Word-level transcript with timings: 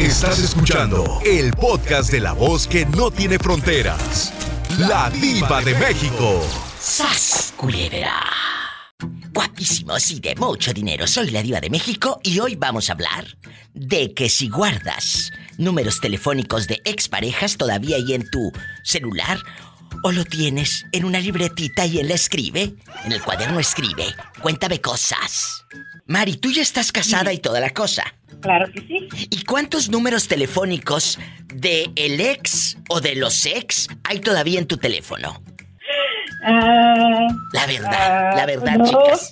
Estás 0.00 0.38
escuchando 0.38 1.20
el 1.26 1.52
podcast 1.52 2.10
de 2.10 2.20
la 2.20 2.32
voz 2.32 2.66
que 2.66 2.86
no 2.86 3.10
tiene 3.10 3.38
fronteras. 3.38 4.32
La 4.78 5.10
diva 5.10 5.60
de 5.60 5.74
México. 5.74 6.42
¡Sas, 6.80 7.52
culebra! 7.54 8.18
Guapísimos 9.30 10.10
y 10.10 10.20
de 10.20 10.34
mucho 10.36 10.72
dinero. 10.72 11.06
Soy 11.06 11.28
la 11.28 11.42
diva 11.42 11.60
de 11.60 11.68
México 11.68 12.18
y 12.22 12.40
hoy 12.40 12.56
vamos 12.56 12.88
a 12.88 12.94
hablar 12.94 13.26
de 13.74 14.14
que 14.14 14.30
si 14.30 14.48
guardas 14.48 15.32
números 15.58 16.00
telefónicos 16.00 16.66
de 16.66 16.80
exparejas 16.86 17.58
todavía 17.58 17.96
hay 17.96 18.14
en 18.14 18.28
tu 18.30 18.50
celular 18.82 19.38
o 20.02 20.12
lo 20.12 20.24
tienes 20.24 20.86
en 20.92 21.04
una 21.04 21.20
libretita 21.20 21.84
y 21.84 21.98
él 21.98 22.10
escribe, 22.10 22.74
en 23.04 23.12
el 23.12 23.20
cuaderno 23.20 23.60
escribe, 23.60 24.06
cuéntame 24.40 24.80
cosas. 24.80 25.66
Mari, 26.06 26.36
tú 26.36 26.50
ya 26.50 26.62
estás 26.62 26.92
casada 26.92 27.32
y 27.32 27.38
toda 27.38 27.60
la 27.60 27.70
cosa. 27.70 28.04
Claro 28.40 28.70
que 28.72 28.80
sí. 28.80 29.08
¿Y 29.30 29.44
cuántos 29.44 29.88
números 29.90 30.26
telefónicos 30.28 31.18
de 31.54 31.90
el 31.96 32.20
ex 32.20 32.76
o 32.88 33.00
de 33.00 33.14
los 33.16 33.44
ex 33.46 33.88
hay 34.04 34.20
todavía 34.20 34.58
en 34.58 34.66
tu 34.66 34.76
teléfono? 34.78 35.42
Ah, 36.44 37.26
La 37.52 37.66
verdad, 37.66 38.30
ah, 38.32 38.36
la 38.36 38.46
verdad, 38.46 38.76
uno, 38.76 38.84
chicas. 38.86 39.30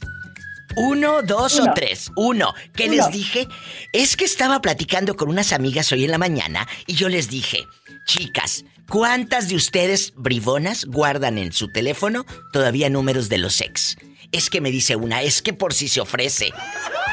Uno, 0.76 1.22
dos 1.22 1.58
o 1.58 1.72
tres. 1.74 2.10
Uno. 2.16 2.54
¿Qué 2.74 2.84
Uno. 2.84 2.94
les 2.96 3.10
dije? 3.10 3.48
Es 3.92 4.16
que 4.16 4.24
estaba 4.24 4.60
platicando 4.60 5.16
con 5.16 5.28
unas 5.28 5.52
amigas 5.52 5.90
hoy 5.92 6.04
en 6.04 6.10
la 6.10 6.18
mañana 6.18 6.68
y 6.86 6.94
yo 6.94 7.08
les 7.08 7.30
dije, 7.30 7.66
chicas, 8.06 8.64
¿cuántas 8.88 9.48
de 9.48 9.56
ustedes, 9.56 10.12
bribonas, 10.16 10.84
guardan 10.84 11.38
en 11.38 11.52
su 11.52 11.68
teléfono 11.72 12.26
todavía 12.52 12.90
números 12.90 13.28
de 13.28 13.38
los 13.38 13.60
ex? 13.60 13.96
Es 14.30 14.50
que 14.50 14.60
me 14.60 14.70
dice 14.70 14.94
una, 14.94 15.22
es 15.22 15.40
que 15.40 15.52
por 15.54 15.72
si 15.72 15.88
se 15.88 16.00
ofrece. 16.00 16.52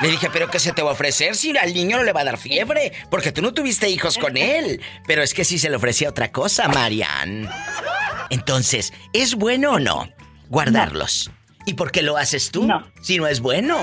Le 0.01 0.09
dije, 0.09 0.29
¿pero 0.31 0.49
qué 0.49 0.59
se 0.59 0.73
te 0.73 0.81
va 0.81 0.89
a 0.89 0.93
ofrecer 0.93 1.35
si 1.35 1.57
al 1.57 1.73
niño 1.73 1.97
no 1.97 2.03
le 2.03 2.11
va 2.11 2.21
a 2.21 2.25
dar 2.25 2.37
fiebre? 2.37 2.91
Porque 3.09 3.31
tú 3.31 3.41
no 3.41 3.53
tuviste 3.53 3.89
hijos 3.89 4.17
con 4.17 4.35
él. 4.35 4.81
Pero 5.07 5.23
es 5.23 5.33
que 5.33 5.45
si 5.45 5.57
se 5.57 5.69
le 5.69 5.77
ofrecía 5.77 6.09
otra 6.09 6.31
cosa, 6.31 6.67
Marian. 6.67 7.49
Entonces, 8.29 8.91
¿es 9.13 9.35
bueno 9.35 9.71
o 9.71 9.79
no 9.79 10.09
guardarlos? 10.49 11.31
¿Y 11.65 11.73
por 11.73 11.91
qué 11.91 12.01
lo 12.01 12.17
haces 12.17 12.51
tú? 12.51 12.65
No. 12.67 12.85
Si 13.01 13.17
no 13.17 13.27
es 13.27 13.39
bueno. 13.39 13.77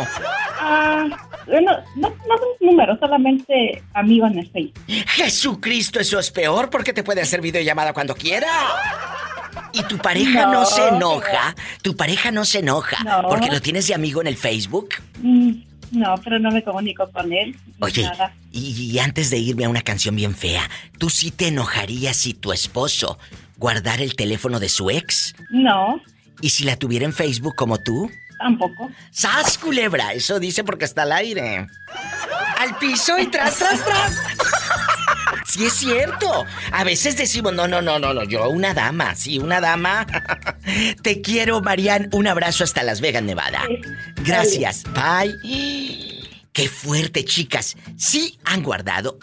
ah, 0.61 1.07
bueno, 1.47 1.73
no, 1.97 2.11
no 2.11 2.39
son 2.39 2.49
números, 2.61 2.99
solamente 3.01 3.83
amigo 3.95 4.27
en 4.27 4.39
el 4.39 4.51
Facebook. 4.51 4.85
Jesucristo, 4.87 5.99
eso 5.99 6.19
es 6.19 6.31
peor 6.31 6.71
porque 6.71 6.93
te 6.93 7.03
puede 7.03 7.23
hacer 7.23 7.41
videollamada 7.41 7.93
cuando 7.93 8.15
quiera. 8.15 8.49
Y 9.73 9.83
tu 9.85 9.97
pareja 9.99 10.47
no, 10.47 10.53
No, 10.53 10.67
se 10.67 10.89
enoja. 10.89 11.55
Tu 11.83 11.97
pareja 11.97 12.31
no 12.31 12.45
se 12.45 12.59
enoja 12.61 13.03
No. 13.05 13.29
porque 13.29 13.51
lo 13.51 13.61
tienes 13.61 13.87
de 13.87 13.95
amigo 13.95 14.21
en 14.21 14.27
el 14.27 14.37
Facebook. 14.37 14.91
Mm, 15.23 15.53
no, 15.93 16.15
pero 16.23 16.39
no 16.39 16.51
me 16.51 16.63
comunico 16.63 17.11
con 17.11 17.33
él. 17.33 17.57
Oye, 17.81 18.03
Nada. 18.05 18.35
y, 18.53 18.71
y 18.93 18.99
antes 18.99 19.31
de 19.31 19.39
irme 19.39 19.65
a 19.65 19.69
una 19.69 19.83
canción 19.83 20.15
bien 20.17 20.35
fea, 20.35 20.69
¿tú 20.99 21.11
sí 21.11 21.31
te 21.31 21.49
enojarías 21.49 22.17
si 22.17 22.35
tu 22.35 22.53
esposo 22.53 23.19
guardara 23.57 24.03
el 24.03 24.15
teléfono 24.17 24.59
de 24.61 24.69
su 24.69 24.91
ex? 24.91 25.35
No, 25.51 26.01
¿Y 26.41 26.51
si 26.51 26.65
la 26.65 26.77
tuviera 26.77 27.05
en 27.05 27.13
Facebook 27.13 27.55
como 27.55 27.79
tú? 27.79 28.11
tampoco. 28.39 28.91
¡Sas, 29.13 29.57
culebra! 29.57 30.13
Eso 30.15 30.41
dice 30.41 30.65
porque 30.65 30.85
está 30.85 31.03
al 31.03 31.13
aire. 31.13 31.69
Al 32.59 32.77
piso 32.79 33.17
y 33.17 33.27
tras, 33.29 33.57
tras, 33.57 33.85
tras. 33.85 34.17
Sí 35.47 35.67
es 35.67 35.75
cierto. 35.75 36.45
A 36.71 36.85
veces 36.85 37.17
decimos, 37.17 37.53
no, 37.53 37.69
no, 37.69 37.83
no, 37.83 37.99
no, 37.99 38.15
no, 38.15 38.25
yo 38.25 38.49
una 38.49 38.75
dama, 38.75 39.15
sí, 39.15 39.39
una 39.39 39.61
dama. 39.61 40.07
Te 41.03 41.21
quiero, 41.21 41.61
Marian. 41.61 42.09
Un 42.13 42.27
abrazo 42.27 42.65
hasta 42.65 42.83
Las 42.83 43.01
Vegas, 43.01 43.23
Nevada. 43.23 43.63
Gracias. 44.25 44.85
Bye. 44.93 45.35
Qué 46.53 46.69
fuerte, 46.69 47.25
chicas. 47.25 47.77
Sí 47.97 48.39
han 48.45 48.63
guardado. 48.63 49.19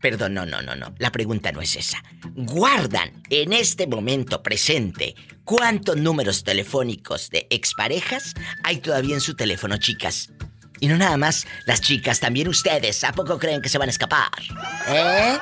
Perdón, 0.00 0.32
no, 0.32 0.46
no, 0.46 0.62
no, 0.62 0.74
no. 0.74 0.94
La 0.98 1.12
pregunta 1.12 1.52
no 1.52 1.60
es 1.60 1.76
esa. 1.76 2.02
Guardan 2.34 3.22
en 3.28 3.52
este 3.52 3.86
momento 3.86 4.42
presente 4.42 5.14
cuántos 5.44 5.96
números 5.98 6.42
telefónicos 6.42 7.28
de 7.28 7.46
exparejas 7.50 8.34
hay 8.62 8.78
todavía 8.78 9.14
en 9.14 9.20
su 9.20 9.34
teléfono, 9.34 9.76
chicas. 9.76 10.30
Y 10.80 10.88
no 10.88 10.96
nada 10.96 11.16
más 11.16 11.46
las 11.66 11.80
chicas, 11.80 12.18
también 12.20 12.48
ustedes. 12.48 13.04
¿A 13.04 13.12
poco 13.12 13.38
creen 13.38 13.62
que 13.62 13.68
se 13.68 13.78
van 13.78 13.88
a 13.88 13.92
escapar? 13.92 14.30
¿Eh? 14.88 15.38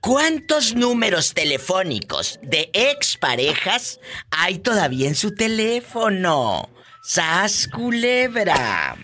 ¿Cuántos 0.00 0.74
números 0.74 1.32
telefónicos 1.32 2.38
de 2.42 2.70
exparejas 2.74 4.00
hay 4.30 4.58
todavía 4.58 5.08
en 5.08 5.14
su 5.14 5.34
teléfono? 5.34 6.68
¡Sas 7.02 7.68
culebra! 7.68 8.96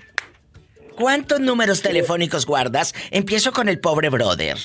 ¿Cuántos 0.96 1.40
números 1.40 1.80
telefónicos 1.80 2.44
guardas? 2.44 2.94
Empiezo 3.10 3.52
con 3.52 3.68
el 3.70 3.80
pobre 3.80 4.10
brother. 4.10 4.58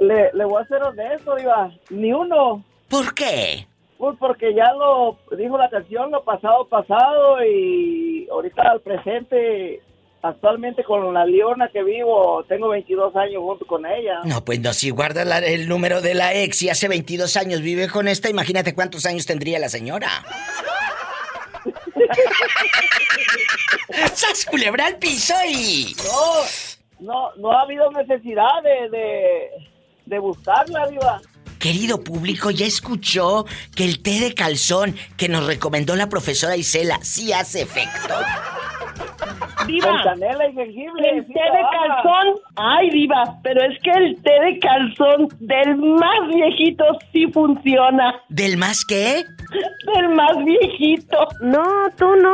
Le, 0.00 0.30
le 0.32 0.44
voy 0.44 0.62
a 0.62 0.66
ser 0.68 0.82
honesto, 0.82 1.34
Diva. 1.34 1.72
Ni 1.90 2.12
uno. 2.12 2.64
¿Por 2.88 3.14
qué? 3.14 3.66
Pues 4.02 4.16
porque 4.18 4.52
ya 4.52 4.72
lo 4.72 5.16
dijo 5.38 5.56
la 5.56 5.70
canción, 5.70 6.10
lo 6.10 6.24
pasado, 6.24 6.66
pasado. 6.66 7.36
Y 7.44 8.26
ahorita 8.32 8.62
al 8.62 8.80
presente, 8.80 9.80
actualmente 10.22 10.82
con 10.82 11.14
la 11.14 11.24
Leona 11.24 11.68
que 11.72 11.84
vivo, 11.84 12.42
tengo 12.48 12.70
22 12.70 13.14
años 13.14 13.40
junto 13.44 13.64
con 13.64 13.86
ella. 13.86 14.18
No, 14.24 14.44
pues 14.44 14.58
no, 14.58 14.72
si 14.72 14.90
guarda 14.90 15.24
la- 15.24 15.38
el 15.38 15.68
número 15.68 16.00
de 16.00 16.14
la 16.14 16.34
ex 16.34 16.62
y 16.62 16.68
hace 16.68 16.88
22 16.88 17.36
años 17.36 17.60
vive 17.60 17.88
con 17.88 18.08
esta, 18.08 18.28
imagínate 18.28 18.74
cuántos 18.74 19.06
años 19.06 19.24
tendría 19.24 19.60
la 19.60 19.68
señora. 19.68 20.08
¡Sas 24.14 24.46
culebra 24.46 24.86
al 24.86 24.96
piso 24.96 25.32
y... 25.48 25.94
No, 26.02 26.42
no, 26.98 27.30
no 27.36 27.52
ha 27.52 27.60
habido 27.62 27.88
necesidad 27.92 28.62
de, 28.64 28.88
de, 28.90 29.48
de 30.06 30.18
buscarla, 30.18 30.88
Diva. 30.88 31.20
Querido 31.58 32.02
público, 32.02 32.50
ya 32.50 32.66
escuchó 32.66 33.46
que 33.76 33.84
el 33.84 34.02
té 34.02 34.18
de 34.20 34.34
calzón 34.34 34.96
que 35.16 35.28
nos 35.28 35.46
recomendó 35.46 35.94
la 35.94 36.08
profesora 36.08 36.56
Isela 36.56 36.98
sí 37.02 37.32
hace 37.32 37.62
efecto. 37.62 38.14
Con 39.56 39.66
Diva, 39.68 40.02
canela 40.02 40.48
y 40.48 40.54
jengibre. 40.54 41.10
el 41.10 41.26
té 41.26 41.32
de 41.32 41.62
calzón, 41.70 42.40
ay 42.56 42.90
diva, 42.90 43.22
pero 43.44 43.60
es 43.64 43.78
que 43.80 43.90
el 43.92 44.20
té 44.22 44.32
de 44.44 44.58
calzón 44.58 45.28
del 45.38 45.76
más 45.76 46.28
viejito 46.34 46.84
sí 47.12 47.26
funciona. 47.32 48.12
¿Del 48.28 48.56
más 48.56 48.84
qué? 48.84 49.24
Del 49.94 50.08
más 50.16 50.36
viejito. 50.44 51.28
No, 51.42 51.62
tú 51.96 52.16
no. 52.16 52.32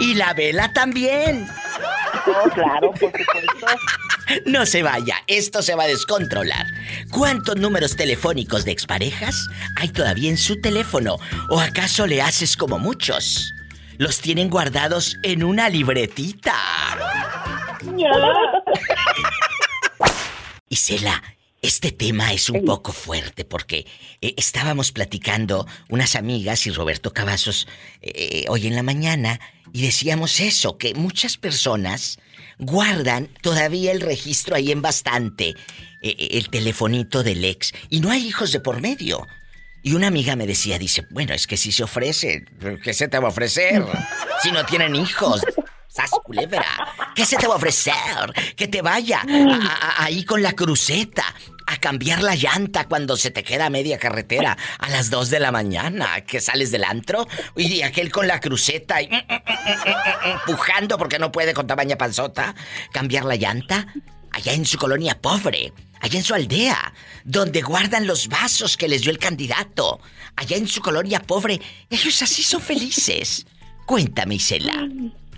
Y 0.00 0.14
la 0.14 0.32
vela 0.32 0.72
también. 0.72 1.46
No, 2.26 2.50
claro, 2.50 2.90
por 2.92 3.10
supuesto. 3.10 3.66
No 4.46 4.66
se 4.66 4.82
vaya, 4.82 5.16
esto 5.26 5.62
se 5.62 5.74
va 5.74 5.84
a 5.84 5.88
descontrolar. 5.88 6.66
¿Cuántos 7.10 7.56
números 7.56 7.96
telefónicos 7.96 8.64
de 8.64 8.72
exparejas 8.72 9.48
hay 9.76 9.88
todavía 9.88 10.30
en 10.30 10.38
su 10.38 10.60
teléfono? 10.60 11.18
¿O 11.50 11.60
acaso 11.60 12.06
le 12.06 12.22
haces 12.22 12.56
como 12.56 12.78
muchos? 12.78 13.52
Los 13.98 14.20
tienen 14.20 14.48
guardados 14.48 15.16
en 15.22 15.44
una 15.44 15.68
libretita. 15.68 16.54
Isela, 20.68 21.22
este 21.62 21.92
tema 21.92 22.32
es 22.32 22.48
un 22.48 22.64
poco 22.64 22.92
fuerte 22.92 23.44
porque 23.44 23.86
eh, 24.22 24.34
estábamos 24.36 24.92
platicando 24.92 25.66
unas 25.88 26.14
amigas 26.14 26.66
y 26.66 26.70
Roberto 26.70 27.12
Cavazos 27.12 27.66
eh, 28.00 28.44
hoy 28.48 28.66
en 28.66 28.76
la 28.76 28.82
mañana 28.82 29.40
y 29.72 29.82
decíamos 29.82 30.40
eso, 30.40 30.78
que 30.78 30.94
muchas 30.94 31.36
personas 31.36 32.18
guardan 32.60 33.28
todavía 33.40 33.92
el 33.92 34.00
registro 34.00 34.56
ahí 34.56 34.70
en 34.70 34.82
bastante, 34.82 35.48
eh, 35.48 35.56
eh, 36.02 36.28
el 36.32 36.48
telefonito 36.50 37.22
del 37.22 37.44
ex, 37.44 37.72
y 37.88 38.00
no 38.00 38.10
hay 38.10 38.26
hijos 38.26 38.52
de 38.52 38.60
por 38.60 38.80
medio. 38.80 39.26
Y 39.82 39.94
una 39.94 40.08
amiga 40.08 40.36
me 40.36 40.46
decía, 40.46 40.78
dice, 40.78 41.06
bueno, 41.10 41.32
es 41.32 41.46
que 41.46 41.56
si 41.56 41.72
se 41.72 41.82
ofrece, 41.82 42.44
¿qué 42.82 42.92
se 42.92 43.08
te 43.08 43.18
va 43.18 43.28
a 43.28 43.30
ofrecer? 43.30 43.82
Si 44.42 44.52
no 44.52 44.64
tienen 44.66 44.94
hijos. 44.94 45.40
¡Sas 45.88 46.10
culebra! 46.22 46.64
¿Qué 47.16 47.26
se 47.26 47.36
te 47.36 47.48
va 47.48 47.54
a 47.54 47.56
ofrecer? 47.56 47.94
Que 48.54 48.68
te 48.68 48.80
vaya 48.80 49.24
ahí 49.96 50.24
con 50.24 50.40
la 50.40 50.52
cruceta 50.52 51.34
a 51.70 51.76
cambiar 51.76 52.20
la 52.22 52.34
llanta 52.34 52.88
cuando 52.88 53.16
se 53.16 53.30
te 53.30 53.44
queda 53.44 53.70
media 53.70 53.96
carretera 53.96 54.58
a 54.78 54.88
las 54.90 55.08
2 55.08 55.30
de 55.30 55.38
la 55.38 55.52
mañana, 55.52 56.20
que 56.22 56.40
sales 56.40 56.72
del 56.72 56.82
antro 56.82 57.28
y 57.56 57.82
aquel 57.82 58.10
con 58.10 58.26
la 58.26 58.40
cruceta 58.40 59.00
y 59.00 59.06
mm, 59.06 59.10
mm, 59.10 59.14
mm, 59.14 60.30
empujando 60.32 60.98
porque 60.98 61.20
no 61.20 61.30
puede 61.30 61.54
con 61.54 61.68
tamaña 61.68 61.96
panzota, 61.96 62.56
cambiar 62.92 63.24
la 63.24 63.36
llanta 63.36 63.86
allá 64.32 64.52
en 64.52 64.66
su 64.66 64.78
colonia 64.78 65.20
pobre, 65.20 65.72
allá 66.00 66.18
en 66.18 66.24
su 66.24 66.34
aldea, 66.34 66.92
donde 67.24 67.62
guardan 67.62 68.04
los 68.08 68.26
vasos 68.26 68.76
que 68.76 68.88
les 68.88 69.02
dio 69.02 69.12
el 69.12 69.18
candidato, 69.18 70.00
allá 70.34 70.56
en 70.56 70.66
su 70.66 70.80
colonia 70.80 71.22
pobre, 71.22 71.60
ellos 71.88 72.20
así 72.20 72.42
son 72.42 72.60
felices. 72.60 73.46
Cuéntame, 73.86 74.34
Isela, 74.34 74.88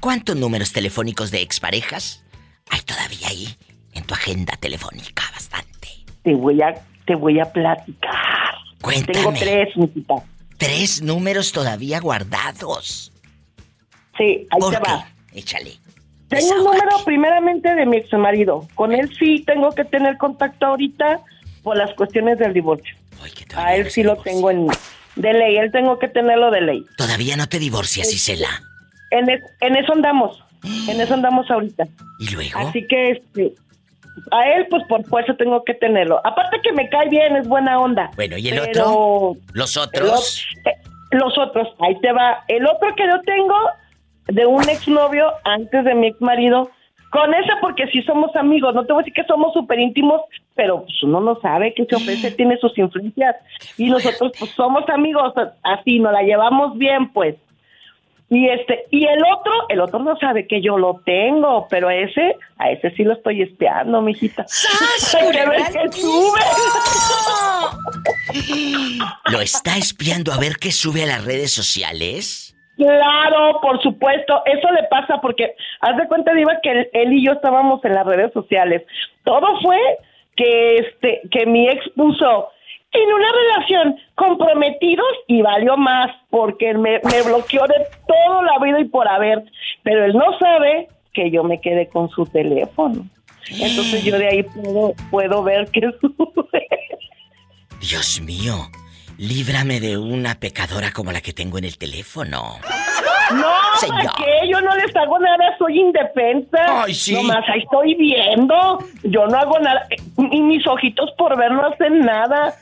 ¿cuántos 0.01 0.37
números 0.37 0.73
telefónicos 0.73 1.31
de 1.31 1.43
exparejas 1.43 2.23
hay 2.71 2.81
todavía 2.81 3.29
ahí 3.29 3.55
en 3.93 4.05
tu 4.05 4.15
agenda 4.15 4.57
telefónica? 4.57 5.31
Bastante. 5.35 5.72
Te 6.23 6.35
voy 6.35 6.61
a, 6.63 6.75
te 7.07 7.15
voy 7.15 7.41
a 7.41 7.45
platicar. 7.53 8.15
Cuéntame. 8.81 9.13
Tengo 9.15 9.33
tres, 9.39 9.77
mijita. 9.77 10.15
Tres 10.57 11.03
números 11.03 11.53
todavía 11.53 12.01
guardados. 12.01 13.13
Sí, 14.17 14.47
ahí 14.51 14.61
¿Por 14.61 14.75
te 14.75 14.81
qué? 14.81 14.91
va. 14.91 15.07
Échale. 15.33 15.73
Tengo 16.29 16.55
un 16.55 16.65
número 16.65 16.91
primeramente 17.05 17.75
de 17.75 17.85
mi 17.87 17.97
ex 17.99 18.13
marido. 18.15 18.67
Con 18.75 18.93
él 18.93 19.11
sí 19.19 19.43
tengo 19.47 19.71
que 19.73 19.85
tener 19.85 20.17
contacto 20.19 20.67
ahorita 20.67 21.21
por 21.63 21.77
las 21.77 21.93
cuestiones 21.95 22.39
del 22.39 22.53
divorcio. 22.55 22.95
A 23.55 23.75
él 23.77 23.91
sí 23.91 24.03
lo 24.03 24.17
tengo 24.17 24.51
en 24.51 24.67
de 25.17 25.33
ley. 25.33 25.57
Él 25.57 25.71
tengo 25.73 25.99
que 25.99 26.09
tenerlo 26.09 26.51
de 26.51 26.61
ley. 26.63 26.85
Todavía 26.97 27.37
no 27.37 27.49
te 27.49 27.59
divorcias, 27.59 28.13
Isela. 28.13 28.49
En, 29.11 29.29
es- 29.29 29.43
en 29.61 29.77
eso 29.77 29.93
andamos. 29.93 30.43
En 30.89 31.01
eso 31.01 31.15
andamos 31.15 31.51
ahorita. 31.51 31.87
¿Y 32.19 32.29
luego? 32.31 32.59
Así 32.61 32.87
que 32.87 33.11
este, 33.11 33.53
a 34.31 34.49
él 34.51 34.67
pues 34.71 34.83
por 34.89 35.05
fuerza 35.05 35.35
tengo 35.35 35.63
que 35.65 35.75
tenerlo. 35.75 36.21
Aparte 36.25 36.61
que 36.63 36.73
me 36.73 36.89
cae 36.89 37.09
bien, 37.09 37.37
es 37.37 37.49
buena 37.49 37.79
onda. 37.79 38.11
Bueno, 38.17 38.37
¿y 38.39 38.49
el 38.49 38.61
Pero 38.61 38.91
otro? 38.93 39.41
¿Los 39.53 39.77
otros? 39.77 40.47
ot- 40.65 40.71
eh, 40.71 40.77
los 41.13 41.37
otros, 41.39 41.69
ahí 41.81 41.99
te 42.01 42.13
va. 42.13 42.45
El 42.49 42.67
otro 42.67 42.95
que 42.95 43.05
yo 43.07 43.21
tengo 43.23 43.55
de 44.29 44.47
un 44.47 44.63
exnovio 44.69 45.27
antes 45.45 45.85
de 45.85 45.95
mi 45.95 46.09
ex 46.09 46.21
marido. 46.21 46.71
Con 47.11 47.35
ese 47.35 47.53
porque 47.61 47.87
sí 47.89 48.01
somos 48.05 48.35
amigos, 48.37 48.75
no 48.75 48.87
te 48.87 48.93
voy 48.95 49.03
a 49.03 49.05
decir 49.05 49.13
que 49.13 49.25
somos 49.29 49.53
súper 49.53 49.79
íntimos, 49.79 50.23
pero 50.55 50.85
pues 50.85 51.03
uno 51.03 51.21
no 51.21 51.39
sabe 51.41 51.75
que 51.75 51.85
se 51.85 51.95
ofrece, 51.97 52.31
tiene 52.31 52.57
sus 52.57 52.77
influencias. 52.79 53.37
Y 53.77 53.91
nosotros 53.91 54.33
pues 54.39 54.51
somos 54.53 54.89
amigos, 54.89 55.35
así, 55.63 55.99
nos 56.01 56.13
la 56.15 56.23
llevamos 56.23 56.79
bien 56.79 57.13
pues. 57.13 57.37
Y 58.33 58.49
este, 58.49 58.87
y 58.91 59.05
el 59.07 59.23
otro, 59.31 59.53
el 59.69 59.79
otro 59.79 59.99
no 59.99 60.17
sabe 60.17 60.47
que 60.47 60.63
yo 60.63 60.79
lo 60.79 61.03
tengo, 61.05 61.67
pero 61.69 61.89
a 61.89 61.95
ese, 61.95 62.39
a 62.57 62.71
ese 62.71 62.91
sí 62.93 63.05
lo 63.05 63.13
estoy 63.13 63.43
espiando, 63.43 64.01
mijita. 64.01 64.47
¡Sas, 64.49 65.15
que 65.73 65.93
sube. 65.93 66.41
¿Lo 69.31 69.39
está 69.43 69.77
espiando 69.77 70.33
a 70.33 70.39
ver 70.39 70.57
qué 70.59 70.73
sube 70.73 71.03
a 71.03 71.07
las 71.09 71.27
redes 71.27 71.53
sociales? 71.53 72.57
Claro, 72.79 73.61
por 73.61 73.83
supuesto. 73.83 74.43
Eso 74.47 74.71
le 74.71 74.85
pasa 74.85 75.21
porque, 75.21 75.55
haz 75.83 75.99
de 75.99 76.09
cuenta, 76.09 76.33
Diva, 76.33 76.59
que 76.63 76.71
él, 76.71 76.89
él 76.95 77.13
y 77.13 77.27
yo 77.27 77.33
estábamos 77.33 77.85
en 77.85 77.95
las 77.95 78.07
redes 78.07 78.33
sociales. 78.33 78.83
Todo 79.25 79.61
fue 79.61 79.79
que, 80.37 80.77
este, 80.77 81.21
que 81.31 81.45
mi 81.45 81.69
ex 81.69 81.87
puso 81.95 82.49
en 82.93 83.13
una 83.13 83.29
relación 83.33 83.97
comprometidos 84.15 85.07
y 85.27 85.43
valió 85.43 85.77
más 85.77 86.11
porque 86.31 86.75
me, 86.75 87.01
me 87.11 87.23
bloqueó 87.23 87.63
de 87.67 87.87
todo 88.07 88.43
la 88.43 88.59
vida 88.65 88.81
y 88.81 88.85
por 88.85 89.09
haber. 89.09 89.45
Pero 89.83 90.05
él 90.05 90.13
no 90.13 90.39
sabe 90.39 90.89
que 91.13 91.31
yo 91.31 91.43
me 91.45 91.61
quedé 91.61 91.89
con 91.89 92.09
su 92.11 92.27
teléfono. 92.27 93.07
Entonces 93.51 94.05
yo 94.05 94.19
de 94.19 94.29
ahí 94.29 94.43
puedo, 94.43 94.95
puedo 95.11 95.43
ver 95.43 95.71
que 95.71 95.81
sube. 96.01 96.69
Dios 97.81 98.21
mío, 98.21 98.55
líbrame 99.19 99.81
de 99.81 99.97
una 99.97 100.39
pecadora 100.39 100.93
como 100.93 101.13
la 101.13 101.21
que 101.21 101.33
tengo 101.33 101.59
en 101.59 101.65
el 101.65 101.79
teléfono. 101.79 102.59
No, 103.35 103.79
Señor. 103.79 104.05
¿para 104.05 104.13
qué? 104.17 104.49
Yo 104.51 104.61
no 104.61 104.75
les 104.77 104.95
hago 104.97 105.19
nada, 105.19 105.57
soy 105.59 105.81
indefensa. 105.81 106.83
Ay, 106.85 106.95
sí. 106.95 107.15
Nomás 107.15 107.45
ahí 107.49 107.61
estoy 107.61 107.95
viendo. 107.95 108.79
Yo 109.03 109.27
no 109.27 109.39
hago 109.39 109.59
nada. 109.61 109.87
Y 110.31 110.41
mis 110.41 110.67
ojitos 110.67 111.11
por 111.19 111.37
ver 111.37 111.53
no 111.53 111.67
hacen 111.67 112.01
nada. 112.01 112.55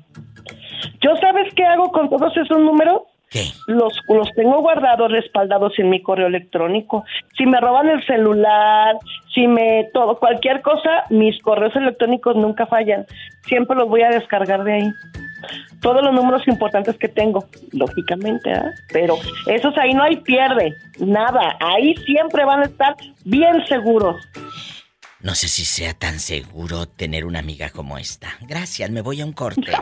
¿Yo 1.00 1.16
sabes 1.20 1.52
qué 1.54 1.64
hago 1.64 1.90
con 1.92 2.08
todos 2.08 2.36
esos 2.36 2.58
números? 2.58 3.02
¿Qué? 3.30 3.44
Los, 3.66 3.92
los 4.08 4.32
tengo 4.34 4.62
guardados, 4.62 5.12
respaldados 5.12 5.78
en 5.78 5.90
mi 5.90 6.02
correo 6.02 6.28
electrónico. 6.28 7.04
Si 7.36 7.44
me 7.44 7.60
roban 7.60 7.90
el 7.90 8.04
celular, 8.06 8.96
si 9.34 9.46
me 9.46 9.88
todo, 9.92 10.18
cualquier 10.18 10.62
cosa, 10.62 11.04
mis 11.10 11.38
correos 11.42 11.76
electrónicos 11.76 12.36
nunca 12.36 12.66
fallan. 12.66 13.04
Siempre 13.42 13.76
los 13.76 13.88
voy 13.88 14.02
a 14.02 14.08
descargar 14.08 14.64
de 14.64 14.72
ahí. 14.72 14.92
Todos 15.80 16.02
los 16.02 16.12
números 16.14 16.42
importantes 16.46 16.96
que 16.98 17.08
tengo, 17.08 17.48
lógicamente, 17.72 18.52
¿ah? 18.52 18.70
pero 18.92 19.16
esos 19.46 19.76
ahí 19.78 19.94
no 19.94 20.02
hay 20.02 20.16
pierde, 20.16 20.74
nada. 20.98 21.56
Ahí 21.60 21.94
siempre 22.04 22.44
van 22.44 22.60
a 22.60 22.66
estar 22.66 22.96
bien 23.24 23.64
seguros. 23.66 24.16
No 25.20 25.34
sé 25.34 25.48
si 25.48 25.64
sea 25.64 25.94
tan 25.94 26.20
seguro 26.20 26.86
tener 26.86 27.24
una 27.24 27.40
amiga 27.40 27.70
como 27.70 27.98
esta. 27.98 28.38
Gracias, 28.42 28.90
me 28.90 29.02
voy 29.02 29.20
a 29.20 29.26
un 29.26 29.32
corte. 29.32 29.72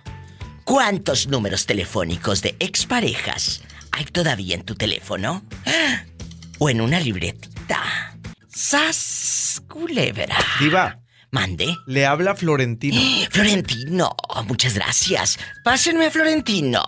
¿Cuántos 0.65 1.29
números 1.29 1.67
telefónicos 1.67 2.43
de 2.43 2.57
exparejas 2.59 3.63
hay 3.93 4.07
todavía 4.07 4.57
en 4.57 4.65
tu 4.65 4.75
teléfono? 4.75 5.45
¿O 6.59 6.69
en 6.69 6.81
una 6.81 6.99
libretita? 6.99 8.17
¡Sas, 8.49 9.63
culebra! 9.69 10.39
Diva, 10.59 11.05
Mande. 11.35 11.77
Le 11.87 12.07
habla 12.07 12.37
Florentino. 12.37 13.01
Florentino, 13.31 14.15
muchas 14.47 14.75
gracias. 14.75 15.37
Pásenme 15.65 16.07
a 16.07 16.11
Florentino. 16.13 16.85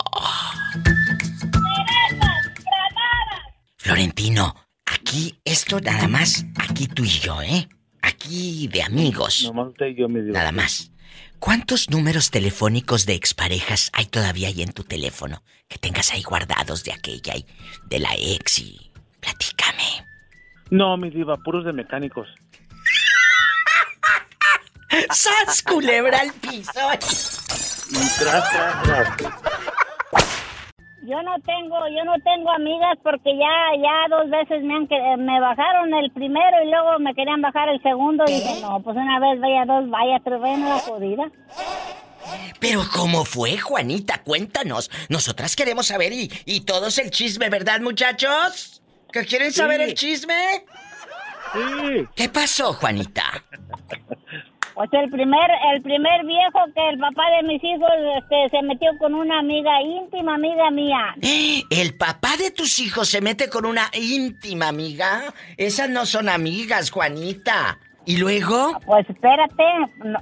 Florentino, 3.87 4.52
aquí 4.85 5.38
esto 5.45 5.78
nada 5.78 6.09
más, 6.09 6.45
aquí 6.59 6.88
tú 6.88 7.05
y 7.05 7.09
yo, 7.09 7.40
¿eh? 7.40 7.69
Aquí 8.02 8.66
de 8.66 8.83
amigos. 8.83 9.45
Nomás 9.45 9.69
usted 9.69 9.87
y 9.87 9.95
yo, 9.95 10.09
mi 10.09 10.23
diva. 10.23 10.40
Nada 10.40 10.50
más. 10.50 10.90
¿Cuántos 11.38 11.88
números 11.88 12.33
telefónicos 12.33 13.07
de 13.07 13.14
exparejas 13.14 13.93
hay 13.93 14.07
todavía 14.07 14.49
ahí 14.49 14.61
en 14.62 14.73
tu 14.73 14.83
teléfono? 14.83 15.45
Que 15.69 15.78
tengas 15.78 16.12
ahí 16.12 16.25
guardados 16.25 16.83
de 16.83 16.95
aquella 16.95 17.37
y 17.37 17.47
de 17.88 18.00
la 18.00 18.11
ex 18.16 18.59
y... 18.59 18.90
Platícame. 19.21 20.05
No, 20.71 20.97
mi 20.97 21.09
diva, 21.09 21.37
puros 21.37 21.64
de 21.64 21.73
mecánicos. 21.73 22.26
¡Sas, 25.11 25.62
culebra 25.62 26.23
al 26.23 26.33
piso! 26.33 26.73
Y 27.90 28.19
tras, 28.19 28.50
tras, 28.50 29.16
tras. 29.16 29.37
Yo 31.06 31.22
no 31.22 31.34
tengo, 31.44 31.76
yo 31.88 32.04
no 32.04 32.14
tengo 32.25 32.50
amigas 32.50 32.98
porque 33.02 33.30
ya, 33.38 33.80
ya 33.80 34.08
dos 34.16 34.28
veces 34.28 34.62
me 34.64 34.75
han 34.75 34.88
que- 34.88 34.96
eh, 34.96 35.16
me 35.16 35.40
bajaron 35.40 35.94
el 35.94 36.10
primero 36.10 36.62
y 36.64 36.70
luego 36.70 36.98
me 36.98 37.14
querían 37.14 37.40
bajar 37.40 37.68
el 37.68 37.80
segundo 37.82 38.25
y 38.26 38.32
dije, 38.32 38.60
no, 38.60 38.80
pues 38.82 38.96
una 38.96 39.20
vez 39.20 39.40
vaya 39.40 39.64
dos, 39.66 39.88
vaya 39.88 40.18
tres, 40.25 40.40
vaya 40.40 40.56
la 40.58 40.78
jodida. 40.80 41.25
Pero 42.58 42.80
¿cómo 42.92 43.25
fue, 43.25 43.56
Juanita? 43.56 44.22
Cuéntanos. 44.25 44.90
Nosotras 45.08 45.54
queremos 45.54 45.86
saber 45.86 46.12
y, 46.12 46.28
y 46.44 46.62
todos 46.62 46.98
el 46.98 47.10
chisme, 47.10 47.50
¿verdad, 47.50 47.80
muchachos? 47.80 48.82
¿Que 49.12 49.25
quieren 49.25 49.52
saber 49.52 49.78
Sí. 49.80 49.84
el 49.84 49.94
chisme? 49.94 50.64
Sí. 51.52 52.06
¿Qué 52.16 52.28
pasó, 52.28 52.72
Juanita? 52.72 53.22
Pues 54.76 54.90
el 54.92 55.09
primer, 55.09 55.50
el 55.73 55.80
primer 55.80 56.26
viejo 56.26 56.59
que 56.75 56.87
el 56.90 56.99
papá 56.99 57.23
de 57.40 57.49
mis 57.49 57.64
hijos 57.64 57.88
este, 58.18 58.50
se 58.50 58.62
metió 58.62 58.90
con 58.99 59.14
una 59.14 59.38
amiga 59.38 59.80
íntima, 59.80 60.35
amiga 60.35 60.71
mía. 60.71 61.16
¿El 61.71 61.95
papá 61.97 62.37
de 62.38 62.50
tus 62.50 62.78
hijos 62.78 63.09
se 63.09 63.23
mete 63.23 63.49
con 63.49 63.64
una 63.64 63.90
íntima 63.95 64.68
amiga? 64.68 65.33
Esas 65.56 65.88
no 65.88 66.04
son 66.04 66.28
amigas, 66.28 66.90
Juanita. 66.90 67.78
¿Y 68.04 68.18
luego? 68.18 68.78
Pues 68.85 69.09
espérate, 69.09 69.64
no, 70.04 70.18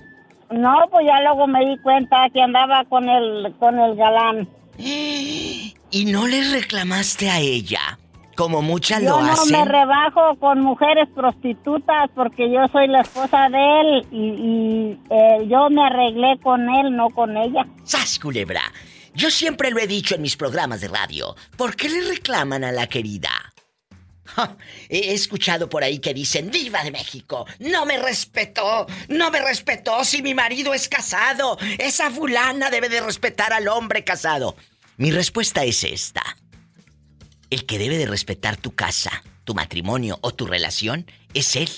no, 0.52 0.88
pues 0.88 1.04
ya 1.04 1.20
luego 1.22 1.48
me 1.48 1.58
di 1.66 1.76
cuenta 1.78 2.28
que 2.32 2.40
andaba 2.40 2.84
con 2.84 3.08
el, 3.08 3.52
con 3.58 3.76
el 3.76 3.96
galán. 3.96 4.48
¿Y 4.78 6.04
no 6.06 6.28
le 6.28 6.52
reclamaste 6.52 7.28
a 7.28 7.40
ella? 7.40 7.80
Como 8.36 8.62
muchas 8.62 9.02
Yo 9.02 9.10
lo 9.10 9.22
no 9.22 9.32
hacen. 9.32 9.52
me 9.52 9.64
rebajo 9.64 10.36
con 10.40 10.60
mujeres 10.60 11.08
prostitutas 11.14 12.10
porque 12.14 12.50
yo 12.50 12.66
soy 12.72 12.88
la 12.88 13.00
esposa 13.02 13.48
de 13.48 13.80
él 13.80 14.06
y, 14.10 14.18
y, 14.18 15.00
eh, 15.10 15.46
yo 15.48 15.70
me 15.70 15.84
arreglé 15.86 16.38
con 16.42 16.68
él, 16.68 16.96
no 16.96 17.10
con 17.10 17.36
ella. 17.36 17.66
¡Sas, 17.84 18.18
culebra! 18.18 18.62
Yo 19.14 19.30
siempre 19.30 19.70
lo 19.70 19.78
he 19.78 19.86
dicho 19.86 20.16
en 20.16 20.22
mis 20.22 20.36
programas 20.36 20.80
de 20.80 20.88
radio. 20.88 21.36
¿Por 21.56 21.76
qué 21.76 21.88
le 21.88 22.00
reclaman 22.08 22.64
a 22.64 22.72
la 22.72 22.88
querida? 22.88 23.30
Ja, 24.26 24.56
he 24.88 25.12
escuchado 25.12 25.68
por 25.68 25.84
ahí 25.84 25.98
que 26.00 26.14
dicen, 26.14 26.50
Viva 26.50 26.82
de 26.82 26.90
México, 26.90 27.46
no 27.60 27.84
me 27.86 27.98
respetó, 27.98 28.86
no 29.08 29.30
me 29.30 29.40
respetó 29.40 30.02
si 30.02 30.22
mi 30.22 30.34
marido 30.34 30.74
es 30.74 30.88
casado. 30.88 31.58
Esa 31.78 32.10
fulana 32.10 32.70
debe 32.70 32.88
de 32.88 33.02
respetar 33.02 33.52
al 33.52 33.68
hombre 33.68 34.02
casado. 34.02 34.56
Mi 34.96 35.10
respuesta 35.12 35.62
es 35.62 35.84
esta. 35.84 36.22
El 37.50 37.66
que 37.66 37.78
debe 37.78 37.98
de 37.98 38.06
respetar 38.06 38.56
tu 38.56 38.74
casa, 38.74 39.22
tu 39.44 39.54
matrimonio 39.54 40.18
o 40.22 40.32
tu 40.32 40.46
relación 40.46 41.06
es 41.34 41.56
él, 41.56 41.68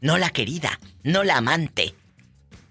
no 0.00 0.18
la 0.18 0.30
querida, 0.30 0.78
no 1.02 1.24
la 1.24 1.38
amante. 1.38 1.94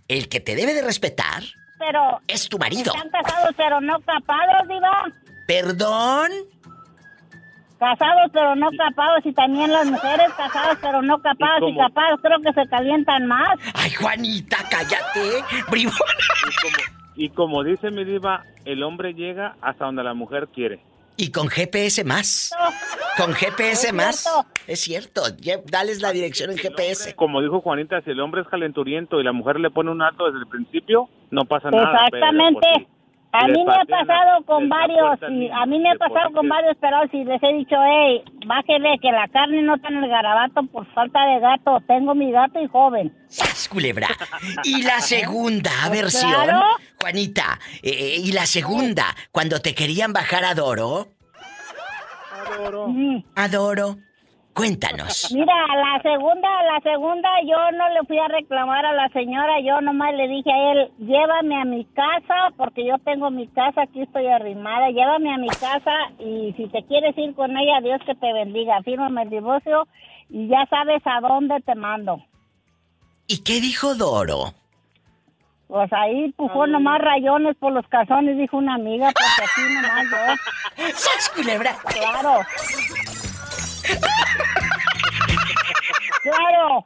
El 0.07 0.29
que 0.29 0.39
te 0.39 0.55
debe 0.55 0.73
de 0.73 0.81
respetar 0.83 1.43
Pero 1.79 2.21
es 2.27 2.47
tu 2.47 2.57
marido. 2.57 2.93
están 2.95 3.09
casados 3.09 3.55
pero 3.57 3.81
no 3.81 3.99
capados, 4.01 4.67
diva. 4.67 5.03
¿Perdón? 5.47 6.31
Casados 7.79 8.31
pero 8.31 8.55
no 8.55 8.69
capados 8.77 9.25
y 9.25 9.33
también 9.33 9.71
las 9.71 9.85
mujeres 9.85 10.31
casadas 10.37 10.77
pero 10.81 11.01
no 11.01 11.19
capadas 11.21 11.61
y, 11.67 11.75
capados 11.75 12.19
creo 12.21 12.39
que 12.39 12.53
se 12.53 12.67
calientan 12.69 13.27
más. 13.27 13.57
Ay, 13.73 13.91
Juanita, 13.91 14.57
cállate. 14.69 15.43
Bribona. 15.69 15.99
Y 16.47 16.61
como, 16.61 16.77
y 17.15 17.29
como 17.29 17.63
dice 17.63 17.91
mi 17.91 18.05
diva, 18.05 18.43
el 18.63 18.81
hombre 18.83 19.13
llega 19.13 19.55
hasta 19.61 19.85
donde 19.85 20.03
la 20.03 20.13
mujer 20.13 20.47
quiere. 20.53 20.81
Y 21.17 21.31
con 21.31 21.47
GPS 21.47 22.03
más. 22.03 22.51
Con 23.17 23.33
GPS 23.33 23.87
Es 23.87 23.93
más. 23.93 24.23
cierto. 24.23 24.49
Es 24.67 24.79
cierto. 24.81 25.21
Dales 25.65 26.01
la 26.01 26.11
dirección 26.11 26.51
en 26.51 26.57
GPS. 26.57 27.15
Como 27.15 27.41
dijo 27.41 27.61
Juanita, 27.61 28.01
si 28.01 28.11
el 28.11 28.19
hombre 28.19 28.41
es 28.41 28.47
calenturiento 28.47 29.19
y 29.19 29.23
la 29.23 29.31
mujer 29.31 29.59
le 29.59 29.69
pone 29.69 29.91
un 29.91 30.01
alto 30.01 30.25
desde 30.25 30.39
el 30.39 30.47
principio, 30.47 31.09
no 31.31 31.45
pasa 31.45 31.71
nada. 31.71 32.05
Exactamente. 32.05 32.87
A 33.37 33.47
mí 33.47 33.63
me 33.65 33.73
ha 33.73 33.77
la- 33.77 33.85
pasado 33.85 34.43
con 34.45 34.69
varios, 34.69 35.19
y 35.29 35.49
a 35.49 35.65
mí 35.65 35.79
me 35.79 35.91
ha 35.91 35.95
pasado 35.95 36.31
con 36.33 36.47
varios, 36.47 36.75
pero 36.79 36.97
si 37.11 37.23
les 37.23 37.41
he 37.43 37.53
dicho, 37.53 37.75
hey, 37.85 38.23
bájele 38.45 38.97
que 39.01 39.11
la 39.11 39.27
carne 39.27 39.61
no 39.63 39.75
está 39.75 39.89
en 39.89 40.03
el 40.03 40.09
garabato 40.09 40.63
por 40.71 40.85
falta 40.93 41.25
de 41.25 41.39
gato. 41.39 41.79
Tengo 41.87 42.15
mi 42.15 42.31
gato 42.31 42.59
y 42.61 42.67
joven. 42.67 43.13
¡Sas, 43.27 43.67
culebra! 43.69 44.07
Y 44.63 44.83
la 44.83 44.99
segunda 45.01 45.71
versión. 45.91 46.31
Claro. 46.31 46.61
Juanita, 47.01 47.59
eh, 47.83 48.17
y 48.23 48.31
la 48.31 48.45
segunda, 48.45 49.05
cuando 49.31 49.59
te 49.61 49.75
querían 49.75 50.13
bajar 50.13 50.43
a 50.45 50.53
Doro. 50.55 51.07
Adoro. 52.55 52.87
Adoro. 53.35 53.97
Cuéntanos. 54.55 55.33
Mira, 55.33 55.53
la 55.75 56.01
segunda, 56.01 56.47
la 56.63 56.79
segunda, 56.79 57.29
yo 57.45 57.57
no 57.77 57.89
le 57.89 58.07
fui 58.07 58.17
a 58.17 58.29
reclamar 58.29 58.85
a 58.85 58.93
la 58.93 59.09
señora, 59.09 59.59
yo 59.59 59.81
nomás 59.81 60.13
le 60.15 60.29
dije 60.29 60.49
a 60.49 60.71
él, 60.71 60.91
llévame 60.97 61.61
a 61.61 61.65
mi 61.65 61.83
casa, 61.83 62.53
porque 62.55 62.85
yo 62.87 62.97
tengo 62.99 63.29
mi 63.31 63.49
casa, 63.49 63.81
aquí 63.81 64.03
estoy 64.03 64.27
arrimada, 64.27 64.91
llévame 64.91 65.33
a 65.33 65.37
mi 65.37 65.49
casa 65.49 65.91
y 66.19 66.53
si 66.55 66.69
te 66.69 66.85
quieres 66.85 67.17
ir 67.17 67.35
con 67.35 67.51
ella, 67.57 67.81
Dios 67.81 67.99
que 68.05 68.15
te 68.15 68.31
bendiga, 68.31 68.81
fírmame 68.83 69.23
el 69.23 69.29
divorcio 69.29 69.89
y 70.29 70.47
ya 70.47 70.65
sabes 70.69 71.01
a 71.03 71.19
dónde 71.19 71.59
te 71.59 71.75
mando. 71.75 72.23
¿Y 73.27 73.43
qué 73.43 73.59
dijo 73.59 73.93
Doro? 73.93 74.53
Pues 75.67 75.91
ahí 75.91 76.31
pujó 76.31 76.65
nomás 76.65 77.01
rayones 77.01 77.57
por 77.57 77.73
los 77.73 77.85
calzones, 77.87 78.37
dijo 78.37 78.55
una 78.55 78.75
amiga, 78.75 79.11
porque 79.11 79.51
aquí 79.51 79.73
nomás 79.73 80.05
yo. 80.09 80.87
¡Sas, 80.95 81.29
culebra! 81.35 81.75
Claro. 81.87 82.39
Claro. 86.23 86.85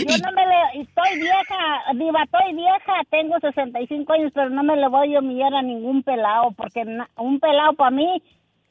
Yo 0.00 0.18
no 0.18 0.32
me 0.32 0.44
le... 0.46 0.82
Estoy 0.82 1.18
vieja, 1.20 1.56
diva, 1.94 2.22
estoy 2.24 2.54
vieja, 2.54 2.92
tengo 3.10 3.38
65 3.40 4.12
años, 4.12 4.32
pero 4.34 4.50
no 4.50 4.62
me 4.64 4.76
le 4.76 4.88
voy 4.88 5.14
a 5.14 5.20
humillar 5.20 5.54
a 5.54 5.62
ningún 5.62 6.02
pelado, 6.02 6.50
porque 6.56 6.84
na- 6.84 7.08
un 7.16 7.38
pelado 7.38 7.74
para 7.74 7.92
mí 7.92 8.22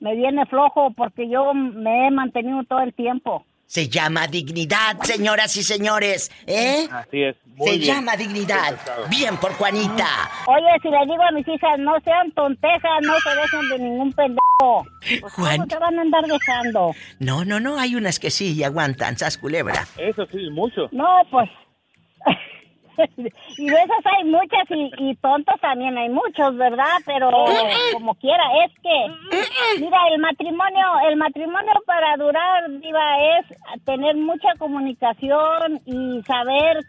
me 0.02 0.14
viene 0.16 0.46
flojo, 0.46 0.92
porque 0.92 1.30
yo 1.30 1.54
me 1.54 2.08
he 2.08 2.12
mantenido 2.12 2.64
todo 2.66 2.82
el 2.82 2.94
tiempo. 2.94 3.46
Se 3.66 3.88
llama 3.90 4.28
dignidad, 4.28 4.98
señoras 5.02 5.56
y 5.58 5.64
señores. 5.64 6.30
¿Eh? 6.46 6.88
Así 6.92 7.24
es. 7.24 7.36
Muy 7.56 7.70
Se 7.72 7.78
bien. 7.78 7.96
llama 7.96 8.16
dignidad. 8.16 8.76
Bien 9.10 9.38
por 9.38 9.54
Juanita. 9.54 10.06
Oye, 10.46 10.68
si 10.84 10.90
le 10.90 11.00
digo 11.06 11.24
a 11.24 11.32
mis 11.32 11.48
hijas, 11.48 11.80
no 11.80 11.94
sean 12.04 12.30
tontejas, 12.34 13.02
no 13.02 13.14
se 13.22 13.30
dejen 13.36 13.70
de 13.70 13.80
ningún 13.80 14.14
pendejo. 14.14 14.45
Pues, 14.58 15.34
Juan. 15.34 15.58
¿Cómo 15.58 15.70
se 15.70 15.80
van 15.80 16.00
a 16.00 16.02
andar 16.02 16.24
dejando? 16.24 16.92
No, 17.20 17.44
no, 17.44 17.60
no, 17.60 17.78
hay 17.78 17.96
unas 17.96 18.20
que 18.20 18.32
sí 18.32 18.64
aguantan, 18.64 19.18
sas 19.18 19.38
culebra. 19.38 19.86
Eso 19.98 20.26
sí, 20.28 20.50
mucho. 20.50 20.88
No, 20.92 21.22
pues. 21.30 21.50
y 23.58 23.66
de 23.68 23.76
esas 23.76 24.06
hay 24.06 24.24
muchas 24.24 24.64
y, 24.70 24.90
y 24.98 25.16
tontos 25.16 25.60
también 25.60 25.98
hay 25.98 26.08
muchos, 26.08 26.56
¿verdad? 26.56 26.94
Pero 27.06 27.30
como 27.92 28.16
quiera, 28.16 28.44
es 28.66 28.72
que, 28.82 29.82
mira, 29.82 29.98
el 30.14 30.22
matrimonio, 30.22 30.86
el 31.10 31.18
matrimonio 31.18 31.74
para 31.86 32.16
durar, 32.16 32.70
diva, 32.80 33.18
es 33.38 33.84
tener 33.84 34.16
mucha 34.16 34.48
comunicación 34.58 35.82
y 35.86 36.22
saber 36.24 36.80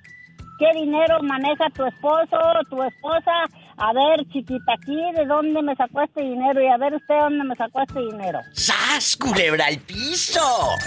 qué 0.61 0.71
dinero 0.79 1.21
maneja 1.25 1.69
tu 1.71 1.85
esposo, 1.85 2.39
tu 2.71 2.81
esposa. 2.85 3.33
A 3.79 3.93
ver, 3.93 4.27
chiquita, 4.33 4.73
aquí, 4.73 4.97
¿de 5.15 5.27
dónde 5.27 5.63
me 5.63 5.77
sacó 5.77 6.01
este 6.01 6.23
dinero? 6.23 6.63
Y 6.63 6.67
a 6.67 6.79
ver 6.79 6.95
usted 6.95 7.15
dónde 7.15 7.45
me 7.45 7.55
sacó 7.57 7.83
este 7.83 8.01
dinero. 8.01 8.41
¡Sas, 8.55 9.17
culebra 9.17 9.67
al 9.67 9.79
piso! 9.81 10.41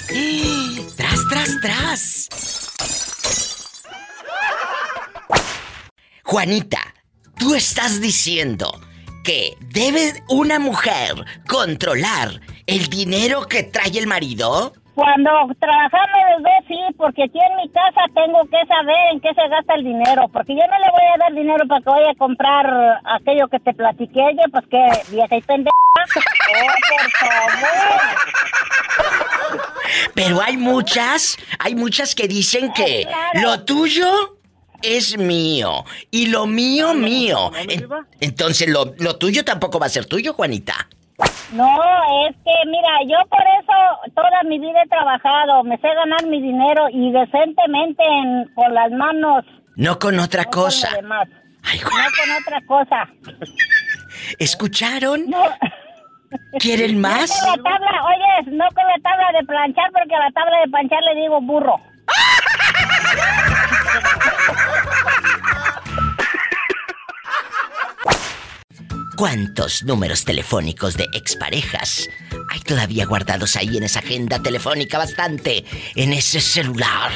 ¡Tras, 0.97 1.27
tras, 1.29 1.61
tras! 1.61 2.29
Juanita, 6.23 6.79
tú 7.37 7.53
estás 7.53 8.01
diciendo 8.01 8.71
que 9.23 9.55
debe 9.71 10.23
una 10.27 10.57
mujer 10.57 11.13
controlar 11.47 12.41
el 12.65 12.87
dinero 12.87 13.47
que 13.47 13.63
trae 13.63 13.99
el 13.99 14.07
marido. 14.07 14.73
Cuando 14.99 15.31
trabajamos 15.57 16.19
los 16.33 16.43
dos, 16.43 16.51
sí, 16.67 16.77
porque 16.97 17.23
aquí 17.23 17.39
en 17.39 17.55
mi 17.55 17.69
casa 17.69 18.01
tengo 18.13 18.43
que 18.51 18.67
saber 18.67 18.97
en 19.13 19.21
qué 19.21 19.33
se 19.33 19.47
gasta 19.47 19.75
el 19.75 19.85
dinero, 19.85 20.27
porque 20.27 20.53
yo 20.53 20.61
no 20.67 20.77
le 20.77 20.91
voy 20.91 21.05
a 21.13 21.17
dar 21.17 21.33
dinero 21.33 21.65
para 21.69 21.79
que 21.79 21.89
vaya 21.89 22.11
a 22.11 22.15
comprar 22.15 22.99
aquello 23.05 23.47
que 23.47 23.61
te 23.61 23.73
platiqué, 23.73 24.19
yo, 24.35 24.43
pues 24.51 24.65
que 24.67 25.15
vieja 25.15 25.37
y 25.37 25.41
pendeja. 25.41 25.71
Oh, 26.51 26.65
por 26.89 27.11
favor. 27.11 28.01
Pero 30.15 30.41
hay 30.41 30.57
muchas, 30.57 31.37
hay 31.59 31.75
muchas 31.75 32.15
que 32.15 32.27
dicen 32.27 32.73
que 32.73 33.05
claro. 33.05 33.41
lo 33.41 33.63
tuyo 33.63 34.07
es 34.81 35.17
mío. 35.17 35.85
Y 36.11 36.27
lo 36.27 36.47
mío, 36.47 36.93
mío. 36.93 37.51
entonces, 38.19 38.67
lo, 38.67 38.95
lo 38.97 39.17
tuyo 39.17 39.45
tampoco 39.45 39.79
va 39.79 39.85
a 39.85 39.89
ser 39.89 40.07
tuyo, 40.07 40.33
Juanita. 40.33 40.87
No, 41.51 41.67
es 42.27 42.35
que 42.45 42.53
mira, 42.67 42.89
yo 43.07 43.17
por 43.27 43.41
eso 43.41 44.11
toda 44.15 44.43
mi 44.45 44.59
vida 44.59 44.83
he 44.83 44.87
trabajado, 44.87 45.63
me 45.63 45.77
sé 45.77 45.87
ganar 45.87 46.25
mi 46.27 46.39
dinero 46.41 46.87
y 46.91 47.11
decentemente 47.11 48.03
con 48.55 48.73
las 48.73 48.91
manos. 48.91 49.43
No 49.75 49.97
con 49.97 50.19
otra 50.19 50.45
cosa. 50.45 50.89
no 51.01 51.81
con 51.81 52.31
otra 52.41 52.61
cosa. 52.67 53.09
¿Escucharon? 54.39 55.25
¿Quieren 56.59 57.01
más? 57.01 57.29
No 57.29 57.53
con 57.53 57.63
la 57.63 57.69
tabla, 57.71 58.03
oye, 58.05 58.51
no 58.51 58.67
con 58.75 58.85
la 58.85 58.97
tabla 59.01 59.31
de 59.39 59.45
planchar 59.45 59.91
porque 59.91 60.15
a 60.15 60.19
la 60.19 60.31
tabla 60.31 60.59
de 60.59 60.67
planchar 60.69 61.01
le 61.03 61.15
digo 61.21 61.41
burro. 61.41 61.79
¿Cuántos 69.19 69.83
números 69.83 70.23
telefónicos 70.23 70.95
de 70.95 71.03
exparejas 71.13 72.09
hay 72.53 72.61
todavía 72.61 73.05
guardados 73.05 73.57
ahí 73.57 73.75
en 73.75 73.83
esa 73.83 73.99
agenda 73.99 74.41
telefónica 74.41 74.97
bastante, 74.97 75.65
en 75.97 76.13
ese 76.13 76.39
celular? 76.39 77.11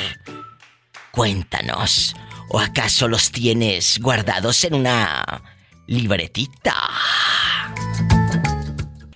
Cuéntanos. 1.12 2.13
¿O 2.50 2.60
acaso 2.60 3.07
los 3.07 3.31
tienes 3.31 4.01
guardados 4.01 4.65
en 4.65 4.74
una 4.74 5.24
libretita? 5.88 6.75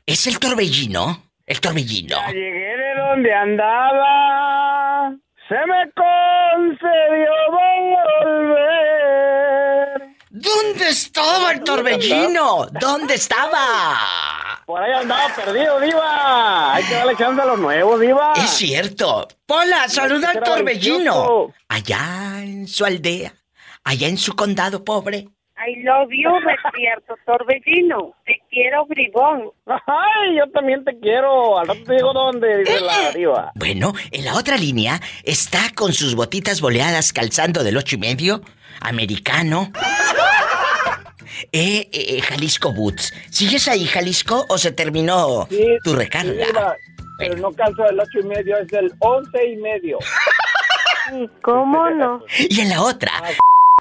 ¿Es 0.06 0.26
el 0.28 0.40
torbellino? 0.40 1.24
El 1.46 1.60
torbellino. 1.60 2.16
Ya 2.16 2.32
llegué 2.32 2.78
de 2.78 3.02
donde 3.02 3.34
andaba. 3.34 5.10
Se 5.50 5.56
me 5.56 5.92
concedió. 5.92 7.38
¿Dónde 10.40 10.90
estaba 10.90 11.52
el 11.52 11.64
torbellino? 11.64 12.68
¿Dónde 12.80 13.16
estaba? 13.16 14.62
Por 14.68 14.84
ahí 14.84 14.92
andaba 14.94 15.34
perdido, 15.34 15.80
Diva. 15.80 16.76
Hay 16.76 16.84
que 16.84 16.94
darle 16.94 17.16
chance 17.16 17.42
a 17.42 17.46
los 17.46 17.60
nuevos, 17.60 18.00
Diva. 18.00 18.34
Es 18.36 18.52
cierto. 18.52 19.28
Hola, 19.48 19.88
saluda 19.88 20.30
al 20.30 20.44
torbellino. 20.44 21.52
Allá 21.68 22.44
en 22.44 22.68
su 22.68 22.86
aldea, 22.86 23.34
allá 23.84 24.08
en 24.08 24.18
su 24.18 24.36
condado, 24.36 24.84
pobre. 24.86 25.28
I 25.60 25.82
love 25.82 26.10
you, 26.12 26.30
despierto, 26.48 27.16
torbellino. 27.26 28.14
Te 28.24 28.40
quiero, 28.52 28.86
bribón. 28.86 29.50
Ay, 29.66 30.38
yo 30.38 30.52
también 30.52 30.86
te 30.86 31.00
quiero. 31.00 31.58
Al 31.58 31.68
rato 31.68 31.84
te 31.84 31.96
digo 31.96 32.14
dónde, 32.14 32.60
dice 32.60 32.80
la 32.82 33.12
diva. 33.12 33.52
Bueno, 33.56 33.94
en 34.12 34.24
la 34.24 34.36
otra 34.36 34.56
línea 34.56 35.02
está 35.24 35.72
con 35.74 35.94
sus 35.94 36.14
botitas 36.14 36.62
boleadas 36.62 37.12
calzando 37.12 37.64
del 37.64 37.78
ocho 37.78 37.96
y 37.96 38.00
medio, 38.00 38.42
americano. 38.82 39.72
Eh, 41.52 41.88
eh, 41.92 42.22
Jalisco 42.22 42.74
Boots. 42.74 43.14
¿Sigues 43.30 43.68
ahí, 43.68 43.86
Jalisco, 43.86 44.46
o 44.50 44.58
se 44.58 44.72
terminó 44.72 45.48
tu 45.84 45.96
recarga? 45.96 46.78
pero 47.18 47.36
no 47.38 47.52
calzo 47.52 47.84
del 47.84 48.00
ocho 48.00 48.20
y 48.20 48.24
medio, 48.24 48.58
es 48.58 48.68
del 48.68 48.94
once 49.00 49.46
y 49.46 49.56
medio. 49.58 49.98
¿Cómo 51.42 51.90
no? 51.90 52.24
Y 52.38 52.62
en 52.62 52.70
la 52.70 52.82
otra, 52.82 53.12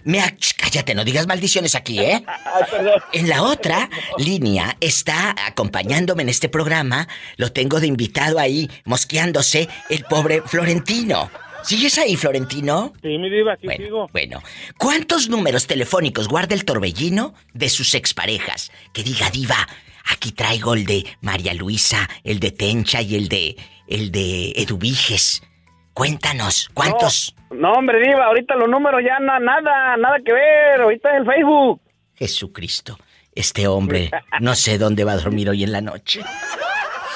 me 0.05 0.21
cállate, 0.57 0.95
no 0.95 1.05
digas 1.05 1.27
maldiciones 1.27 1.75
aquí, 1.75 1.99
¿eh? 1.99 2.25
En 3.13 3.29
la 3.29 3.43
otra 3.43 3.91
línea 4.19 4.77
está 4.81 5.35
acompañándome 5.47 6.23
en 6.23 6.29
este 6.29 6.49
programa, 6.49 7.09
lo 7.37 7.53
tengo 7.53 7.81
de 7.81 7.87
invitado 7.87 8.39
ahí, 8.39 8.71
mosqueándose, 8.85 9.69
el 9.91 10.05
pobre 10.05 10.43
Florentino. 10.43 11.31
¿Sigues 11.67 11.99
ahí, 11.99 12.15
Florentino? 12.15 12.93
Sí, 13.03 13.19
mi 13.19 13.29
diva, 13.29 13.55
aquí 13.55 13.67
bueno, 13.67 13.85
sigo. 13.85 14.09
Bueno, 14.13 14.41
¿cuántos 14.79 15.29
números 15.29 15.67
telefónicos 15.67 16.29
guarda 16.29 16.55
el 16.55 16.65
torbellino 16.65 17.35
de 17.55 17.69
sus 17.69 17.97
exparejas? 17.97 18.71
Que 18.93 19.03
diga, 19.03 19.31
diva, 19.31 19.67
aquí 20.09 20.31
traigo 20.31 20.75
el 20.75 20.87
de 20.87 21.05
María 21.23 21.55
Luisa, 21.55 22.09
el 22.23 22.39
de 22.39 22.53
Tencha 22.53 23.03
y 23.03 23.17
el 23.17 23.29
de... 23.29 23.57
el 23.89 24.13
de 24.13 24.53
Eduviges. 24.55 25.43
Cuéntanos, 25.93 26.71
¿cuántos? 26.73 27.35
No, 27.51 27.73
hombre, 27.73 27.99
Diva, 27.99 28.27
ahorita 28.27 28.55
los 28.55 28.69
números 28.69 29.01
ya 29.05 29.19
no, 29.19 29.41
nada, 29.41 29.97
nada 29.97 30.19
que 30.25 30.33
ver. 30.33 30.83
Ahorita 30.83 31.11
es 31.11 31.17
el 31.21 31.27
Facebook. 31.27 31.81
Jesucristo, 32.15 32.97
este 33.35 33.67
hombre 33.67 34.11
no 34.41 34.55
sé 34.55 34.79
dónde 34.79 35.03
va 35.03 35.13
a 35.13 35.17
dormir 35.17 35.51
hoy 35.51 35.65
en 35.65 35.73
la 35.73 35.81
noche. 35.81 36.21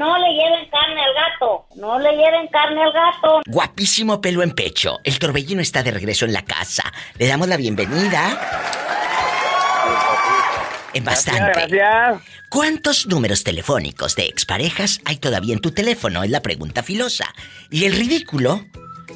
No 0.01 0.17
le 0.17 0.33
lleven 0.33 0.67
carne 0.71 0.99
al 1.05 1.13
gato. 1.13 1.67
No 1.77 1.99
le 1.99 2.13
lleven 2.13 2.49
carne 2.51 2.83
al 2.83 2.91
gato. 2.91 3.43
Guapísimo 3.47 4.23
pelo 4.23 4.43
en 4.43 4.53
pecho. 4.53 4.99
El 5.05 5.19
torbellino 5.19 5.61
está 5.61 5.83
de 5.83 5.91
regreso 5.91 6.25
en 6.25 6.33
la 6.33 6.43
casa. 6.43 6.91
Le 7.19 7.27
damos 7.27 7.49
la 7.49 7.59
bienvenida. 7.59 8.41
En 10.95 11.05
bastante. 11.05 11.67
Gracias. 11.67 12.23
¿Cuántos 12.49 13.09
números 13.09 13.45
telefónicos 13.45 14.17
de 14.17 14.25
exparejas 14.25 15.03
hay 15.05 15.17
todavía 15.19 15.53
en 15.53 15.61
tu 15.61 15.73
teléfono? 15.73 16.23
Es 16.23 16.31
la 16.31 16.41
pregunta 16.41 16.83
filosa. 16.83 17.35
Y 17.71 17.85
el 17.85 17.93
ridículo 17.93 18.65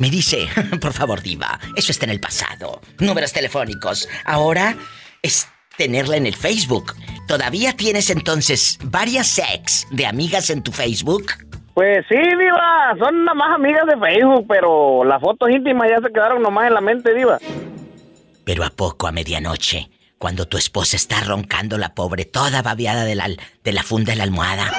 me 0.00 0.10
dice, 0.10 0.46
por 0.82 0.92
favor, 0.92 1.22
diva, 1.22 1.58
eso 1.76 1.92
está 1.92 2.04
en 2.04 2.10
el 2.10 2.20
pasado. 2.20 2.82
Números 2.98 3.32
telefónicos. 3.32 4.06
Ahora 4.26 4.76
es 5.22 5.48
tenerla 5.76 6.16
en 6.16 6.26
el 6.26 6.34
Facebook. 6.34 6.94
¿Todavía 7.26 7.72
tienes 7.74 8.10
entonces 8.10 8.78
varias 8.82 9.38
ex 9.38 9.86
de 9.90 10.06
amigas 10.06 10.50
en 10.50 10.62
tu 10.62 10.72
Facebook? 10.72 11.32
Pues 11.74 12.04
sí, 12.08 12.16
Diva, 12.16 12.94
son 12.98 13.24
nada 13.24 13.34
más 13.34 13.54
amigas 13.54 13.84
de 13.86 13.98
Facebook, 13.98 14.46
pero 14.48 15.04
las 15.04 15.20
fotos 15.20 15.50
íntimas 15.50 15.88
ya 15.88 16.06
se 16.06 16.12
quedaron 16.12 16.40
nomás 16.42 16.68
en 16.68 16.74
la 16.74 16.80
mente, 16.80 17.12
Diva. 17.12 17.38
Pero 18.44 18.64
a 18.64 18.70
poco, 18.70 19.08
a 19.08 19.12
medianoche, 19.12 19.90
cuando 20.18 20.46
tu 20.46 20.56
esposa 20.56 20.96
está 20.96 21.20
roncando 21.20 21.76
la 21.76 21.94
pobre, 21.94 22.24
toda 22.24 22.62
babeada 22.62 23.04
de 23.04 23.14
la, 23.14 23.28
de 23.28 23.72
la 23.72 23.82
funda 23.82 24.12
de 24.12 24.18
la 24.18 24.24
almohada, 24.24 24.70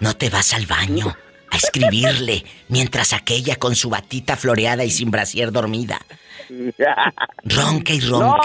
no 0.00 0.16
te 0.16 0.30
vas 0.30 0.54
al 0.54 0.66
baño 0.66 1.14
a 1.50 1.56
escribirle 1.56 2.44
mientras 2.68 3.12
aquella 3.12 3.56
con 3.56 3.74
su 3.74 3.90
batita 3.90 4.36
floreada 4.36 4.84
y 4.84 4.90
sin 4.90 5.10
brasier 5.10 5.52
dormida. 5.52 6.00
Ronca 7.44 7.92
y. 7.92 7.98
No, 7.98 8.36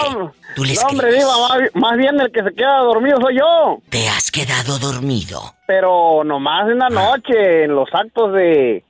Tú 0.54 0.64
no, 0.64 0.72
hombre. 0.88 1.12
Diva, 1.12 1.48
más, 1.48 1.58
más 1.74 1.96
bien 1.96 2.20
el 2.20 2.32
que 2.32 2.42
se 2.42 2.54
queda 2.54 2.78
dormido 2.78 3.18
soy 3.20 3.38
yo. 3.38 3.78
Te 3.88 4.08
has 4.08 4.30
quedado 4.30 4.78
dormido. 4.78 5.54
Pero 5.66 6.24
nomás 6.24 6.68
en 6.68 6.78
la 6.78 6.88
noche, 6.88 7.64
en 7.64 7.74
los 7.74 7.88
actos 7.92 8.32
de... 8.34 8.84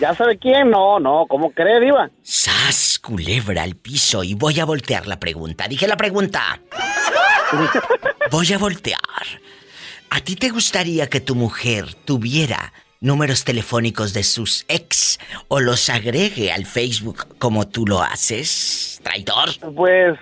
¿Ya 0.00 0.14
sabe 0.14 0.38
quién? 0.38 0.70
No, 0.70 0.98
no, 0.98 1.26
¿cómo 1.28 1.50
cree, 1.50 1.80
Diva? 1.80 2.08
Sas, 2.22 2.98
culebra 2.98 3.62
al 3.62 3.74
piso 3.76 4.22
y 4.24 4.34
voy 4.34 4.60
a 4.60 4.64
voltear 4.64 5.06
la 5.06 5.18
pregunta. 5.18 5.68
Dije 5.68 5.86
la 5.86 5.96
pregunta. 5.96 6.60
Voy 8.30 8.52
a 8.52 8.58
voltear. 8.58 9.00
¿A 10.10 10.20
ti 10.20 10.36
te 10.36 10.50
gustaría 10.50 11.08
que 11.08 11.20
tu 11.20 11.34
mujer 11.34 11.94
tuviera 12.04 12.72
números 13.00 13.44
telefónicos 13.44 14.12
de 14.12 14.24
sus 14.24 14.64
ex 14.68 15.18
o 15.48 15.60
los 15.60 15.88
agregue 15.88 16.50
al 16.52 16.66
Facebook 16.66 17.26
como 17.38 17.68
tú 17.68 17.86
lo 17.86 18.02
haces, 18.02 19.00
traidor? 19.02 19.50
Pues, 19.74 20.18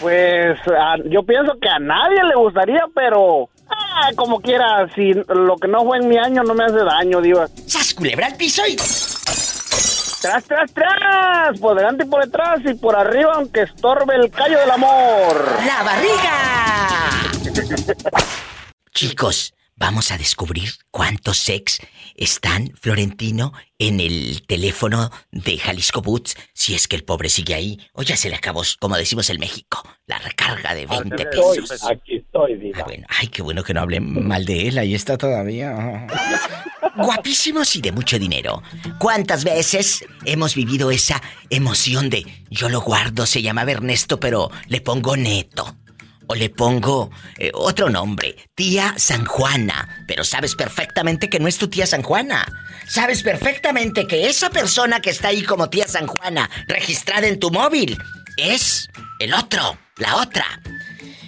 pues, 0.00 0.58
a- 0.68 0.96
yo 1.10 1.22
pienso 1.24 1.52
que 1.60 1.68
a 1.68 1.78
nadie 1.78 2.22
le 2.24 2.34
gustaría, 2.36 2.82
pero... 2.94 3.48
ah, 3.68 4.10
como 4.16 4.40
quiera, 4.40 4.88
si 4.94 5.12
lo 5.14 5.56
que 5.56 5.68
no 5.68 5.84
fue 5.84 5.98
en 5.98 6.08
mi 6.08 6.18
año 6.18 6.42
no 6.44 6.54
me 6.54 6.64
hace 6.64 6.78
daño, 6.84 7.20
Diva. 7.20 7.48
¡Sas, 7.66 7.94
culebra 7.94 8.26
al 8.26 8.36
piso 8.36 8.62
y... 8.66 8.76
¡Tras, 8.76 10.44
tras, 10.44 10.70
tras! 10.74 11.58
Por 11.58 11.76
delante 11.78 12.04
y 12.04 12.06
por 12.08 12.22
detrás 12.22 12.60
y 12.66 12.74
por 12.74 12.94
arriba, 12.94 13.32
aunque 13.36 13.62
estorbe 13.62 14.16
el 14.16 14.30
callo 14.30 14.58
del 14.60 14.70
amor. 14.70 15.56
¡La 15.66 15.82
barriga! 15.82 17.22
Chicos, 18.92 19.54
vamos 19.76 20.10
a 20.10 20.18
descubrir 20.18 20.72
cuántos 20.90 21.48
ex 21.48 21.80
están, 22.14 22.72
Florentino, 22.80 23.52
en 23.78 24.00
el 24.00 24.42
teléfono 24.46 25.10
de 25.30 25.58
Jalisco 25.58 26.02
Boots, 26.02 26.36
si 26.52 26.74
es 26.74 26.86
que 26.88 26.96
el 26.96 27.04
pobre 27.04 27.28
sigue 27.28 27.54
ahí, 27.54 27.78
o 27.92 28.02
ya 28.02 28.16
se 28.16 28.28
le 28.28 28.36
acabó, 28.36 28.62
como 28.78 28.96
decimos 28.96 29.30
en 29.30 29.40
México, 29.40 29.82
la 30.06 30.18
recarga 30.18 30.74
de 30.74 30.86
20 30.86 31.26
pesos. 31.26 31.84
aquí 31.84 32.16
estoy, 32.16 32.56
Diva. 32.56 32.80
Ah, 32.80 32.84
bueno, 32.84 33.06
ay, 33.08 33.28
qué 33.28 33.42
bueno 33.42 33.62
que 33.62 33.74
no 33.74 33.80
hablen 33.80 34.26
mal 34.26 34.44
de 34.44 34.68
él, 34.68 34.78
ahí 34.78 34.94
está 34.94 35.16
todavía. 35.16 36.06
Guapísimos 36.96 37.76
y 37.76 37.80
de 37.80 37.92
mucho 37.92 38.18
dinero. 38.18 38.62
¿Cuántas 38.98 39.44
veces 39.44 40.04
hemos 40.24 40.54
vivido 40.54 40.90
esa 40.90 41.22
emoción 41.48 42.10
de 42.10 42.26
yo 42.50 42.68
lo 42.68 42.80
guardo, 42.80 43.26
se 43.26 43.42
llamaba 43.42 43.72
Ernesto, 43.72 44.20
pero 44.20 44.50
le 44.66 44.80
pongo 44.80 45.16
neto? 45.16 45.76
O 46.30 46.34
le 46.36 46.48
pongo 46.48 47.10
eh, 47.38 47.50
otro 47.54 47.90
nombre, 47.90 48.36
tía 48.54 48.94
San 48.98 49.24
Juana. 49.24 50.04
Pero 50.06 50.22
sabes 50.22 50.54
perfectamente 50.54 51.28
que 51.28 51.40
no 51.40 51.48
es 51.48 51.58
tu 51.58 51.66
tía 51.66 51.88
San 51.88 52.02
Juana. 52.02 52.46
Sabes 52.86 53.24
perfectamente 53.24 54.06
que 54.06 54.28
esa 54.28 54.48
persona 54.48 55.00
que 55.00 55.10
está 55.10 55.26
ahí 55.26 55.42
como 55.42 55.70
tía 55.70 55.88
San 55.88 56.06
Juana, 56.06 56.48
registrada 56.68 57.26
en 57.26 57.40
tu 57.40 57.50
móvil, 57.50 57.98
es 58.36 58.88
el 59.18 59.34
otro, 59.34 59.76
la 59.96 60.18
otra. 60.18 60.46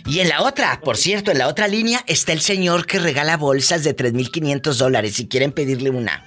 Y 0.06 0.20
en 0.20 0.28
la 0.28 0.42
otra, 0.42 0.80
por 0.80 0.96
cierto, 0.96 1.32
en 1.32 1.38
la 1.38 1.48
otra 1.48 1.66
línea 1.66 2.04
está 2.06 2.32
el 2.32 2.40
señor 2.40 2.86
que 2.86 3.00
regala 3.00 3.36
bolsas 3.36 3.82
de 3.82 3.96
3.500 3.96 4.74
dólares 4.74 5.14
si 5.14 5.26
quieren 5.26 5.50
pedirle 5.50 5.90
una. 5.90 6.24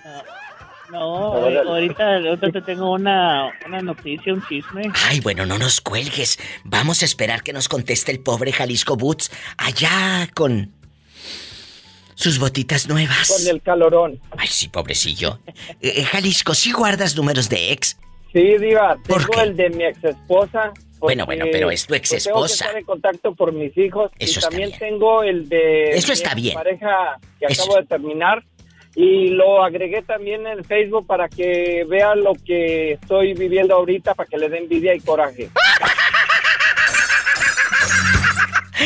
No, 0.95 1.33
ahorita, 1.33 2.15
ahorita 2.19 2.51
te 2.51 2.61
tengo 2.61 2.93
una, 2.93 3.51
una 3.67 3.81
noticia, 3.81 4.33
un 4.33 4.41
chisme. 4.47 4.83
Ay, 5.09 5.19
bueno, 5.19 5.45
no 5.45 5.57
nos 5.57 5.81
cuelgues. 5.81 6.39
Vamos 6.63 7.01
a 7.01 7.05
esperar 7.05 7.43
que 7.43 7.51
nos 7.51 7.67
conteste 7.67 8.13
el 8.13 8.21
pobre 8.21 8.53
Jalisco 8.53 8.95
Boots 8.95 9.29
allá 9.57 10.29
con 10.33 10.71
sus 12.13 12.39
botitas 12.39 12.87
nuevas. 12.87 13.27
Con 13.27 13.53
el 13.53 13.61
calorón. 13.61 14.21
Ay, 14.37 14.47
sí, 14.47 14.69
pobrecillo. 14.69 15.39
Eh, 15.81 15.95
eh, 15.97 16.03
Jalisco, 16.05 16.53
¿sí 16.53 16.71
guardas 16.71 17.17
números 17.17 17.49
de 17.49 17.73
ex? 17.73 17.97
Sí, 18.31 18.57
Diva. 18.57 18.95
Tengo 19.05 19.41
el 19.41 19.57
de 19.57 19.69
mi 19.71 19.83
ex 19.83 20.01
esposa. 20.01 20.71
Bueno, 20.99 21.25
bueno, 21.25 21.45
pero 21.51 21.71
es 21.71 21.85
tu 21.85 21.93
ex 21.93 22.13
esposa. 22.13 22.29
Tengo 22.29 22.45
que 22.45 22.53
estar 22.53 22.77
en 22.77 22.85
contacto 22.85 23.35
por 23.35 23.51
mis 23.51 23.77
hijos. 23.77 24.11
y 24.17 24.33
también 24.39 24.71
tengo 24.79 25.23
el 25.23 25.49
de. 25.49 25.89
Eso 25.89 26.13
está 26.13 26.33
mi 26.35 26.43
bien. 26.43 26.53
pareja 26.53 27.19
que 27.37 27.47
acabo 27.53 27.75
de 27.75 27.85
terminar. 27.85 28.45
Y 28.95 29.29
lo 29.29 29.63
agregué 29.63 30.01
también 30.01 30.47
en 30.47 30.63
Facebook 30.63 31.05
para 31.05 31.27
que 31.27 31.85
vean 31.89 32.23
lo 32.23 32.33
que 32.33 32.93
estoy 32.93 33.33
viviendo 33.33 33.75
ahorita, 33.75 34.13
para 34.13 34.27
que 34.27 34.37
le 34.37 34.49
den 34.49 34.63
envidia 34.63 34.95
y 34.95 35.01
coraje. 35.01 35.49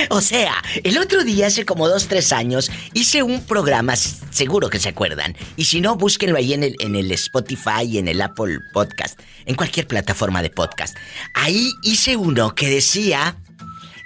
O 0.09 0.21
sea, 0.21 0.63
el 0.83 0.97
otro 0.97 1.23
día, 1.23 1.47
hace 1.47 1.65
como 1.65 1.87
dos, 1.87 2.07
tres 2.07 2.31
años, 2.31 2.71
hice 2.93 3.23
un 3.23 3.43
programa, 3.43 3.95
seguro 3.95 4.69
que 4.69 4.79
se 4.79 4.89
acuerdan. 4.89 5.35
Y 5.55 5.65
si 5.65 5.81
no, 5.81 5.95
búsquenlo 5.95 6.37
ahí 6.37 6.53
en 6.53 6.63
el, 6.63 6.75
en 6.79 6.95
el 6.95 7.11
Spotify 7.11 7.97
en 7.97 8.07
el 8.07 8.21
Apple 8.21 8.59
Podcast, 8.71 9.19
en 9.45 9.55
cualquier 9.55 9.87
plataforma 9.87 10.41
de 10.41 10.49
podcast. 10.49 10.95
Ahí 11.33 11.71
hice 11.83 12.15
uno 12.15 12.55
que 12.55 12.69
decía 12.69 13.35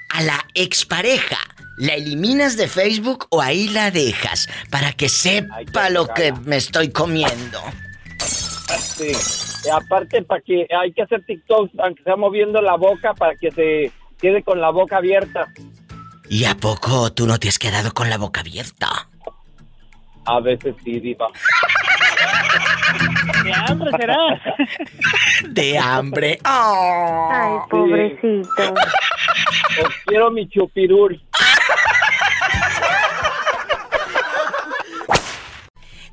a 0.10 0.24
la 0.24 0.46
expareja. 0.56 1.38
¿La 1.77 1.95
eliminas 1.95 2.55
de 2.55 2.67
Facebook 2.67 3.25
o 3.29 3.41
ahí 3.41 3.67
la 3.69 3.89
dejas? 3.89 4.47
Para 4.69 4.93
que 4.93 5.09
sepa 5.09 5.89
lo 5.89 6.07
que 6.07 6.31
me 6.45 6.57
estoy 6.57 6.91
comiendo. 6.91 7.59
Sí. 8.79 9.12
aparte, 9.71 10.21
para 10.23 10.41
que 10.41 10.67
hay 10.77 10.93
que 10.93 11.01
hacer 11.01 11.25
TikTok, 11.25 11.71
aunque 11.79 12.03
sea 12.03 12.15
moviendo 12.15 12.62
la 12.62 12.75
boca, 12.75 13.13
para 13.13 13.36
que 13.36 13.51
se 13.51 13.91
quede 14.19 14.43
con 14.43 14.62
la 14.62 14.69
boca 14.69 14.97
abierta. 14.97 15.47
¿Y 16.29 16.45
a 16.45 16.55
poco 16.55 17.12
tú 17.12 17.27
no 17.27 17.39
te 17.39 17.49
has 17.49 17.59
quedado 17.59 17.93
con 17.93 18.09
la 18.09 18.17
boca 18.17 18.41
abierta? 18.41 19.09
A 20.25 20.39
veces 20.39 20.75
sí, 20.83 20.99
diva. 20.99 21.27
De 23.43 23.53
hambre 23.53 23.91
será. 23.99 24.17
De 25.49 25.77
hambre. 25.77 26.39
Ay, 26.43 27.51
pobrecito. 27.69 28.73
quiero 30.05 30.31
mi 30.31 30.47
chupirul. 30.47 31.21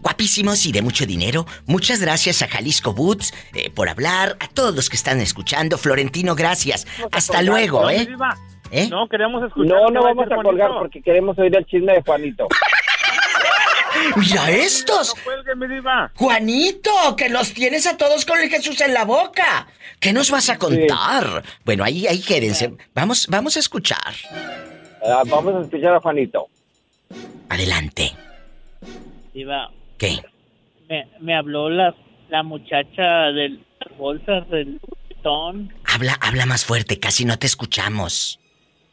Guapísimos 0.00 0.64
y 0.66 0.72
de 0.72 0.82
mucho 0.82 1.04
dinero. 1.06 1.46
Muchas 1.66 2.00
gracias 2.00 2.42
a 2.42 2.48
Jalisco 2.48 2.94
Boots 2.94 3.34
eh, 3.54 3.70
por 3.70 3.88
hablar. 3.88 4.36
A 4.40 4.48
todos 4.48 4.74
los 4.74 4.88
que 4.88 4.96
están 4.96 5.20
escuchando. 5.20 5.76
Florentino, 5.76 6.34
gracias. 6.34 6.86
Hasta 7.12 7.42
luego, 7.42 7.90
¿eh? 7.90 8.08
¿eh? 8.70 8.88
No, 8.90 9.06
queremos 9.08 9.44
escuchar. 9.44 9.76
No, 9.76 9.88
no 9.88 10.02
vamos 10.02 10.26
a 10.30 10.42
colgar 10.42 10.70
porque 10.78 11.02
queremos 11.02 11.38
oír 11.38 11.54
el 11.54 11.66
chisme 11.66 11.92
de 11.92 12.02
Juanito. 12.02 12.48
Mira 14.16 14.50
estos. 14.50 15.14
Juanito, 16.16 16.90
que 17.16 17.28
los 17.28 17.52
tienes 17.52 17.86
a 17.86 17.96
todos 17.96 18.24
con 18.24 18.38
el 18.38 18.48
Jesús 18.48 18.80
en 18.80 18.94
la 18.94 19.04
boca. 19.04 19.66
¿Qué 19.98 20.12
nos 20.12 20.30
vas 20.30 20.48
a 20.48 20.58
contar? 20.58 21.42
Bueno, 21.64 21.84
ahí, 21.84 22.06
ahí 22.06 22.20
quédense. 22.20 22.74
Vamos, 22.94 23.26
vamos 23.28 23.56
a 23.56 23.60
escuchar. 23.60 24.14
Ah, 25.04 25.22
vamos 25.26 25.54
a 25.54 25.60
escuchar 25.62 25.94
a 25.94 26.00
Juanito. 26.00 26.48
Adelante. 27.48 28.12
Iba. 29.34 29.70
¿Qué? 29.98 30.20
Me, 30.88 31.06
me 31.20 31.36
habló 31.36 31.68
la, 31.68 31.94
la 32.28 32.42
muchacha 32.42 33.32
de 33.32 33.50
las 33.50 33.98
bolsas 33.98 34.48
del 34.50 34.80
pitón. 35.08 35.72
Habla, 35.84 36.16
habla 36.20 36.46
más 36.46 36.64
fuerte, 36.64 36.98
casi 36.98 37.24
no 37.24 37.38
te 37.38 37.46
escuchamos. 37.46 38.38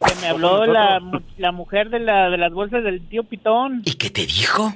Que 0.05 0.13
me 0.21 0.27
habló 0.27 0.65
la, 0.65 0.99
la 1.37 1.51
mujer 1.51 1.89
de, 1.89 1.99
la, 1.99 2.29
de 2.29 2.37
las 2.37 2.51
bolsas 2.53 2.83
del 2.83 3.07
tío 3.09 3.23
Pitón. 3.23 3.81
¿Y 3.83 3.95
qué 3.95 4.11
te 4.11 4.27
dijo? 4.27 4.71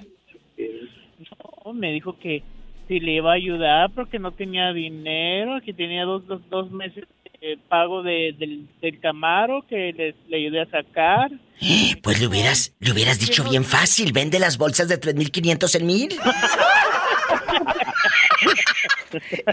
No, 1.66 1.74
me 1.74 1.92
dijo 1.92 2.18
que 2.18 2.44
si 2.88 3.00
le 3.00 3.14
iba 3.14 3.32
a 3.32 3.36
ayudar 3.36 3.92
porque 3.94 4.20
no 4.20 4.32
tenía 4.32 4.74
dinero, 4.74 5.62
que 5.64 5.74
tenía 5.74 6.04
dos, 6.04 6.26
dos, 6.28 6.42
dos 6.50 6.72
meses 6.72 7.06
de 7.40 7.58
pago 7.70 8.04
de, 8.04 8.36
del, 8.38 8.68
del, 8.82 9.00
Camaro 9.00 9.66
que 9.68 9.94
le, 9.94 10.16
le 10.28 10.38
ayudé 10.38 10.62
a 10.62 10.70
sacar. 10.70 11.32
Pues 12.04 12.20
le 12.20 12.28
hubieras, 12.28 12.76
le 12.80 12.92
hubieras 12.92 13.20
dicho 13.20 13.48
bien 13.48 13.64
fácil, 13.64 14.12
vende 14.12 14.40
las 14.40 14.58
bolsas 14.58 14.88
de 14.88 15.00
3.500 15.00 15.80
en 15.80 15.86
mil. 15.86 16.10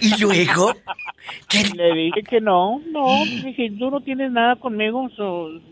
y 0.01 0.21
luego, 0.21 0.75
Le 1.75 1.95
dije 1.95 2.23
que 2.23 2.41
no, 2.41 2.81
no, 2.91 3.25
dije, 3.25 3.71
tú 3.79 3.91
no 3.91 4.01
tienes 4.01 4.33
nada 4.33 4.57
conmigo, 4.57 5.09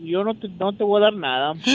yo 0.01 0.23
no 0.23 0.35
te, 0.35 0.49
no 0.49 0.73
te 0.73 0.83
voy 0.83 1.01
a 1.01 1.05
dar 1.05 1.13
nada. 1.13 1.53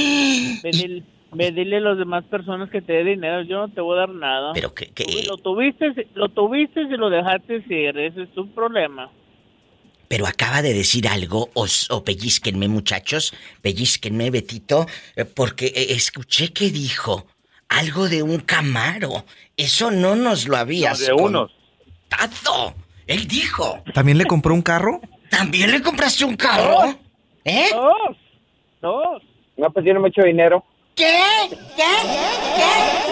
Me 1.33 1.51
dile 1.51 1.79
a 1.79 1.81
las 1.81 1.99
demás 1.99 2.25
personas 2.25 2.68
que 2.71 2.83
te 2.83 2.92
dé 2.92 3.05
dinero, 3.05 3.42
yo 3.42 3.59
no 3.59 3.68
te 3.68 3.81
voy 3.81 3.97
a 3.97 4.01
dar 4.01 4.11
nada. 4.11 4.53
Pero 4.53 4.75
que... 4.75 4.92
Lo 5.27 5.38
tuviste, 5.38 6.07
lo 6.14 6.29
tuviste 6.29 6.83
y 6.83 6.97
lo 6.97 7.09
dejaste 7.09 7.64
ir, 7.68 7.99
ese 7.99 8.23
es 8.25 8.33
tu 8.35 8.53
problema. 8.53 9.11
Pero 10.09 10.27
acaba 10.27 10.61
de 10.61 10.75
decir 10.75 11.09
algo, 11.09 11.49
os, 11.55 11.90
o 11.90 12.05
pellizquenme 12.05 12.68
muchachos, 12.68 13.33
pellizquenme 13.62 14.31
Betito, 14.31 14.87
eh, 15.16 15.25
porque 15.25 15.68
eh, 15.68 15.95
escuché 15.95 16.53
que 16.53 16.68
dijo 16.71 17.27
algo 17.71 18.09
de 18.11 18.23
un 18.23 18.40
camaro. 18.40 19.25
Eso 19.57 19.90
no 19.90 20.14
nos 20.14 20.47
lo 20.47 20.59
habías 20.59 21.01
no, 21.01 21.07
de 21.07 21.12
unos. 21.23 21.53
contado. 22.11 22.75
Él 23.07 23.27
dijo. 23.27 23.83
¿También 23.95 24.18
le 24.18 24.27
compró 24.27 24.53
un 24.53 24.61
carro? 24.61 25.01
¿También 25.31 25.71
le 25.71 25.81
compraste 25.81 26.27
un 26.27 26.37
carro? 26.37 26.95
¿Eh? 27.45 27.68
Dos. 27.73 28.16
Dos. 28.83 29.23
No, 29.57 29.71
pues 29.71 29.85
tiene 29.85 29.99
mucho 29.99 30.23
dinero. 30.23 30.64
¿Qué? 30.94 31.18
¿Qué? 31.76 31.85
¿Qué? 32.57 33.02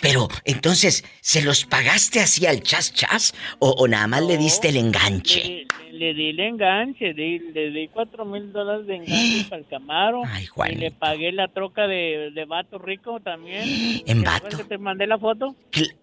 Pero, 0.00 0.28
entonces, 0.44 1.04
¿se 1.20 1.42
los 1.42 1.66
pagaste 1.66 2.20
así 2.20 2.46
al 2.46 2.62
chas 2.62 2.92
chas? 2.94 3.34
¿O, 3.58 3.86
nada 3.86 4.06
más 4.06 4.22
le 4.22 4.38
diste 4.38 4.68
el 4.70 4.76
enganche? 4.76 5.66
Le, 5.92 6.14
di 6.14 6.30
el 6.30 6.40
enganche, 6.40 7.12
le 7.12 7.70
di 7.70 7.88
cuatro 7.88 8.24
mil 8.24 8.52
dólares 8.52 8.86
de 8.86 8.96
enganche 8.96 9.44
para 9.50 9.60
el 9.60 9.68
Camaro. 9.68 10.22
Ay, 10.26 10.46
Juan. 10.46 10.72
Y 10.72 10.76
le 10.76 10.90
pagué 10.90 11.32
la 11.32 11.48
troca 11.48 11.86
de, 11.86 12.30
de 12.34 12.44
Vato 12.46 12.78
Rico 12.78 13.20
también. 13.20 14.02
¿En 14.06 14.22
Vato? 14.22 14.64
te 14.64 14.78
mandé 14.78 15.06
la 15.06 15.18
foto? 15.18 15.54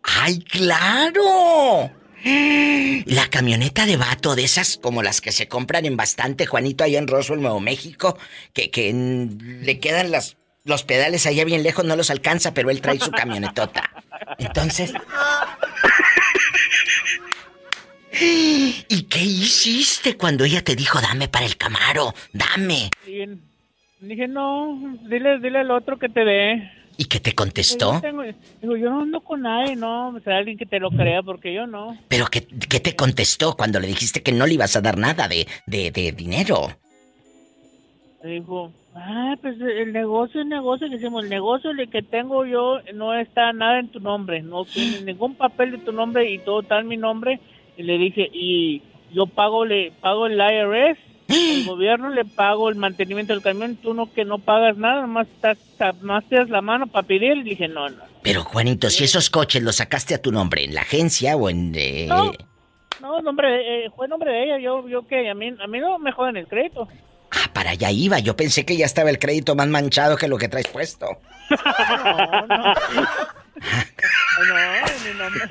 ¡Ay, 0.04 0.40
claro! 0.40 1.92
La 2.24 3.28
camioneta 3.30 3.86
de 3.86 3.98
vato, 3.98 4.36
de 4.36 4.44
esas 4.44 4.78
como 4.78 5.04
las 5.04 5.22
que 5.22 5.32
se 5.32 5.48
compran 5.48 5.86
en 5.86 5.98
bastante, 5.98 6.46
Juanito, 6.46 6.84
allá 6.84 7.00
en 7.00 7.08
Roswell, 7.08 7.42
Nuevo 7.42 7.60
México, 7.60 8.18
que, 8.54 8.70
que 8.70 8.94
le 8.94 9.80
quedan 9.80 10.12
las, 10.12 10.38
los 10.66 10.84
pedales 10.84 11.26
allá 11.26 11.46
bien 11.46 11.64
lejos, 11.64 11.86
no 11.86 11.96
los 11.96 12.10
alcanza, 12.10 12.54
pero 12.54 12.70
él 12.70 12.82
trae 12.82 13.00
su 13.00 13.12
camionetota. 13.12 13.90
Entonces... 14.38 14.94
¿Y 18.20 19.04
qué 19.04 19.20
hiciste 19.20 20.18
cuando 20.18 20.44
ella 20.44 20.64
te 20.64 20.76
dijo, 20.76 21.00
dame 21.00 21.28
para 21.28 21.46
el 21.46 21.56
Camaro, 21.56 22.16
dame? 22.34 22.90
Dije, 24.00 24.28
no, 24.28 24.98
dile, 25.08 25.40
dile 25.40 25.60
al 25.60 25.72
otro 25.72 26.00
que 26.00 26.10
te 26.10 26.26
dé. 26.26 26.72
¿Y 26.98 27.06
qué 27.06 27.20
te 27.20 27.34
contestó? 27.36 28.02
digo, 28.62 28.76
yo 28.76 28.90
no 28.90 29.02
ando 29.02 29.22
con 29.22 29.44
nadie, 29.44 29.76
no, 29.76 30.10
o 30.10 30.20
sea, 30.20 30.38
alguien 30.38 30.58
que 30.58 30.66
te 30.66 30.80
lo 30.80 30.90
crea, 30.90 31.22
porque 31.22 31.54
yo 31.54 31.68
no. 31.68 31.96
¿Pero 32.08 32.26
qué, 32.26 32.48
qué 32.48 32.80
te 32.80 32.96
contestó 32.96 33.56
cuando 33.56 33.80
le 33.80 33.88
dijiste 33.88 34.24
que 34.24 34.32
no 34.32 34.48
le 34.48 34.56
ibas 34.56 34.76
a 34.76 34.82
dar 34.82 34.98
nada 34.98 35.28
de, 35.28 35.48
de, 35.68 35.92
de 35.92 36.12
dinero? 36.12 36.70
Dijo, 38.24 38.72
ah, 38.96 39.36
pues 39.42 39.62
el 39.62 39.94
negocio, 39.94 40.42
el 40.42 40.50
negocio, 40.50 40.90
decimos, 40.90 41.24
el 41.24 41.30
negocio 41.30 41.70
que 41.92 42.02
tengo 42.02 42.46
yo 42.46 42.80
no 42.96 43.14
está 43.14 43.54
nada 43.54 43.80
en 43.80 43.90
tu 43.90 44.00
nombre, 44.00 44.42
no 44.42 44.66
tiene 44.66 45.02
ningún 45.02 45.36
papel 45.36 45.72
de 45.72 45.78
tu 45.78 45.92
nombre 45.92 46.30
y 46.32 46.40
todo 46.40 46.62
está 46.62 46.80
en 46.80 46.88
mi 46.88 46.98
nombre. 46.98 47.40
Y 47.78 47.84
le 47.84 48.00
dije, 48.00 48.28
y 48.34 48.82
yo 49.14 49.28
pago, 49.28 49.66
le 49.66 49.92
pago 50.02 50.26
el 50.26 50.40
IRS 50.40 50.98
el 51.28 51.66
gobierno 51.66 52.10
le 52.10 52.26
pago 52.26 52.70
el 52.70 52.76
mantenimiento 52.76 53.34
del 53.34 53.42
camión, 53.42 53.76
tú 53.76 53.94
no 53.94 54.12
que 54.14 54.26
no 54.26 54.40
pagas 54.40 54.78
nada, 54.78 55.02
nomás, 55.02 55.28
estás, 55.28 55.58
más 56.02 56.24
te 56.30 56.38
das 56.38 56.50
la 56.50 56.62
mano 56.62 56.88
para 56.88 57.08
pedir. 57.08 57.38
Y 57.38 57.44
dije, 57.44 57.68
no, 57.68 57.90
no. 57.90 58.04
Pero 58.24 58.44
Juanito, 58.44 58.90
si 58.90 59.04
esos 59.04 59.30
coches 59.30 59.62
los 59.64 59.78
sacaste 59.78 60.16
a 60.16 60.22
tu 60.22 60.32
nombre, 60.32 60.64
¿en 60.64 60.74
la 60.74 60.82
agencia 60.82 61.36
o 61.36 61.50
en...? 61.50 61.74
Eh... 61.76 62.08
No, 62.08 62.32
no, 63.02 63.22
nombre, 63.22 63.86
eh, 63.86 63.90
fue 63.96 64.08
nombre 64.08 64.32
de 64.32 64.44
ella, 64.46 64.60
yo, 64.60 64.88
yo 64.88 65.06
que 65.08 65.30
a 65.30 65.34
mí, 65.34 65.54
a 65.60 65.68
mí 65.68 65.80
no 65.80 66.00
me 66.00 66.12
joden 66.12 66.38
el 66.38 66.48
crédito. 66.48 66.88
Ah, 67.32 67.50
para 67.54 67.72
allá 67.72 67.92
iba, 67.92 68.20
yo 68.20 68.36
pensé 68.36 68.66
que 68.66 68.78
ya 68.78 68.86
estaba 68.86 69.10
el 69.10 69.20
crédito 69.20 69.56
más 69.56 69.68
manchado 69.68 70.16
que 70.18 70.28
lo 70.28 70.38
que 70.38 70.48
traes 70.48 70.68
puesto. 70.68 71.20
no, 71.50 72.48
no. 72.48 72.48
no, 72.48 72.74
mi 75.04 75.20
nombre, 75.20 75.42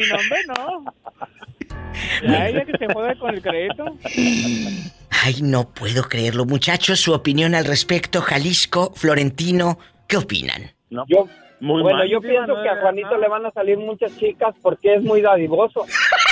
mi 0.00 0.08
nombre 0.08 0.38
no. 0.48 0.84
Ya 2.22 2.48
ella 2.48 2.64
que 2.64 2.78
se 2.78 2.86
con 2.86 3.34
el 3.34 3.42
crédito. 3.42 3.84
Ay, 5.10 5.36
no 5.42 5.68
puedo 5.70 6.04
creerlo. 6.04 6.44
Muchachos, 6.44 7.00
su 7.00 7.12
opinión 7.12 7.54
al 7.54 7.64
respecto, 7.64 8.20
Jalisco, 8.20 8.92
Florentino, 8.94 9.78
¿qué 10.08 10.16
opinan? 10.16 10.72
No, 10.90 11.04
bueno, 11.60 12.04
yo 12.04 12.20
pienso 12.20 12.54
que 12.62 12.68
a 12.68 12.80
Juanito 12.80 13.16
le 13.16 13.28
van 13.28 13.46
a 13.46 13.50
salir 13.52 13.78
muchas 13.78 14.16
chicas 14.18 14.54
porque 14.62 14.94
es 14.94 15.02
muy 15.02 15.22
dadivoso. 15.22 15.86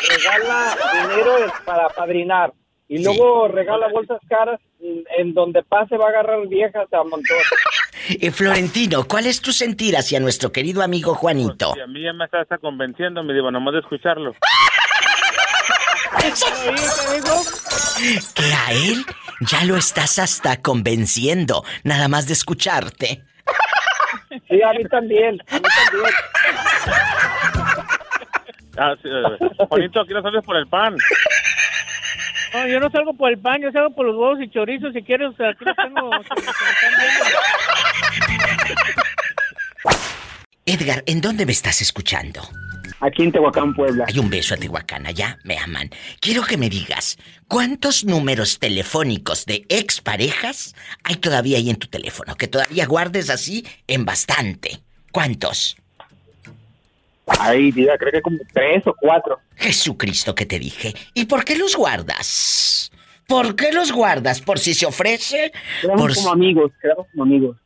Regala 0.08 0.76
dinero 0.92 1.52
para 1.64 1.88
padrinar. 1.88 2.52
Y 2.88 3.02
luego 3.02 3.48
regala 3.48 3.88
bolsas 3.88 4.20
caras 4.28 4.60
en 5.16 5.32
donde 5.32 5.62
pase 5.62 5.96
va 5.96 6.06
a 6.06 6.08
agarrar 6.08 6.46
viejas 6.48 6.92
a 6.92 7.04
montón. 7.04 7.38
Eh, 8.20 8.30
Florentino, 8.30 9.04
¿cuál 9.08 9.26
es 9.26 9.40
tu 9.40 9.52
sentir 9.52 9.96
hacia 9.96 10.20
nuestro 10.20 10.50
querido 10.50 10.82
amigo 10.82 11.14
Juanito? 11.14 11.70
Pues, 11.70 11.84
a 11.84 11.86
mí 11.86 12.02
ya 12.02 12.12
me 12.12 12.24
está, 12.24 12.42
está 12.42 12.58
convenciendo, 12.58 13.22
me 13.22 13.32
digo, 13.32 13.50
nomás 13.50 13.74
de 13.74 13.80
escucharlo. 13.80 14.34
que 18.34 18.54
a 18.54 18.72
él 18.72 19.04
ya 19.40 19.64
lo 19.64 19.76
estás 19.76 20.18
hasta 20.18 20.60
convenciendo, 20.60 21.64
nada 21.84 22.08
más 22.08 22.26
de 22.26 22.32
escucharte. 22.34 23.24
Sí, 24.48 24.62
a 24.62 24.72
mí 24.72 24.84
también, 24.84 25.38
a 25.48 25.54
mí 25.56 25.62
también. 25.90 26.14
Ah, 28.78 28.94
sí, 29.02 29.08
eh, 29.08 29.66
Juanito, 29.68 30.00
aquí 30.00 30.14
no 30.14 30.22
sales 30.22 30.44
por 30.44 30.56
el 30.56 30.66
pan. 30.66 30.96
No, 32.54 32.66
yo 32.66 32.80
no 32.80 32.90
salgo 32.90 33.14
por 33.14 33.30
el 33.30 33.38
pan, 33.38 33.60
yo 33.60 33.70
salgo 33.72 33.94
por 33.94 34.06
los 34.06 34.16
huevos 34.16 34.38
y 34.40 34.50
chorizos. 34.50 34.92
Si 34.92 35.02
quieres, 35.02 35.28
aquí 35.40 35.64
los 35.64 35.76
tengo. 35.76 36.10
Edgar, 40.64 41.02
¿en 41.06 41.20
dónde 41.20 41.46
me 41.46 41.52
estás 41.52 41.80
escuchando? 41.82 42.42
Aquí 43.02 43.24
en 43.24 43.32
Tehuacán, 43.32 43.74
Puebla. 43.74 44.04
Hay 44.06 44.20
un 44.20 44.30
beso 44.30 44.54
a 44.54 44.56
Tehuacán, 44.56 45.08
allá 45.08 45.36
me 45.42 45.58
aman. 45.58 45.90
Quiero 46.20 46.44
que 46.44 46.56
me 46.56 46.70
digas, 46.70 47.18
¿cuántos 47.48 48.04
números 48.04 48.60
telefónicos 48.60 49.44
de 49.44 49.66
exparejas 49.68 50.76
hay 51.02 51.16
todavía 51.16 51.58
ahí 51.58 51.68
en 51.68 51.76
tu 51.76 51.88
teléfono? 51.88 52.36
Que 52.36 52.46
todavía 52.46 52.86
guardes 52.86 53.28
así 53.28 53.66
en 53.88 54.04
bastante. 54.04 54.84
¿Cuántos? 55.10 55.76
Ay, 57.26 57.72
diga, 57.72 57.98
creo 57.98 58.12
que 58.12 58.22
como 58.22 58.38
tres 58.52 58.86
o 58.86 58.94
cuatro. 58.94 59.40
Jesucristo 59.56 60.36
que 60.36 60.46
te 60.46 60.60
dije. 60.60 60.94
¿Y 61.12 61.24
por 61.24 61.44
qué 61.44 61.56
los 61.56 61.74
guardas? 61.74 62.92
¿Por 63.26 63.56
qué 63.56 63.72
los 63.72 63.90
guardas? 63.90 64.40
¿Por 64.40 64.60
si 64.60 64.74
se 64.74 64.86
ofrece? 64.86 65.50
Quedamos 65.80 66.14
como 66.14 66.30
amigos, 66.30 66.70
quedamos 66.80 67.08
como 67.10 67.24
amigos. 67.24 67.56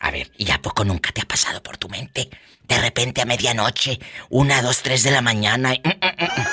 A 0.00 0.10
ver, 0.10 0.30
¿y 0.36 0.50
a 0.50 0.60
poco 0.60 0.84
nunca 0.84 1.10
te 1.10 1.22
ha 1.22 1.24
pasado 1.24 1.62
por 1.62 1.78
tu 1.78 1.88
mente? 1.88 2.28
De 2.72 2.80
repente 2.80 3.20
a 3.20 3.26
medianoche, 3.26 3.98
una, 4.30 4.62
dos, 4.62 4.80
tres 4.80 5.02
de 5.02 5.10
la 5.10 5.20
mañana, 5.20 5.74
y, 5.74 5.78
mm, 5.80 5.90
mm, 5.90 6.24
mm, 6.24 6.46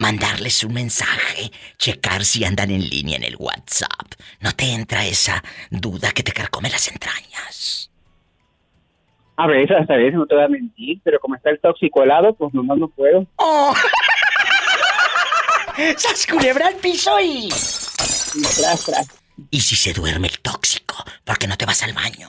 mandarles 0.00 0.64
un 0.64 0.74
mensaje, 0.74 1.52
checar 1.78 2.24
si 2.24 2.44
andan 2.44 2.72
en 2.72 2.80
línea 2.88 3.18
en 3.18 3.22
el 3.22 3.36
WhatsApp. 3.36 4.14
¿No 4.40 4.50
te 4.50 4.72
entra 4.72 5.06
esa 5.06 5.40
duda 5.70 6.10
que 6.10 6.24
te 6.24 6.32
carcome 6.32 6.70
las 6.70 6.88
entrañas? 6.88 7.88
A 9.36 9.46
veces, 9.46 9.88
a 9.88 9.94
veces 9.94 10.14
no 10.14 10.26
te 10.26 10.34
voy 10.34 10.42
a 10.42 10.48
mentir, 10.48 11.00
pero 11.04 11.20
como 11.20 11.36
está 11.36 11.50
el 11.50 11.60
tóxico 11.60 12.02
helado, 12.02 12.34
pues 12.34 12.52
nomás 12.52 12.78
no 12.78 12.88
puedo. 12.88 13.24
¡Oh! 13.36 13.76
¡Sas 15.98 16.26
culebra 16.26 16.66
al 16.66 16.74
piso 16.74 17.16
y... 17.20 17.48
Tras, 17.48 18.84
tras. 18.86 19.06
¿Y 19.52 19.60
si 19.60 19.76
se 19.76 19.92
duerme 19.92 20.26
el 20.26 20.40
tóxico? 20.40 20.96
¿Por 21.22 21.38
qué 21.38 21.46
no 21.46 21.56
te 21.56 21.64
vas 21.64 21.80
al 21.84 21.92
baño? 21.92 22.28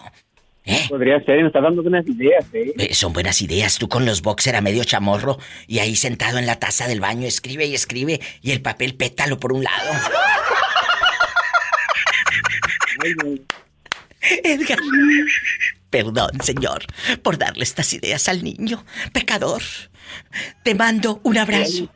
¿Eh? 0.65 0.86
Podría 0.88 1.19
ser, 1.23 1.41
me 1.41 1.47
está 1.47 1.60
dando 1.60 1.82
buenas 1.82 2.08
ideas, 2.08 2.45
¿eh? 2.54 2.73
¿eh? 2.78 2.93
Son 2.93 3.12
buenas 3.12 3.41
ideas, 3.41 3.78
tú 3.78 3.89
con 3.89 4.06
los 4.06 4.21
boxer 4.21 4.56
a 4.56 4.62
medio 4.62 4.84
chamorro 4.86 5.38
y 5.67 5.80
ahí 5.80 5.95
sentado 5.95 6.38
en 6.38 6.45
la 6.45 6.58
taza 6.58 6.88
del 6.88 7.02
baño 7.02 7.28
escribe 7.28 7.65
y 7.65 7.76
escribe 7.76 8.21
y 8.41 8.52
el 8.52 8.62
papel 8.62 8.95
pétalo 8.95 9.39
por 9.39 9.52
un 9.52 9.63
lado. 9.63 9.91
Edgar. 14.43 14.80
Perdón, 15.89 16.32
señor, 16.41 16.86
por 17.21 17.38
darle 17.38 17.63
estas 17.63 17.93
ideas 17.93 18.30
al 18.30 18.43
niño. 18.43 18.86
Pecador. 19.12 19.62
Te 20.63 20.76
mando 20.76 21.19
un 21.23 21.38
abrazo. 21.38 21.89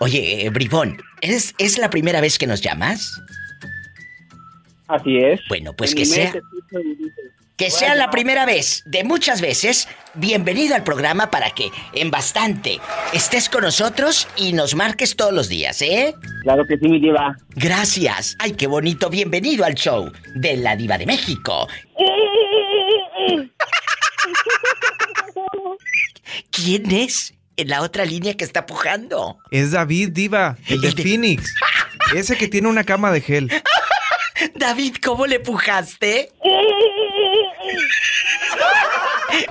Oye, 0.00 0.46
eh, 0.46 0.50
Bribón, 0.50 1.00
¿es, 1.20 1.54
¿es 1.58 1.78
la 1.78 1.90
primera 1.90 2.20
vez 2.20 2.38
que 2.38 2.46
nos 2.46 2.60
llamas? 2.60 3.20
Así 4.90 5.16
es. 5.18 5.40
Bueno, 5.48 5.72
pues 5.74 5.94
que 5.94 6.04
sea. 6.04 6.32
Que 7.56 7.70
sea 7.70 7.94
la 7.94 8.10
primera 8.10 8.44
vez 8.44 8.82
de 8.86 9.04
muchas 9.04 9.40
veces. 9.40 9.86
Bienvenido 10.14 10.74
al 10.74 10.82
programa 10.82 11.30
para 11.30 11.50
que 11.50 11.70
en 11.92 12.10
bastante 12.10 12.80
estés 13.12 13.48
con 13.48 13.62
nosotros 13.62 14.26
y 14.36 14.52
nos 14.52 14.74
marques 14.74 15.14
todos 15.14 15.32
los 15.32 15.48
días, 15.48 15.80
¿eh? 15.82 16.12
Claro 16.42 16.66
que 16.66 16.76
sí, 16.78 16.88
mi 16.88 16.98
diva. 16.98 17.36
Gracias. 17.50 18.34
Ay, 18.40 18.52
qué 18.52 18.66
bonito. 18.66 19.10
Bienvenido 19.10 19.64
al 19.64 19.74
show 19.74 20.10
de 20.34 20.56
la 20.56 20.74
Diva 20.74 20.98
de 20.98 21.06
México. 21.06 21.68
¿Quién 26.50 26.90
es 26.90 27.34
en 27.56 27.68
la 27.68 27.82
otra 27.82 28.04
línea 28.04 28.36
que 28.36 28.44
está 28.44 28.66
pujando? 28.66 29.38
Es 29.50 29.70
David 29.70 30.08
Diva, 30.12 30.56
el 30.66 30.80
de 30.80 30.90
Phoenix. 30.92 31.54
Ese 32.14 32.36
que 32.36 32.48
tiene 32.48 32.68
una 32.68 32.84
cama 32.84 33.12
de 33.12 33.20
gel. 33.20 33.50
David, 34.54 34.96
¿cómo 35.02 35.26
le 35.26 35.40
pujaste? 35.40 36.30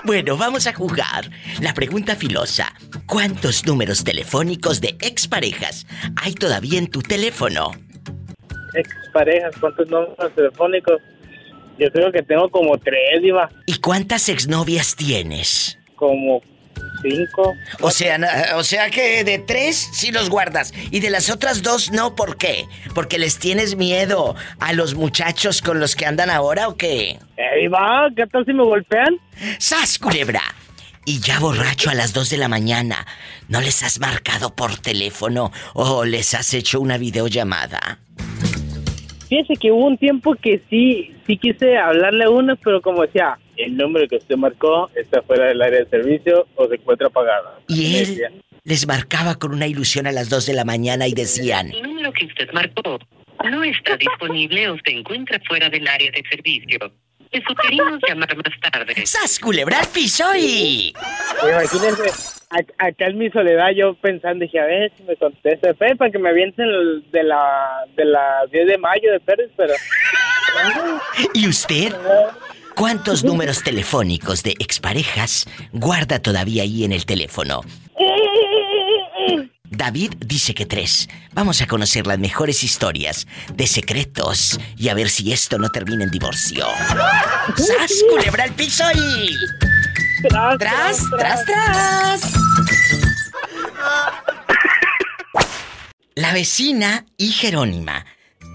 Bueno, 0.03 0.37
vamos 0.37 0.67
a 0.67 0.73
jugar. 0.73 1.29
La 1.61 1.73
pregunta 1.73 2.15
filosa. 2.15 2.73
¿Cuántos 3.05 3.65
números 3.65 4.03
telefónicos 4.03 4.81
de 4.81 4.97
exparejas 5.01 5.85
hay 6.21 6.33
todavía 6.33 6.79
en 6.79 6.87
tu 6.87 7.01
teléfono? 7.01 7.71
Exparejas, 8.73 9.55
¿cuántos 9.59 9.87
números 9.89 10.35
telefónicos? 10.35 11.01
Yo 11.77 11.89
creo 11.91 12.11
que 12.11 12.21
tengo 12.23 12.49
como 12.49 12.77
tres, 12.77 13.21
Diva. 13.21 13.49
¿Y 13.65 13.79
cuántas 13.79 14.29
exnovias 14.29 14.95
tienes? 14.95 15.77
Como 15.95 16.41
cinco. 17.01 17.55
O 17.81 17.91
sea, 17.91 18.17
o 18.55 18.63
sea 18.63 18.89
que 18.89 19.23
de 19.23 19.39
tres 19.39 19.89
sí 19.93 20.11
los 20.11 20.29
guardas 20.29 20.73
y 20.91 20.99
de 20.99 21.09
las 21.09 21.29
otras 21.29 21.61
dos 21.63 21.91
no, 21.91 22.15
¿por 22.15 22.37
qué? 22.37 22.65
¿Porque 22.93 23.17
les 23.17 23.39
tienes 23.39 23.75
miedo 23.75 24.35
a 24.59 24.73
los 24.73 24.95
muchachos 24.95 25.61
con 25.61 25.79
los 25.79 25.95
que 25.95 26.05
andan 26.05 26.29
ahora 26.29 26.67
o 26.67 26.75
qué? 26.75 27.19
Ahí 27.37 27.67
va, 27.67 28.09
¿qué 28.15 28.27
tal 28.27 28.45
si 28.45 28.53
me 28.53 28.63
golpean? 28.63 29.17
¡Sas, 29.57 29.97
culebra! 29.99 30.41
Y 31.05 31.21
ya 31.21 31.39
borracho 31.39 31.89
a 31.89 31.95
las 31.95 32.13
dos 32.13 32.29
de 32.29 32.37
la 32.37 32.47
mañana, 32.47 33.07
¿no 33.47 33.61
les 33.61 33.81
has 33.83 33.99
marcado 33.99 34.53
por 34.53 34.77
teléfono 34.77 35.51
o 35.73 36.05
les 36.05 36.35
has 36.35 36.53
hecho 36.53 36.79
una 36.79 36.97
videollamada? 36.97 37.99
Fíjese 39.27 39.55
que 39.55 39.71
hubo 39.71 39.85
un 39.85 39.97
tiempo 39.97 40.35
que 40.35 40.61
sí, 40.69 41.15
sí 41.25 41.37
quise 41.37 41.77
hablarle 41.77 42.25
a 42.25 42.29
uno, 42.29 42.55
pero 42.63 42.81
como 42.81 43.03
decía, 43.03 43.37
el 43.59 43.75
número 43.75 44.07
que 44.07 44.15
usted 44.15 44.35
marcó 44.37 44.89
está 44.95 45.21
fuera 45.21 45.47
del 45.47 45.61
área 45.61 45.79
de 45.79 45.89
servicio 45.89 46.47
o 46.55 46.67
se 46.67 46.75
encuentra 46.75 47.07
apagado. 47.07 47.59
Y 47.67 47.97
él 47.97 48.41
les 48.63 48.87
marcaba 48.87 49.35
con 49.35 49.53
una 49.53 49.67
ilusión 49.67 50.07
a 50.07 50.11
las 50.11 50.29
2 50.29 50.45
de 50.45 50.53
la 50.53 50.65
mañana 50.65 51.07
y 51.07 51.13
decían... 51.13 51.71
El 51.71 51.83
número 51.83 52.11
que 52.13 52.25
usted 52.25 52.49
marcó 52.53 52.99
no 53.49 53.63
está 53.63 53.97
disponible 53.97 54.69
o 54.69 54.77
se 54.85 54.91
encuentra 54.91 55.39
fuera 55.47 55.69
del 55.69 55.87
área 55.87 56.09
de 56.11 56.23
servicio. 56.29 56.79
Le 57.31 57.43
sugerimos 57.43 57.99
llamar 58.07 58.35
más 58.35 58.71
tarde. 58.71 59.05
¡Sas 59.05 59.39
culebra 59.39 59.81
piso 59.93 60.25
y... 60.35 60.93
Imagínense, 61.43 62.39
acá 62.77 63.07
en 63.07 63.17
mi 63.17 63.29
soledad 63.29 63.69
yo 63.75 63.93
pensando, 63.95 64.43
dije, 64.43 64.59
a 64.59 64.65
ver 64.65 64.91
si 64.97 65.03
me 65.03 65.15
contesta 65.15 65.73
Fe 65.75 65.95
para 65.95 66.11
que 66.11 66.17
me 66.17 66.29
avienten 66.29 66.65
de 67.11 67.23
la 67.23 67.85
de 67.95 68.05
las 68.05 68.49
10 68.51 68.67
de 68.67 68.77
mayo 68.77 69.11
de 69.11 69.19
Pérez, 69.19 69.51
pero... 69.55 69.73
¿Y 71.33 71.47
usted? 71.47 71.93
¿Cuántos 72.79 73.25
números 73.25 73.61
telefónicos 73.61 74.41
de 74.41 74.51
exparejas 74.57 75.45
guarda 75.73 76.19
todavía 76.19 76.63
ahí 76.63 76.85
en 76.85 76.93
el 76.93 77.05
teléfono? 77.05 77.59
David 79.65 80.13
dice 80.19 80.53
que 80.53 80.65
tres. 80.65 81.09
Vamos 81.33 81.61
a 81.61 81.67
conocer 81.67 82.07
las 82.07 82.19
mejores 82.19 82.63
historias 82.63 83.27
de 83.53 83.67
secretos 83.67 84.57
y 84.77 84.87
a 84.87 84.93
ver 84.93 85.09
si 85.09 85.33
esto 85.33 85.57
no 85.57 85.67
termina 85.67 86.05
en 86.05 86.09
divorcio. 86.09 86.67
¡Sas, 87.57 87.91
culebra 88.09 88.45
el 88.45 88.53
piso 88.53 88.85
y... 88.95 89.35
Tras, 90.29 90.57
tras, 90.57 91.03
tras, 91.17 91.45
tras. 91.45 92.21
La 96.15 96.31
vecina 96.31 97.05
y 97.17 97.33
Jerónima, 97.33 98.05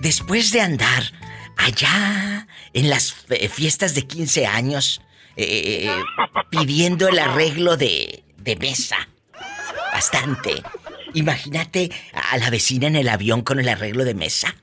después 0.00 0.50
de 0.50 0.62
andar 0.62 1.12
allá 1.56 2.46
en 2.72 2.90
las 2.90 3.26
eh, 3.30 3.48
fiestas 3.48 3.94
de 3.94 4.02
15 4.02 4.46
años 4.46 5.00
eh, 5.36 5.88
eh, 5.88 5.90
pidiendo 6.50 7.08
el 7.08 7.18
arreglo 7.18 7.76
de, 7.76 8.22
de 8.36 8.56
mesa. 8.56 9.08
Bastante. 9.92 10.62
Imagínate 11.14 11.90
a 12.12 12.36
la 12.38 12.50
vecina 12.50 12.88
en 12.88 12.96
el 12.96 13.08
avión 13.08 13.42
con 13.42 13.60
el 13.60 13.68
arreglo 13.68 14.04
de 14.04 14.14
mesa. 14.14 14.54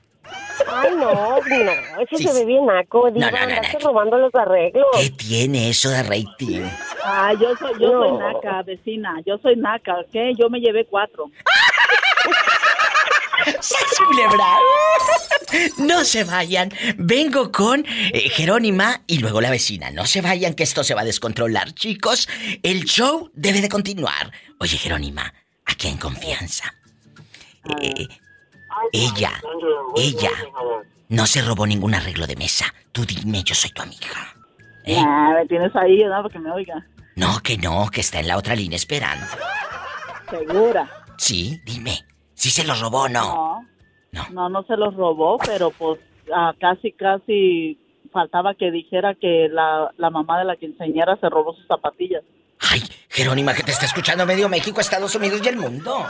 Ay, 0.66 0.90
no, 0.96 1.12
no, 1.12 2.00
eso 2.00 2.16
se 2.16 2.32
ve 2.32 2.44
bien 2.44 2.66
naco, 2.66 3.10
diva, 3.10 3.30
no, 3.30 3.38
no, 3.38 3.46
no, 3.46 3.78
robando 3.80 4.18
los 4.18 4.34
arreglos. 4.34 4.86
¿Qué 4.98 5.10
tiene 5.10 5.68
eso 5.70 5.90
de 5.90 6.02
rating? 6.02 6.62
Ay, 7.04 7.36
yo 7.40 7.56
soy, 7.56 7.72
yo 7.80 7.90
soy 7.90 8.12
naca, 8.18 8.62
vecina, 8.62 9.20
yo 9.26 9.38
soy 9.38 9.56
naca, 9.56 9.96
¿qué? 10.12 10.32
Yo 10.38 10.48
me 10.48 10.60
llevé 10.60 10.86
cuatro. 10.86 11.30
¡Sas 13.60 13.98
culebra! 14.06 14.58
No 15.78 16.04
se 16.04 16.24
vayan. 16.24 16.72
Vengo 16.96 17.52
con 17.52 17.84
eh, 17.86 18.28
Jerónima 18.30 19.02
y 19.06 19.18
luego 19.18 19.40
la 19.40 19.50
vecina. 19.50 19.90
No 19.90 20.06
se 20.06 20.20
vayan 20.22 20.54
que 20.54 20.62
esto 20.62 20.82
se 20.84 20.94
va 20.94 21.02
a 21.02 21.04
descontrolar, 21.04 21.72
chicos. 21.74 22.28
El 22.62 22.84
show 22.84 23.30
debe 23.34 23.60
de 23.60 23.68
continuar. 23.68 24.32
Oye, 24.58 24.76
Jerónima, 24.78 25.34
aquí 25.66 25.88
en 25.88 25.98
confianza. 25.98 26.74
Eh, 27.80 28.08
ella, 28.92 29.32
ella 29.96 30.30
no 31.08 31.26
se 31.26 31.42
robó 31.42 31.66
ningún 31.66 31.94
arreglo 31.94 32.26
de 32.26 32.36
mesa. 32.36 32.72
Tú 32.92 33.04
dime, 33.04 33.42
yo 33.42 33.54
soy 33.54 33.70
tu 33.70 33.82
amiga. 33.82 34.34
¿Eh? 34.84 34.96
Ah, 34.98 35.34
me 35.38 35.46
tienes 35.46 35.74
ahí, 35.76 35.98
¿verdad? 35.98 36.22
Para 36.22 36.32
que 36.32 36.38
me 36.38 36.50
oiga. 36.50 36.86
No, 37.14 37.40
que 37.40 37.58
no, 37.58 37.88
que 37.90 38.00
está 38.00 38.20
en 38.20 38.28
la 38.28 38.38
otra 38.38 38.54
línea 38.54 38.76
esperando. 38.76 39.26
¿Segura? 40.30 40.90
Sí, 41.18 41.60
dime. 41.64 42.04
¿Si 42.42 42.50
se 42.50 42.64
los 42.64 42.80
robó 42.80 43.02
o 43.02 43.08
no? 43.08 43.64
No, 44.10 44.28
no, 44.32 44.48
no, 44.48 44.64
se 44.64 44.76
los 44.76 44.96
robó, 44.96 45.38
pero 45.38 45.70
pues 45.70 46.00
ah, 46.34 46.52
casi, 46.58 46.90
casi 46.90 47.78
faltaba 48.12 48.56
que 48.56 48.72
dijera 48.72 49.14
que 49.14 49.48
la, 49.48 49.92
la 49.96 50.10
mamá 50.10 50.40
de 50.40 50.46
la 50.46 50.56
quinceañera 50.56 51.16
se 51.20 51.28
robó 51.28 51.54
sus 51.54 51.64
zapatillas. 51.68 52.24
Ay, 52.58 52.82
Jerónima, 53.10 53.54
que 53.54 53.62
te 53.62 53.70
está 53.70 53.86
escuchando 53.86 54.26
medio 54.26 54.48
México, 54.48 54.80
Estados 54.80 55.14
Unidos 55.14 55.40
y 55.44 55.48
el 55.50 55.56
mundo. 55.56 56.04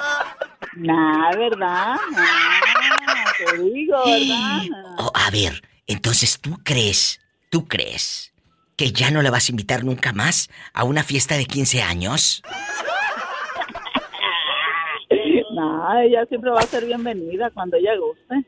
Nah, 0.77 1.37
¿verdad? 1.37 1.97
Nah, 2.13 3.33
te 3.37 3.59
digo, 3.59 3.99
¿verdad? 4.03 4.63
Oh, 5.01 5.13
a 5.15 5.31
ver, 5.31 5.61
entonces 5.87 6.41
tú 6.41 6.57
crees, 6.65 7.21
tú 7.51 7.69
crees 7.69 8.33
que 8.79 8.91
ya 8.91 9.11
no 9.11 9.21
la 9.21 9.31
vas 9.31 9.51
a 9.51 9.53
invitar 9.53 9.85
nunca 9.85 10.15
más 10.15 10.49
a 10.73 10.85
una 10.85 11.05
fiesta 11.05 11.37
de 11.37 11.45
15 11.45 11.83
años? 11.83 12.43
No, 15.63 16.01
ella 16.01 16.27
siempre 16.27 16.51
va 16.51 16.59
a 16.59 16.67
ser 16.67 16.85
bienvenida 16.85 17.49
cuando 17.51 17.77
ella 17.77 17.93
guste. 17.97 18.45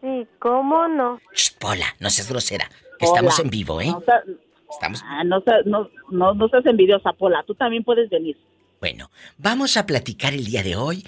Sí, 0.00 0.28
¿cómo 0.38 0.86
no? 0.86 1.18
Shh, 1.34 1.58
Pola, 1.58 1.86
no 1.98 2.08
seas 2.08 2.28
grosera. 2.30 2.70
estamos 3.00 3.40
en 3.40 3.50
vivo, 3.50 3.80
¿eh? 3.80 3.88
No, 3.88 4.00
Estamos... 4.70 5.02
Ah, 5.04 5.24
no, 5.24 5.42
no, 5.64 5.90
no, 6.10 6.34
no 6.34 6.48
seas 6.48 6.66
envidiosa, 6.66 7.12
Pola. 7.14 7.42
Tú 7.44 7.56
también 7.56 7.82
puedes 7.82 8.08
venir. 8.10 8.36
Bueno, 8.80 9.10
vamos 9.38 9.76
a 9.76 9.86
platicar 9.86 10.34
el 10.34 10.44
día 10.44 10.62
de 10.62 10.76
hoy. 10.76 11.04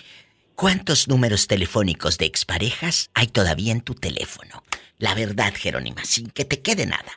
¿Cuántos 0.57 1.07
números 1.07 1.47
telefónicos 1.47 2.18
de 2.18 2.27
exparejas 2.27 3.11
hay 3.14 3.29
todavía 3.29 3.71
en 3.71 3.83
tu 3.83 3.94
teléfono? 3.94 4.64
La 4.99 5.14
verdad, 5.14 5.53
Jerónima, 5.55 6.03
sin 6.05 6.31
que 6.31 6.44
te 6.44 6.62
quede 6.62 6.85
nada. 6.85 7.12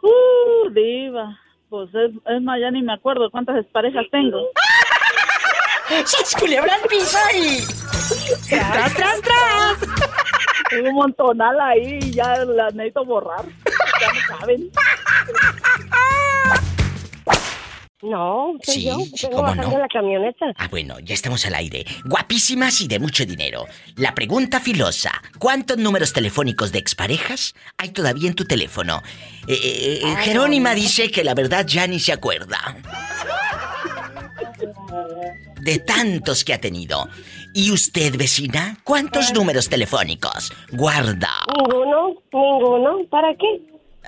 Uh, 0.00 0.70
diva. 0.70 1.38
Pues 1.68 1.90
es, 1.94 2.12
es 2.26 2.42
más, 2.42 2.60
ya 2.60 2.70
ni 2.70 2.80
me 2.82 2.94
acuerdo 2.94 3.30
cuántas 3.30 3.58
exparejas 3.58 4.06
tengo. 4.10 4.38
¡Se 6.06 6.38
culebra 6.38 6.76
el 6.82 6.88
piso 6.88 7.16
ahí! 7.30 7.64
¡Tras, 8.48 8.94
tras, 8.94 9.20
tras! 9.20 9.78
Tengo 10.70 10.88
un 10.88 10.94
montonal 10.94 11.60
ahí 11.60 11.98
y 12.02 12.10
ya 12.12 12.36
las 12.44 12.74
necesito 12.74 13.04
borrar. 13.04 13.44
Ya 14.00 14.12
no 14.12 14.38
saben. 14.38 14.70
No, 18.02 18.52
soy 18.62 18.74
Sí, 18.74 18.84
yo. 18.84 18.98
sí, 18.98 19.12
Vengo 19.22 19.36
¿cómo 19.36 19.48
bajando 19.48 19.70
no? 19.70 19.78
la 19.78 19.88
camioneta. 19.88 20.46
Ah, 20.58 20.68
bueno, 20.70 20.98
ya 21.00 21.14
estamos 21.14 21.46
al 21.46 21.54
aire. 21.54 21.86
Guapísimas 22.04 22.82
y 22.82 22.88
de 22.88 22.98
mucho 22.98 23.24
dinero. 23.24 23.64
La 23.96 24.14
pregunta 24.14 24.60
filosa. 24.60 25.10
¿Cuántos 25.38 25.78
números 25.78 26.12
telefónicos 26.12 26.70
de 26.70 26.80
exparejas 26.80 27.54
hay 27.78 27.90
todavía 27.90 28.28
en 28.28 28.34
tu 28.34 28.44
teléfono? 28.44 29.02
Eh, 29.46 29.54
eh, 29.54 30.00
eh, 30.04 30.16
Jerónima 30.22 30.74
dice 30.74 31.10
que 31.10 31.24
la 31.24 31.32
verdad 31.34 31.64
ya 31.66 31.86
ni 31.86 31.98
se 31.98 32.12
acuerda. 32.12 32.76
De 35.60 35.78
tantos 35.78 36.44
que 36.44 36.52
ha 36.54 36.60
tenido. 36.60 37.08
¿Y 37.54 37.70
usted, 37.72 38.16
vecina? 38.16 38.76
¿Cuántos 38.84 39.32
números 39.32 39.68
telefónicos? 39.68 40.52
Guarda. 40.72 41.30
Ninguno, 41.56 42.14
ninguno. 42.32 42.98
¿Para 43.10 43.34
qué? 43.34 43.60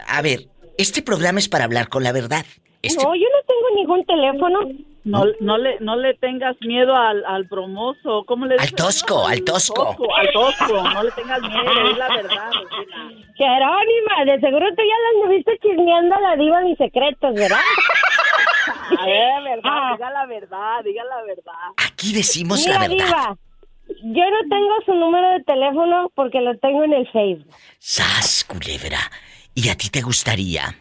A 0.08 0.20
ver, 0.22 0.40
este 0.78 1.02
programa 1.02 1.38
es 1.38 1.48
para 1.48 1.64
hablar 1.64 1.88
con 1.88 2.02
la 2.02 2.12
verdad. 2.12 2.44
Este- 2.82 3.02
No, 3.02 3.14
yo 3.14 3.22
no 3.22 3.46
tengo 3.46 3.76
ningún 3.76 4.04
teléfono. 4.04 4.60
No, 5.04 5.22
no 5.40 5.56
le, 5.56 5.78
no 5.78 5.94
le 5.94 6.14
tengas 6.14 6.56
miedo 6.62 6.92
al, 6.96 7.24
al 7.26 7.44
bromoso. 7.44 8.24
¿Cómo 8.26 8.44
le 8.44 8.54
Al 8.54 8.60
dices? 8.60 8.74
tosco, 8.74 9.24
al 9.26 9.44
tosco. 9.44 9.96
Al 10.16 10.28
tosco. 10.32 10.82
No 10.82 11.02
le 11.04 11.10
tengas 11.12 11.40
miedo, 11.42 11.90
es 11.92 11.96
la 11.96 12.08
verdad. 12.08 12.50
Regina. 12.50 13.10
Jerónima, 13.36 14.24
de 14.32 14.40
seguro 14.40 14.66
tú 14.70 14.82
ya 14.82 14.96
la 14.98 15.20
anduviste 15.22 15.58
chismeando 15.62 16.14
a 16.16 16.20
la 16.20 16.36
diva 16.36 16.60
mis 16.62 16.76
secretos, 16.76 17.34
¿verdad? 17.34 17.60
A 18.66 19.06
ver, 19.06 19.42
verdad, 19.44 19.62
Ah. 19.72 19.92
diga 19.96 20.10
la 20.10 20.26
verdad, 20.26 20.84
diga 20.84 21.04
la 21.04 21.22
verdad. 21.22 21.52
Aquí 21.76 22.12
decimos 22.12 22.60
Mira, 22.66 22.74
la 22.80 22.88
verdad. 22.88 22.96
diva, 23.06 23.38
yo 24.02 24.30
no 24.30 24.48
tengo 24.48 24.74
su 24.84 24.94
número 24.94 25.30
de 25.30 25.44
teléfono 25.44 26.10
porque 26.14 26.40
lo 26.40 26.56
tengo 26.58 26.84
en 26.84 26.92
el 26.94 27.08
Facebook. 27.10 27.54
¡Sas, 27.78 28.44
culebra! 28.44 28.98
¿Y 29.54 29.68
a 29.68 29.76
ti 29.76 29.88
te 29.90 30.02
gustaría? 30.02 30.74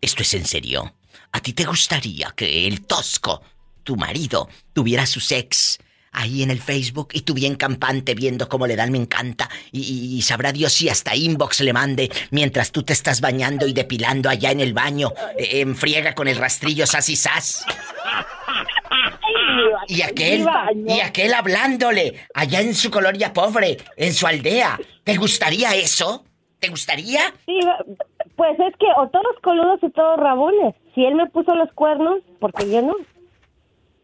Esto 0.00 0.22
es 0.22 0.34
en 0.34 0.44
serio. 0.44 0.92
¿A 1.32 1.40
ti 1.40 1.52
te 1.52 1.64
gustaría 1.64 2.32
que 2.36 2.66
el 2.66 2.86
tosco, 2.86 3.42
tu 3.84 3.96
marido, 3.96 4.48
tuviera 4.72 5.06
su 5.06 5.20
sex 5.20 5.78
ahí 6.12 6.42
en 6.42 6.50
el 6.50 6.60
Facebook 6.60 7.08
y 7.12 7.20
tú 7.22 7.34
bien 7.34 7.54
campante 7.54 8.14
viendo 8.14 8.48
cómo 8.48 8.66
le 8.66 8.76
dan 8.76 8.90
me 8.92 8.98
encanta 8.98 9.48
y, 9.72 9.80
y- 9.80 10.18
y 10.18 10.22
sabrá 10.22 10.52
Dios 10.52 10.72
si 10.72 10.88
hasta 10.88 11.14
inbox 11.14 11.60
le 11.60 11.72
mande 11.72 12.10
mientras 12.30 12.72
tú 12.72 12.82
te 12.82 12.92
estás 12.92 13.20
bañando 13.20 13.66
y 13.66 13.72
depilando 13.72 14.28
allá 14.28 14.50
en 14.50 14.60
el 14.60 14.72
baño 14.72 15.12
eh, 15.38 15.60
en 15.60 15.76
friega 15.76 16.14
con 16.14 16.26
el 16.28 16.36
rastrillo 16.36 16.86
sas 16.86 17.08
y 17.08 17.16
sas? 17.16 17.64
Y 19.88 20.02
aquel, 20.02 20.46
y 20.86 21.00
aquel 21.00 21.34
hablándole 21.34 22.14
allá 22.34 22.60
en 22.60 22.74
su 22.74 22.90
colonia 22.90 23.32
pobre, 23.32 23.78
en 23.96 24.12
su 24.14 24.26
aldea. 24.26 24.78
¿Te 25.04 25.16
gustaría 25.16 25.74
eso? 25.74 26.24
¿Te 26.58 26.68
gustaría? 26.68 27.20
Sí, 27.46 27.58
pues 28.36 28.58
es 28.58 28.74
que 28.78 28.86
o 28.96 29.08
todos 29.08 29.36
coludos 29.42 29.80
o 29.82 29.90
todos 29.90 30.18
rabones. 30.18 30.74
Si 30.94 31.04
él 31.04 31.14
me 31.14 31.26
puso 31.26 31.54
los 31.54 31.72
cuernos, 31.72 32.20
porque 32.40 32.70
yo 32.70 32.82
no. 32.82 32.94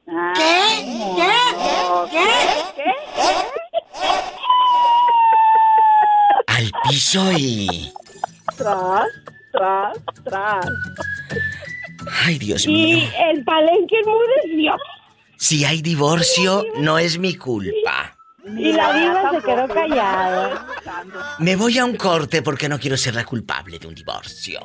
¿Qué? 0.06 1.14
¿Qué? 1.16 2.20
¿Qué? 2.76 2.92
Al 6.46 6.70
piso 6.88 7.32
y... 7.32 7.92
Tras, 8.56 9.06
tras, 9.52 9.96
tras. 10.24 10.66
Ay, 12.24 12.38
Dios 12.38 12.66
Y 12.66 12.68
mío. 12.72 13.08
el 13.30 13.42
palenque 13.44 13.96
enmudeció. 14.00 14.76
Si 15.36 15.64
hay 15.64 15.80
divorcio, 15.82 16.64
no 16.76 16.98
es 16.98 17.18
mi 17.18 17.34
culpa. 17.36 18.16
Y 18.46 18.72
la 18.72 18.92
diva 18.92 19.30
se 19.30 19.40
quedó 19.42 19.66
callada. 19.68 20.66
Me 21.38 21.56
voy 21.56 21.78
a 21.78 21.84
un 21.84 21.96
corte 21.96 22.42
porque 22.42 22.68
no 22.68 22.78
quiero 22.78 22.96
ser 22.96 23.14
la 23.14 23.24
culpable 23.24 23.78
de 23.78 23.86
un 23.86 23.94
divorcio. 23.94 24.60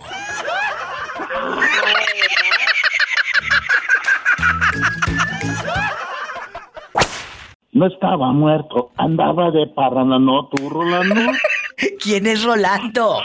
No 7.72 7.86
estaba 7.86 8.32
muerto, 8.32 8.92
andaba 8.98 9.52
de 9.52 9.68
parranda, 9.68 10.18
¿no? 10.18 10.48
¿Tú, 10.48 10.70
Rolando? 10.70 11.32
¿Quién 12.04 12.26
es 12.26 12.44
Rolando? 12.44 13.20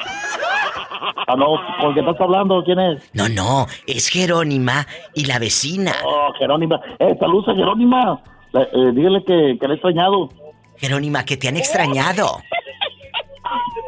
Ah, 1.26 1.34
no, 1.36 1.56
¿con 1.80 1.94
qué 1.94 2.00
estás 2.00 2.20
hablando? 2.20 2.62
¿Quién 2.64 2.78
es? 2.78 3.10
No, 3.14 3.28
no, 3.28 3.66
es 3.86 4.08
Jerónima 4.08 4.86
y 5.14 5.24
la 5.24 5.38
vecina. 5.38 5.92
Oh, 6.04 6.32
Jerónima. 6.38 6.78
Eh, 6.98 7.16
saludos 7.18 7.48
a 7.48 7.54
Jerónima. 7.54 8.20
Eh, 8.52 8.68
eh, 8.70 8.92
dígale 8.94 9.24
que, 9.24 9.56
que 9.58 9.66
le 9.66 9.74
he 9.74 9.76
extrañado. 9.76 10.28
Jerónima, 10.76 11.24
que 11.24 11.36
te 11.36 11.48
han 11.48 11.56
extrañado. 11.56 12.26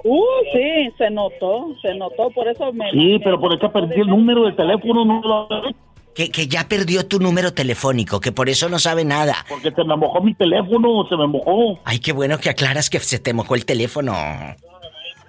Uh, 0.08 0.22
sí, 0.52 0.92
se 0.98 1.10
notó, 1.10 1.74
se 1.82 1.92
notó, 1.94 2.30
por 2.30 2.46
eso 2.46 2.72
me... 2.72 2.88
Sí, 2.92 3.18
pero 3.24 3.40
por 3.40 3.52
eso 3.52 3.72
perdí 3.72 4.00
el 4.00 4.06
número 4.06 4.44
de 4.44 4.52
teléfono, 4.52 5.04
no 5.04 5.20
lo 5.20 5.48
Que, 6.16 6.30
que 6.30 6.48
ya 6.48 6.66
perdió 6.66 7.06
tu 7.06 7.18
número 7.18 7.52
telefónico, 7.52 8.20
que 8.20 8.32
por 8.32 8.48
eso 8.48 8.70
no 8.70 8.78
sabe 8.78 9.04
nada. 9.04 9.44
Porque 9.48 9.70
se 9.70 9.84
me 9.84 9.96
mojó 9.96 10.22
mi 10.22 10.34
teléfono, 10.34 11.06
se 11.08 11.16
me 11.16 11.26
mojó. 11.26 11.78
Ay, 11.84 11.98
qué 11.98 12.12
bueno 12.12 12.38
que 12.38 12.48
aclaras 12.48 12.88
que 12.88 12.98
se 13.00 13.18
te 13.18 13.34
mojó 13.34 13.54
el 13.54 13.66
teléfono. 13.66 14.14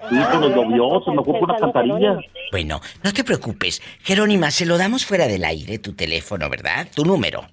Sí, 0.09 0.15
se 0.15 0.37
me 0.37 0.47
llovió, 0.47 1.01
se 1.03 1.11
me 1.11 1.17
mojó 1.17 1.33
por 1.33 1.43
una 1.43 1.57
cantarilla. 1.57 2.17
Bueno, 2.51 2.79
no 3.03 3.11
te 3.11 3.25
preocupes. 3.25 3.81
Jerónima, 4.01 4.49
se 4.51 4.65
lo 4.65 4.77
damos 4.77 5.05
fuera 5.05 5.27
del 5.27 5.43
aire, 5.43 5.77
tu 5.79 5.93
teléfono, 5.93 6.49
¿verdad? 6.49 6.87
Tu 6.95 7.03
número. 7.03 7.45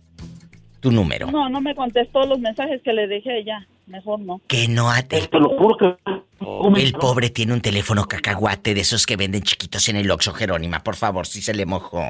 Tu 0.78 0.92
número. 0.92 1.28
No, 1.30 1.48
no 1.48 1.60
me 1.60 1.74
contestó 1.74 2.26
los 2.26 2.38
mensajes 2.38 2.82
que 2.82 2.92
le 2.92 3.08
dejé 3.08 3.42
ya. 3.44 3.66
Mejor 3.86 4.20
no. 4.20 4.40
Que 4.46 4.68
no 4.68 4.90
ha... 4.90 5.02
Te 5.02 5.26
lo 5.32 5.48
juro 5.58 5.76
que... 5.76 6.80
El 6.80 6.92
pobre 6.92 7.30
tiene 7.30 7.54
un 7.54 7.60
teléfono 7.60 8.04
cacahuate 8.04 8.74
de 8.74 8.82
esos 8.82 9.06
que 9.06 9.16
venden 9.16 9.42
chiquitos 9.42 9.88
en 9.88 9.96
el 9.96 10.10
Oxxo, 10.10 10.32
Jerónima. 10.34 10.80
Por 10.80 10.94
favor, 10.94 11.26
si 11.26 11.42
se 11.42 11.54
le 11.54 11.66
mojó. 11.66 12.04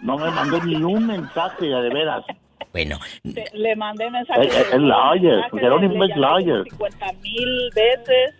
No 0.00 0.16
me 0.18 0.30
mandó 0.30 0.62
ni 0.64 0.76
un 0.76 1.06
mensaje, 1.06 1.66
de 1.66 1.88
veras. 1.90 2.24
Bueno, 2.72 2.98
Te- 3.34 3.50
le 3.54 3.74
mandé 3.76 4.10
mensajes. 4.10 4.46
Es- 4.54 4.66
es 4.72 4.80
liar, 4.80 5.50
Jerónimo 5.58 6.04
es 6.04 6.16
liar. 6.16 6.64
50 6.64 7.12
mil 7.22 7.70
veces. 7.74 8.34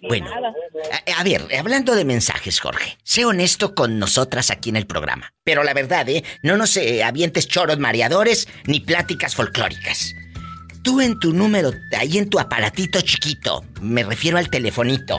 Bueno. 0.00 0.26
a, 0.34 1.20
a 1.20 1.22
ver, 1.22 1.42
hablando 1.58 1.94
de 1.94 2.06
mensajes, 2.06 2.58
Jorge, 2.58 2.96
sé 3.02 3.26
honesto 3.26 3.74
con 3.74 3.98
nosotras 3.98 4.50
aquí 4.50 4.70
en 4.70 4.76
el 4.76 4.86
programa. 4.86 5.30
Pero 5.44 5.62
la 5.62 5.74
verdad, 5.74 6.08
¿eh? 6.08 6.24
No 6.42 6.56
nos 6.56 6.74
eh, 6.78 7.04
avientes 7.04 7.46
choros 7.46 7.78
mareadores 7.78 8.48
ni 8.66 8.80
pláticas 8.80 9.34
folclóricas. 9.34 10.14
tú 10.82 11.00
en 11.02 11.18
tu 11.20 11.32
número, 11.34 11.70
ahí 11.98 12.16
en 12.16 12.30
tu 12.30 12.38
aparatito 12.38 13.00
chiquito, 13.02 13.62
me 13.82 14.04
refiero 14.04 14.38
al 14.38 14.48
telefonito, 14.48 15.18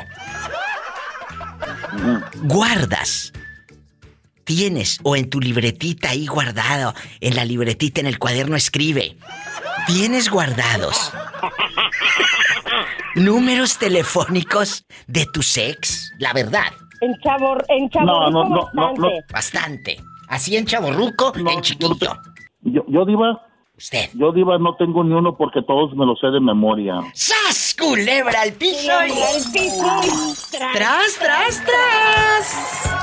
guardas, 2.44 3.32
tienes, 4.48 5.00
o 5.04 5.16
en 5.16 5.30
tu 5.30 5.40
libretita 5.40 6.10
ahí 6.10 6.26
guardado, 6.26 6.96
en 7.22 7.36
la 7.36 7.46
libretita, 7.46 8.00
en 8.02 8.08
el 8.08 8.18
cuaderno 8.18 8.56
escribe, 8.56 9.18
tienes 9.86 10.30
guardados 10.32 11.12
números 13.16 13.78
telefónicos 13.78 14.86
de 15.08 15.26
tu 15.28 15.42
ex, 15.58 16.12
la 16.20 16.34
verdad. 16.34 16.72
En 17.02 17.14
chavo, 17.22 17.58
en 17.68 17.90
No, 18.06 18.30
no, 18.32 18.44
no, 18.50 18.70
no, 18.74 18.94
no. 18.94 18.94
bastante. 18.94 19.24
Bastante. 19.32 19.98
Así 20.30 20.58
en 20.58 20.66
chaborruco, 20.66 21.34
en 21.36 21.62
chiquito. 21.62 22.18
Yo, 22.62 22.84
yo 22.88 23.06
diva. 23.06 23.44
Usted. 23.78 24.10
Yo 24.16 24.32
diva 24.32 24.58
no 24.58 24.76
tengo 24.76 25.04
ni 25.04 25.14
uno 25.14 25.38
porque 25.38 25.62
todos 25.62 25.96
me 25.96 26.04
los 26.08 26.20
sé 26.20 26.28
de 26.28 26.40
memoria. 26.40 26.96
¡Sas, 27.14 27.76
culebra 27.78 28.42
al 28.42 28.54
piso! 28.54 28.92
y- 29.08 29.12
El 29.12 29.52
piso. 29.52 30.02
¡Tras, 30.74 31.14
tras, 31.20 31.64
tras! 31.64 32.97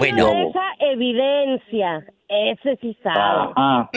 Bueno. 0.00 0.28
Esa 0.48 0.64
evidencia. 0.92 2.04
Ese 2.28 2.76
sí 2.80 2.96
sabe. 3.02 3.52
Ah, 3.56 3.90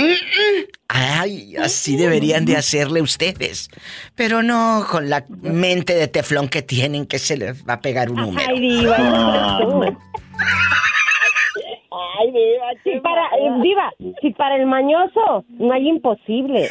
Ay, 0.90 1.56
así 1.56 1.96
deberían 1.98 2.46
de 2.46 2.58
hacerle 2.58 3.02
ustedes. 3.02 3.70
Pero 4.16 4.42
no 4.44 4.86
con 4.92 5.10
la 5.10 5.24
mente 5.30 5.94
de 5.96 6.08
teflón 6.08 6.50
que 6.50 6.62
tienen 6.62 7.06
que 7.06 7.20
se 7.20 7.38
les 7.38 7.64
va 7.68 7.74
a 7.76 7.80
pegar 7.82 8.10
un 8.10 8.18
número. 8.18 8.48
Ay, 8.50 8.60
diva, 8.60 8.96
Ah, 9.00 9.60
no 9.62 9.84
eres 9.84 9.96
tú. 9.96 10.02
Ay, 12.20 12.32
diva, 12.32 12.66
si 12.84 13.00
para, 13.02 13.26
eh, 13.38 13.62
diva, 13.62 13.94
si 14.22 14.32
para 14.32 14.56
el 14.56 14.66
mañoso 14.66 15.46
no 15.50 15.74
hay 15.74 15.88
imposible. 15.88 16.70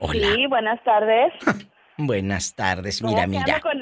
Hola. 0.00 0.12
Sí, 0.34 0.46
buenas 0.48 0.82
tardes. 0.84 1.32
Buenas 1.96 2.52
tardes, 2.56 3.00
mira, 3.02 3.22
¿Cómo 3.22 3.32
que 3.38 3.44
mira. 3.46 3.60
con 3.60 3.78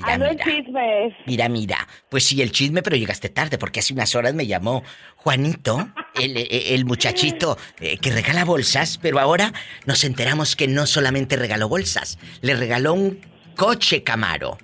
Mira, 0.00 0.14
ando 0.14 0.26
mira. 0.30 0.44
chismes. 0.44 1.14
Mira, 1.26 1.48
mira. 1.48 1.88
Pues 2.08 2.24
sí, 2.24 2.40
el 2.42 2.52
chisme, 2.52 2.82
pero 2.82 2.96
llegaste 2.96 3.28
tarde, 3.28 3.58
porque 3.58 3.80
hace 3.80 3.92
unas 3.92 4.14
horas 4.14 4.34
me 4.34 4.46
llamó 4.46 4.82
Juanito, 5.16 5.88
el, 6.14 6.36
el- 6.36 6.48
el 6.50 6.84
muchachito 6.84 7.56
eh, 7.80 7.98
que 7.98 8.10
regala 8.10 8.44
bolsas, 8.44 8.98
pero 9.00 9.18
ahora 9.20 9.52
nos 9.86 10.04
enteramos 10.04 10.56
que 10.56 10.66
no 10.68 10.86
solamente 10.86 11.36
regaló 11.36 11.68
bolsas, 11.68 12.18
le 12.40 12.54
regaló 12.54 12.94
un 12.94 13.20
coche 13.56 14.02
Camaro. 14.02 14.58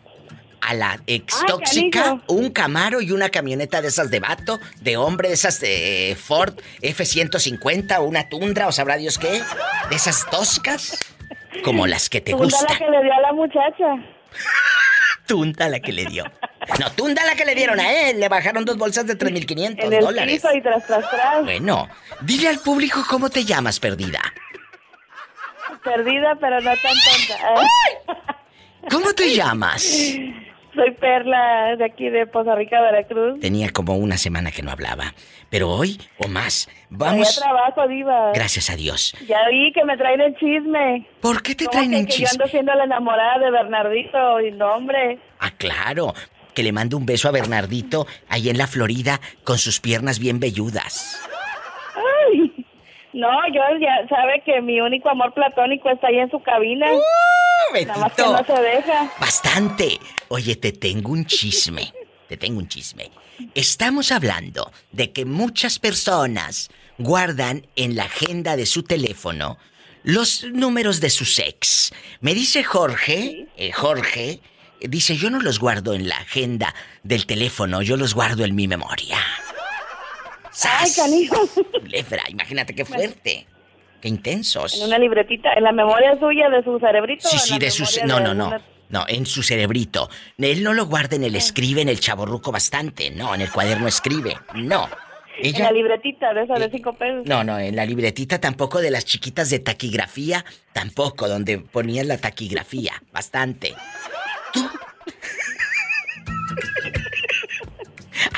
A 0.68 0.74
la 0.74 1.00
ex 1.06 1.44
tóxica, 1.46 2.20
un 2.26 2.50
Camaro 2.50 3.00
y 3.00 3.12
una 3.12 3.28
camioneta 3.28 3.80
de 3.82 3.88
esas 3.88 4.10
de 4.10 4.18
vato, 4.18 4.58
de 4.80 4.96
hombre, 4.96 5.28
de 5.28 5.34
esas 5.34 5.60
de 5.60 6.16
Ford 6.20 6.54
F-150 6.82 7.98
o 7.98 8.02
una 8.04 8.28
Tundra 8.28 8.66
o 8.66 8.72
sabrá 8.72 8.96
Dios 8.96 9.16
qué, 9.18 9.42
de 9.90 9.94
esas 9.94 10.28
toscas, 10.28 10.98
como 11.62 11.86
las 11.86 12.08
que 12.08 12.20
te 12.20 12.32
gustan. 12.32 12.66
la 12.68 12.78
que 12.78 12.90
le 12.90 13.02
dio 13.02 13.12
a 13.14 13.20
la 13.20 13.32
muchacha. 13.32 14.15
Tunda 15.26 15.68
la 15.68 15.80
que 15.80 15.92
le 15.92 16.04
dio. 16.06 16.24
No, 16.78 16.90
tunda 16.92 17.24
la 17.24 17.34
que 17.34 17.44
le 17.44 17.54
dieron 17.54 17.80
a 17.80 17.92
él. 17.92 18.20
Le 18.20 18.28
bajaron 18.28 18.64
dos 18.64 18.76
bolsas 18.76 19.06
de 19.06 19.18
3.500 19.18 19.76
En 19.84 19.92
el 19.92 20.00
dólares. 20.00 20.34
piso 20.34 20.54
y 20.54 20.62
tras, 20.62 20.86
tras, 20.86 21.08
tras. 21.10 21.42
Bueno, 21.44 21.88
dile 22.20 22.48
al 22.48 22.58
público 22.60 23.04
cómo 23.08 23.28
te 23.30 23.44
llamas, 23.44 23.80
perdida. 23.80 24.20
Perdida, 25.82 26.36
pero 26.40 26.60
no 26.60 26.70
tan 26.76 26.94
tonta. 27.04 27.62
¿Cómo 28.90 29.12
te 29.14 29.30
llamas? 29.34 29.84
Soy 30.76 30.92
Perla, 30.92 31.74
de 31.76 31.84
aquí 31.84 32.08
de 32.10 32.26
Poza 32.26 32.54
Rica, 32.54 32.80
Veracruz. 32.80 33.40
Tenía 33.40 33.70
como 33.70 33.96
una 33.96 34.16
semana 34.16 34.52
que 34.52 34.62
no 34.62 34.70
hablaba. 34.70 35.14
Pero 35.50 35.70
hoy 35.70 35.98
o 36.18 36.28
más. 36.28 36.68
Vamos. 36.90 37.12
Vamos. 37.18 37.40
trabajo, 37.40 37.88
diva. 37.88 38.32
Gracias 38.34 38.70
a 38.70 38.76
Dios. 38.76 39.16
Ya 39.26 39.48
vi 39.50 39.72
que 39.72 39.84
me 39.84 39.96
traen 39.96 40.20
el 40.20 40.36
chisme. 40.36 41.06
¿Por 41.20 41.42
qué 41.42 41.54
te 41.54 41.64
¿Cómo 41.64 41.72
traen 41.72 41.90
que- 41.90 41.98
en 41.98 42.06
que 42.06 42.12
Yo 42.12 42.18
chisme? 42.18 42.30
ando 42.42 42.46
siendo 42.46 42.74
la 42.74 42.84
enamorada 42.84 43.38
de 43.38 43.50
Bernardito 43.50 44.40
y 44.40 44.52
no, 44.52 44.74
hombre. 44.74 45.18
Ah, 45.40 45.50
claro. 45.56 46.14
Que 46.54 46.62
le 46.62 46.72
mando 46.72 46.96
un 46.96 47.04
beso 47.06 47.28
a 47.28 47.32
Bernardito 47.32 48.06
ahí 48.28 48.48
en 48.48 48.56
la 48.58 48.66
Florida 48.66 49.20
con 49.44 49.58
sus 49.58 49.80
piernas 49.80 50.18
bien 50.18 50.40
velludas. 50.40 51.20
No, 53.16 53.30
yo 53.50 53.62
ya 53.80 54.06
sabe 54.10 54.42
que 54.44 54.60
mi 54.60 54.78
único 54.78 55.08
amor 55.08 55.32
platónico 55.32 55.88
está 55.88 56.08
ahí 56.08 56.18
en 56.18 56.30
su 56.30 56.38
cabina. 56.42 56.86
Nada 57.86 57.98
más 57.98 58.12
que 58.12 58.22
no 58.22 58.44
se 58.44 58.60
deja. 58.60 59.10
Bastante. 59.18 59.98
Oye, 60.28 60.54
te 60.56 60.72
tengo 60.72 61.12
un 61.12 61.24
chisme. 61.24 61.94
Te 62.28 62.36
tengo 62.36 62.58
un 62.58 62.68
chisme. 62.68 63.10
Estamos 63.54 64.12
hablando 64.12 64.70
de 64.92 65.12
que 65.12 65.24
muchas 65.24 65.78
personas 65.78 66.68
guardan 66.98 67.66
en 67.74 67.96
la 67.96 68.04
agenda 68.04 68.54
de 68.54 68.66
su 68.66 68.82
teléfono 68.82 69.56
los 70.02 70.44
números 70.52 71.00
de 71.00 71.08
sus 71.08 71.38
ex. 71.38 71.94
Me 72.20 72.34
dice 72.34 72.64
Jorge, 72.64 73.46
eh, 73.56 73.72
Jorge, 73.72 74.40
dice, 74.80 75.16
yo 75.16 75.30
no 75.30 75.40
los 75.40 75.58
guardo 75.58 75.94
en 75.94 76.06
la 76.06 76.18
agenda 76.18 76.74
del 77.02 77.24
teléfono, 77.24 77.80
yo 77.80 77.96
los 77.96 78.12
guardo 78.12 78.44
en 78.44 78.54
mi 78.54 78.68
memoria. 78.68 79.16
Ay, 80.64 80.90
canijo. 80.94 81.36
Culebra, 81.80 82.22
imagínate 82.28 82.74
qué 82.74 82.84
fuerte. 82.84 83.46
Qué 84.00 84.08
intensos. 84.08 84.80
En 84.80 84.86
una 84.86 84.98
libretita, 84.98 85.52
en 85.54 85.64
la 85.64 85.72
memoria 85.72 86.18
suya 86.18 86.48
de 86.48 86.62
su 86.62 86.78
cerebrito. 86.78 87.28
Sí, 87.28 87.36
en 87.36 87.42
sí, 87.42 87.58
de 87.58 87.70
sus... 87.70 88.02
No, 88.04 88.20
no, 88.20 88.34
no. 88.34 88.52
No, 88.88 89.04
en 89.08 89.26
su 89.26 89.42
cerebrito. 89.42 90.08
Él 90.38 90.62
no 90.62 90.72
lo 90.72 90.86
guarda 90.86 91.16
en 91.16 91.24
el 91.24 91.34
escribe, 91.34 91.82
en 91.82 91.88
el 91.88 91.98
chaborruco 91.98 92.52
bastante. 92.52 93.10
No, 93.10 93.34
en 93.34 93.40
el 93.40 93.50
cuaderno 93.50 93.88
escribe. 93.88 94.36
No. 94.54 94.88
En 95.38 95.46
Ella... 95.46 95.64
la 95.64 95.72
libretita 95.72 96.32
de 96.32 96.44
esa 96.44 96.54
de 96.54 96.70
cinco 96.70 96.96
pesos. 96.96 97.26
No, 97.26 97.42
no, 97.42 97.58
en 97.58 97.74
la 97.74 97.84
libretita 97.84 98.40
tampoco 98.40 98.80
de 98.80 98.90
las 98.90 99.04
chiquitas 99.04 99.50
de 99.50 99.58
taquigrafía, 99.58 100.44
tampoco, 100.72 101.28
donde 101.28 101.58
ponías 101.58 102.06
la 102.06 102.18
taquigrafía. 102.18 103.02
Bastante. 103.12 103.74
Tú. 104.52 104.60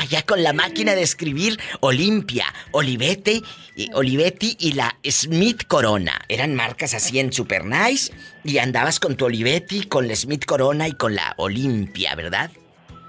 Allá 0.08 0.22
con 0.22 0.42
la 0.42 0.54
máquina 0.54 0.94
de 0.94 1.02
escribir 1.02 1.60
Olimpia, 1.80 2.46
Olivete, 2.70 3.42
y 3.76 3.90
Olivetti 3.92 4.56
y 4.58 4.72
la 4.72 4.96
Smith 5.04 5.64
Corona. 5.66 6.18
Eran 6.30 6.54
marcas 6.54 6.94
así 6.94 7.18
en 7.18 7.30
Super 7.30 7.66
Nice 7.66 8.10
y 8.42 8.56
andabas 8.56 9.00
con 9.00 9.16
tu 9.18 9.26
Olivetti, 9.26 9.82
con 9.82 10.08
la 10.08 10.16
Smith 10.16 10.46
Corona 10.46 10.88
y 10.88 10.92
con 10.92 11.14
la 11.14 11.34
Olimpia, 11.36 12.14
¿verdad? 12.14 12.50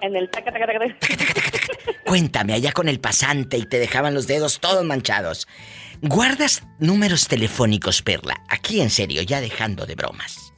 En 0.02 0.14
el 0.14 0.30
taca, 0.30 0.52
taca, 0.52 0.66
taca, 0.68 0.80
taca. 0.80 1.96
Cuéntame, 2.06 2.54
allá 2.54 2.74
con 2.74 2.90
el 2.90 3.00
pasante 3.00 3.58
y 3.58 3.66
te 3.66 3.80
dejaban 3.80 4.14
los 4.14 4.28
dedos 4.28 4.60
todos 4.60 4.84
manchados. 4.84 5.48
¿Guardas 6.02 6.64
números 6.80 7.30
telefónicos, 7.30 8.02
Perla? 8.02 8.44
Aquí 8.50 8.82
en 8.82 8.90
serio, 8.90 9.22
ya 9.22 9.40
dejando 9.40 9.86
de 9.86 9.96
bromas. 9.96 10.52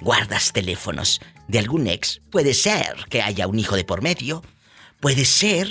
¿Guardas 0.00 0.52
teléfonos 0.52 1.20
de 1.46 1.60
algún 1.60 1.86
ex? 1.86 2.20
Puede 2.32 2.52
ser 2.52 2.96
que 3.08 3.22
haya 3.22 3.46
un 3.46 3.60
hijo 3.60 3.76
de 3.76 3.84
por 3.84 4.02
medio. 4.02 4.42
Puede 5.00 5.24
ser 5.24 5.66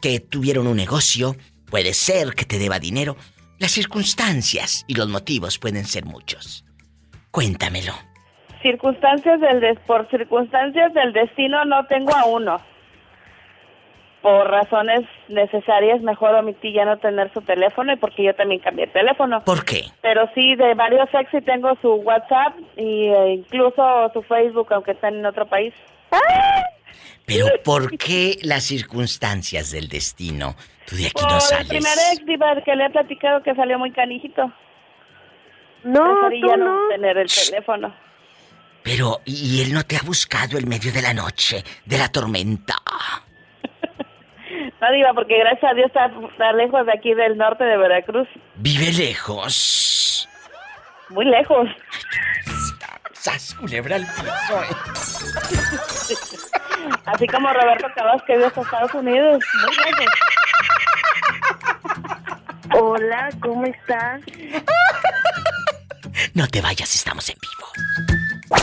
que 0.00 0.20
tuvieron 0.20 0.66
un 0.66 0.76
negocio. 0.76 1.34
Puede 1.70 1.92
ser 1.92 2.34
que 2.34 2.44
te 2.44 2.58
deba 2.58 2.78
dinero. 2.78 3.16
Las 3.58 3.72
circunstancias 3.72 4.84
y 4.86 4.94
los 4.94 5.08
motivos 5.08 5.58
pueden 5.58 5.84
ser 5.84 6.04
muchos. 6.04 6.64
Cuéntamelo. 7.30 7.92
Circunstancias 8.62 9.40
del 9.40 9.60
des- 9.60 9.78
por 9.86 10.08
circunstancias 10.10 10.92
del 10.94 11.12
destino 11.12 11.64
no 11.64 11.86
tengo 11.86 12.14
a 12.16 12.24
uno. 12.24 12.56
Por 14.22 14.50
razones 14.50 15.02
necesarias 15.28 16.00
mejor 16.02 16.34
omití 16.34 16.72
ya 16.72 16.84
no 16.84 16.96
tener 16.98 17.32
su 17.32 17.40
teléfono 17.42 17.92
y 17.92 17.96
porque 17.96 18.24
yo 18.24 18.34
también 18.34 18.60
cambié 18.60 18.86
el 18.86 18.92
teléfono. 18.92 19.44
¿Por 19.44 19.64
qué? 19.64 19.82
Pero 20.02 20.28
sí, 20.34 20.56
de 20.56 20.74
varios 20.74 21.08
ex 21.12 21.44
tengo 21.44 21.76
su 21.80 21.88
WhatsApp 21.94 22.56
y 22.76 23.06
eh, 23.08 23.34
incluso 23.34 24.10
su 24.12 24.22
Facebook, 24.22 24.72
aunque 24.72 24.92
están 24.92 25.14
en 25.14 25.26
otro 25.26 25.46
país. 25.46 25.72
Pero 27.28 27.46
¿por 27.62 27.96
qué 27.98 28.38
las 28.42 28.64
circunstancias 28.64 29.70
del 29.70 29.88
destino? 29.88 30.56
Tú 30.86 30.96
de 30.96 31.06
aquí 31.06 31.12
Por 31.20 31.30
no 31.30 31.36
el 31.36 31.40
sales. 31.42 31.68
primer 31.68 31.92
ex 32.12 32.26
diva, 32.26 32.62
que 32.64 32.74
le 32.74 32.86
he 32.86 32.90
platicado 32.90 33.42
que 33.42 33.54
salió 33.54 33.78
muy 33.78 33.92
canijito. 33.92 34.50
No, 35.84 36.28
tú 36.30 36.48
ya 36.48 36.56
no. 36.56 36.88
tener 36.88 37.18
el 37.18 37.28
teléfono. 37.28 37.94
Pero, 38.82 39.20
¿y 39.26 39.60
él 39.62 39.74
no 39.74 39.82
te 39.84 39.96
ha 39.96 40.00
buscado 40.02 40.56
en 40.58 40.66
medio 40.68 40.90
de 40.90 41.02
la 41.02 41.12
noche, 41.12 41.62
de 41.84 41.98
la 41.98 42.08
tormenta? 42.08 42.74
No, 44.80 44.92
diva, 44.92 45.12
porque 45.12 45.36
gracias 45.38 45.72
a 45.72 45.74
Dios 45.74 45.86
está, 45.88 46.06
está 46.06 46.52
lejos 46.52 46.86
de 46.86 46.92
aquí 46.92 47.12
del 47.12 47.36
norte 47.36 47.64
de 47.64 47.76
Veracruz. 47.76 48.28
Vive 48.54 48.92
lejos. 48.92 50.28
Muy 51.10 51.24
lejos. 51.24 51.68
¡Sas, 53.20 53.54
culebra 53.54 53.96
al 53.96 54.06
piso! 54.06 54.62
eh. 54.62 54.76
Así 57.06 57.26
como 57.26 57.52
Roberto 57.52 57.86
Cabas 57.94 58.22
que 58.26 58.34
vive 58.34 58.46
hasta 58.46 58.60
Estados 58.62 58.94
Unidos. 58.94 59.42
Muy. 59.62 60.06
Hola, 62.80 63.30
¿cómo 63.40 63.64
estás? 63.66 64.20
No 66.34 66.46
te 66.48 66.60
vayas, 66.60 66.94
estamos 66.94 67.28
en 67.28 67.36
vivo. 67.40 68.62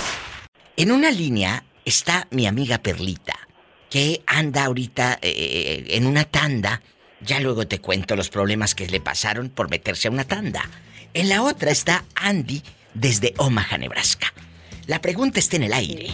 En 0.77 0.91
una 0.91 1.11
línea 1.11 1.63
está 1.83 2.27
mi 2.31 2.47
amiga 2.47 2.77
Perlita, 2.77 3.35
que 3.89 4.23
anda 4.27 4.65
ahorita 4.65 5.19
eh, 5.21 5.85
en 5.89 6.05
una 6.05 6.23
tanda 6.25 6.81
Ya 7.21 7.39
luego 7.39 7.67
te 7.67 7.79
cuento 7.79 8.15
los 8.15 8.29
problemas 8.29 8.75
que 8.75 8.87
le 8.87 8.99
pasaron 9.01 9.49
por 9.49 9.69
meterse 9.69 10.07
a 10.07 10.11
una 10.11 10.23
tanda. 10.25 10.69
En 11.13 11.29
la 11.29 11.41
otra 11.41 11.71
está 11.71 12.03
Andy 12.15 12.61
desde 12.93 13.33
Omaha, 13.37 13.77
Nebraska. 13.77 14.31
La 14.87 15.01
pregunta 15.01 15.39
está 15.39 15.55
en 15.55 15.63
el 15.63 15.73
aire. 15.73 16.07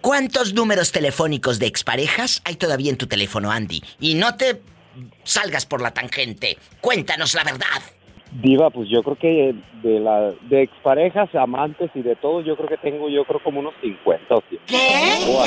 ¿Cuántos 0.00 0.54
números 0.54 0.92
telefónicos 0.92 1.58
de 1.58 1.66
exparejas 1.66 2.40
hay 2.44 2.54
todavía 2.54 2.90
en 2.90 2.96
tu 2.96 3.08
teléfono, 3.08 3.50
Andy? 3.50 3.82
Y 3.98 4.14
no 4.14 4.36
te 4.36 4.62
salgas 5.24 5.66
por 5.66 5.82
la 5.82 5.90
tangente. 5.92 6.56
Cuéntanos 6.80 7.34
la 7.34 7.42
verdad. 7.42 7.82
Diva, 8.30 8.70
pues 8.70 8.88
yo 8.88 9.02
creo 9.02 9.16
que 9.16 9.54
de 9.82 10.00
la 10.00 10.32
de 10.48 10.62
exparejas, 10.62 11.34
amantes 11.34 11.90
y 11.94 12.02
de 12.02 12.14
todo, 12.14 12.40
yo 12.42 12.56
creo 12.56 12.68
que 12.68 12.76
tengo 12.76 13.08
yo 13.08 13.24
creo 13.24 13.42
como 13.42 13.58
unos 13.60 13.74
50 13.80 14.34
o 14.34 14.42
100. 14.48 14.60
¿Qué? 14.66 14.76
O 15.26 15.44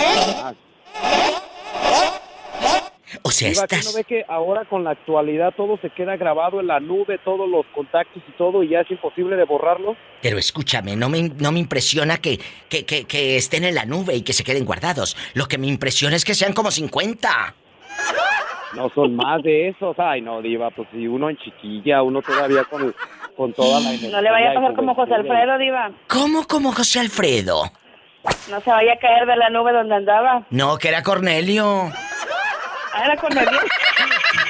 sea, 3.31 3.49
Diva, 3.49 3.67
¿qué 3.67 3.75
estás... 3.75 3.93
no 3.93 3.97
ve 3.97 4.03
que 4.03 4.25
ahora 4.27 4.65
con 4.65 4.83
la 4.83 4.91
actualidad 4.91 5.53
todo 5.55 5.77
se 5.81 5.89
queda 5.89 6.15
grabado 6.17 6.59
en 6.59 6.67
la 6.67 6.79
nube, 6.79 7.19
todos 7.23 7.49
los 7.49 7.65
contactos 7.67 8.21
y 8.27 8.31
todo, 8.33 8.63
y 8.63 8.69
ya 8.69 8.81
es 8.81 8.91
imposible 8.91 9.35
de 9.35 9.43
borrarlo? 9.43 9.95
Pero 10.21 10.37
escúchame, 10.37 10.95
no 10.95 11.09
me, 11.09 11.23
no 11.23 11.51
me 11.51 11.59
impresiona 11.59 12.17
que, 12.17 12.39
que, 12.69 12.85
que, 12.85 13.05
que 13.05 13.37
estén 13.37 13.63
en 13.63 13.75
la 13.75 13.85
nube 13.85 14.15
y 14.15 14.21
que 14.21 14.33
se 14.33 14.43
queden 14.43 14.65
guardados. 14.65 15.17
Lo 15.33 15.47
que 15.47 15.57
me 15.57 15.67
impresiona 15.67 16.15
es 16.15 16.25
que 16.25 16.33
sean 16.33 16.53
como 16.53 16.71
50. 16.71 17.55
No 18.75 18.89
son 18.95 19.15
más 19.15 19.43
de 19.43 19.69
esos. 19.69 19.97
Ay, 19.99 20.21
no, 20.21 20.41
Diva, 20.41 20.69
pues 20.71 20.87
si 20.91 21.07
uno 21.07 21.29
en 21.29 21.37
chiquilla, 21.37 22.03
uno 22.03 22.21
todavía 22.21 22.63
con, 22.65 22.95
con 23.35 23.53
toda 23.53 23.79
la 23.81 23.89
energía. 23.89 24.11
No 24.11 24.21
le 24.21 24.31
vaya 24.31 24.51
a 24.51 24.53
pasar 24.53 24.73
como 24.75 24.95
José. 24.95 25.13
Alfredo, 25.13 25.57
Diva. 25.57 25.91
¿Cómo 26.07 26.47
como 26.47 26.71
José 26.71 26.99
Alfredo? 26.99 27.63
No 28.49 28.61
se 28.61 28.69
vaya 28.69 28.93
a 28.93 28.97
caer 28.97 29.25
de 29.25 29.35
la 29.35 29.49
nube 29.49 29.73
donde 29.73 29.95
andaba. 29.95 30.45
No, 30.51 30.77
que 30.77 30.89
era 30.89 31.03
Cornelio. 31.03 31.91
Era 33.03 33.15
Cornelio. 33.17 33.59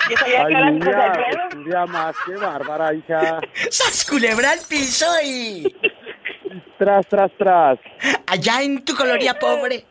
Yo 0.09 0.17
sabía 0.17 0.45
que 0.45 1.87
más, 1.87 2.15
qué 2.25 2.35
bárbara, 2.35 2.93
hija. 2.93 3.39
¡Sas 3.69 4.05
culebra 4.09 4.51
al 4.51 4.59
piso 4.67 5.05
y... 5.23 5.73
Tras, 6.77 7.07
tras, 7.07 7.31
tras. 7.37 7.79
Allá 8.27 8.61
en 8.63 8.83
tu 8.83 8.95
colonia 8.95 9.37
pobre, 9.39 9.85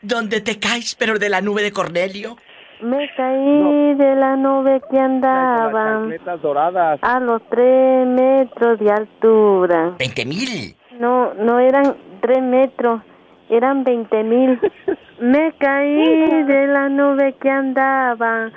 donde 0.00 0.40
te 0.40 0.58
caes, 0.58 0.94
pero 0.94 1.18
de 1.18 1.28
la 1.28 1.40
nube 1.40 1.62
de 1.62 1.72
Cornelio. 1.72 2.36
Me 2.80 3.10
caí 3.16 3.94
de 3.94 4.14
la 4.14 4.36
nube 4.36 4.80
que 4.90 4.98
andaba 4.98 5.72
Chancletas 5.94 6.42
doradas. 6.42 6.98
a 7.02 7.20
los 7.20 7.42
tres 7.48 8.06
metros 8.06 8.78
de 8.78 8.90
altura. 8.92 9.94
20 9.98 10.24
mil. 10.26 10.76
No, 11.00 11.34
no 11.34 11.58
eran 11.58 11.96
tres 12.20 12.42
metros, 12.42 13.02
eran 13.48 13.82
veinte 13.82 14.22
mil. 14.22 14.60
Me 15.20 15.52
caí 15.58 16.42
de 16.44 16.66
la 16.66 16.88
nube 16.88 17.34
que 17.40 17.48
andaba 17.48 18.50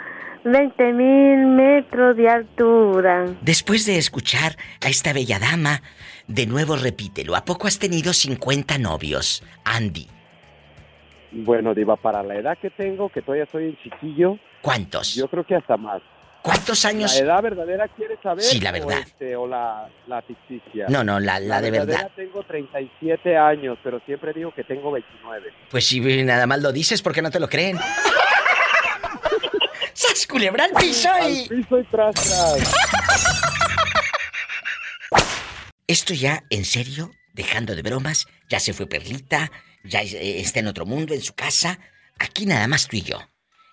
veinte 0.44 0.94
mil 0.94 1.48
metros 1.48 2.16
de 2.18 2.30
altura. 2.30 3.26
Después 3.42 3.86
de 3.86 3.98
escuchar 3.98 4.58
a 4.84 4.90
esta 4.90 5.14
bella 5.14 5.40
dama, 5.40 5.82
de 6.28 6.46
nuevo 6.48 6.76
repítelo. 6.76 7.36
¿A 7.36 7.46
poco 7.46 7.68
has 7.68 7.80
tenido 7.80 8.14
50 8.14 8.78
novios, 8.78 9.44
Andy? 9.64 10.08
Bueno, 11.32 11.74
Diva, 11.74 11.96
para 11.96 12.24
la 12.24 12.36
edad 12.36 12.58
que 12.58 12.70
tengo, 12.70 13.10
que 13.10 13.22
todavía 13.22 13.46
soy 13.46 13.68
un 13.68 13.78
chiquillo. 13.78 14.38
¿Cuántos? 14.62 15.16
Yo 15.16 15.28
creo 15.28 15.46
que 15.46 15.56
hasta 15.56 15.78
más. 15.78 16.02
¿Cuántos 16.42 16.86
años? 16.86 17.14
¿La 17.16 17.20
edad 17.26 17.42
verdadera 17.44 17.88
quieres 17.90 18.18
saber? 18.24 18.44
Sí, 18.44 18.60
la 18.62 18.70
o 18.70 18.74
verdad. 18.74 19.00
este, 19.00 19.36
O, 19.36 19.46
la, 19.48 19.90
la 20.08 20.22
ficticia. 20.22 20.86
No, 20.88 21.04
no, 21.04 21.20
la- 21.20 21.40
la 21.40 21.62
de 21.62 21.72
verdadera 21.72 22.04
verdad. 22.04 22.16
tengo 22.16 22.44
37 22.44 23.38
años, 23.38 23.78
pero 23.84 24.00
siempre 24.06 24.34
digo 24.34 24.54
que 24.54 24.64
tengo 24.64 24.92
29. 24.92 25.52
Pues 25.70 25.86
si 25.86 26.00
nada 26.24 26.48
más 26.48 26.62
lo 26.62 26.72
dices, 26.72 27.02
¿por 27.02 27.14
qué 27.14 27.22
no 27.22 27.30
te 27.30 27.40
lo 27.40 27.50
creen? 27.50 27.78
¡Sas 29.94 30.26
culebra 30.28 30.64
al 30.66 30.72
piso 30.72 31.10
y... 31.30 31.48
piso 31.50 31.80
y 31.80 31.84
tras, 31.86 32.16
tras. 32.16 32.74
Esto 35.88 36.14
ya, 36.14 36.44
en 36.50 36.66
serio, 36.66 37.12
dejando 37.34 37.76
de 37.76 37.82
bromas, 37.82 38.28
ya 38.48 38.60
se 38.60 38.74
fue 38.74 38.88
Perlita, 38.88 39.52
ya 39.84 40.02
eh, 40.04 40.40
está 40.40 40.60
en 40.60 40.68
otro 40.68 40.86
mundo, 40.86 41.14
en 41.14 41.22
su 41.22 41.34
casa. 41.34 41.80
Aquí 42.20 42.46
nada 42.46 42.68
más 42.68 42.88
tú 42.88 42.98
y 42.98 43.02
yo. 43.02 43.20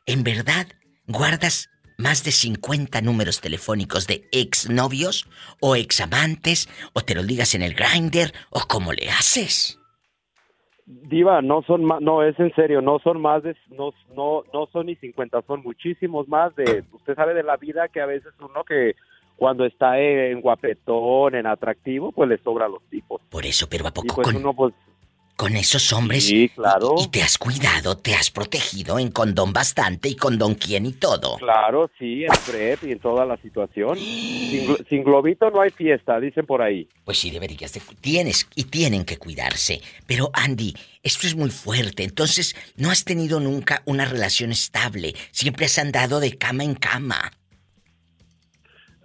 ¿En 0.07 0.25
verdad 0.25 0.67
guardas 1.07 1.69
más 1.99 2.25
de 2.25 2.31
50 2.31 3.01
números 3.01 3.41
telefónicos 3.41 4.07
de 4.07 4.29
exnovios 4.33 5.29
o 5.61 5.77
examantes 5.77 6.69
o 6.93 7.01
te 7.01 7.15
lo 7.15 7.23
digas 7.23 7.55
en 7.55 7.63
el 7.63 7.75
grinder 7.75 8.33
o 8.51 8.61
cómo 8.69 8.93
le 8.93 9.09
haces? 9.11 9.81
Diva, 10.87 11.43
no 11.43 11.63
son 11.63 11.85
más, 11.85 12.01
no, 12.01 12.23
es 12.23 12.39
en 12.39 12.55
serio, 12.55 12.81
no 12.81 13.01
son 13.01 13.21
más 13.21 13.43
de, 13.43 13.57
no, 13.71 13.93
no, 14.15 14.45
no 14.53 14.67
son 14.73 14.87
ni 14.87 14.95
50, 14.95 15.43
son 15.43 15.63
muchísimos 15.63 16.29
más 16.29 16.55
de, 16.55 16.85
usted 16.93 17.17
sabe 17.17 17.35
de 17.35 17.43
la 17.43 17.57
vida 17.57 17.89
que 17.89 18.01
a 18.01 18.07
veces 18.07 18.33
uno 18.39 18.63
que 18.63 18.95
cuando 19.37 19.65
está 19.65 20.01
en 20.01 20.41
guapetón, 20.41 21.35
en 21.35 21.47
atractivo, 21.47 22.13
pues 22.13 22.29
le 22.29 22.39
sobra 22.39 22.67
a 22.67 22.69
los 22.69 22.83
tipos. 22.85 23.21
Por 23.29 23.45
eso, 23.45 23.69
pero 23.69 23.87
¿a 23.87 23.89
Y 23.89 23.93
poco 23.93 24.15
pues 24.17 24.29
con, 24.29 24.37
uno 24.37 24.55
pues, 24.55 24.75
con 25.37 25.55
esos 25.55 25.93
hombres 25.93 26.27
sí, 26.27 26.49
claro, 26.49 26.95
y 26.99 27.09
te 27.09 27.23
has 27.23 27.37
cuidado, 27.37 27.97
te 27.97 28.15
has 28.15 28.31
protegido 28.31 28.99
en 28.99 29.11
condón 29.11 29.53
bastante 29.53 30.09
y 30.09 30.17
condón 30.17 30.55
quién 30.55 30.87
y 30.87 30.93
todo? 30.93 31.37
claro, 31.37 31.91
sí, 31.99 32.25
en 32.25 32.33
prep 32.51 32.83
y 32.85 32.93
en 32.93 32.99
toda 32.99 33.25
la 33.27 33.37
situación. 33.37 33.99
Sin, 33.99 34.67
glo- 34.67 34.89
sin 34.89 35.05
globito 35.05 35.51
no 35.51 35.61
hay 35.61 35.71
fiesta, 35.71 36.19
dicen 36.19 36.47
por 36.47 36.63
ahí. 36.63 36.89
Pues 37.05 37.19
sí, 37.19 37.31
deberías 37.31 37.73
de... 37.75 37.83
Tienes 38.01 38.49
y 38.55 38.65
tienen 38.65 39.05
que 39.05 39.19
cuidarse. 39.19 39.81
Pero 40.07 40.31
Andy, 40.33 40.75
esto 41.03 41.27
es 41.27 41.37
muy 41.37 41.51
fuerte. 41.51 42.03
Entonces, 42.05 42.55
no 42.77 42.91
has 42.91 43.05
tenido 43.05 43.39
nunca 43.39 43.83
una 43.85 44.05
relación 44.07 44.53
estable. 44.53 45.15
Siempre 45.33 45.67
has 45.67 45.79
andado 45.79 46.21
de 46.21 46.39
cama 46.39 46.65
en 46.65 46.75
cama. 46.75 47.31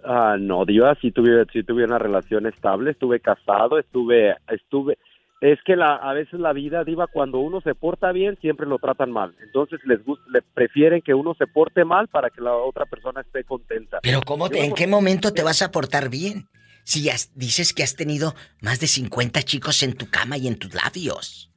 Ah, 0.04 0.36
no, 0.38 0.64
Diva, 0.64 0.96
sí 1.00 1.12
tuve, 1.12 1.44
tuve 1.46 1.84
una 1.84 1.98
relación 1.98 2.46
estable, 2.46 2.90
estuve 2.90 3.20
casado, 3.20 3.78
estuve, 3.78 4.34
estuve, 4.48 4.98
es 5.42 5.58
que 5.64 5.76
la, 5.76 5.96
a 5.96 6.12
veces 6.14 6.38
la 6.40 6.52
vida, 6.52 6.84
Diva, 6.84 7.06
cuando 7.08 7.40
uno 7.40 7.60
se 7.60 7.74
porta 7.74 8.12
bien, 8.12 8.38
siempre 8.40 8.66
lo 8.66 8.78
tratan 8.78 9.10
mal. 9.10 9.34
Entonces 9.42 9.80
les 9.84 10.02
gusta, 10.04 10.24
le 10.32 10.40
prefieren 10.40 11.02
que 11.02 11.14
uno 11.14 11.34
se 11.34 11.46
porte 11.48 11.84
mal 11.84 12.08
para 12.08 12.30
que 12.30 12.40
la 12.40 12.54
otra 12.54 12.86
persona 12.86 13.20
esté 13.22 13.42
contenta. 13.44 13.98
Pero 14.02 14.20
¿cómo 14.24 14.48
te, 14.48 14.64
en 14.64 14.72
qué 14.72 14.86
momento 14.86 15.32
te 15.32 15.42
vas 15.42 15.60
a 15.60 15.70
portar 15.70 16.08
bien? 16.08 16.46
Si 16.84 17.10
has- 17.10 17.30
dices 17.34 17.72
que 17.72 17.82
has 17.82 17.94
tenido 17.96 18.34
más 18.60 18.80
de 18.80 18.86
50 18.86 19.42
chicos 19.42 19.82
en 19.82 19.94
tu 19.96 20.08
cama 20.08 20.36
y 20.38 20.46
en 20.48 20.58
tus 20.58 20.72
labios. 20.74 21.50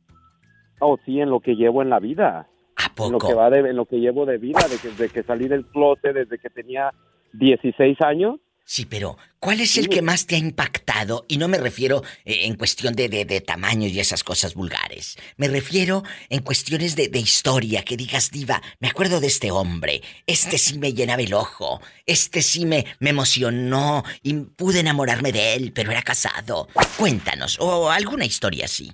Oh, 0.80 0.98
sí, 1.06 1.20
en 1.22 1.30
lo 1.30 1.40
que 1.40 1.56
llevo 1.56 1.82
en 1.82 1.90
la 1.90 2.00
vida. 2.00 2.48
¿A 2.78 2.86
En 3.06 3.12
lo 3.12 3.18
poco? 3.20 3.28
que 3.30 3.34
va 3.34 3.50
de, 3.50 3.60
en 3.60 3.76
lo 3.76 3.86
que 3.86 3.98
llevo 4.00 4.26
de 4.26 4.38
vida, 4.38 4.60
de 4.70 4.78
que, 4.78 4.90
de 5.02 5.10
que 5.10 5.24
salí 5.24 5.48
del 5.48 5.66
closet 5.68 6.14
desde 6.14 6.38
que 6.40 6.50
tenía 6.50 6.92
16 7.34 8.02
años. 8.02 8.40
Sí, 8.68 8.88
pero 8.88 9.18
¿cuál 9.40 9.62
es 9.62 9.78
el 9.78 9.90
que 9.90 10.02
más 10.02 10.26
te 10.26 10.34
ha 10.34 10.40
impactado? 10.40 11.24
Y 11.28 11.38
no 11.38 11.48
me 11.48 11.60
refiero 11.60 12.02
eh, 12.26 12.46
en 12.46 12.56
cuestión 12.56 12.96
de, 12.96 13.10
de, 13.10 13.24
de 13.24 13.40
tamaño 13.40 13.88
y 13.88 14.00
esas 14.00 14.24
cosas 14.24 14.56
vulgares. 14.56 15.18
Me 15.38 15.48
refiero 15.48 16.02
en 16.30 16.42
cuestiones 16.42 16.96
de, 16.96 17.08
de 17.08 17.20
historia, 17.20 17.84
que 17.84 17.96
digas, 17.96 18.32
diva, 18.32 18.64
me 18.80 18.88
acuerdo 18.88 19.20
de 19.20 19.28
este 19.28 19.52
hombre, 19.52 20.02
este 20.26 20.58
sí 20.58 20.80
me 20.80 20.94
llenaba 20.94 21.22
el 21.22 21.36
ojo, 21.36 21.80
este 22.08 22.42
sí 22.42 22.66
me, 22.66 22.86
me 23.00 23.12
emocionó 23.12 24.04
y 24.24 24.34
pude 24.34 24.80
enamorarme 24.80 25.32
de 25.32 25.54
él, 25.54 25.72
pero 25.72 25.92
era 25.92 26.02
casado. 26.02 26.68
Cuéntanos, 26.98 27.60
o 27.60 27.92
alguna 27.92 28.26
historia 28.26 28.66
así. 28.66 28.92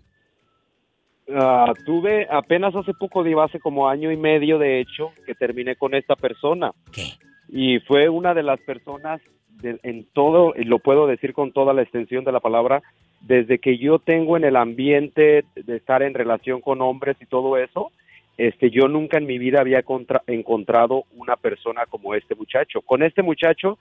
Ah, 1.34 1.72
tuve 1.86 2.28
apenas 2.30 2.76
hace 2.76 2.94
poco, 2.94 3.24
Diva, 3.24 3.46
hace 3.46 3.62
como 3.62 3.88
año 3.88 4.12
y 4.12 4.18
medio, 4.18 4.60
de 4.60 4.82
hecho, 4.82 5.14
que 5.26 5.34
terminé 5.34 5.78
con 5.78 5.96
esta 5.96 6.18
persona. 6.18 6.74
¿Qué? 6.92 7.14
Y 7.48 7.80
fue 7.80 8.10
una 8.10 8.34
de 8.34 8.44
las 8.44 8.60
personas 8.62 9.22
de- 9.62 9.80
en 9.84 10.06
todo, 10.14 10.54
y 10.56 10.64
lo 10.64 10.80
puedo 10.80 11.08
decir 11.08 11.34
con 11.34 11.52
toda 11.52 11.74
la 11.74 11.82
extensión 11.82 12.24
de 12.24 12.32
la 12.32 12.40
palabra, 12.40 12.82
desde 13.22 13.60
que 13.60 13.78
yo 13.78 14.00
tengo 14.00 14.36
en 14.38 14.44
el 14.44 14.56
ambiente 14.56 15.46
de 15.56 15.76
estar 15.78 16.02
en 16.04 16.14
relación 16.14 16.62
con 16.62 16.82
hombres 16.82 17.18
y 17.22 17.26
todo 17.26 17.58
eso, 17.58 17.92
este, 18.38 18.72
yo 18.72 18.88
nunca 18.88 19.18
en 19.20 19.28
mi 19.28 19.38
vida 19.38 19.60
había 19.62 19.84
contra- 19.84 20.24
encontrado 20.28 21.04
una 21.16 21.36
persona 21.36 21.86
como 21.86 22.16
este 22.16 22.34
muchacho. 22.34 22.82
Con 22.82 23.04
este 23.04 23.22
muchacho 23.22 23.78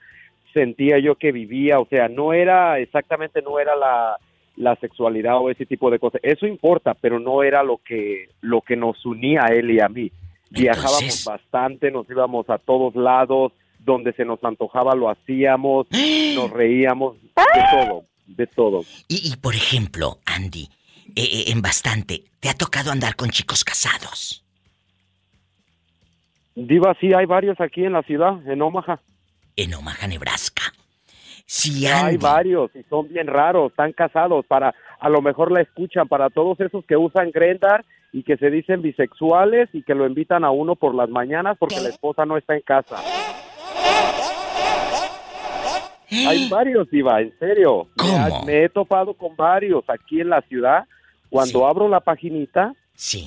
sentía 0.53 0.99
yo 0.99 1.15
que 1.15 1.31
vivía, 1.31 1.79
o 1.79 1.85
sea, 1.85 2.07
no 2.09 2.33
era 2.33 2.77
exactamente, 2.79 3.41
no 3.41 3.59
era 3.59 3.75
la, 3.75 4.17
la 4.57 4.75
sexualidad 4.75 5.37
o 5.37 5.49
ese 5.49 5.65
tipo 5.65 5.89
de 5.89 5.97
cosas. 5.97 6.21
Eso 6.23 6.45
importa, 6.45 6.93
pero 6.93 7.19
no 7.19 7.41
era 7.41 7.63
lo 7.63 7.77
que, 7.77 8.27
lo 8.41 8.61
que 8.61 8.75
nos 8.75 9.03
unía 9.05 9.41
a 9.45 9.53
él 9.53 9.71
y 9.71 9.79
a 9.79 9.87
mí. 9.89 10.11
Viajábamos 10.51 11.01
Entonces- 11.01 11.25
bastante, 11.25 11.89
nos 11.89 12.07
íbamos 12.09 12.49
a 12.49 12.57
todos 12.57 12.93
lados, 12.95 13.53
donde 13.83 14.13
se 14.13 14.25
nos 14.25 14.43
antojaba 14.43 14.95
lo 14.95 15.09
hacíamos, 15.09 15.87
nos 16.35 16.51
reíamos, 16.51 17.17
de 17.21 17.63
todo, 17.71 18.05
de 18.27 18.47
todo. 18.47 18.81
Y, 19.07 19.31
y, 19.31 19.35
por 19.37 19.55
ejemplo, 19.55 20.19
Andy, 20.25 20.69
eh, 21.15 21.23
eh, 21.23 21.43
en 21.47 21.61
bastante, 21.61 22.23
¿te 22.39 22.49
ha 22.49 22.53
tocado 22.53 22.91
andar 22.91 23.15
con 23.15 23.29
chicos 23.29 23.63
casados? 23.63 24.45
Diva, 26.55 26.95
sí, 26.99 27.13
hay 27.13 27.25
varios 27.25 27.59
aquí 27.59 27.83
en 27.85 27.93
la 27.93 28.03
ciudad, 28.03 28.45
en 28.47 28.61
Omaha. 28.61 28.99
En 29.55 29.73
Omaha, 29.73 30.07
Nebraska. 30.07 30.63
Sí, 31.45 31.85
Hay 31.85 32.15
Andy. 32.15 32.17
varios 32.17 32.71
y 32.75 32.83
son 32.83 33.09
bien 33.09 33.27
raros, 33.27 33.71
están 33.71 33.91
casados, 33.93 34.45
para 34.45 34.73
a 34.99 35.09
lo 35.09 35.21
mejor 35.21 35.51
la 35.51 35.61
escuchan, 35.61 36.07
para 36.07 36.29
todos 36.29 36.59
esos 36.61 36.85
que 36.85 36.95
usan 36.95 37.31
Grendar 37.31 37.83
y 38.13 38.23
que 38.23 38.37
se 38.37 38.49
dicen 38.49 38.81
bisexuales 38.81 39.69
y 39.73 39.83
que 39.83 39.95
lo 39.95 40.05
invitan 40.07 40.43
a 40.45 40.51
uno 40.51 40.75
por 40.75 40.95
las 40.95 41.09
mañanas 41.09 41.57
porque 41.59 41.81
la 41.81 41.89
esposa 41.89 42.25
no 42.25 42.37
está 42.37 42.55
en 42.55 42.61
casa. 42.61 42.97
Hay 46.27 46.49
varios, 46.49 46.89
Diva, 46.89 47.21
en 47.21 47.31
serio. 47.39 47.87
Me, 47.97 48.15
ha- 48.17 48.41
me 48.45 48.63
he 48.65 48.69
topado 48.69 49.13
con 49.13 49.35
varios 49.35 49.83
aquí 49.89 50.19
en 50.21 50.29
la 50.29 50.41
ciudad. 50.41 50.83
Cuando 51.29 51.65
abro 51.65 51.87
la 51.87 52.01
paginita, 52.01 52.73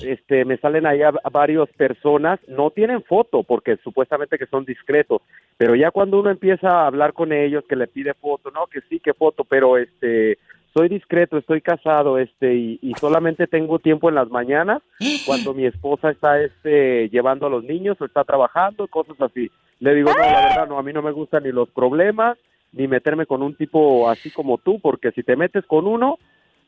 este, 0.03 0.45
me 0.45 0.57
salen 0.57 0.85
ahí 0.85 1.01
a, 1.01 1.09
a 1.23 1.29
varias 1.31 1.67
personas. 1.75 2.39
No 2.47 2.69
tienen 2.69 3.03
foto 3.03 3.41
porque 3.41 3.77
supuestamente 3.83 4.37
que 4.37 4.45
son 4.45 4.63
discretos. 4.65 5.21
Pero 5.57 5.73
ya 5.75 5.89
cuando 5.89 6.19
uno 6.19 6.29
empieza 6.29 6.69
a 6.69 6.85
hablar 6.87 7.13
con 7.13 7.33
ellos, 7.33 7.63
que 7.67 7.75
le 7.75 7.87
pide 7.87 8.13
foto, 8.13 8.51
no, 8.51 8.67
que 8.67 8.81
sí, 8.87 8.99
que 8.99 9.13
foto, 9.15 9.43
pero 9.43 9.77
este, 9.77 10.37
soy 10.75 10.89
discreto, 10.89 11.37
estoy 11.37 11.61
casado, 11.61 12.17
este, 12.17 12.53
y, 12.53 12.79
y 12.81 12.93
solamente 12.99 13.47
tengo 13.47 13.79
tiempo 13.79 14.09
en 14.09 14.15
las 14.15 14.29
mañanas 14.29 14.81
cuando 15.25 15.53
mi 15.53 15.65
esposa 15.65 16.11
está, 16.11 16.41
este, 16.41 17.09
llevando 17.09 17.47
a 17.47 17.49
los 17.49 17.63
niños 17.63 17.97
o 17.99 18.05
está 18.05 18.23
trabajando, 18.23 18.87
cosas 18.87 19.19
así. 19.21 19.49
Le 19.79 19.95
digo, 19.95 20.11
no, 20.13 20.19
la 20.19 20.47
verdad, 20.47 20.67
no, 20.67 20.77
a 20.77 20.83
mí 20.83 20.93
no 20.93 21.01
me 21.01 21.11
gustan 21.11 21.43
ni 21.43 21.51
los 21.51 21.69
problemas, 21.69 22.37
ni 22.71 22.87
meterme 22.87 23.25
con 23.25 23.41
un 23.41 23.55
tipo 23.55 24.09
así 24.09 24.31
como 24.31 24.57
tú, 24.57 24.79
porque 24.81 25.11
si 25.11 25.23
te 25.23 25.35
metes 25.35 25.65
con 25.65 25.87
uno, 25.87 26.17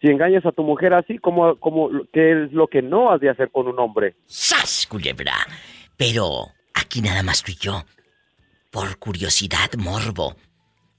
si 0.01 0.08
engañas 0.08 0.45
a 0.45 0.51
tu 0.51 0.64
mujer 0.64 0.93
así, 0.93 1.18
como, 1.18 1.55
como, 1.58 1.89
¿qué 2.14 2.32
es 2.32 2.53
lo 2.53 2.68
que 2.68 2.82
no 2.82 3.12
has 3.12 3.20
de 3.20 3.30
hacer 3.30 3.51
con 3.51 3.68
un 3.68 3.80
hombre? 3.80 4.16
¡Sas, 4.26 4.88
culebra! 4.89 5.34
Pero 5.97 6.47
aquí 6.74 7.01
nada 7.01 7.24
más 7.24 7.43
tú 7.43 7.51
y 7.51 7.55
yo. 7.55 7.84
Por 8.72 8.97
curiosidad, 8.99 9.72
morbo. 9.78 10.36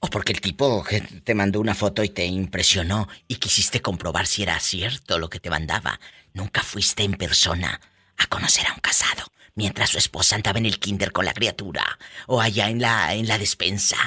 O 0.01 0.07
porque 0.07 0.31
el 0.31 0.41
tipo 0.41 0.83
te 1.23 1.35
mandó 1.35 1.59
una 1.59 1.75
foto 1.75 2.03
y 2.03 2.09
te 2.09 2.25
impresionó 2.25 3.07
y 3.27 3.35
quisiste 3.35 3.81
comprobar 3.81 4.25
si 4.25 4.43
era 4.43 4.59
cierto 4.59 5.19
lo 5.19 5.29
que 5.29 5.39
te 5.39 5.49
mandaba. 5.49 5.99
Nunca 6.33 6.61
fuiste 6.61 7.03
en 7.03 7.13
persona 7.13 7.81
a 8.17 8.27
conocer 8.27 8.67
a 8.67 8.73
un 8.73 8.79
casado 8.79 9.25
mientras 9.59 9.89
su 9.89 9.97
esposa 9.97 10.37
andaba 10.37 10.57
en 10.57 10.65
el 10.65 10.79
kinder 10.79 11.11
con 11.11 11.25
la 11.25 11.33
criatura 11.33 11.83
o 12.27 12.39
allá 12.39 12.69
en 12.69 12.79
la 12.79 13.13
en 13.13 13.27
la 13.27 13.37
despensa. 13.37 13.97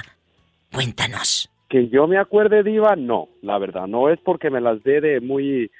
Cuéntanos. 0.72 1.50
Que 1.68 1.88
yo 1.88 2.06
me 2.06 2.18
acuerde, 2.18 2.62
Diva, 2.62 2.96
no, 2.96 3.28
la 3.42 3.58
verdad, 3.58 3.86
no 3.86 4.08
es 4.08 4.18
porque 4.20 4.50
me 4.50 4.60
las 4.60 4.82
dé 4.82 5.00
de 5.00 5.20
muy 5.20 5.70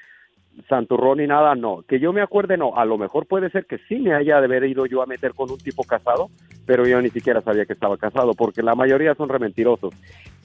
santurrón 0.69 1.19
ni 1.19 1.27
nada, 1.27 1.55
no. 1.55 1.83
Que 1.89 1.99
yo 2.01 2.13
me 2.13 2.21
acuerde, 2.23 2.57
no. 2.57 2.77
A 2.77 2.85
lo 2.85 2.99
mejor 2.99 3.27
puede 3.27 3.51
ser 3.51 3.67
que 3.67 3.79
sí 3.89 3.97
me 3.97 4.15
haya 4.15 4.39
de 4.41 4.47
haber 4.47 4.65
ido 4.65 4.87
yo 4.87 5.03
a 5.03 5.07
meter 5.07 5.33
con 5.35 5.51
un 5.51 5.59
tipo 5.59 5.83
casado, 5.85 6.29
pero 6.67 6.87
yo 6.87 7.01
ni 7.01 7.11
siquiera 7.11 7.41
sabía 7.41 7.65
que 7.67 7.73
estaba 7.73 7.97
casado, 7.97 8.33
porque 8.35 8.63
la 8.63 8.75
mayoría 8.75 9.15
son 9.15 9.29
rementirosos. 9.29 9.95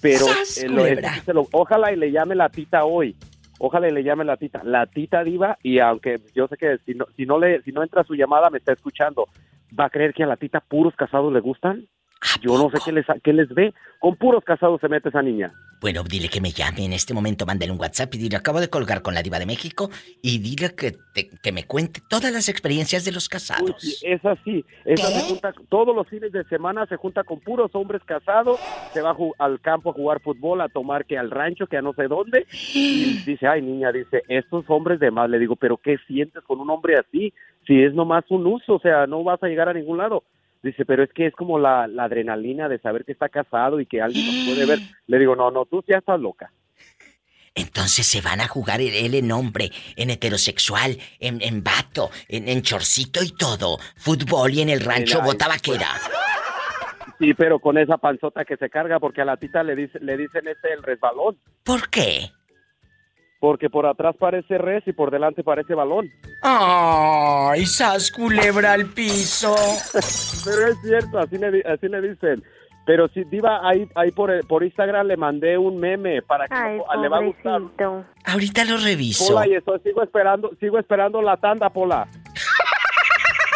Pero 0.01 0.25
¡Sas, 0.25 0.63
eh, 0.63 0.69
lo- 0.69 0.77
culebra! 0.81 1.09
ese 1.15 1.21
se 1.25 1.33
lo- 1.33 1.47
ojalá 1.51 1.91
y 1.91 1.95
le 1.95 2.11
llame 2.11 2.35
la 2.35 2.49
tita 2.49 2.85
hoy. 2.85 3.15
Ojalá 3.59 3.89
y 3.89 3.91
le 3.91 4.03
llame 4.03 4.23
la 4.23 4.37
tita, 4.37 4.61
la 4.63 4.85
tita 4.85 5.23
diva, 5.23 5.57
y 5.63 5.79
aunque 5.79 6.19
yo 6.35 6.47
sé 6.47 6.57
que 6.57 6.77
si 6.85 6.93
no, 6.93 7.05
si 7.15 7.25
no 7.25 7.39
le, 7.39 7.61
si 7.63 7.71
no 7.71 7.81
entra 7.81 8.03
su 8.03 8.13
llamada 8.13 8.51
me 8.51 8.59
está 8.59 8.73
escuchando, 8.73 9.25
va 9.77 9.85
a 9.85 9.89
creer 9.89 10.13
que 10.13 10.23
a 10.23 10.27
la 10.27 10.37
tita 10.37 10.59
puros 10.59 10.95
casados 10.95 11.33
le 11.33 11.39
gustan. 11.39 11.87
Yo 12.41 12.57
no 12.57 12.69
sé 12.71 12.77
qué 12.83 12.91
les, 12.91 13.05
qué 13.23 13.33
les 13.33 13.49
ve. 13.49 13.73
Con 13.99 14.15
puros 14.15 14.43
casados 14.43 14.79
se 14.81 14.87
mete 14.89 15.09
esa 15.09 15.21
niña. 15.21 15.51
Bueno, 15.79 16.03
dile 16.03 16.29
que 16.29 16.41
me 16.41 16.49
llame 16.51 16.85
en 16.85 16.93
este 16.93 17.13
momento, 17.13 17.45
mándale 17.45 17.71
un 17.71 17.79
WhatsApp 17.79 18.13
y 18.15 18.17
dile, 18.17 18.35
acabo 18.37 18.59
de 18.59 18.69
colgar 18.69 19.01
con 19.03 19.13
la 19.13 19.21
diva 19.21 19.37
de 19.37 19.45
México 19.45 19.89
y 20.23 20.39
dile 20.39 20.73
que, 20.75 20.93
te- 21.13 21.29
que 21.43 21.51
me 21.51 21.65
cuente 21.65 22.01
todas 22.09 22.31
las 22.31 22.49
experiencias 22.49 23.05
de 23.05 23.11
los 23.11 23.29
casados. 23.29 24.01
Es 24.03 24.23
así. 24.25 24.65
Esa 24.85 25.07
se 25.07 25.21
junta, 25.29 25.53
todos 25.69 25.95
los 25.95 26.07
fines 26.07 26.31
de 26.31 26.43
semana 26.45 26.85
se 26.87 26.95
junta 26.95 27.23
con 27.23 27.39
puros 27.39 27.69
hombres 27.73 28.01
casados, 28.05 28.59
se 28.93 29.01
va 29.01 29.11
a 29.11 29.17
al 29.45 29.59
campo 29.61 29.91
a 29.91 29.93
jugar 29.93 30.19
fútbol, 30.21 30.61
a 30.61 30.69
tomar 30.69 31.05
que 31.05 31.17
al 31.17 31.29
rancho, 31.29 31.67
que 31.67 31.77
a 31.77 31.81
no 31.83 31.93
sé 31.93 32.07
dónde. 32.07 32.47
Y 32.73 33.19
dice, 33.25 33.47
ay 33.47 33.61
niña, 33.61 33.91
dice, 33.91 34.23
estos 34.27 34.65
hombres 34.69 34.99
de 34.99 35.11
más. 35.11 35.29
Le 35.29 35.37
digo, 35.39 35.55
pero 35.55 35.77
¿qué 35.77 35.97
sientes 36.07 36.43
con 36.43 36.59
un 36.59 36.69
hombre 36.71 36.97
así? 36.97 37.33
Si 37.67 37.81
es 37.83 37.93
nomás 37.93 38.23
un 38.29 38.47
uso, 38.47 38.75
o 38.75 38.79
sea, 38.79 39.05
no 39.05 39.23
vas 39.23 39.41
a 39.43 39.47
llegar 39.47 39.69
a 39.69 39.73
ningún 39.73 39.97
lado. 39.99 40.23
Dice, 40.63 40.85
pero 40.85 41.03
es 41.03 41.13
que 41.13 41.27
es 41.27 41.33
como 41.35 41.59
la, 41.59 41.87
la 41.87 42.05
adrenalina 42.05 42.67
de 42.67 42.79
saber 42.79 43.05
que 43.05 43.11
está 43.11 43.29
casado 43.29 43.79
y 43.79 43.85
que 43.85 44.01
alguien 44.01 44.25
nos 44.25 44.45
puede 44.47 44.65
ver. 44.65 44.79
Le 45.07 45.19
digo, 45.19 45.35
no, 45.35 45.51
no, 45.51 45.65
tú 45.65 45.83
ya 45.87 45.97
estás 45.97 46.19
loca. 46.19 46.51
Entonces 47.55 48.05
se 48.05 48.21
van 48.21 48.39
a 48.39 48.47
jugar 48.47 48.81
él 48.81 49.15
en 49.15 49.31
hombre, 49.31 49.71
en 49.95 50.11
heterosexual, 50.11 50.97
en, 51.19 51.41
en 51.41 51.63
vato, 51.63 52.11
en, 52.27 52.47
en 52.47 52.61
chorcito 52.61 53.23
y 53.23 53.31
todo. 53.31 53.79
Fútbol 53.95 54.53
y 54.53 54.61
en 54.61 54.69
el 54.69 54.81
rancho 54.81 55.21
bota 55.21 55.47
vaquera. 55.47 55.87
Sí, 57.19 57.33
pero 57.33 57.59
con 57.59 57.79
esa 57.79 57.97
panzota 57.97 58.45
que 58.45 58.57
se 58.57 58.69
carga, 58.69 58.99
porque 58.99 59.21
a 59.21 59.25
la 59.25 59.37
tita 59.37 59.63
le, 59.63 59.75
dice, 59.75 59.99
le 59.99 60.17
dicen 60.17 60.47
este 60.47 60.71
el 60.71 60.83
resbalón. 60.83 61.35
¿Por 61.63 61.89
qué? 61.89 62.31
Porque 63.39 63.69
por 63.69 63.85
atrás 63.85 64.15
parece 64.19 64.57
res 64.57 64.83
y 64.87 64.93
por 64.93 65.11
delante 65.11 65.43
parece 65.43 65.75
balón. 65.75 66.09
¡Ay, 66.41 67.65
sas 67.67 68.11
culebra 68.11 68.73
al 68.73 68.87
piso! 68.87 69.53
Pero 70.45 70.67
es 70.67 70.81
cierto, 70.81 71.19
así 71.19 71.37
le, 71.37 71.51
di- 71.51 71.61
así 71.61 71.87
le 71.87 72.01
dicen. 72.01 72.43
Pero 72.85 73.07
si 73.09 73.23
Diva, 73.25 73.59
ahí, 73.67 73.87
ahí 73.95 74.11
por, 74.11 74.31
por 74.47 74.63
Instagram 74.63 75.07
le 75.07 75.17
mandé 75.17 75.57
un 75.57 75.77
meme 75.77 76.21
para 76.21 76.47
que 76.47 76.55
Ay, 76.55 76.77
lo- 76.77 77.01
le 77.01 77.09
va 77.09 77.17
a 77.17 77.21
gustar. 77.21 77.61
Ahorita 78.25 78.63
lo 78.65 78.77
reviso. 78.77 79.33
Pola, 79.33 79.47
y 79.47 79.53
eso, 79.55 79.77
sigo 79.83 80.01
esperando, 80.01 80.49
sigo 80.59 80.79
esperando 80.79 81.21
la 81.21 81.37
tanda, 81.37 81.69
Pola. 81.69 82.07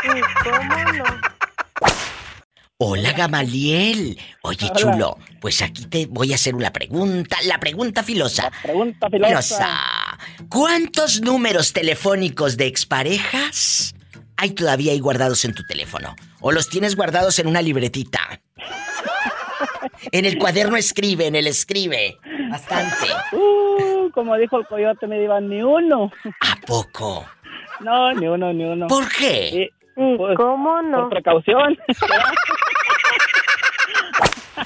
Sí, 0.03 0.09
¿cómo 0.43 0.93
no? 0.97 1.30
Hola, 2.83 3.13
Gamaliel. 3.13 4.17
Oye, 4.41 4.65
Hola. 4.65 4.73
chulo, 4.73 5.17
pues 5.39 5.61
aquí 5.61 5.85
te 5.85 6.07
voy 6.07 6.31
a 6.31 6.35
hacer 6.35 6.55
una 6.55 6.73
pregunta. 6.73 7.37
La 7.45 7.59
pregunta 7.59 8.01
filosa. 8.01 8.51
pregunta 8.63 9.07
filosa. 9.07 9.69
¿Cuántos 10.49 11.21
números 11.21 11.73
telefónicos 11.73 12.57
de 12.57 12.65
exparejas 12.65 13.93
hay 14.35 14.55
todavía 14.55 14.93
ahí 14.93 14.99
guardados 14.99 15.45
en 15.45 15.53
tu 15.53 15.63
teléfono? 15.63 16.15
¿O 16.39 16.51
los 16.51 16.69
tienes 16.69 16.95
guardados 16.95 17.37
en 17.37 17.45
una 17.45 17.61
libretita? 17.61 18.41
En 20.11 20.25
el 20.25 20.39
cuaderno 20.39 20.77
escribe, 20.77 21.27
en 21.27 21.35
el 21.35 21.45
escribe. 21.45 22.17
Bastante. 22.49 23.05
Uh, 23.33 24.09
como 24.11 24.35
dijo 24.35 24.57
el 24.57 24.65
coyote, 24.65 25.05
me 25.05 25.19
divan 25.19 25.47
ni 25.47 25.61
uno. 25.61 26.11
¿A 26.41 26.55
poco? 26.65 27.25
No, 27.81 28.11
ni 28.13 28.25
uno, 28.27 28.51
ni 28.51 28.63
uno. 28.63 28.87
¿Por 28.87 29.07
qué? 29.09 29.49
Sí, 29.51 29.69
¿cómo 30.35 30.81
no? 30.81 31.01
Por 31.01 31.09
precaución. 31.11 31.77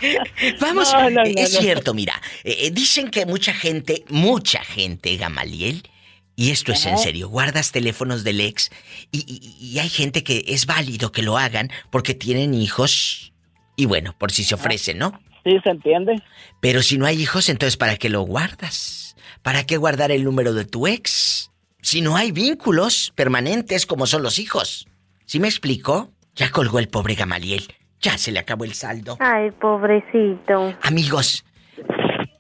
Vamos, 0.60 0.92
No, 0.94 1.10
no, 1.10 1.10
no, 1.10 1.22
es 1.24 1.52
cierto, 1.58 1.94
mira, 1.94 2.22
eh, 2.44 2.58
eh, 2.62 2.72
dicen 2.72 3.10
que 3.10 3.26
mucha 3.26 3.54
gente, 3.54 4.04
mucha 4.10 4.64
gente, 4.64 5.16
Gamaliel, 5.18 5.88
y 6.36 6.52
esto 6.52 6.72
es 6.74 6.86
en 6.86 6.98
serio, 6.98 7.30
guardas 7.30 7.72
teléfonos 7.72 8.24
del 8.24 8.42
ex 8.42 8.70
y, 9.12 9.20
y- 9.28 9.66
y 9.74 9.80
hay 9.80 9.90
gente 9.90 10.24
que 10.24 10.44
es 10.48 10.66
válido 10.66 11.12
que 11.12 11.22
lo 11.22 11.38
hagan 11.38 11.72
porque 11.92 12.14
tienen 12.14 12.54
hijos 12.54 13.32
y 13.78 13.86
bueno, 13.86 14.16
por 14.18 14.32
si 14.32 14.44
se 14.44 14.56
ofrecen, 14.56 14.98
¿no? 14.98 15.20
Sí, 15.46 15.52
se 15.64 15.70
entiende. 15.70 16.16
Pero 16.62 16.82
si 16.82 16.98
no 16.98 17.06
hay 17.06 17.22
hijos, 17.22 17.48
entonces 17.50 17.78
¿para 17.78 17.98
qué 17.98 18.10
lo 18.10 18.22
guardas? 18.22 19.16
¿Para 19.44 19.66
qué 19.66 19.78
guardar 19.78 20.12
el 20.12 20.24
número 20.24 20.54
de 20.54 20.66
tu 20.66 20.88
ex? 20.88 21.52
Si 21.82 22.02
no 22.02 22.18
hay 22.18 22.32
vínculos 22.32 23.14
permanentes 23.16 23.86
como 23.86 24.08
son 24.08 24.24
los 24.24 24.40
hijos. 24.40 24.88
¿Sí 25.26 25.40
me 25.40 25.48
explico? 25.48 26.12
Ya 26.36 26.50
colgó 26.52 26.80
el 26.80 26.88
pobre 26.90 27.16
Gamaliel. 27.16 27.74
Ya 28.02 28.18
se 28.18 28.32
le 28.32 28.40
acabó 28.40 28.64
el 28.66 28.74
saldo. 28.74 29.18
Ay, 29.20 29.52
pobrecito. 29.52 30.76
Amigos, 30.82 31.44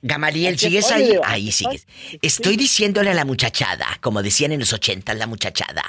Gamaliel, 0.08 0.60
¿sigues 0.60 0.86
estoy, 0.86 1.02
ahí? 1.02 1.20
Ahí 1.24 1.52
sigues. 1.52 1.88
Estoy 2.22 2.58
diciéndole 2.58 3.10
a 3.10 3.16
la 3.16 3.26
muchachada, 3.26 3.88
como 4.02 4.22
decían 4.22 4.52
en 4.52 4.60
los 4.60 4.72
80, 4.72 5.16
la 5.16 5.26
muchachada. 5.26 5.84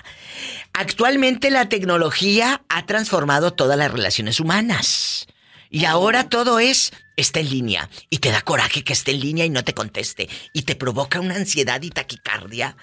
Actualmente 0.73 1.51
la 1.51 1.69
tecnología 1.69 2.63
ha 2.71 2.87
transformado 2.87 3.53
todas 3.53 3.77
las 3.77 3.93
relaciones 3.93 4.41
humanas. 4.41 5.27
Y 5.69 5.85
ahora 5.85 6.31
todo 6.31 6.61
es, 6.61 6.93
está 7.17 7.41
en 7.41 7.51
línea. 7.51 7.91
Y 8.09 8.19
te 8.19 8.31
da 8.31 8.41
coraje 8.41 8.85
que 8.85 8.95
esté 8.95 9.11
en 9.11 9.21
línea 9.21 9.45
y 9.45 9.51
no 9.51 9.65
te 9.65 9.75
conteste. 9.75 10.31
Y 10.55 10.63
te 10.63 10.77
provoca 10.77 11.21
una 11.21 11.35
ansiedad 11.35 11.83
y 11.83 11.91
taquicardia. 11.91 12.75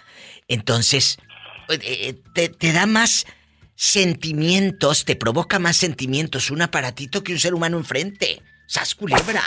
Entonces, 0.47 1.17
eh, 1.69 1.79
eh, 1.81 2.15
te, 2.35 2.49
te 2.49 2.73
da 2.73 2.85
más 2.85 3.25
sentimientos, 3.83 5.03
te 5.03 5.17
provoca 5.17 5.59
más 5.59 5.75
sentimientos 5.75 6.51
un 6.51 6.61
aparatito 6.61 7.21
que 7.21 7.33
un 7.33 7.39
ser 7.39 7.53
humano 7.53 7.77
enfrente. 7.77 8.41
¡Sas 8.65 8.95
culebra! 8.95 9.43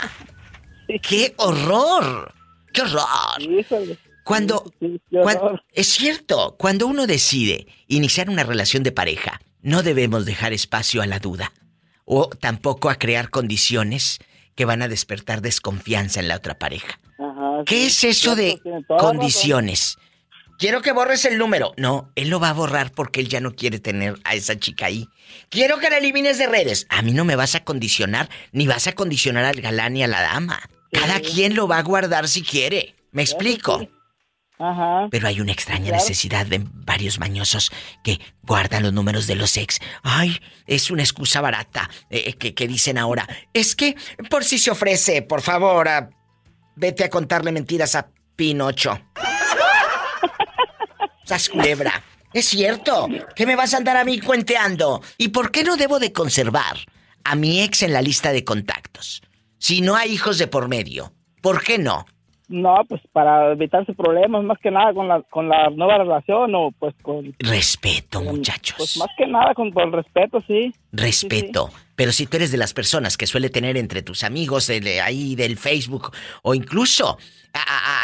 ¡Qué 1.01 1.33
horror! 1.37 2.33
¡Qué 2.71 2.81
horror! 2.81 3.97
Cuando, 4.23 4.71
cuan- 5.09 5.39
es 5.73 5.87
cierto, 5.87 6.55
cuando 6.59 6.85
uno 6.85 7.07
decide 7.07 7.65
iniciar 7.87 8.29
una 8.29 8.43
relación 8.43 8.83
de 8.83 8.91
pareja, 8.91 9.41
no 9.63 9.81
debemos 9.81 10.25
dejar 10.25 10.53
espacio 10.53 11.01
a 11.01 11.07
la 11.07 11.17
duda 11.17 11.51
o 12.05 12.29
tampoco 12.29 12.91
a 12.91 12.95
crear 12.95 13.31
condiciones 13.31 14.19
que 14.53 14.65
van 14.65 14.83
a 14.83 14.87
despertar 14.87 15.41
desconfianza 15.41 16.19
en 16.19 16.27
la 16.27 16.35
otra 16.35 16.59
pareja. 16.59 16.99
Ajá, 17.17 17.63
¿Qué 17.65 17.89
sí, 17.89 18.07
es 18.07 18.17
eso 18.19 18.35
de 18.35 18.61
condiciones? 18.99 19.97
Quiero 20.57 20.81
que 20.81 20.91
borres 20.91 21.23
el 21.25 21.37
número. 21.37 21.73
No, 21.77 22.11
él 22.15 22.29
lo 22.29 22.39
va 22.39 22.49
a 22.49 22.53
borrar 22.53 22.91
porque 22.91 23.19
él 23.19 23.29
ya 23.29 23.39
no 23.39 23.55
quiere 23.55 23.79
tener 23.79 24.19
a 24.23 24.33
esa 24.33 24.57
chica 24.57 24.87
ahí. 24.87 25.07
Quiero 25.49 25.77
que 25.77 25.89
la 25.89 25.97
elimines 25.97 26.39
de 26.39 26.47
redes. 26.47 26.87
A 26.89 27.01
mí 27.03 27.13
no 27.13 27.25
me 27.25 27.35
vas 27.35 27.53
a 27.55 27.63
condicionar, 27.63 28.29
ni 28.51 28.65
vas 28.65 28.87
a 28.87 28.93
condicionar 28.93 29.45
al 29.45 29.61
galán 29.61 29.93
ni 29.93 30.03
a 30.03 30.07
la 30.07 30.21
dama. 30.21 30.59
Cada 30.91 31.19
quien 31.19 31.55
lo 31.55 31.67
va 31.67 31.77
a 31.77 31.83
guardar 31.83 32.27
si 32.27 32.41
quiere. 32.41 32.95
¿Me 33.11 33.21
explico? 33.21 33.87
Ajá. 34.59 35.07
Pero 35.11 35.27
hay 35.27 35.39
una 35.39 35.51
extraña 35.51 35.91
necesidad 35.91 36.47
de 36.47 36.63
varios 36.63 37.19
mañosos 37.19 37.71
que 38.03 38.19
guardan 38.41 38.81
los 38.81 38.93
números 38.93 39.27
de 39.27 39.35
los 39.35 39.55
ex. 39.57 39.79
Ay, 40.01 40.39
es 40.65 40.89
una 40.89 41.03
excusa 41.03 41.41
barata 41.41 41.87
eh, 42.09 42.33
que, 42.33 42.55
que, 42.55 42.67
dicen 42.67 42.97
ahora. 42.97 43.27
Es 43.53 43.75
que, 43.75 43.95
por 44.31 44.43
si 44.43 44.57
se 44.57 44.71
ofrece, 44.71 45.21
por 45.21 45.43
favor, 45.43 45.87
vete 46.75 47.03
a 47.03 47.09
contarle 47.11 47.51
mentiras 47.51 47.93
a 47.93 48.09
Pinocho. 48.35 48.99
Sas 51.27 51.49
culebra. 51.49 52.05
Es 52.31 52.45
cierto. 52.45 53.09
¿Qué 53.35 53.45
me 53.45 53.57
vas 53.57 53.73
a 53.73 53.77
andar 53.77 53.97
a 53.97 54.05
mí 54.05 54.21
cuenteando? 54.21 55.01
¿Y 55.17 55.29
por 55.29 55.51
qué 55.51 55.65
no 55.65 55.75
debo 55.75 55.99
de 55.99 56.13
conservar 56.13 56.77
a 57.25 57.35
mi 57.35 57.61
ex 57.61 57.81
en 57.81 57.91
la 57.91 58.01
lista 58.01 58.31
de 58.31 58.45
contactos? 58.45 59.21
Si 59.57 59.81
no 59.81 59.97
hay 59.97 60.13
hijos 60.13 60.37
de 60.37 60.47
por 60.47 60.69
medio. 60.69 61.13
¿Por 61.41 61.61
qué 61.63 61.79
no? 61.79 62.05
No, 62.49 62.77
pues 62.87 63.01
para 63.11 63.51
evitarse 63.51 63.93
problemas, 63.93 64.43
más 64.43 64.57
que 64.59 64.71
nada 64.71 64.93
con 64.93 65.07
la, 65.07 65.21
con 65.23 65.49
la 65.49 65.69
nueva 65.69 65.97
relación 65.97 66.55
o 66.55 66.71
pues 66.79 66.95
con... 67.01 67.35
Respeto, 67.39 68.21
muchachos. 68.21 68.75
Pues 68.77 68.97
más 68.97 69.09
que 69.17 69.27
nada 69.27 69.53
con, 69.53 69.67
el 69.77 69.91
respeto, 69.91 70.41
sí. 70.47 70.73
Respeto. 70.93 71.69
Pero 71.97 72.13
si 72.13 72.25
tú 72.25 72.37
eres 72.37 72.51
de 72.51 72.57
las 72.57 72.73
personas 72.73 73.17
que 73.17 73.27
suele 73.27 73.49
tener 73.49 73.75
entre 73.75 74.01
tus 74.01 74.23
amigos 74.23 74.69
ahí 75.03 75.35
del 75.35 75.57
Facebook 75.57 76.11
o 76.41 76.55
incluso 76.55 77.17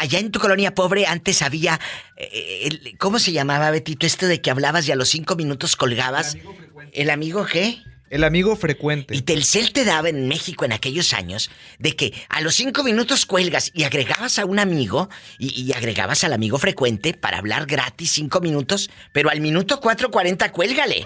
allá 0.00 0.18
en 0.18 0.30
tu 0.30 0.40
colonia 0.40 0.74
pobre 0.74 1.06
antes 1.06 1.40
había... 1.40 1.80
Eh, 2.16 2.96
¿Cómo 2.98 3.18
se 3.18 3.32
llamaba, 3.32 3.70
Betito? 3.70 4.04
Esto 4.04 4.26
de 4.26 4.42
que 4.42 4.50
hablabas 4.50 4.86
y 4.88 4.92
a 4.92 4.96
los 4.96 5.08
cinco 5.08 5.36
minutos 5.36 5.76
colgabas. 5.76 6.34
¿El 6.34 6.40
amigo, 6.40 6.90
¿El 6.92 7.10
amigo 7.10 7.46
qué? 7.46 7.78
El 8.14 8.22
amigo 8.22 8.54
frecuente. 8.54 9.16
Y 9.16 9.22
Telcel 9.22 9.72
te 9.72 9.84
daba 9.84 10.08
en 10.08 10.28
México 10.28 10.64
en 10.64 10.70
aquellos 10.70 11.12
años 11.12 11.50
de 11.80 11.96
que 11.96 12.14
a 12.28 12.42
los 12.42 12.54
cinco 12.54 12.84
minutos 12.84 13.26
cuelgas 13.26 13.72
y 13.74 13.82
agregabas 13.82 14.38
a 14.38 14.44
un 14.44 14.60
amigo 14.60 15.08
y, 15.36 15.72
agregabas 15.72 16.22
al 16.22 16.32
amigo 16.32 16.58
frecuente 16.58 17.12
para 17.14 17.38
hablar 17.38 17.66
gratis 17.66 18.12
cinco 18.12 18.40
minutos, 18.40 18.88
pero 19.12 19.30
al 19.30 19.40
minuto 19.40 19.80
4.40 19.80 20.52
cuélgale. 20.52 21.04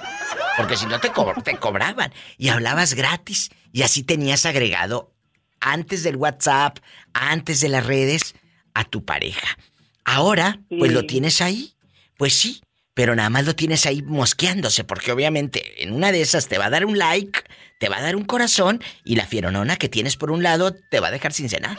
Porque 0.59 0.76
si 0.76 0.84
no 0.84 1.00
te, 1.00 1.11
te 1.44 1.56
cobraban. 1.56 2.12
Y 2.36 2.50
hablabas 2.50 2.92
gratis 2.92 3.48
y 3.72 3.84
así 3.84 4.02
tenías 4.02 4.44
agregado 4.44 5.14
antes 5.61 6.02
del 6.02 6.16
WhatsApp, 6.16 6.76
antes 7.14 7.62
de 7.62 7.70
las 7.70 7.86
redes, 7.86 8.34
a 8.74 8.84
tu 8.84 9.06
pareja. 9.06 9.56
Ahora, 10.04 10.61
pues 10.68 10.92
lo 10.92 11.06
tienes 11.06 11.40
ahí. 11.40 11.72
Pues 12.18 12.34
sí, 12.34 12.61
pero 12.99 13.14
nada 13.14 13.30
más 13.30 13.46
lo 13.46 13.55
tienes 13.55 13.86
ahí 13.86 14.03
mosqueándose, 14.03 14.82
porque 14.82 15.12
obviamente 15.12 15.84
en 15.84 15.92
una 15.92 16.11
de 16.11 16.20
esas 16.20 16.49
te 16.49 16.59
va 16.59 16.64
a 16.64 16.70
dar 16.70 16.84
un 16.84 16.99
like, 16.99 17.42
te 17.78 17.88
va 17.88 17.99
a 17.99 18.03
dar 18.03 18.16
un 18.16 18.24
corazón 18.24 18.82
y 19.05 19.14
la 19.14 19.24
fieronona 19.24 19.76
que 19.76 19.88
tienes 19.88 20.16
por 20.16 20.32
un 20.32 20.42
lado 20.42 20.74
te 20.74 20.99
va 20.99 21.07
a 21.07 21.12
dejar 21.12 21.32
sin 21.32 21.49
cenar. 21.49 21.76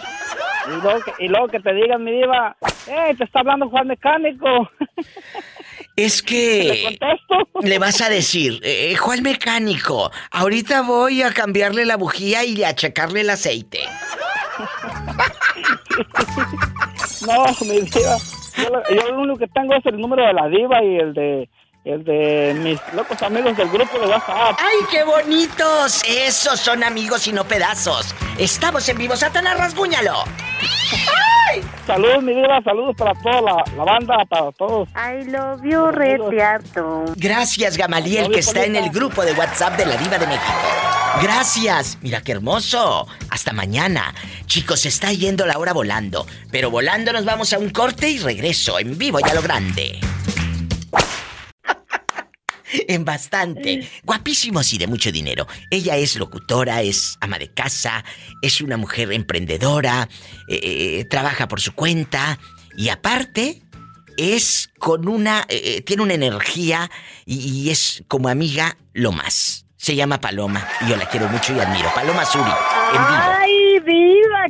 Y 1.19 1.27
luego 1.27 1.49
que, 1.49 1.59
te 1.59 1.73
digan, 1.73 2.05
mi 2.05 2.13
diva, 2.13 2.55
¡eh, 2.87 3.13
te 3.17 3.25
está 3.25 3.41
hablando 3.41 3.67
Juan 3.67 3.87
Mecánico! 3.87 4.71
Es 5.97 6.23
que 6.23 6.97
¿Le, 7.61 7.69
le 7.69 7.79
vas 7.79 7.99
a 7.99 8.07
decir, 8.07 8.61
eh, 8.63 8.95
Juan 8.95 9.21
Mecánico, 9.21 10.13
ahorita 10.31 10.83
voy 10.83 11.21
a 11.21 11.33
cambiarle 11.33 11.85
la 11.85 11.97
bujía 11.97 12.45
y 12.45 12.63
a 12.63 12.73
checarle 12.73 13.19
el 13.21 13.29
aceite. 13.29 13.81
no, 17.27 17.45
mi 17.67 17.81
diva, 17.81 18.17
yo, 18.63 19.11
lo 19.11 19.19
único 19.21 19.39
que 19.39 19.47
tengo 19.47 19.73
es 19.73 19.85
el 19.85 19.99
número 19.99 20.25
de 20.25 20.33
la 20.33 20.47
diva 20.47 20.83
y 20.83 20.97
el 20.97 21.13
de 21.13 21.49
el 21.85 22.03
de 22.03 22.53
mis 22.59 22.79
locos 22.93 23.21
amigos 23.21 23.55
del 23.55 23.69
grupo 23.69 23.99
de 23.99 24.07
WhatsApp. 24.07 24.57
¡Ay, 24.59 24.85
qué 24.91 25.03
bonitos! 25.03 26.01
Esos 26.07 26.59
son 26.59 26.83
amigos 26.83 27.27
y 27.27 27.31
no 27.31 27.45
pedazos. 27.45 28.13
Estamos 28.37 28.87
en 28.89 28.97
vivo, 28.97 29.15
Satanás, 29.15 29.57
rasguñalo. 29.57 30.23
¡Ay! 31.49 31.61
Saludos, 31.87 32.21
mi 32.21 32.33
diva, 32.33 32.61
saludos 32.63 32.95
para 32.95 33.13
toda 33.21 33.41
la, 33.41 33.83
banda, 33.83 34.25
para 34.29 34.51
todos. 34.51 34.89
I 34.89 35.23
love 35.31 35.61
you, 35.63 35.87
reteato. 35.87 37.05
Gracias, 37.15 37.77
Gamaliel, 37.77 38.31
que 38.31 38.39
está 38.39 38.65
en 38.65 38.75
el 38.75 38.89
grupo 38.91 39.23
de 39.23 39.31
WhatsApp 39.33 39.77
de 39.77 39.85
la 39.85 39.97
Diva 39.97 40.19
de 40.19 40.27
México. 40.27 40.53
Gracias. 41.21 41.97
Mira 42.01 42.21
qué 42.21 42.33
hermoso. 42.33 43.07
Hasta 43.31 43.51
mañana. 43.51 44.13
Chicos, 44.45 44.81
se 44.81 44.89
está 44.89 45.11
yendo 45.11 45.45
la 45.45 45.57
hora 45.57 45.73
volando. 45.73 46.27
Pero 46.51 46.69
volando 46.69 47.11
nos 47.11 47.25
vamos 47.25 47.51
a 47.51 47.57
un 47.57 47.71
corte 47.71 48.09
y 48.09 48.19
regreso 48.19 48.79
en 48.79 48.97
vivo 48.97 49.19
y 49.19 49.29
a 49.29 49.33
lo 49.33 49.41
grande. 49.41 49.99
en 52.87 53.05
bastante. 53.05 53.87
Guapísimos 54.03 54.73
y 54.73 54.77
de 54.77 54.87
mucho 54.87 55.11
dinero. 55.11 55.47
Ella 55.69 55.97
es 55.97 56.15
locutora, 56.15 56.81
es 56.81 57.17
ama 57.21 57.39
de 57.39 57.51
casa, 57.53 58.03
es 58.41 58.61
una 58.61 58.77
mujer 58.77 59.11
emprendedora, 59.11 60.09
eh, 60.47 60.59
eh, 60.61 61.05
trabaja 61.09 61.47
por 61.47 61.61
su 61.61 61.73
cuenta 61.73 62.39
y 62.75 62.89
aparte 62.89 63.61
es 64.17 64.69
con 64.77 65.07
una... 65.07 65.45
Eh, 65.49 65.81
tiene 65.81 66.03
una 66.03 66.13
energía 66.13 66.91
y 67.25 67.69
es 67.69 68.03
como 68.07 68.29
amiga 68.29 68.77
lo 68.93 69.11
más. 69.11 69.65
Se 69.77 69.95
llama 69.95 70.19
Paloma 70.19 70.67
y 70.81 70.89
yo 70.89 70.97
la 70.97 71.07
quiero 71.07 71.29
mucho 71.29 71.55
y 71.55 71.59
admiro. 71.59 71.89
Paloma 71.95 72.25
Suri, 72.25 72.43
en 72.43 73.07
vivo. 73.07 73.35
¡Ay, 73.39 73.79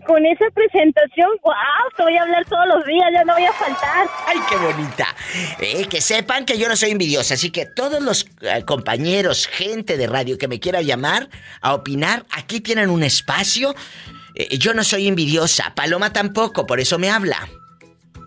Con 0.06 0.26
esa 0.26 0.46
presentación, 0.54 1.30
¡guau! 1.42 1.58
Te 1.96 2.04
voy 2.04 2.16
a 2.18 2.22
hablar 2.22 2.46
todos 2.46 2.68
los 2.68 2.86
días, 2.86 3.06
ya 3.14 3.24
no 3.24 3.34
voy 3.34 3.46
a 3.46 3.54
faltar. 3.54 4.08
¡Ay, 4.28 4.38
qué 4.50 4.56
bonita! 4.56 5.16
Eh, 5.60 5.88
que 5.88 6.02
sepan 6.02 6.46
que 6.46 6.58
yo 6.58 6.68
no 6.68 6.76
soy 6.76 6.92
envidiosa, 6.92 7.34
así 7.34 7.50
que 7.50 7.66
todos 7.66 8.02
los 8.02 8.26
eh, 8.42 8.64
compañeros, 8.66 9.48
gente 9.48 9.98
de 9.98 10.08
radio 10.08 10.38
que 10.38 10.48
me 10.48 10.60
quiera 10.60 10.82
llamar 10.82 11.30
a 11.62 11.74
opinar, 11.74 12.26
aquí 12.32 12.62
tienen 12.62 12.90
un 12.90 13.04
espacio. 13.04 13.76
Eh, 14.36 14.58
yo 14.58 14.74
no 14.74 14.84
soy 14.84 15.08
envidiosa, 15.08 15.74
Paloma 15.76 16.14
tampoco, 16.14 16.66
por 16.66 16.80
eso 16.80 17.00
me 17.00 17.10
habla. 17.10 17.48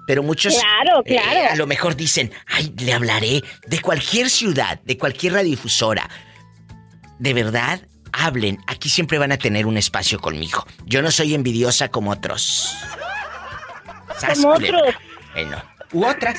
Pero 0.07 0.23
muchos. 0.23 0.55
Claro, 0.55 1.03
claro. 1.05 1.53
a 1.53 1.57
lo 1.57 1.67
mejor 1.67 1.97
dicen, 1.97 2.33
ay, 2.47 2.75
le 2.79 2.93
hablaré 2.93 3.43
de 3.67 3.81
cualquier 3.81 4.29
ciudad, 4.31 4.81
de 4.85 4.99
cualquier 4.99 5.35
radiodifusora 5.35 6.09
de 7.23 7.35
verdad, 7.35 7.81
hablen. 8.13 8.63
Aquí 8.67 8.89
siempre 8.89 9.19
van 9.19 9.33
a 9.33 9.39
tener 9.39 9.67
un 9.67 9.77
espacio 9.77 10.21
conmigo. 10.21 10.67
Yo 10.85 11.03
no 11.03 11.11
soy 11.11 11.35
envidiosa 11.35 11.89
como 11.89 12.11
otros. 12.11 12.77
Como 14.35 14.51
otros. 14.51 14.95
Bueno, 15.35 15.63
u 15.93 16.05
otras. 16.05 16.39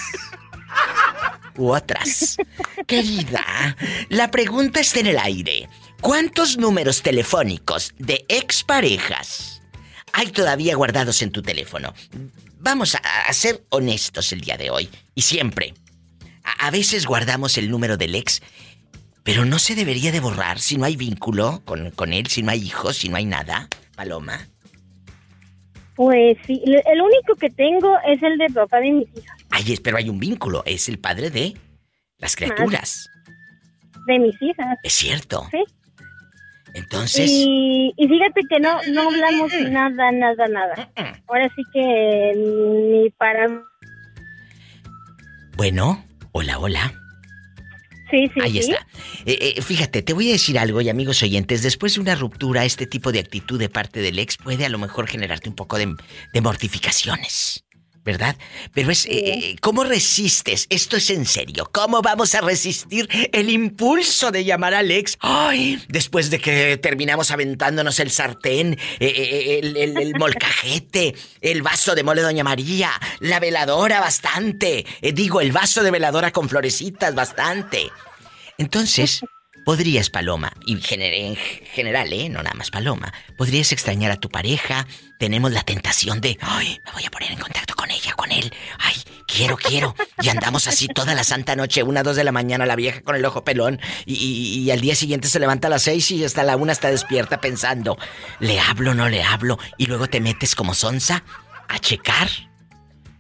U 1.56 1.72
otras. 1.72 2.38
Querida, 2.88 3.76
la 4.10 4.32
pregunta 4.32 4.80
está 4.80 5.00
en 5.00 5.08
el 5.08 5.20
aire. 5.20 5.70
¿Cuántos 6.02 6.58
números 6.58 7.02
telefónicos 7.02 7.94
de 7.98 8.26
exparejas 8.28 9.62
hay 10.12 10.28
todavía 10.28 10.76
guardados 10.76 11.22
en 11.22 11.32
tu 11.32 11.42
teléfono? 11.42 11.94
Vamos 12.60 12.96
a, 12.96 13.34
ser 13.34 13.64
honestos 13.70 14.32
el 14.32 14.42
día 14.42 14.58
de 14.58 14.70
hoy. 14.70 14.90
Y 15.16 15.22
siempre. 15.22 15.74
a 16.44 16.72
veces 16.72 17.06
guardamos 17.06 17.58
el 17.58 17.70
número 17.70 17.98
del 17.98 18.16
ex 18.16 18.42
pero 19.24 19.46
no 19.46 19.58
se 19.58 19.76
debería 19.76 20.12
de 20.12 20.20
borrar 20.20 20.60
si 20.60 20.78
no 20.78 20.86
hay 20.86 20.96
vínculo 20.96 21.62
con, 21.66 21.92
con 21.92 22.14
él, 22.14 22.28
si 22.28 22.44
no 22.44 22.52
hay 22.52 22.62
hijos, 22.62 22.98
si 22.98 23.10
no 23.10 23.16
hay 23.16 23.26
nada, 23.26 23.70
Paloma. 23.96 24.48
Pues 25.96 26.38
sí, 26.46 26.62
el 26.66 27.02
único 27.02 27.36
que 27.36 27.50
tengo 27.50 27.96
es 28.06 28.22
el 28.24 28.38
de 28.38 28.48
papá 28.48 28.80
de 28.80 28.92
mis 28.92 29.10
hijas. 29.16 29.38
Ay, 29.52 29.78
pero 29.84 29.98
hay 29.98 30.10
un 30.10 30.20
vínculo, 30.20 30.64
es 30.66 30.90
el 30.90 31.00
padre 31.00 31.30
de 31.30 31.54
las 32.18 32.36
criaturas. 32.36 33.10
De 34.08 34.20
mis 34.20 34.42
hijas. 34.42 34.78
Es 34.84 34.94
cierto. 34.94 35.48
Sí. 35.52 35.64
Entonces. 36.74 37.30
Y, 37.30 37.94
y, 37.96 38.08
fíjate 38.08 38.42
que 38.50 38.60
no, 38.60 38.82
no 38.92 39.10
hablamos 39.10 39.54
nada, 39.70 40.12
nada, 40.12 40.48
nada. 40.48 40.92
Ahora 41.28 41.48
sí 41.56 41.62
que 41.72 42.34
ni 42.36 43.10
para. 43.12 43.48
Bueno, 45.56 46.04
hola, 46.32 46.58
hola. 46.58 47.03
Sí, 48.14 48.30
sí, 48.32 48.40
Ahí 48.44 48.60
está. 48.60 48.86
Eh, 49.26 49.56
eh, 49.58 49.62
fíjate, 49.64 50.04
te 50.04 50.14
voy 50.14 50.30
a 50.30 50.34
decir 50.34 50.60
algo 50.60 50.82
y 50.82 50.90
amigos 50.90 51.24
oyentes, 51.24 51.64
después 51.64 51.96
de 51.96 52.02
una 52.02 52.14
ruptura, 52.14 52.64
este 52.64 52.86
tipo 52.86 53.12
de 53.12 53.18
actitud 53.18 53.58
de 53.58 53.70
parte 53.70 54.02
del 54.02 54.20
ex 54.20 54.38
puede 54.38 54.66
a 54.66 54.70
lo 54.70 54.78
mejor 54.78 55.08
generarte 55.08 55.50
un 55.50 55.56
poco 55.56 55.80
de, 55.80 55.96
de 56.32 56.42
mortificaciones. 56.42 57.66
¿Verdad? 58.04 58.36
Pero 58.74 58.92
es, 58.92 59.06
eh, 59.10 59.56
¿cómo 59.62 59.84
resistes? 59.84 60.68
Esto 60.70 60.98
es 60.98 61.10
en 61.10 61.26
serio. 61.26 61.70
¿Cómo 61.72 62.02
vamos 62.02 62.36
a 62.36 62.42
resistir 62.42 63.10
el 63.32 63.50
impulso 63.50 64.32
de 64.32 64.44
llamar 64.44 64.74
al 64.74 64.92
ex? 64.92 65.18
Ay, 65.20 65.82
después 65.88 66.30
de 66.30 66.40
que 66.40 66.78
terminamos 66.78 67.32
aventándonos 67.32 68.00
el 68.00 68.12
sartén, 68.12 68.78
el, 69.00 69.78
el, 69.78 69.98
el, 69.98 70.16
molcajete, 70.16 71.16
el 71.42 71.62
vaso 71.62 71.96
de 71.96 72.04
mole 72.04 72.22
Doña 72.22 72.44
María, 72.44 72.92
la 73.20 73.40
veladora 73.40 74.00
bastante. 74.00 74.86
digo, 75.14 75.42
el 75.42 75.52
vaso 75.52 75.84
de 75.84 75.92
veladora 75.92 76.32
con 76.32 76.50
florecitas 76.50 77.16
bastante. 77.16 77.90
Entonces, 78.58 79.22
podrías, 79.64 80.10
Paloma, 80.10 80.54
y 80.66 80.74
en 80.74 81.36
general, 81.36 82.14
¿eh? 82.14 82.30
No 82.30 82.44
nada 82.44 82.56
más 82.56 82.72
Paloma, 82.72 83.14
podrías 83.38 83.72
extrañar 83.72 84.12
a 84.12 84.18
tu 84.18 84.30
pareja. 84.30 84.88
Tenemos 85.20 85.52
la 85.52 85.64
tentación 85.64 86.22
de, 86.22 86.38
ay, 86.42 86.82
me 86.86 86.92
voy 86.92 87.06
a 87.06 87.12
poner 87.12 87.32
en 87.32 87.40
contacto 87.40 87.76
con 87.76 87.90
ella, 87.90 88.14
con 88.14 88.32
él. 88.32 88.52
Ay, 88.80 88.96
quiero, 89.28 89.56
quiero. 89.58 89.96
Y 90.22 90.30
andamos 90.30 90.68
así 90.68 90.88
toda 90.88 91.16
la 91.16 91.24
santa 91.24 91.56
noche, 91.56 91.84
una, 91.84 92.04
dos 92.04 92.16
de 92.16 92.24
la 92.24 92.32
mañana, 92.32 92.66
la 92.66 92.76
vieja 92.76 93.02
con 93.02 93.16
el 93.16 93.26
ojo 93.26 93.44
pelón. 93.44 93.80
Y, 94.06 94.70
al 94.72 94.82
día 94.82 94.96
siguiente 94.96 95.28
se 95.28 95.40
levanta 95.40 95.68
a 95.68 95.72
las 95.72 95.84
seis 95.84 96.10
y 96.12 96.24
hasta 96.24 96.44
la 96.44 96.56
una 96.56 96.72
está 96.72 96.90
despierta 96.90 97.40
pensando, 97.40 97.98
¿le 98.40 98.60
hablo, 98.60 98.94
no 98.94 99.10
le 99.10 99.24
hablo? 99.24 99.60
Y 99.78 99.86
luego 99.86 100.08
te 100.08 100.20
metes 100.20 100.56
como 100.56 100.74
sonsa 100.74 101.24
a 101.68 101.80
checar 101.80 102.30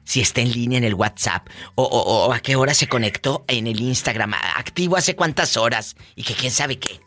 si 0.03 0.21
está 0.21 0.41
en 0.41 0.51
línea 0.51 0.77
en 0.77 0.83
el 0.83 0.93
WhatsApp 0.93 1.47
o, 1.75 1.83
o, 1.83 2.33
a 2.33 2.39
qué 2.39 2.55
hora 2.55 2.73
se 2.73 2.87
conectó 2.87 3.45
en 3.47 3.67
el 3.67 3.79
Instagram, 3.79 4.33
activo 4.55 4.97
hace 4.97 5.15
cuántas 5.15 5.57
horas 5.57 5.95
y 6.15 6.23
que 6.23 6.33
quién 6.33 6.51
sabe 6.51 6.77
qué. 6.77 6.99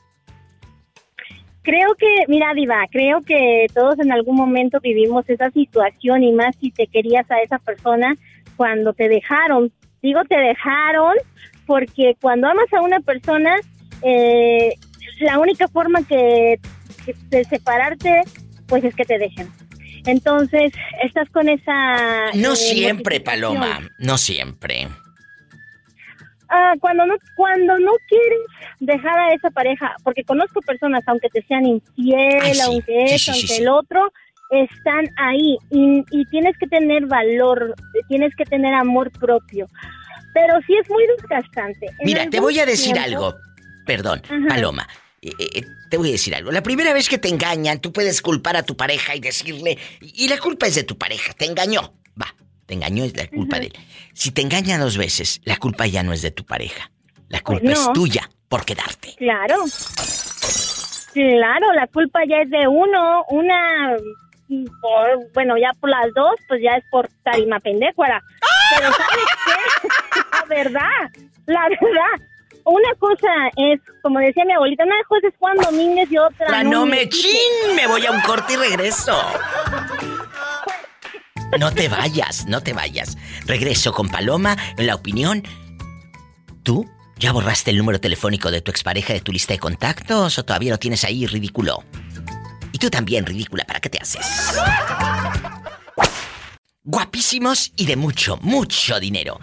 Creo 1.62 1.96
que, 1.96 2.06
mira, 2.28 2.54
Diva, 2.54 2.86
creo 2.92 3.22
que 3.22 3.66
todos 3.74 3.98
en 3.98 4.12
algún 4.12 4.36
momento 4.36 4.78
vivimos 4.80 5.28
esa 5.28 5.50
situación 5.50 6.22
y 6.22 6.32
más 6.32 6.54
si 6.60 6.70
te 6.70 6.86
querías 6.86 7.28
a 7.28 7.40
esa 7.40 7.58
persona 7.58 8.16
cuando 8.56 8.92
te 8.92 9.08
dejaron. 9.08 9.72
Digo 10.00 10.22
te 10.28 10.36
dejaron 10.36 11.14
porque 11.66 12.16
cuando 12.20 12.46
amas 12.46 12.72
a 12.72 12.80
una 12.82 13.00
persona, 13.00 13.56
eh, 14.02 14.74
la 15.18 15.40
única 15.40 15.66
forma 15.66 16.06
que, 16.06 16.60
de 17.30 17.44
separarte, 17.44 18.22
pues 18.68 18.84
es 18.84 18.94
que 18.94 19.04
te 19.04 19.18
dejen. 19.18 19.48
Entonces, 20.06 20.72
estás 21.02 21.28
con 21.30 21.48
esa... 21.48 22.32
No 22.34 22.52
eh, 22.52 22.56
siempre, 22.56 23.20
Paloma, 23.20 23.80
no 23.98 24.18
siempre. 24.18 24.88
Ah, 26.48 26.74
cuando 26.80 27.04
no 27.06 27.14
cuando 27.34 27.76
no 27.78 27.90
quieres 28.08 28.38
dejar 28.78 29.18
a 29.18 29.34
esa 29.34 29.50
pareja, 29.50 29.96
porque 30.04 30.22
conozco 30.22 30.60
personas, 30.60 31.02
aunque 31.08 31.28
te 31.28 31.42
sean 31.42 31.66
infiel, 31.66 32.60
aunque 32.64 33.04
es, 33.04 33.28
aunque 33.28 33.56
el 33.56 33.68
otro, 33.68 34.12
están 34.50 35.06
ahí 35.16 35.56
y, 35.70 36.24
tienes 36.30 36.56
que 36.58 36.68
tener 36.68 37.06
valor, 37.06 37.74
tienes 38.08 38.34
que 38.36 38.44
tener 38.44 38.74
amor 38.74 39.10
propio. 39.10 39.66
Pero 40.34 40.54
sí 40.66 40.74
es 40.80 40.88
muy 40.88 41.04
desgastante. 41.16 41.88
Mira, 42.04 42.28
te 42.30 42.38
voy 42.38 42.58
a 42.60 42.66
decir 42.66 42.96
algo. 42.98 43.34
Perdón, 43.84 44.22
Paloma. 44.48 44.86
Eh, 45.26 45.50
eh, 45.54 45.66
te 45.90 45.96
voy 45.96 46.10
a 46.10 46.12
decir 46.12 46.34
algo. 46.34 46.52
La 46.52 46.62
primera 46.62 46.92
vez 46.92 47.08
que 47.08 47.18
te 47.18 47.28
engañan, 47.28 47.80
tú 47.80 47.92
puedes 47.92 48.22
culpar 48.22 48.56
a 48.56 48.62
tu 48.62 48.76
pareja 48.76 49.16
y 49.16 49.20
decirle, 49.20 49.76
y 50.00 50.28
la 50.28 50.38
culpa 50.38 50.66
es 50.66 50.76
de 50.76 50.84
tu 50.84 50.96
pareja, 50.96 51.32
te 51.32 51.46
engañó. 51.46 51.94
Va, 52.20 52.32
te 52.66 52.74
engañó, 52.74 53.04
es 53.04 53.16
la 53.16 53.26
culpa 53.28 53.58
de 53.58 53.66
él. 53.66 53.72
Si 54.14 54.30
te 54.30 54.42
engaña 54.42 54.78
dos 54.78 54.96
veces, 54.96 55.40
la 55.44 55.56
culpa 55.56 55.86
ya 55.86 56.04
no 56.04 56.12
es 56.12 56.22
de 56.22 56.30
tu 56.30 56.44
pareja. 56.44 56.90
La 57.28 57.40
culpa 57.40 57.62
pues 57.64 57.78
es 57.80 57.92
tuya 57.92 58.30
por 58.48 58.64
quedarte. 58.64 59.14
Claro. 59.16 59.56
Claro, 61.12 61.72
la 61.72 61.86
culpa 61.88 62.20
ya 62.28 62.42
es 62.42 62.50
de 62.50 62.68
uno. 62.68 63.24
Una, 63.30 63.96
por, 64.80 65.32
bueno, 65.34 65.56
ya 65.58 65.72
por 65.80 65.90
las 65.90 66.06
dos, 66.14 66.36
pues 66.46 66.62
ya 66.62 66.76
es 66.76 66.84
por 66.90 67.08
tarima 67.24 67.58
pendecuara. 67.58 68.22
Pero 68.76 68.92
¿sabes 68.92 69.24
qué? 69.44 69.88
la 70.32 70.44
verdad, 70.44 71.10
la 71.46 71.68
verdad 71.68 72.26
una 72.70 72.94
cosa 72.98 73.28
es, 73.56 73.80
como 74.02 74.18
decía 74.18 74.44
mi 74.44 74.52
abuelita, 74.52 74.84
una 74.84 74.96
cosa 75.08 75.28
es 75.28 75.34
Juan 75.38 75.56
Domínguez 75.56 76.10
y 76.10 76.18
otra. 76.18 76.50
La 76.50 76.64
no, 76.64 76.84
me 76.84 77.08
chin, 77.08 77.76
me 77.76 77.86
voy 77.86 78.04
a 78.06 78.10
un 78.10 78.20
corte 78.22 78.54
y 78.54 78.56
regreso. 78.56 79.16
No 81.58 81.72
te 81.72 81.88
vayas, 81.88 82.46
no 82.46 82.62
te 82.62 82.72
vayas. 82.72 83.16
Regreso 83.46 83.92
con 83.92 84.08
Paloma 84.08 84.56
en 84.76 84.86
la 84.86 84.96
opinión. 84.96 85.42
¿Tú 86.64 86.84
ya 87.18 87.32
borraste 87.32 87.70
el 87.70 87.78
número 87.78 88.00
telefónico 88.00 88.50
de 88.50 88.60
tu 88.60 88.72
expareja 88.72 89.12
de 89.12 89.20
tu 89.20 89.32
lista 89.32 89.54
de 89.54 89.60
contactos 89.60 90.38
o 90.38 90.44
todavía 90.44 90.72
lo 90.72 90.78
tienes 90.78 91.04
ahí 91.04 91.26
ridículo? 91.26 91.84
Y 92.72 92.78
tú 92.78 92.90
también, 92.90 93.24
ridícula, 93.24 93.64
¿para 93.64 93.80
qué 93.80 93.88
te 93.88 93.98
haces? 93.98 94.26
Guapísimos 96.82 97.72
y 97.76 97.86
de 97.86 97.96
mucho, 97.96 98.38
mucho 98.42 98.98
dinero. 99.00 99.38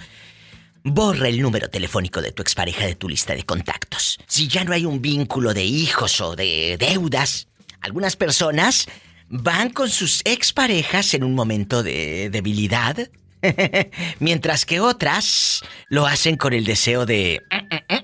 Borra 0.86 1.30
el 1.30 1.42
número 1.42 1.70
telefónico 1.70 2.22
de 2.22 2.34
tu 2.34 2.42
expareja 2.42 2.86
de 2.86 2.96
tu 2.96 3.08
lista 3.08 3.34
de 3.34 3.44
contactos. 3.44 4.20
Si 4.28 4.50
ya 4.50 4.66
no 4.66 4.74
hay 4.74 4.86
un 4.86 5.02
vínculo 5.02 5.54
de 5.54 5.64
hijos 5.64 6.20
o 6.20 6.36
de 6.36 6.76
deudas, 6.78 7.48
algunas 7.80 8.18
personas 8.18 8.88
van 9.30 9.70
con 9.70 9.90
sus 9.90 10.22
exparejas 10.26 11.14
en 11.14 11.24
un 11.24 11.36
momento 11.36 11.84
de 11.84 12.30
debilidad, 12.30 13.10
mientras 14.20 14.66
que 14.66 14.82
otras 14.82 15.64
lo 15.88 16.06
hacen 16.06 16.36
con 16.36 16.52
el 16.52 16.66
deseo 16.66 17.06
de 17.06 17.42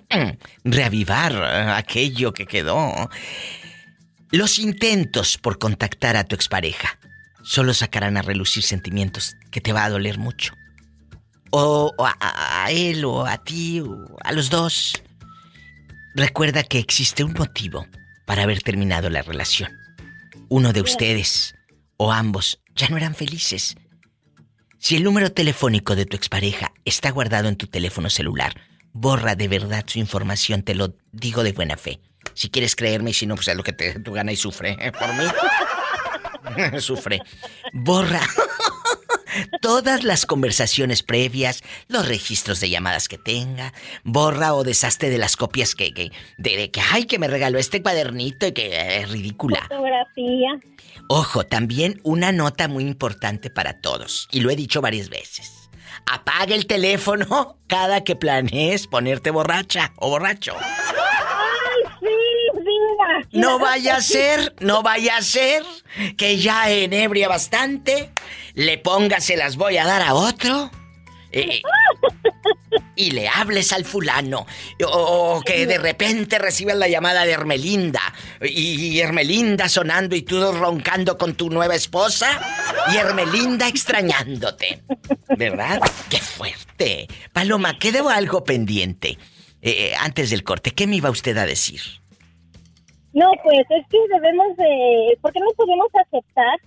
reavivar 0.64 1.36
aquello 1.72 2.32
que 2.34 2.46
quedó. 2.46 3.10
Los 4.32 4.58
intentos 4.58 5.38
por 5.38 5.60
contactar 5.60 6.16
a 6.16 6.24
tu 6.24 6.34
expareja 6.34 6.98
solo 7.44 7.74
sacarán 7.74 8.16
a 8.16 8.22
relucir 8.22 8.64
sentimientos 8.64 9.36
que 9.52 9.60
te 9.60 9.74
va 9.74 9.84
a 9.84 9.90
doler 9.90 10.18
mucho 10.18 10.54
o, 11.52 11.94
a, 12.00 12.68
él 12.72 13.06
o 13.06 13.26
a 13.26 13.38
ti 13.38 13.82
o 13.82 14.18
a 14.24 14.32
los 14.32 14.50
dos. 14.50 14.94
Recuerda 16.16 16.64
que 16.64 16.80
existe 16.80 17.24
un 17.24 17.34
motivo 17.34 17.88
para 18.26 18.44
haber 18.44 18.62
terminado 18.62 19.10
la 19.10 19.22
relación. 19.22 19.72
Uno 20.50 20.74
de 20.74 20.82
ustedes 20.82 21.56
o 21.98 22.12
ambos 22.12 22.60
ya 22.76 22.90
no 22.90 22.98
eran 22.98 23.16
felices. 23.16 23.76
Si 24.78 24.96
el 24.96 25.04
número 25.04 25.32
telefónico 25.32 25.96
de 25.96 26.06
tu 26.06 26.16
expareja 26.16 26.72
está 26.86 27.12
guardado 27.12 27.50
en 27.50 27.58
tu 27.58 27.68
teléfono 27.68 28.10
celular, 28.10 28.54
borra 28.94 29.36
de 29.36 29.48
verdad 29.48 29.84
su 29.88 30.00
información, 30.00 30.64
te 30.64 30.76
lo 30.76 30.96
digo 31.12 31.44
de 31.44 31.52
buena 31.52 31.78
fe. 31.78 32.00
Si 32.34 32.50
quieres 32.50 32.76
creerme 32.76 33.12
y 33.12 33.14
si 33.14 33.26
no, 33.26 33.36
pues 33.36 33.48
es 33.50 33.56
lo 33.56 33.64
que 33.64 33.74
te, 33.74 34.00
tú 34.00 34.14
gana 34.14 34.32
y 34.32 34.36
sufre. 34.36 34.78
¿eh? 34.80 34.92
Por 34.92 35.14
mí. 35.16 36.80
sufre. 36.80 37.22
Borra 37.74 38.22
todas 39.62 40.04
las 40.04 40.26
conversaciones 40.26 41.04
previas, 41.04 41.64
los 41.88 42.08
registros 42.08 42.60
de 42.60 42.70
llamadas 42.70 43.08
que 43.08 43.18
tenga, 43.18 43.74
borra 44.04 44.54
o 44.54 44.64
deshazte 44.64 45.10
de 45.10 45.18
las 45.18 45.36
copias 45.36 45.76
que, 45.76 45.94
que 45.94 46.12
de, 46.38 46.72
que 46.72 46.82
ay 46.92 47.06
que 47.06 47.20
me 47.20 47.28
regaló 47.28 47.60
este 47.60 47.82
cuadernito 47.82 48.48
y 48.48 48.52
que 48.52 48.98
es 48.98 49.10
ridícula. 49.10 49.62
Fotografía. 49.68 50.60
Ojo, 51.08 51.46
también 51.46 52.00
una 52.04 52.32
nota 52.32 52.68
muy 52.68 52.86
importante 52.86 53.50
para 53.50 53.82
todos, 53.82 54.28
y 54.32 54.42
lo 54.42 54.50
he 54.50 54.56
dicho 54.56 54.82
varias 54.82 55.10
veces. 55.10 55.70
Apaga 56.06 56.56
el 56.56 56.66
teléfono 56.66 57.58
cada 57.68 58.04
que 58.04 58.16
planees 58.16 58.88
ponerte 58.88 59.32
borracha 59.32 59.94
o 59.98 60.10
borracho. 60.10 60.56
No 63.32 63.60
vaya 63.60 63.98
a 63.98 64.02
ser, 64.02 64.56
no 64.60 64.82
vaya 64.82 65.18
a 65.18 65.22
ser 65.22 65.64
que 66.18 66.38
ya 66.38 66.70
enebria 66.70 67.28
bastante 67.28 68.12
le 68.60 68.78
pongas 68.78 69.24
se 69.24 69.38
las 69.38 69.56
voy 69.56 69.78
a 69.78 69.86
dar 69.86 70.02
a 70.02 70.14
otro. 70.14 70.70
Eh, 71.32 71.62
y 72.96 73.12
le 73.12 73.30
hables 73.30 73.72
al 73.72 73.86
fulano. 73.86 74.46
O, 74.86 75.42
que 75.46 75.66
de 75.66 75.78
repente 75.78 76.40
recibas 76.40 76.76
la 76.76 76.90
llamada 76.90 77.24
de 77.24 77.32
Hermelinda. 77.32 78.02
Y, 78.42 79.00
Hermelinda 79.00 79.70
sonando 79.70 80.16
y 80.16 80.24
tú 80.24 80.52
roncando 80.52 81.18
con 81.18 81.36
tu 81.36 81.50
nueva 81.50 81.76
esposa. 81.76 82.42
Y 82.92 82.98
Hermelinda 82.98 83.68
extrañándote. 83.68 84.84
¿Verdad? 85.38 85.80
¡Qué 86.10 86.20
fuerte! 86.20 87.08
Paloma, 87.32 87.80
quedó 87.80 88.10
algo 88.10 88.44
pendiente. 88.44 89.18
Eh, 89.62 89.94
antes 90.00 90.32
del 90.32 90.44
corte, 90.44 90.72
¿qué 90.72 90.86
me 90.86 90.98
iba 90.98 91.10
usted 91.10 91.38
a 91.38 91.46
decir? 91.46 91.82
No, 93.14 93.32
pues 93.44 93.62
es 93.70 93.88
que 93.88 93.98
debemos 94.14 94.56
de... 94.58 95.18
¿Por 95.22 95.34
qué 95.34 95.40
no 95.40 95.52
podemos 95.56 95.90
aceptar 95.96 96.60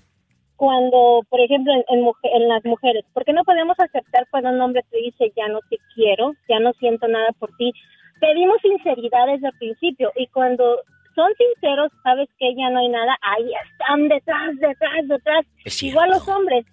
cuando, 0.63 1.27
por 1.29 1.41
ejemplo, 1.41 1.73
en, 1.73 1.85
en, 1.89 2.49
las 2.49 2.65
mujeres, 2.65 3.05
porque 3.13 3.33
no 3.33 3.43
podemos 3.43 3.77
aceptar 3.81 4.29
cuando 4.31 4.51
un 4.51 4.61
hombre 4.61 4.85
te 4.93 4.99
dice 4.99 5.33
ya 5.37 5.49
no 5.49 5.59
te 5.69 5.77
quiero, 5.93 6.35
ya 6.49 6.61
no 6.61 6.73
siento 6.75 7.09
nada 7.09 7.33
por 7.41 7.51
ti. 7.57 7.73
Pedimos 8.21 8.59
sinceridad 8.63 9.27
desde 9.27 9.49
el 9.49 9.59
principio 9.59 10.13
y 10.15 10.29
cuando 10.29 10.77
son 11.17 11.33
sinceros, 11.37 11.91
sabes 12.05 12.29
que 12.39 12.55
ya 12.55 12.71
no 12.71 12.79
hay 12.79 12.89
nada, 12.91 13.19
ahí 13.23 13.51
están 13.73 14.07
detrás, 14.07 14.55
detrás, 14.61 15.09
detrás. 15.09 15.83
Igual 15.83 16.11
los 16.11 16.29
hombres. 16.29 16.65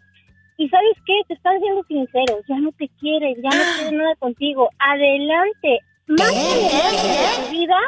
Y 0.58 0.70
sabes 0.70 0.96
qué, 1.08 1.14
te 1.28 1.34
están 1.34 1.60
siendo 1.60 1.84
sinceros, 1.86 2.46
ya 2.48 2.60
no 2.60 2.72
te 2.74 2.90
quieren, 3.00 3.42
ya 3.42 3.50
no 3.50 3.64
quieren 3.76 3.98
nada 3.98 4.16
contigo. 4.18 4.70
Adelante, 4.78 5.80
más 6.06 6.30
de 6.30 7.44
tu 7.44 7.52
vida 7.58 7.80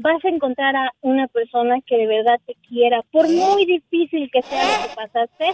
vas 0.00 0.24
a 0.24 0.28
encontrar 0.28 0.74
a 0.74 0.92
una 1.02 1.28
persona 1.28 1.76
que 1.86 1.96
de 1.96 2.06
verdad 2.06 2.40
te 2.46 2.54
quiera. 2.68 3.02
Por 3.12 3.28
muy 3.28 3.66
difícil 3.66 4.30
que 4.32 4.42
sea 4.42 4.64
lo 4.64 4.88
que 4.88 4.94
pasaste, 4.94 5.52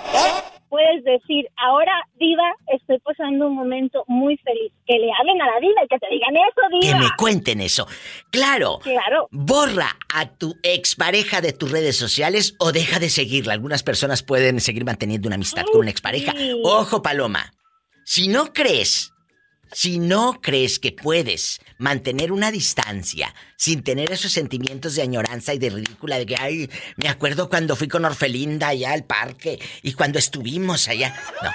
puedes 0.69 1.05
decir, 1.05 1.49
ahora, 1.57 1.93
Diva, 2.15 2.55
estoy 2.69 2.99
pasando 3.01 3.49
un 3.49 3.55
momento 3.55 4.05
muy 4.07 4.37
feliz. 4.39 4.73
Que 4.87 4.99
le 4.99 5.11
hablen 5.19 5.43
a 5.43 5.47
la 5.47 5.61
Diva 5.61 5.85
y 5.85 5.89
que 5.89 5.99
te 5.99 6.09
digan 6.11 6.37
eso, 6.37 6.61
Diva. 6.71 6.99
Que 6.99 7.05
me 7.05 7.11
cuenten 7.17 7.61
eso. 7.61 7.87
Claro. 8.31 8.79
Claro. 8.83 9.29
Borra 9.33 9.97
a 10.15 10.31
tu 10.31 10.55
expareja 10.63 11.41
de 11.41 11.53
tus 11.53 11.71
redes 11.71 11.97
sociales 11.97 12.55
o 12.61 12.73
deja 12.73 13.01
de 13.01 13.11
seguirla. 13.11 13.53
Algunas 13.53 13.83
personas 13.83 14.23
pueden 14.23 14.61
seguir 14.61 14.85
manteniendo 14.85 15.29
una 15.29 15.35
amistad 15.35 15.65
con 15.65 15.81
una 15.81 15.91
expareja. 15.91 16.33
Ojo, 16.63 17.03
Paloma. 17.03 17.53
Si 18.05 18.29
no 18.29 18.53
crees 18.53 19.13
si 19.73 19.99
no 19.99 20.41
crees 20.41 20.79
que 20.79 20.93
puedes 20.93 21.61
mantener 21.79 22.33
una 22.33 22.51
distancia 22.51 23.35
sin 23.57 23.83
tener 23.83 24.13
esos 24.13 24.33
sentimientos 24.33 24.95
de 24.95 25.03
añoranza 25.03 25.55
y 25.55 25.59
de 25.59 25.71
ridícula, 25.71 26.19
de 26.19 26.27
que, 26.27 26.37
ay, 26.37 26.71
me 26.97 27.09
acuerdo 27.09 27.49
cuando 27.49 27.77
fui 27.77 27.89
con 27.89 28.05
Orfelinda 28.05 28.69
allá 28.69 28.93
al 28.93 29.05
parque 29.05 29.59
y 29.83 29.93
cuando 29.93 30.19
estuvimos 30.19 30.89
allá. 30.89 31.15
No. 31.43 31.51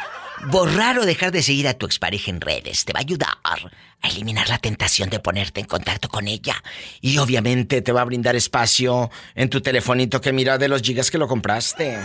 Borrar 0.49 0.97
o 0.97 1.05
dejar 1.05 1.31
de 1.31 1.43
seguir 1.43 1.67
a 1.67 1.75
tu 1.75 1.85
expareja 1.85 2.31
en 2.31 2.41
redes 2.41 2.83
te 2.83 2.93
va 2.93 2.99
a 2.99 3.01
ayudar 3.01 3.37
a 3.43 4.07
eliminar 4.07 4.49
la 4.49 4.57
tentación 4.57 5.09
de 5.09 5.19
ponerte 5.19 5.59
en 5.59 5.67
contacto 5.67 6.09
con 6.09 6.27
ella. 6.27 6.55
Y 6.99 7.19
obviamente 7.19 7.81
te 7.81 7.91
va 7.91 8.01
a 8.01 8.05
brindar 8.05 8.35
espacio 8.35 9.11
en 9.35 9.49
tu 9.49 9.61
telefonito 9.61 10.19
que 10.19 10.33
mira 10.33 10.57
de 10.57 10.67
los 10.67 10.81
gigas 10.81 11.11
que 11.11 11.19
lo 11.19 11.27
compraste. 11.27 11.99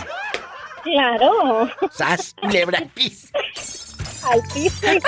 Claro. 0.83 1.69
¿Sas? 1.91 2.35
Lebra 2.43 2.83
Al 4.23 4.41
piso 4.53 4.93
y 4.93 4.99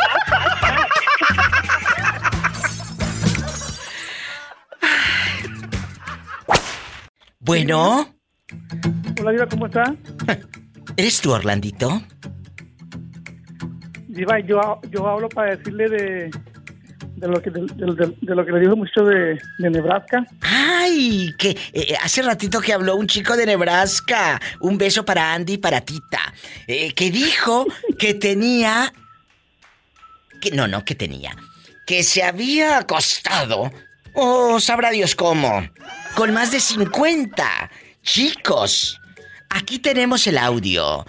Bueno. 7.40 8.14
Hola, 9.20 9.32
Diva, 9.32 9.48
¿cómo 9.48 9.66
está? 9.66 9.96
¿Eres 10.98 11.22
tú, 11.22 11.32
Orlandito? 11.32 12.02
Diva, 14.08 14.40
yo, 14.40 14.80
yo 14.92 15.08
hablo 15.08 15.30
para 15.30 15.56
decirle 15.56 15.90
de, 15.90 16.32
de, 17.20 17.28
lo, 17.28 17.42
que, 17.42 17.50
de, 17.50 18.36
lo 18.36 18.46
que 18.46 18.52
le 18.52 18.60
dijo 18.60 18.76
mucho 18.76 19.04
de, 19.04 19.40
Nebraska. 19.58 20.26
¡Ay! 20.42 21.34
Que 21.38 21.58
eh, 21.74 21.96
hace 22.02 22.22
ratito 22.22 22.62
que 22.62 22.74
habló 22.74 22.96
un 22.96 23.08
chico 23.08 23.36
de 23.36 23.46
Nebraska. 23.46 24.40
Un 24.62 24.78
beso 24.78 25.04
para 25.04 25.34
Andy 25.34 25.54
y 25.54 25.58
para 25.58 25.82
Tita. 25.82 26.34
Eh, 26.68 26.94
que 26.94 27.12
dijo 27.12 27.66
que 27.98 28.14
tenía. 28.14 28.94
Que, 30.42 30.52
no, 30.52 30.68
no, 30.68 30.86
que 30.86 30.96
tenía. 30.96 31.36
Que 31.86 32.04
se 32.04 32.24
había 32.24 32.78
acostado. 32.78 33.72
Oh, 34.14 34.60
sabrá 34.60 34.92
Dios 34.92 35.16
cómo. 35.16 35.70
Con 36.16 36.34
más 36.34 36.52
de 36.52 36.60
50. 36.60 37.70
Chicos, 38.02 39.00
aquí 39.50 39.80
tenemos 39.80 40.26
el 40.28 40.38
audio. 40.38 41.06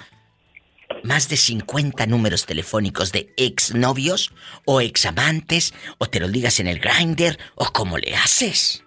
Más 1.03 1.29
de 1.29 1.37
50 1.37 2.07
números 2.07 2.47
telefónicos 2.47 3.13
de 3.13 3.33
exnovios 3.37 4.33
o 4.67 4.81
examantes, 4.81 5.75
o 5.99 6.07
te 6.07 6.21
lo 6.21 6.29
digas 6.29 6.61
en 6.61 6.67
el 6.67 6.79
grinder, 6.79 7.39
o 7.55 7.67
cómo 7.73 7.99
le 7.99 8.15
haces. 8.15 8.85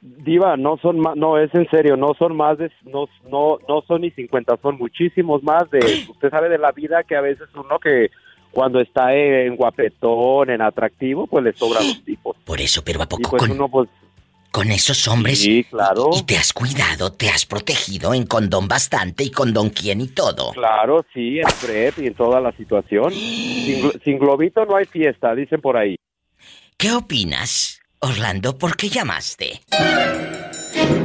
Diva, 0.00 0.56
no 0.56 0.78
son 0.78 0.98
más, 0.98 1.14
no, 1.16 1.38
es 1.38 1.54
en 1.54 1.68
serio, 1.68 1.96
no 1.96 2.14
son 2.18 2.34
más 2.34 2.56
de, 2.56 2.70
no, 2.84 3.06
no, 3.30 3.58
no 3.68 3.82
son 3.86 4.00
ni 4.00 4.10
50, 4.10 4.56
son 4.62 4.78
muchísimos 4.78 5.42
más 5.42 5.70
de, 5.70 6.06
usted 6.08 6.30
sabe 6.30 6.48
de 6.48 6.56
la 6.56 6.72
vida 6.72 7.02
que 7.02 7.16
a 7.16 7.20
veces 7.20 7.48
uno 7.54 7.78
que 7.78 8.10
cuando 8.50 8.80
está 8.80 9.14
en 9.14 9.56
guapetón, 9.56 10.50
en 10.50 10.62
atractivo, 10.62 11.26
pues 11.26 11.44
le 11.44 11.52
sobran 11.52 11.86
los 11.86 12.02
tipos. 12.04 12.36
Por 12.44 12.60
eso, 12.60 12.82
pero 12.84 13.02
a 13.02 13.06
poco 13.06 13.22
Y 13.22 13.30
pues 13.30 13.42
con, 13.42 13.50
uno 13.52 13.68
pues, 13.68 13.88
con 14.50 14.70
esos 14.70 15.06
hombres. 15.08 15.40
Sí, 15.40 15.64
claro. 15.64 16.10
Y 16.12 16.22
te 16.24 16.36
has 16.36 16.52
cuidado, 16.52 17.12
te 17.12 17.28
has 17.28 17.46
protegido 17.46 18.12
en 18.14 18.26
condón 18.26 18.66
bastante 18.68 19.24
y 19.24 19.30
condón 19.30 19.70
quién 19.70 20.00
y 20.00 20.08
todo. 20.08 20.52
claro, 20.52 21.04
sí, 21.14 21.38
en 21.38 21.46
PrEP 21.60 21.98
y 22.00 22.06
en 22.08 22.14
toda 22.14 22.40
la 22.40 22.52
situación. 22.56 23.12
Sin, 23.12 23.82
glo- 23.82 24.04
sin 24.04 24.18
globito 24.18 24.64
no 24.66 24.76
hay 24.76 24.84
fiesta, 24.86 25.34
dicen 25.34 25.60
por 25.60 25.76
ahí. 25.76 25.96
¿Qué 26.76 26.92
opinas, 26.92 27.80
Orlando? 28.00 28.56
¿Por 28.56 28.76
qué 28.76 28.88
llamaste? 28.88 29.60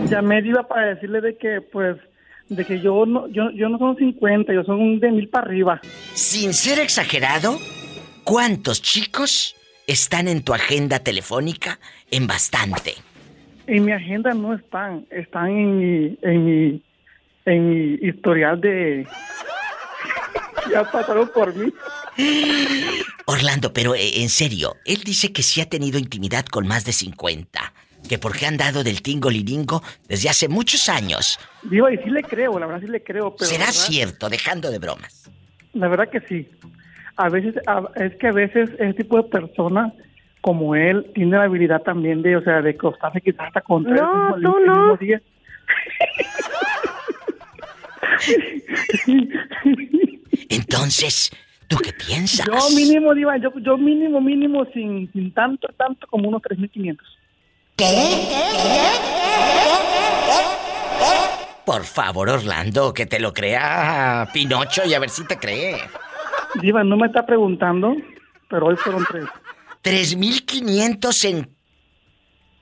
Llamé 0.09 0.41
Diva 0.41 0.67
para 0.67 0.93
decirle 0.95 1.19
de 1.21 1.37
que, 1.37 1.61
pues, 1.61 1.97
de 2.47 2.63
que 2.65 2.79
yo 2.79 3.05
no, 3.05 3.27
yo, 3.27 3.49
yo 3.51 3.69
no 3.69 3.77
son 3.77 3.97
50, 3.97 4.53
yo 4.53 4.63
son 4.63 4.99
de 4.99 5.11
mil 5.11 5.27
para 5.29 5.47
arriba. 5.47 5.81
Sin 6.13 6.53
ser 6.53 6.79
exagerado, 6.79 7.59
¿cuántos 8.23 8.81
chicos 8.81 9.55
están 9.87 10.27
en 10.27 10.43
tu 10.43 10.53
agenda 10.53 10.99
telefónica 10.99 11.79
en 12.11 12.27
bastante? 12.27 12.95
En 13.67 13.85
mi 13.85 13.91
agenda 13.91 14.33
no 14.33 14.53
están, 14.53 15.05
están 15.09 15.47
en 15.49 15.77
mi, 15.77 16.17
en 16.21 16.45
mi, 16.45 16.83
en 17.45 17.69
mi 17.69 17.93
historial 18.07 18.61
de... 18.61 19.07
ya 20.71 20.83
pasaron 20.91 21.29
por 21.33 21.53
mí. 21.55 21.71
Orlando, 23.25 23.73
pero 23.73 23.95
eh, 23.95 24.21
en 24.21 24.29
serio, 24.29 24.75
él 24.85 25.01
dice 25.03 25.33
que 25.33 25.41
sí 25.43 25.61
ha 25.61 25.69
tenido 25.69 25.97
intimidad 25.97 26.45
con 26.45 26.67
más 26.67 26.85
de 26.85 26.91
50. 26.93 27.73
Que 28.07 28.19
porque 28.19 28.45
han 28.45 28.57
dado 28.57 28.83
del 28.83 29.01
tingo 29.01 29.31
liringo 29.31 29.81
desde 30.07 30.29
hace 30.29 30.47
muchos 30.47 30.87
años. 30.89 31.39
Diva, 31.63 31.91
y 31.91 31.97
sí 31.97 32.09
le 32.11 32.21
creo, 32.21 32.59
la 32.59 32.67
verdad 32.67 32.81
sí 32.81 32.87
le 32.91 33.01
creo, 33.03 33.35
pero... 33.35 33.49
Será 33.49 33.65
¿verdad? 33.65 33.73
cierto, 33.73 34.29
dejando 34.29 34.69
de 34.69 34.77
bromas. 34.77 35.31
La 35.73 35.87
verdad 35.87 36.07
que 36.11 36.19
sí. 36.21 36.47
A 37.17 37.29
veces, 37.29 37.55
a- 37.65 37.89
es 37.95 38.15
que 38.17 38.27
a 38.27 38.31
veces 38.31 38.69
ese 38.77 38.93
tipo 38.93 39.17
de 39.17 39.23
personas 39.29 39.91
como 40.45 40.75
él 40.75 41.09
tiene 41.15 41.35
la 41.37 41.45
habilidad 41.45 41.81
también 41.81 42.21
de, 42.21 42.35
o 42.37 42.43
sea, 42.43 42.61
de 42.61 42.69
acostarse 42.69 43.19
quizás 43.19 43.47
hasta 43.47 43.61
con 43.61 43.83
tres 43.83 43.99
No, 43.99 44.13
mismo- 44.13 44.51
tú 44.51 44.57
el 44.59 44.65
no. 44.67 44.75
mismo 44.75 44.97
día. 44.97 45.19
Entonces, 50.49 51.31
¿tú 51.67 51.77
qué 51.77 51.93
piensas? 51.93 52.45
Yo 52.45 52.75
mínimo, 52.75 53.13
Diva, 53.13 53.37
yo, 53.37 53.51
yo 53.59 53.77
mínimo, 53.77 54.21
mínimo, 54.21 54.65
sin, 54.73 55.11
sin 55.11 55.33
tanto, 55.33 55.67
tanto 55.77 56.07
como 56.07 56.29
unos 56.29 56.41
3.500. 56.41 56.99
Por 61.65 61.83
favor, 61.83 62.29
Orlando, 62.29 62.93
que 62.93 63.05
te 63.05 63.19
lo 63.19 63.33
crea 63.33 64.27
Pinocho 64.33 64.83
y 64.85 64.93
a 64.93 64.99
ver 64.99 65.09
si 65.09 65.25
te 65.25 65.37
cree. 65.37 65.75
Diva, 66.61 66.83
no 66.83 66.95
me 66.95 67.07
está 67.07 67.25
preguntando, 67.25 67.95
pero 68.49 68.67
hoy 68.67 68.75
fueron 68.77 69.03
tres. 69.09 69.25
3.500 69.85 71.25
en 71.29 71.49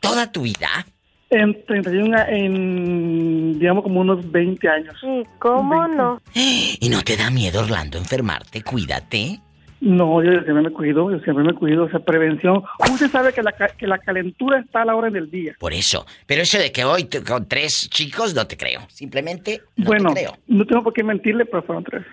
toda 0.01 0.31
tu 0.31 0.41
vida. 0.41 0.85
En 1.29 1.65
31, 1.65 2.17
a- 2.17 2.29
en, 2.29 3.57
digamos, 3.57 3.83
como 3.83 4.01
unos 4.01 4.29
20 4.31 4.67
años. 4.69 4.95
Sí, 5.01 5.23
¿cómo 5.39 5.87
no? 5.87 6.21
¿Y 6.35 6.89
no 6.89 7.01
te 7.01 7.15
da 7.17 7.31
miedo, 7.31 7.61
Orlando, 7.61 7.97
enfermarte? 7.97 8.61
Cuídate. 8.61 9.39
No, 9.79 10.21
yo 10.23 10.31
siempre 10.31 10.61
me 10.61 10.69
cuido, 10.71 11.11
yo 11.11 11.19
siempre 11.19 11.43
me 11.43 11.53
cuido, 11.53 11.85
o 11.85 11.89
sea, 11.89 11.99
prevención. 12.01 12.61
Usted 12.91 13.09
sabe 13.09 13.33
que 13.33 13.41
la, 13.41 13.51
que 13.51 13.87
la 13.87 13.97
calentura 13.97 14.59
está 14.59 14.83
a 14.83 14.85
la 14.85 14.95
hora 14.95 15.09
del 15.09 15.29
día. 15.31 15.55
Por 15.59 15.73
eso. 15.73 16.05
Pero 16.25 16.41
eso 16.41 16.57
de 16.57 16.71
que 16.71 16.83
hoy 16.85 17.05
te- 17.05 17.23
con 17.23 17.47
tres 17.47 17.89
chicos 17.89 18.33
no 18.35 18.45
te 18.47 18.55
creo. 18.57 18.81
Simplemente 18.89 19.61
no 19.77 19.85
bueno, 19.85 20.09
te 20.13 20.21
creo. 20.21 20.37
no 20.47 20.65
tengo 20.65 20.83
por 20.83 20.93
qué 20.93 21.03
mentirle, 21.03 21.45
pero 21.45 21.63
fueron 21.63 21.83
tres. 21.83 22.05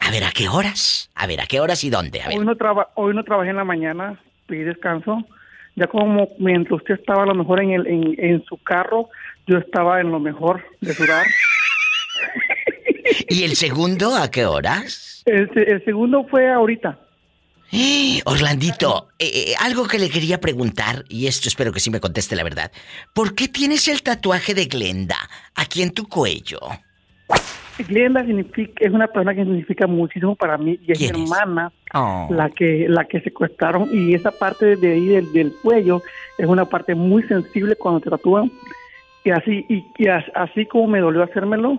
A 0.00 0.10
ver, 0.10 0.24
¿a 0.24 0.30
qué 0.32 0.48
horas? 0.48 1.10
A 1.14 1.26
ver, 1.26 1.40
¿a 1.40 1.46
qué 1.46 1.58
horas 1.60 1.82
y 1.84 1.90
dónde? 1.90 2.20
A 2.22 2.28
ver. 2.28 2.38
Hoy 2.38 2.44
no, 2.44 2.56
traba, 2.56 2.90
hoy 2.96 3.14
no 3.14 3.24
trabajé 3.24 3.50
en 3.50 3.56
la 3.56 3.64
mañana, 3.64 4.20
pedí 4.52 4.64
descanso. 4.64 5.26
Ya 5.76 5.86
como 5.86 6.28
mientras 6.38 6.80
usted 6.80 6.94
estaba 6.94 7.22
a 7.22 7.26
lo 7.26 7.34
mejor 7.34 7.62
en, 7.62 7.70
el, 7.70 7.86
en, 7.86 8.14
en 8.18 8.44
su 8.44 8.58
carro, 8.58 9.08
yo 9.46 9.56
estaba 9.56 10.00
en 10.02 10.10
lo 10.10 10.20
mejor 10.20 10.62
de 10.82 10.92
sudar. 10.92 11.24
¿Y 13.28 13.44
el 13.44 13.56
segundo 13.56 14.14
a 14.14 14.30
qué 14.30 14.44
horas? 14.44 15.22
El, 15.24 15.50
el 15.56 15.82
segundo 15.86 16.26
fue 16.30 16.52
ahorita. 16.52 16.98
Orlandito, 18.26 19.08
eh, 19.18 19.30
eh, 19.34 19.54
algo 19.58 19.88
que 19.88 19.98
le 19.98 20.10
quería 20.10 20.38
preguntar, 20.38 21.04
y 21.08 21.26
esto 21.26 21.48
espero 21.48 21.72
que 21.72 21.80
sí 21.80 21.90
me 21.90 22.00
conteste 22.00 22.36
la 22.36 22.44
verdad. 22.44 22.70
¿Por 23.14 23.34
qué 23.34 23.48
tienes 23.48 23.88
el 23.88 24.02
tatuaje 24.02 24.52
de 24.52 24.66
Glenda 24.66 25.16
aquí 25.54 25.80
en 25.80 25.92
tu 25.92 26.06
cuello? 26.06 26.60
Glenda 27.78 28.24
significa, 28.24 28.72
es 28.84 28.92
una 28.92 29.06
persona 29.06 29.34
que 29.34 29.44
significa 29.44 29.86
muchísimo 29.86 30.34
para 30.36 30.58
mí 30.58 30.78
y 30.86 30.92
es 30.92 31.00
mi 31.00 31.06
hermana 31.24 31.72
Oh. 31.94 32.26
la 32.30 32.48
que 32.48 32.86
la 32.88 33.04
que 33.04 33.20
secuestraron 33.20 33.86
y 33.92 34.14
esa 34.14 34.30
parte 34.30 34.76
de 34.76 34.92
ahí 34.92 35.06
del, 35.08 35.30
del 35.34 35.52
cuello 35.62 36.00
es 36.38 36.46
una 36.46 36.64
parte 36.64 36.94
muy 36.94 37.22
sensible 37.24 37.76
cuando 37.76 38.00
te 38.00 38.08
tatúan 38.08 38.50
y 39.24 39.30
así 39.30 39.66
y, 39.68 39.84
y 39.98 40.08
as- 40.08 40.24
así 40.34 40.64
como 40.64 40.86
me 40.86 41.00
dolió 41.00 41.22
hacérmelo 41.22 41.78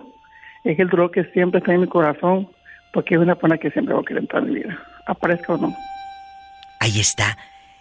es 0.62 0.78
el 0.78 0.88
dolor 0.88 1.10
que 1.10 1.24
siempre 1.32 1.58
está 1.58 1.74
en 1.74 1.80
mi 1.80 1.88
corazón 1.88 2.48
porque 2.92 3.14
es 3.16 3.20
una 3.20 3.34
persona 3.34 3.58
que 3.58 3.70
siempre 3.72 3.92
va 3.92 4.02
a 4.02 4.04
querer 4.04 4.22
entrar 4.22 4.44
en 4.44 4.50
mi 4.52 4.60
vida 4.60 4.78
aparezca 5.06 5.54
o 5.54 5.58
no 5.58 5.74
Ahí 6.80 7.00
está, 7.00 7.36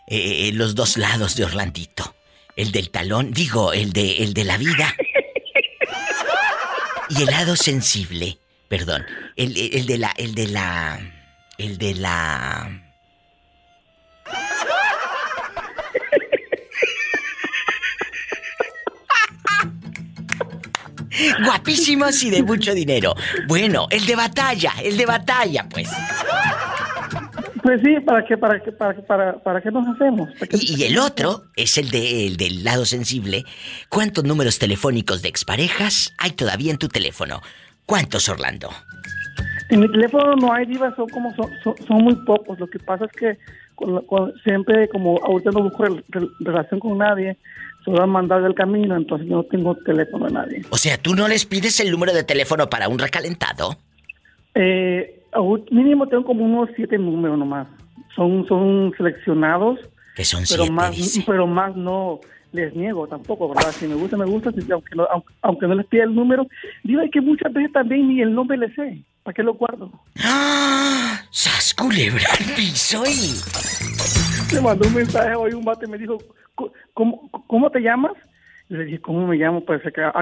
eh, 0.08 0.48
eh, 0.48 0.52
los 0.54 0.76
dos 0.76 0.98
lados 0.98 1.36
de 1.36 1.44
Orlandito. 1.46 2.16
El 2.56 2.72
del 2.72 2.90
talón, 2.90 3.32
digo, 3.32 3.74
el 3.74 3.92
de, 3.92 4.24
el 4.24 4.34
de 4.34 4.44
la 4.46 4.58
vida. 4.58 4.88
Y 7.10 7.22
el 7.24 7.30
lado 7.30 7.56
sensible, 7.56 8.38
perdón. 8.70 9.06
El, 9.36 9.56
el- 9.58 9.86
de 9.86 9.98
la, 9.98 10.12
el 10.18 10.36
de 10.36 10.48
la, 10.48 11.00
el 11.58 11.78
de 11.78 11.96
la... 11.96 12.70
Guapísimos 21.46 22.22
y 22.24 22.30
de 22.30 22.44
mucho 22.44 22.74
dinero. 22.74 23.16
Bueno, 23.48 23.88
el 23.92 24.06
de 24.06 24.16
batalla, 24.16 24.74
el 24.84 24.98
de 24.98 25.06
batalla, 25.06 25.68
pues. 25.70 25.90
Pues 27.64 27.82
sí 27.84 28.00
para 28.06 28.24
qué 28.26 28.38
para 28.38 28.60
qué 28.62 28.72
para 28.72 28.94
para, 29.06 29.34
para 29.42 29.62
qué 29.62 29.72
nos 29.72 29.88
hacemos 29.96 30.30
¿Para 30.38 30.48
qué- 30.48 30.58
Y, 30.62 30.76
y 30.82 30.84
el 30.84 31.00
otro 31.00 31.44
es 31.56 31.78
el, 31.78 31.90
de, 31.90 32.28
el 32.28 32.38
del 32.38 32.64
lado 32.64 32.86
sensible. 32.86 33.46
¿Cuántos 33.90 34.24
números 34.26 34.60
telefónicos 34.60 35.22
de 35.22 35.30
exparejas 35.30 36.14
hay 36.18 36.32
todavía 36.32 36.72
en 36.72 36.78
tu 36.78 36.90
teléfono? 36.90 37.42
¿Cuántos, 37.86 38.28
Orlando? 38.30 38.70
En 39.70 39.80
mi 39.80 39.92
teléfono 39.92 40.36
no 40.36 40.54
hay 40.54 40.66
divas, 40.66 40.94
son 40.96 41.10
como 41.10 41.34
son, 41.36 41.50
son, 41.64 41.74
son 41.88 41.98
muy 42.04 42.16
pocos. 42.26 42.60
Lo 42.60 42.68
que 42.68 42.80
pasa 42.80 43.06
es 43.06 43.12
que 43.14 43.38
con- 43.76 44.06
con- 44.06 44.34
siempre 44.44 44.88
como 44.90 45.20
ahorita 45.24 45.52
no 45.52 45.64
busco 45.64 45.84
rel- 45.86 46.04
rel- 46.10 46.32
relación 46.42 46.80
con 46.80 46.98
nadie, 46.98 47.38
solo 47.84 48.04
han 48.04 48.10
mandado 48.10 48.46
el 48.46 48.54
camino, 48.56 48.96
entonces 48.96 49.28
no 49.28 49.44
tengo 49.44 49.76
teléfono 49.78 50.28
de 50.28 50.32
nadie. 50.34 50.62
O 50.70 50.78
sea, 50.78 50.98
¿tú 50.98 51.16
no 51.16 51.28
les 51.28 51.46
pides 51.46 51.80
el 51.80 51.92
número 51.92 52.14
de 52.14 52.24
teléfono 52.24 52.70
para 52.70 52.88
un 52.88 53.00
recalentado? 53.00 53.76
Eh, 54.56 55.23
mínimo 55.72 56.08
tengo 56.08 56.26
como 56.26 56.46
unos 56.46 56.70
siete 56.76 56.98
números 56.98 57.38
nomás. 57.38 57.68
Son 58.16 58.46
son 58.48 58.94
seleccionados, 58.98 59.80
Que 60.16 60.24
son 60.24 60.44
pero 60.50 60.64
siete, 60.64 60.72
más 60.72 60.96
dice. 60.96 61.24
pero 61.26 61.48
más 61.48 61.76
no 61.76 62.20
les 62.52 62.76
niego 62.76 63.08
tampoco, 63.08 63.50
¿verdad? 63.50 63.72
Si 63.72 63.88
me 63.88 63.96
gusta, 63.96 64.16
me 64.16 64.26
gusta, 64.26 64.52
aunque 64.72 64.96
no, 64.96 65.08
aunque, 65.12 65.34
aunque 65.42 65.68
no 65.68 65.76
les 65.76 65.88
pida 65.88 66.04
el 66.04 66.14
número. 66.14 66.48
Digo 66.84 67.02
que 67.12 67.20
muchas 67.22 67.52
veces 67.52 67.72
también 67.72 68.08
ni 68.08 68.22
el 68.22 68.34
nombre 68.34 68.58
le 68.58 68.74
sé. 68.76 69.04
¿Para 69.24 69.34
qué 69.34 69.42
lo 69.44 69.54
guardo? 69.56 69.90
¡Ah! 70.24 71.20
¡Sas 71.32 71.74
culebra 71.74 72.26
al 72.40 72.54
piso 72.56 73.04
y... 73.06 74.54
Me 74.54 74.62
mandó 74.62 74.88
un 74.88 74.94
mensaje 74.94 75.34
hoy 75.34 75.54
un 75.54 75.66
bate 75.66 75.86
y 75.88 75.90
me 75.90 75.98
dijo, 75.98 76.18
¿cómo, 76.94 77.30
cómo 77.48 77.70
te 77.72 77.80
llamas? 77.80 78.14
Le 78.70 78.86
dije, 78.86 79.00
¿cómo 79.02 79.26
me 79.26 79.38
llamo? 79.38 79.62
Pues 79.66 79.82
acá, 79.86 80.14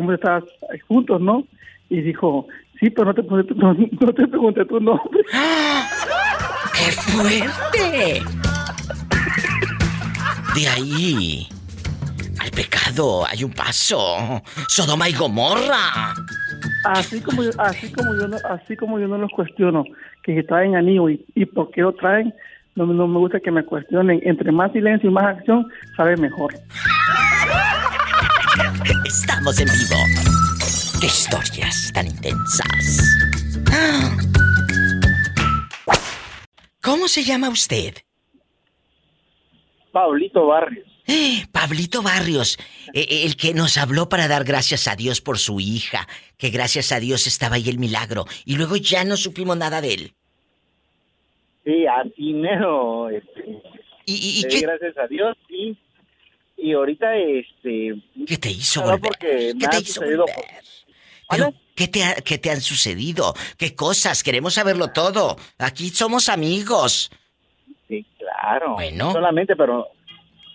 de 0.00 0.14
estar 0.14 0.44
juntos, 0.86 1.20
¿no? 1.20 1.44
Y 1.92 2.00
dijo, 2.00 2.46
sí, 2.80 2.88
pero 2.88 3.12
no 3.12 3.14
te, 3.14 3.22
no, 3.54 3.74
no 4.00 4.14
te 4.14 4.26
pregunté 4.26 4.64
tu 4.64 4.80
nombre. 4.80 5.20
¡Qué 6.72 6.90
fuerte! 6.92 8.22
De 10.54 10.68
ahí 10.68 11.46
al 12.40 12.50
pecado 12.50 13.26
hay 13.26 13.44
un 13.44 13.52
paso. 13.52 14.42
Sodoma 14.68 15.06
y 15.10 15.12
Gomorra. 15.12 16.14
Así 16.86 17.20
como 17.20 17.42
yo, 17.42 17.50
así 17.58 17.92
como 17.92 18.14
yo 18.14 18.26
no, 18.26 18.38
así 18.48 18.74
como 18.74 18.98
yo 18.98 19.06
no 19.06 19.18
los 19.18 19.30
cuestiono 19.32 19.84
que 20.22 20.42
traen 20.44 20.74
anillo 20.74 21.10
y, 21.10 21.22
y 21.34 21.44
por 21.44 21.70
qué 21.72 21.82
lo 21.82 21.92
traen, 21.92 22.32
no, 22.74 22.86
no 22.86 23.06
me 23.06 23.18
gusta 23.18 23.38
que 23.38 23.50
me 23.50 23.66
cuestionen. 23.66 24.22
Entre 24.24 24.50
más 24.50 24.72
silencio 24.72 25.10
y 25.10 25.12
más 25.12 25.24
acción, 25.24 25.68
sabe 25.94 26.16
mejor. 26.16 26.54
Estamos 29.04 29.60
en 29.60 29.66
vivo. 29.66 30.21
¡Qué 31.02 31.08
historias 31.08 31.90
tan 31.92 32.06
intensas! 32.06 33.18
¿Cómo 36.80 37.08
se 37.08 37.24
llama 37.24 37.48
usted? 37.48 37.94
Paulito 39.90 40.46
Barrios. 40.46 40.86
Eh, 41.08 41.44
Pablito 41.50 42.02
Barrios, 42.02 42.56
eh, 42.94 43.00
eh, 43.00 43.24
el 43.24 43.34
que 43.34 43.52
nos 43.52 43.78
habló 43.78 44.08
para 44.08 44.28
dar 44.28 44.44
gracias 44.44 44.86
a 44.86 44.94
Dios 44.94 45.20
por 45.20 45.38
su 45.38 45.58
hija, 45.58 46.06
que 46.38 46.50
gracias 46.50 46.92
a 46.92 47.00
Dios 47.00 47.26
estaba 47.26 47.56
ahí 47.56 47.68
el 47.68 47.80
milagro, 47.80 48.24
y 48.44 48.54
luego 48.54 48.76
ya 48.76 49.02
no 49.02 49.16
supimos 49.16 49.56
nada 49.56 49.80
de 49.80 49.94
él. 49.94 50.12
Sí, 51.64 51.84
así 51.84 52.32
mero, 52.32 53.10
este, 53.10 53.60
¿Y, 54.06 54.44
qué? 54.44 54.60
Gracias 54.60 54.96
a 54.96 55.08
Dios, 55.08 55.36
sí. 55.48 55.76
Y 56.58 56.74
ahorita, 56.74 57.16
este... 57.16 58.00
¿Qué 58.24 58.36
te 58.38 58.50
hizo 58.50 58.82
volver? 58.82 59.10
¿Qué 59.18 59.54
te 59.68 59.78
hizo 59.80 60.00
volver? 60.00 60.28
¿Qué 61.74 61.88
te, 61.88 62.00
¿qué 62.24 62.38
te 62.38 62.50
han 62.50 62.60
sucedido? 62.60 63.34
¿Qué 63.56 63.74
cosas? 63.74 64.22
Queremos 64.22 64.54
saberlo 64.54 64.88
todo. 64.88 65.36
Aquí 65.58 65.90
somos 65.90 66.28
amigos. 66.28 67.10
Sí, 67.88 68.06
claro. 68.18 68.74
Bueno. 68.74 69.12
Solamente, 69.12 69.56
pero 69.56 69.88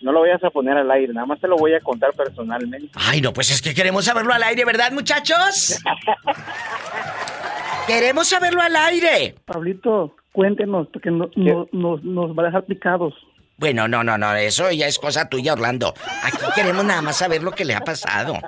no 0.01 0.11
lo 0.11 0.21
vayas 0.21 0.43
a 0.43 0.49
poner 0.49 0.77
al 0.77 0.89
aire, 0.91 1.13
nada 1.13 1.25
más 1.25 1.39
te 1.39 1.47
lo 1.47 1.57
voy 1.57 1.73
a 1.73 1.79
contar 1.79 2.13
personalmente. 2.13 2.91
Ay, 2.95 3.21
no, 3.21 3.33
pues 3.33 3.51
es 3.51 3.61
que 3.61 3.73
queremos 3.73 4.05
saberlo 4.05 4.33
al 4.33 4.43
aire, 4.43 4.63
¿verdad, 4.65 4.91
muchachos? 4.91 5.81
queremos 7.87 8.27
saberlo 8.27 8.61
al 8.61 8.75
aire. 8.75 9.35
Pablito, 9.45 10.15
cuéntenos, 10.31 10.87
porque 10.93 11.09
no, 11.09 11.29
nos 11.71 12.37
va 12.37 12.43
a 12.43 12.45
dejar 12.45 12.65
picados. 12.65 13.13
Bueno, 13.57 13.87
no, 13.87 14.03
no, 14.03 14.19
no, 14.19 14.35
eso 14.35 14.71
ya 14.71 14.85
es 14.85 14.99
cosa 14.99 15.29
tuya, 15.29 15.53
Orlando. 15.53 15.95
Aquí 16.23 16.45
queremos 16.53 16.85
nada 16.85 17.01
más 17.01 17.17
saber 17.17 17.41
lo 17.41 17.51
que 17.51 17.65
le 17.65 17.73
ha 17.73 17.81
pasado. 17.81 18.35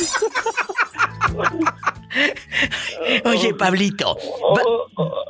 Oye, 3.24 3.54
Pablito. 3.54 4.16
Oh, 4.42 4.86
oh, 4.96 5.24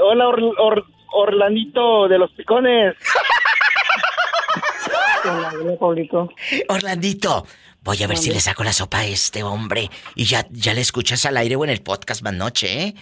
hola, 0.00 0.28
Or, 0.28 0.84
Orlandito 1.12 2.08
de 2.08 2.18
los 2.18 2.30
Picones. 2.32 2.96
Orlandito, 6.68 7.46
voy 7.82 8.02
a 8.02 8.06
ver 8.06 8.18
si 8.18 8.30
le 8.30 8.40
saco 8.40 8.62
la 8.64 8.72
sopa 8.72 8.98
a 8.98 9.06
este 9.06 9.42
hombre. 9.42 9.90
Y 10.14 10.24
ya, 10.24 10.46
ya 10.50 10.74
le 10.74 10.82
escuchas 10.82 11.24
al 11.26 11.36
aire 11.36 11.56
o 11.56 11.64
en 11.64 11.70
el 11.70 11.82
podcast 11.82 12.22
más 12.22 12.34
noche, 12.34 12.82
¿eh? 12.82 12.94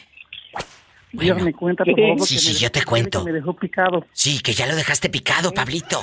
Bueno, 1.14 1.44
me 1.44 1.52
cuenta, 1.52 1.84
por 1.84 1.94
favor, 1.94 2.26
sí, 2.26 2.38
sí, 2.38 2.54
yo 2.54 2.72
te 2.72 2.82
cuento. 2.84 3.22
Me 3.22 3.32
dejó 3.32 3.54
picado. 3.54 4.06
Sí, 4.12 4.40
que 4.40 4.54
ya 4.54 4.66
lo 4.66 4.74
dejaste 4.74 5.10
picado, 5.10 5.52
Pablito. 5.52 6.00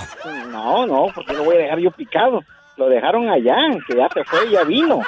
No, 0.50 0.86
no, 0.86 1.08
porque 1.16 1.34
lo 1.34 1.46
voy 1.46 1.56
a 1.56 1.60
dejar 1.60 1.80
yo 1.80 1.90
picado. 1.90 2.44
Lo 2.80 2.88
dejaron 2.88 3.30
allá, 3.30 3.58
que 3.86 3.98
ya 3.98 4.08
se 4.14 4.24
fue, 4.24 4.50
ya 4.50 4.64
vino. 4.64 5.02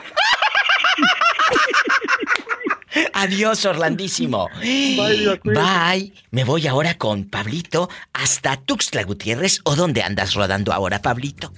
Adiós, 3.13 3.65
Orlandísimo. 3.65 4.49
Bye, 4.59 6.11
Me 6.31 6.43
voy 6.43 6.67
ahora 6.67 6.97
con 6.97 7.29
Pablito 7.29 7.87
hasta 8.11 8.57
Tuxtla 8.57 9.03
Gutiérrez. 9.03 9.61
¿O 9.63 9.77
dónde 9.77 10.03
andas 10.03 10.33
rodando 10.33 10.73
ahora, 10.73 11.01
Pablito? 11.01 11.53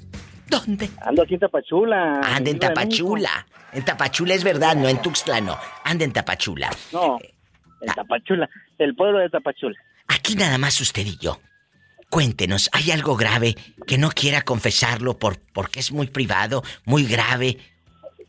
¿Dónde? 0.47 0.91
Ando 1.01 1.23
aquí 1.23 1.33
en 1.33 1.39
Tapachula. 1.39 2.21
Anda 2.23 2.51
en 2.51 2.59
Tapachula. 2.59 3.47
En 3.71 3.83
Tapachula 3.83 4.35
es 4.35 4.43
verdad, 4.43 4.75
no 4.75 4.87
en 4.87 5.01
Tuxtla, 5.01 5.41
no. 5.41 5.57
Anda 5.83 6.05
en 6.05 6.13
Tapachula. 6.13 6.69
No, 6.91 7.17
en 7.81 7.91
Tapachula. 7.91 8.47
El 8.77 8.95
pueblo 8.95 9.17
de 9.17 9.31
Tapachula. 9.31 9.79
Aquí 10.09 10.35
nada 10.35 10.59
más 10.59 10.79
usted 10.79 11.07
y 11.07 11.17
yo. 11.17 11.39
Cuéntenos, 12.13 12.69
¿hay 12.73 12.91
algo 12.91 13.15
grave 13.15 13.55
que 13.87 13.97
no 13.97 14.09
quiera 14.09 14.43
confesarlo 14.43 15.17
por, 15.17 15.39
porque 15.51 15.79
es 15.79 15.91
muy 15.91 16.05
privado, 16.05 16.61
muy 16.85 17.05
grave? 17.05 17.57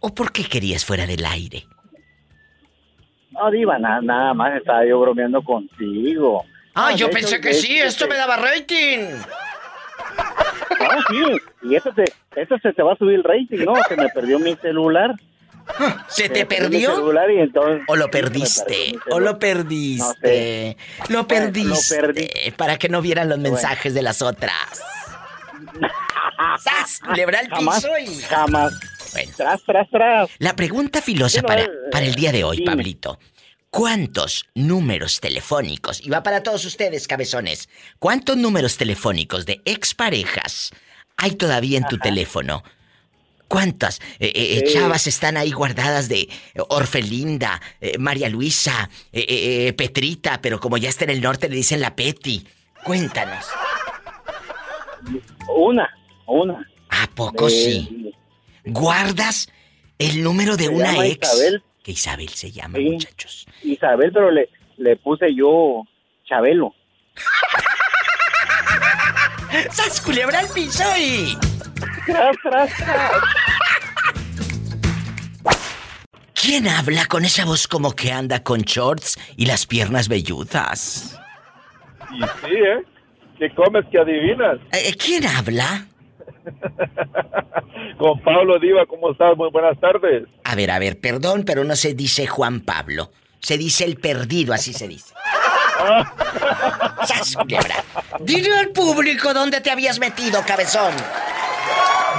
¿O 0.01 0.15
por 0.15 0.33
qué 0.33 0.45
querías 0.45 0.87
fuera 0.87 1.07
del 1.07 1.23
aire? 1.23 1.65
No, 3.33 3.51
Diva, 3.51 3.79
nada, 3.79 4.01
nada 4.01 4.33
más 4.33 4.57
estaba 4.57 4.87
yo 4.87 5.01
bromeando 5.01 5.45
contigo. 5.45 6.47
Ah, 6.75 6.93
yo 6.97 7.11
pensé 7.11 7.43
que 7.43 7.53
sí, 7.53 7.79
esto 7.79 8.09
me 8.09 8.15
daba 8.15 8.39
rating. 8.39 9.01
No, 10.81 11.03
sí, 11.11 11.37
y 11.65 11.75
eso, 11.75 11.93
te, 11.93 12.05
eso 12.37 12.57
se 12.63 12.73
te 12.73 12.83
va 12.83 12.95
a 12.95 12.97
subir 12.97 13.17
el 13.17 13.23
rating, 13.23 13.67
¿no? 13.67 13.75
Se 13.87 13.99
me 13.99 14.09
perdió 14.09 14.39
mi 14.39 14.57
celular. 14.57 15.15
¿Se 16.09 16.29
te 16.29 16.47
perdió? 16.47 17.13
y 17.31 17.41
entonces, 17.41 17.83
¿O 17.89 17.97
lo 17.97 18.11
perdiste? 18.11 18.99
¿O 19.11 19.21
lo 19.21 19.39
perdiste? 19.39 20.77
Lo 21.09 21.27
perdiste. 21.29 21.97
Lo 21.99 22.03
perdí. 22.03 22.51
Para 22.57 22.77
que 22.77 22.89
no 22.89 23.01
vieran 23.03 23.29
los 23.29 23.39
mensajes 23.39 23.95
de 23.95 24.03
las 24.03 24.23
otras. 24.23 24.83
¡Sas! 26.63 27.01
Culebra 27.05 27.41
el 27.41 27.49
piso 27.49 27.89
y... 27.99 28.23
Jamás. 28.23 28.73
Tras, 29.37 29.63
tras, 29.63 29.89
tras. 29.91 30.31
La 30.39 30.57
pregunta 30.57 31.01
filosa 31.01 31.43
para, 31.43 31.67
para 31.93 32.05
el 32.05 32.15
día 32.15 32.33
de 32.33 32.43
hoy, 32.43 32.65
Pablito. 32.65 33.19
¿Cuántos 33.71 34.47
números 34.55 35.21
telefónicos, 35.21 36.01
y 36.05 36.09
va 36.09 36.23
para 36.23 36.43
todos 36.43 36.65
ustedes, 36.65 37.09
cabezones, 37.09 37.69
cuántos 37.99 38.37
números 38.37 38.77
telefónicos 38.77 39.47
de 39.47 39.61
exparejas 39.65 40.71
hay 41.17 41.33
todavía 41.33 41.79
en 41.79 41.87
tu 41.87 41.99
teléfono? 41.99 42.63
¿Cuántas 43.49 44.01
eh, 44.19 44.33
eh, 44.35 44.59
eh, 44.59 44.73
chavas 44.73 45.07
están 45.07 45.37
ahí 45.37 45.53
guardadas 45.53 46.09
de 46.09 46.29
Orfelinda, 46.69 47.61
María 47.99 48.29
Luisa, 48.29 48.89
Petrita, 49.13 50.41
pero 50.41 50.61
como 50.61 50.77
ya 50.77 50.89
está 50.89 51.05
en 51.05 51.11
el 51.11 51.21
norte 51.21 51.49
le 51.49 51.57
dicen 51.57 51.81
la 51.81 51.95
Peti? 51.95 52.47
Cuéntanos. 52.85 53.47
Una, 55.55 55.89
una. 56.27 56.69
¿A 56.91 57.07
poco 57.15 57.49
sí? 57.49 58.13
¿Guardas 58.65 59.49
el 59.99 60.23
número 60.23 60.57
de 60.57 60.69
una 60.69 61.07
ex? 61.07 61.33
Isabel. 61.33 61.63
Que 61.83 61.93
Isabel 61.93 62.29
se 62.31 62.51
llama, 62.51 62.79
muchachos. 62.79 63.47
Isabel, 63.63 64.11
pero 64.13 64.31
le, 64.31 64.49
le 64.79 64.97
puse 64.97 65.35
yo 65.35 65.83
Chabelo. 66.27 66.75
¡Sas 69.71 70.01
culebra 70.01 70.41
al 70.41 70.49
piso 70.49 70.83
y... 70.99 71.37
Tras, 72.07 72.37
tras, 72.43 72.77
tras. 72.77 73.13
¿Quién 76.35 76.69
habla 76.69 77.07
con 77.07 77.25
esa 77.25 77.45
voz 77.45 77.67
como 77.67 77.93
que 77.93 78.13
anda 78.13 78.43
con 78.43 78.61
shorts 78.61 79.19
y 79.37 79.47
las 79.47 79.67
piernas 79.67 80.09
velludas? 80.09 81.19
Y 82.13 82.21
sí, 82.21 82.53
¿eh? 82.53 82.85
¿Qué 83.39 83.55
comes 83.55 83.85
que 83.91 83.99
adivinas? 83.99 84.59
Eh, 84.73 84.95
¿Quién 84.97 85.27
habla? 85.27 85.87
Con 87.99 88.21
Pablo 88.21 88.59
Diva, 88.59 88.87
¿cómo 88.87 89.11
estás? 89.13 89.37
Muy 89.37 89.51
buenas 89.51 89.79
tardes. 89.81 90.25
A 90.45 90.55
ver, 90.55 90.71
a 90.71 90.79
ver, 90.79 91.01
perdón, 91.01 91.45
pero 91.45 91.65
no 91.65 91.75
se 91.77 91.95
dice 91.95 92.27
Juan 92.27 92.61
Pablo. 92.61 93.11
Se 93.41 93.59
dice 93.59 93.85
el 93.85 93.97
perdido, 93.97 94.55
así 94.55 94.73
se 94.73 94.89
dice. 94.89 95.15
Dile 98.21 98.59
al 98.59 98.69
público 98.69 99.35
dónde 99.35 99.61
te 99.61 99.71
habías 99.71 99.99
metido, 99.99 100.43
cabezón. 100.47 100.95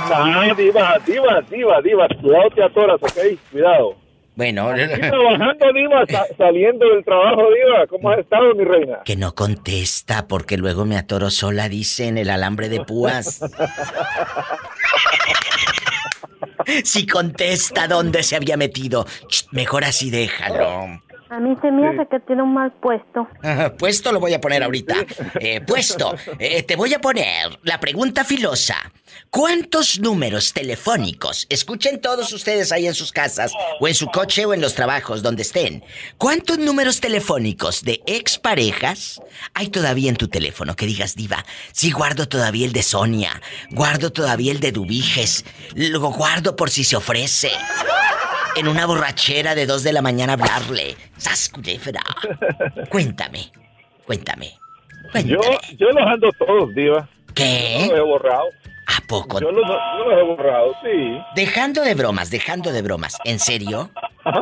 No, 0.10 0.56
diva, 0.56 0.98
diva, 1.06 1.42
diva, 1.50 1.82
diva. 1.82 2.08
Cuidado 2.22 2.50
te 2.56 2.64
atoras, 2.64 3.02
¿ok? 3.02 3.20
Cuidado. 3.52 3.96
Bueno, 4.36 4.68
trabajando, 4.76 5.74
Diva, 5.74 6.06
saliendo 6.38 6.86
del 6.90 7.06
trabajo, 7.06 7.44
Diva. 7.52 7.88
¿Cómo 7.88 8.10
has 8.10 8.20
estado, 8.20 8.54
mi 8.54 8.66
reina? 8.66 9.00
Que 9.06 9.16
no 9.16 9.34
contesta 9.34 10.28
porque 10.28 10.58
luego 10.58 10.86
me 10.86 10.98
atoro 10.98 11.30
sola, 11.30 11.70
dice 11.70 12.08
en 12.08 12.18
el 12.18 12.30
alambre 12.30 12.68
de 12.68 12.84
púas. 12.84 13.40
si 16.84 17.08
contesta 17.08 17.88
dónde 17.88 18.24
se 18.24 18.36
había 18.36 18.58
metido, 18.58 19.06
mejor 19.52 19.86
así 19.86 20.10
déjalo. 20.10 21.02
A 21.36 21.40
mí 21.42 21.54
se 21.62 21.70
me 21.70 21.86
hace 21.86 22.08
que 22.08 22.22
tiene 22.22 22.44
un 22.44 22.54
mal 22.54 22.72
puesto. 22.72 23.28
puesto 23.78 24.14
lo 24.14 24.22
voy 24.22 24.34
a 24.34 24.40
poner 24.40 24.64
ahorita. 24.64 24.96
Eh, 25.42 25.60
puesto. 25.60 26.16
Eh, 26.40 26.64
te 26.64 26.78
voy 26.78 26.94
a 26.94 27.02
poner 27.02 27.60
la 27.64 27.78
pregunta 27.80 28.24
filosa. 28.24 28.76
¿Cuántos 29.30 30.00
números 30.00 30.54
telefónicos, 30.54 31.46
escuchen 31.50 32.00
todos 32.00 32.32
ustedes 32.32 32.72
ahí 32.72 32.88
en 32.88 32.94
sus 32.94 33.12
casas, 33.12 33.52
o 33.82 33.88
en 33.88 33.96
su 33.96 34.08
coche 34.08 34.46
o 34.46 34.54
en 34.54 34.62
los 34.62 34.76
trabajos, 34.76 35.22
donde 35.24 35.42
estén, 35.42 35.84
¿cuántos 36.18 36.58
números 36.58 37.02
telefónicos 37.02 37.84
de 37.84 38.02
exparejas 38.06 39.22
hay 39.54 39.68
todavía 39.68 40.10
en 40.10 40.16
tu 40.16 40.30
teléfono? 40.30 40.76
Que 40.76 40.86
digas, 40.86 41.16
diva, 41.16 41.46
sí 41.74 41.92
guardo 41.92 42.30
todavía 42.30 42.66
el 42.66 42.72
de 42.72 42.84
Sonia, 42.84 43.42
guardo 43.72 44.12
todavía 44.12 44.54
el 44.54 44.62
de 44.62 44.72
Dubiges, 44.72 45.44
lo 45.76 46.00
guardo 46.12 46.56
por 46.56 46.70
si 46.70 46.86
se 46.86 46.96
ofrece. 46.96 47.52
En 48.56 48.68
una 48.68 48.86
borrachera 48.86 49.56
de 49.56 49.66
dos 49.66 49.84
de 49.84 49.94
la 49.94 50.02
mañana 50.02 50.34
hablarle. 50.34 50.96
¡Sas, 51.18 51.52
Cuéntame, 52.90 53.52
cuéntame. 54.06 54.54
Yo, 55.26 55.40
yo 55.78 55.90
los 55.92 56.08
ando 56.08 56.30
todos, 56.38 56.74
diva. 56.76 57.08
¿Qué? 57.34 57.88
Yo 57.88 57.92
los 57.92 58.00
he 58.00 58.02
borrado. 58.02 58.46
¿A 58.88 59.08
poco? 59.08 59.40
Yo 59.40 59.52
los, 59.52 59.66
he 59.66 60.24
borrado, 60.24 60.74
sí. 60.84 61.18
Dejando 61.36 61.82
de 61.82 61.96
bromas, 61.96 62.30
dejando 62.30 62.72
de 62.72 62.82
bromas. 62.82 63.18
¿En 63.26 63.40
serio? 63.40 63.90
Ajá. 64.24 64.42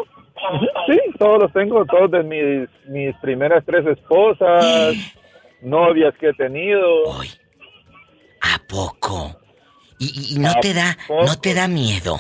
Sí, 0.88 1.00
todos 1.18 1.44
los 1.44 1.54
tengo, 1.54 1.86
todos 1.86 2.12
de 2.12 2.24
mis, 2.24 2.70
mis 2.88 3.16
primeras 3.18 3.64
tres 3.66 3.86
esposas, 3.88 4.96
novias 5.62 6.14
que 6.20 6.30
he 6.30 6.34
tenido. 6.34 7.12
¿A 8.42 8.60
poco? 8.68 9.40
¿Y, 10.00 10.38
no 10.38 10.54
te 10.62 10.74
da, 10.74 10.98
no 11.08 11.40
te 11.40 11.54
da 11.54 11.68
miedo? 11.68 12.20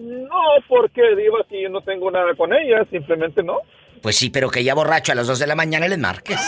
No, 0.00 0.40
porque 0.68 1.02
digo 1.16 1.36
si 1.48 1.62
yo 1.62 1.68
no 1.68 1.82
tengo 1.82 2.10
nada 2.10 2.34
con 2.36 2.52
ellas, 2.52 2.86
simplemente 2.90 3.42
no. 3.42 3.58
Pues 4.02 4.16
sí, 4.16 4.30
pero 4.30 4.48
que 4.48 4.64
ya 4.64 4.74
borracho 4.74 5.12
a 5.12 5.14
las 5.14 5.26
dos 5.26 5.38
de 5.38 5.46
la 5.46 5.54
mañana 5.54 5.86
les 5.88 5.98
marques. 5.98 6.40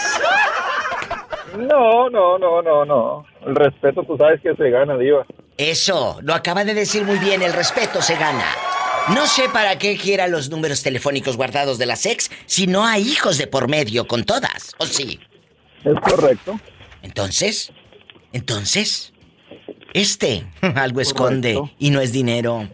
No, 1.56 2.08
no, 2.08 2.38
no, 2.38 2.62
no, 2.62 2.84
no. 2.84 3.26
El 3.46 3.54
respeto, 3.54 4.02
tú 4.04 4.16
sabes 4.16 4.40
que 4.40 4.54
se 4.54 4.70
gana, 4.70 4.96
Diva. 4.96 5.26
Eso, 5.58 6.18
lo 6.22 6.34
acaba 6.34 6.64
de 6.64 6.72
decir 6.72 7.04
muy 7.04 7.18
bien, 7.18 7.42
el 7.42 7.52
respeto 7.52 8.00
se 8.00 8.16
gana. 8.16 8.46
No 9.14 9.26
sé 9.26 9.48
para 9.52 9.78
qué 9.78 9.98
quiera 9.98 10.28
los 10.28 10.48
números 10.48 10.82
telefónicos 10.82 11.36
guardados 11.36 11.76
de 11.76 11.86
las 11.86 12.06
ex 12.06 12.30
si 12.46 12.66
no 12.66 12.86
hay 12.86 13.02
hijos 13.02 13.36
de 13.36 13.48
por 13.48 13.68
medio 13.68 14.06
con 14.06 14.24
todas, 14.24 14.74
¿o 14.78 14.86
sí? 14.86 15.20
Es 15.84 15.94
correcto. 16.00 16.58
Entonces, 17.02 17.72
entonces, 18.32 19.12
este 19.92 20.46
algo 20.76 21.00
esconde 21.00 21.60
y 21.78 21.90
no 21.90 22.00
es 22.00 22.12
dinero. 22.12 22.68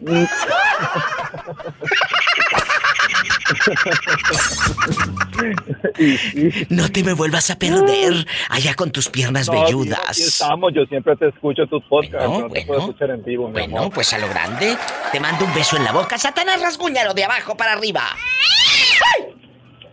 No 6.71 6.91
te 6.91 7.03
me 7.03 7.13
vuelvas 7.13 7.51
a 7.51 7.59
perder 7.59 8.27
allá 8.51 8.75
con 8.75 8.91
tus 8.91 9.09
piernas 9.09 9.49
velludas. 9.49 10.19
estamos, 10.19 10.73
yo 10.75 10.85
siempre 10.87 11.17
te 11.17 11.29
escucho 11.29 11.67
tus 11.67 11.83
podcasts, 11.85 12.29
no 12.29 12.49
te 12.49 12.65
puedo 12.65 12.81
escuchar 12.81 13.11
en 13.11 13.25
vivo. 13.25 13.49
bueno, 13.49 13.91
pues 13.91 14.13
a 14.13 14.19
lo 14.19 14.29
grande, 14.29 14.77
te 15.13 15.21
mando 15.21 15.45
un 15.45 15.55
beso 15.55 15.77
en 15.77 15.85
la 15.85 15.93
boca. 15.93 16.19
Satanás, 16.19 16.61
rasguñalo 16.61 17.15
de 17.15 17.25
abajo 17.25 17.57
para 17.57 17.73
arriba. 17.73 18.03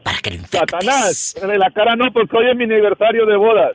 Para 0.04 0.20
que 0.20 0.30
lo 0.32 0.36
infectes. 0.36 0.70
Satanás, 0.70 1.36
de 1.42 1.58
la 1.58 1.72
cara 1.72 1.96
no, 1.96 2.12
porque 2.14 2.38
hoy 2.38 2.50
es 2.52 2.56
mi 2.56 2.66
aniversario 2.66 3.26
de 3.26 3.38
bodas. 3.38 3.72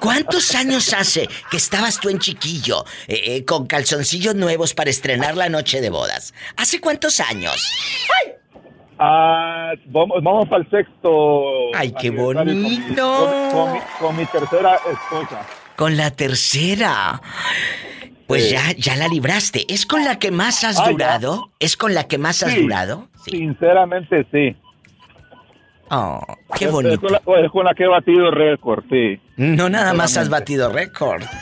¿Cuántos 0.00 0.54
años 0.54 0.92
hace 0.92 1.28
que 1.50 1.56
estabas 1.56 2.00
tú 2.00 2.08
en 2.08 2.18
chiquillo 2.18 2.84
eh, 3.06 3.20
eh, 3.24 3.44
con 3.44 3.66
calzoncillos 3.66 4.34
nuevos 4.34 4.74
para 4.74 4.90
estrenar 4.90 5.36
la 5.36 5.48
noche 5.48 5.80
de 5.80 5.90
bodas? 5.90 6.34
¿Hace 6.56 6.80
cuántos 6.80 7.20
años? 7.20 7.54
Ah, 8.98 9.72
vamos, 9.86 10.22
vamos 10.22 10.48
para 10.48 10.62
el 10.62 10.70
sexto. 10.70 11.74
¡Ay, 11.74 11.94
qué 12.00 12.10
bonito! 12.10 13.80
Con 14.00 14.16
mi, 14.16 14.24
tercera 14.26 14.74
esposa. 14.74 15.46
Con 15.76 15.96
la 15.96 16.10
tercera. 16.10 17.20
Pues 18.26 18.50
ya, 18.50 18.72
ya 18.76 18.96
la 18.96 19.08
libraste. 19.08 19.64
¿Es 19.72 19.86
con 19.86 20.04
la 20.04 20.18
que 20.18 20.30
más 20.30 20.64
has 20.64 20.78
ah, 20.80 20.90
durado? 20.90 21.50
¿Es 21.60 21.76
con 21.76 21.94
la 21.94 22.04
que 22.08 22.18
más 22.18 22.42
has 22.42 22.54
durado? 22.56 23.08
Sinceramente 23.24 24.26
sí. 24.32 24.56
Oh, 25.90 26.20
qué 26.56 26.68
bonito. 26.68 27.06
Es 27.06 27.50
con, 27.50 27.64
la, 27.64 27.74
que 27.74 27.84
he 27.84 27.88
batido 27.88 28.30
récord, 28.30 28.84
sí. 28.90 29.20
No 29.36 29.68
nada 29.68 29.92
más 29.94 30.16
has 30.16 30.28
batido 30.28 30.70
récord. 30.70 31.22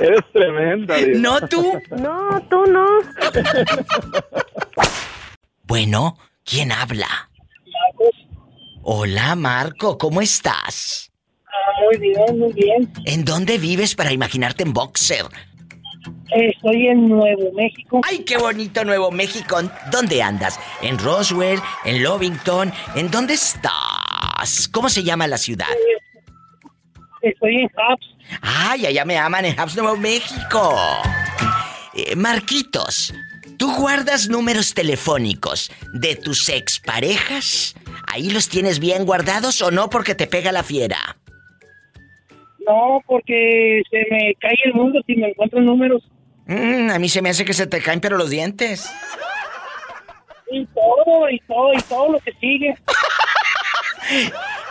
Eres 0.00 0.24
tremenda, 0.32 0.96
¿No 1.16 1.40
tú? 1.46 1.78
No, 1.98 2.42
tú 2.48 2.64
no. 2.66 2.86
bueno, 5.64 6.16
¿quién 6.44 6.72
habla? 6.72 7.30
Hola, 8.82 9.34
Marco, 9.34 9.98
¿cómo 9.98 10.22
estás? 10.22 11.12
Ah, 11.46 11.82
muy 11.84 11.98
bien, 11.98 12.38
muy 12.38 12.52
bien. 12.54 12.90
¿En 13.04 13.24
dónde 13.24 13.58
vives 13.58 13.94
para 13.94 14.12
imaginarte 14.12 14.62
en 14.62 14.72
boxer? 14.72 15.26
Estoy 16.32 16.86
en 16.86 17.08
Nuevo 17.08 17.52
México. 17.52 18.00
¡Ay, 18.08 18.20
qué 18.20 18.36
bonito 18.38 18.84
Nuevo 18.84 19.10
México! 19.10 19.58
¿Dónde 19.90 20.22
andas? 20.22 20.60
¿En 20.80 20.98
Roswell? 20.98 21.60
¿En 21.84 22.02
Lovington? 22.02 22.72
¿En 22.94 23.10
dónde 23.10 23.34
estás? 23.34 24.68
¿Cómo 24.72 24.88
se 24.88 25.02
llama 25.02 25.26
la 25.26 25.38
ciudad? 25.38 25.66
Estoy 27.22 27.56
en 27.56 27.66
Hubs. 27.66 28.16
¡Ay, 28.40 28.86
allá 28.86 29.04
me 29.04 29.18
aman 29.18 29.44
en 29.44 29.58
Hubs, 29.58 29.76
Nuevo 29.76 29.96
México! 29.96 30.74
Eh, 31.94 32.14
Marquitos, 32.14 33.12
¿tú 33.58 33.74
guardas 33.74 34.28
números 34.28 34.72
telefónicos 34.72 35.72
de 35.92 36.14
tus 36.14 36.48
exparejas? 36.48 37.74
¿Ahí 38.06 38.30
los 38.30 38.48
tienes 38.48 38.78
bien 38.78 39.04
guardados 39.04 39.60
o 39.62 39.70
no 39.70 39.90
porque 39.90 40.14
te 40.14 40.28
pega 40.28 40.52
la 40.52 40.62
fiera? 40.62 41.16
No, 42.66 43.02
porque 43.06 43.82
se 43.90 44.06
me 44.10 44.34
cae 44.38 44.54
el 44.64 44.74
mundo 44.74 45.00
si 45.06 45.16
me 45.16 45.30
encuentro 45.30 45.60
números. 45.60 46.02
Mm, 46.50 46.90
a 46.90 46.98
mí 46.98 47.08
se 47.08 47.22
me 47.22 47.30
hace 47.30 47.44
que 47.44 47.54
se 47.54 47.68
te 47.68 47.80
caen 47.80 48.00
pero 48.00 48.18
los 48.18 48.28
dientes. 48.28 48.90
Y 50.50 50.66
todo, 50.66 51.30
y 51.30 51.38
todo, 51.46 51.72
y 51.72 51.82
todo 51.82 52.12
lo 52.12 52.18
que 52.18 52.32
sigue. 52.40 52.74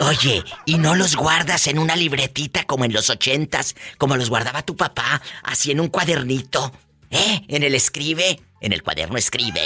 Oye, 0.00 0.44
¿y 0.66 0.76
no 0.76 0.94
los 0.94 1.16
guardas 1.16 1.66
en 1.68 1.78
una 1.78 1.96
libretita 1.96 2.64
como 2.64 2.84
en 2.84 2.92
los 2.92 3.08
ochentas, 3.08 3.74
como 3.96 4.18
los 4.18 4.28
guardaba 4.28 4.60
tu 4.60 4.76
papá, 4.76 5.22
así 5.42 5.70
en 5.70 5.80
un 5.80 5.88
cuadernito? 5.88 6.70
¿Eh? 7.10 7.40
¿En 7.48 7.62
el 7.62 7.74
escribe? 7.74 8.38
En 8.60 8.74
el 8.74 8.82
cuaderno 8.82 9.16
escribe. 9.16 9.62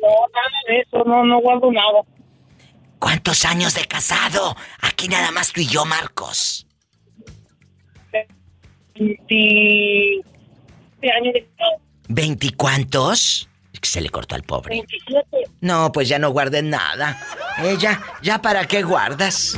No, 0.00 0.08
nada 0.32 0.58
de 0.68 0.78
eso, 0.78 1.02
no, 1.04 1.24
no 1.24 1.40
guardo 1.40 1.72
nada. 1.72 2.02
¿Cuántos 3.00 3.44
años 3.44 3.74
de 3.74 3.84
casado? 3.88 4.54
Aquí 4.80 5.08
nada 5.08 5.32
más 5.32 5.52
tú 5.52 5.60
y 5.60 5.66
yo, 5.66 5.84
Marcos. 5.84 6.68
20 8.94 10.35
años 11.10 11.34
de. 11.34 11.46
Se 13.82 14.00
le 14.00 14.08
cortó 14.08 14.34
al 14.34 14.42
pobre. 14.42 14.76
27. 14.76 15.50
No, 15.60 15.92
pues 15.92 16.08
ya 16.08 16.18
no 16.18 16.30
guarden 16.30 16.70
nada. 16.70 17.20
Ella, 17.62 17.92
eh, 17.92 18.18
¿ya 18.22 18.42
para 18.42 18.66
qué 18.66 18.82
guardas? 18.82 19.56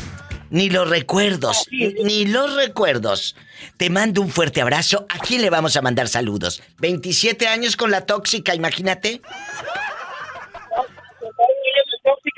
Ni 0.50 0.68
los 0.68 0.88
recuerdos, 0.88 1.66
ni 1.70 2.26
los 2.26 2.54
recuerdos. 2.56 3.36
Te 3.76 3.88
mando 3.90 4.20
un 4.20 4.28
fuerte 4.28 4.60
abrazo. 4.60 5.06
¿A 5.08 5.18
quién 5.18 5.40
le 5.40 5.50
vamos 5.50 5.76
a 5.76 5.82
mandar 5.82 6.08
saludos? 6.08 6.62
27 6.78 7.46
años 7.48 7.76
con 7.76 7.90
la 7.90 8.04
tóxica, 8.04 8.54
imagínate 8.54 9.22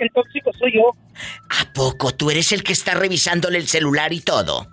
el 0.01 0.11
tóxico 0.13 0.53
soy 0.59 0.73
yo. 0.75 0.93
¿A 1.49 1.73
poco? 1.73 2.13
¿Tú 2.13 2.31
eres 2.31 2.53
el 2.53 2.63
que 2.63 2.73
está 2.73 2.95
revisándole 2.95 3.59
el 3.59 3.67
celular 3.67 4.13
y 4.13 4.21
todo? 4.21 4.67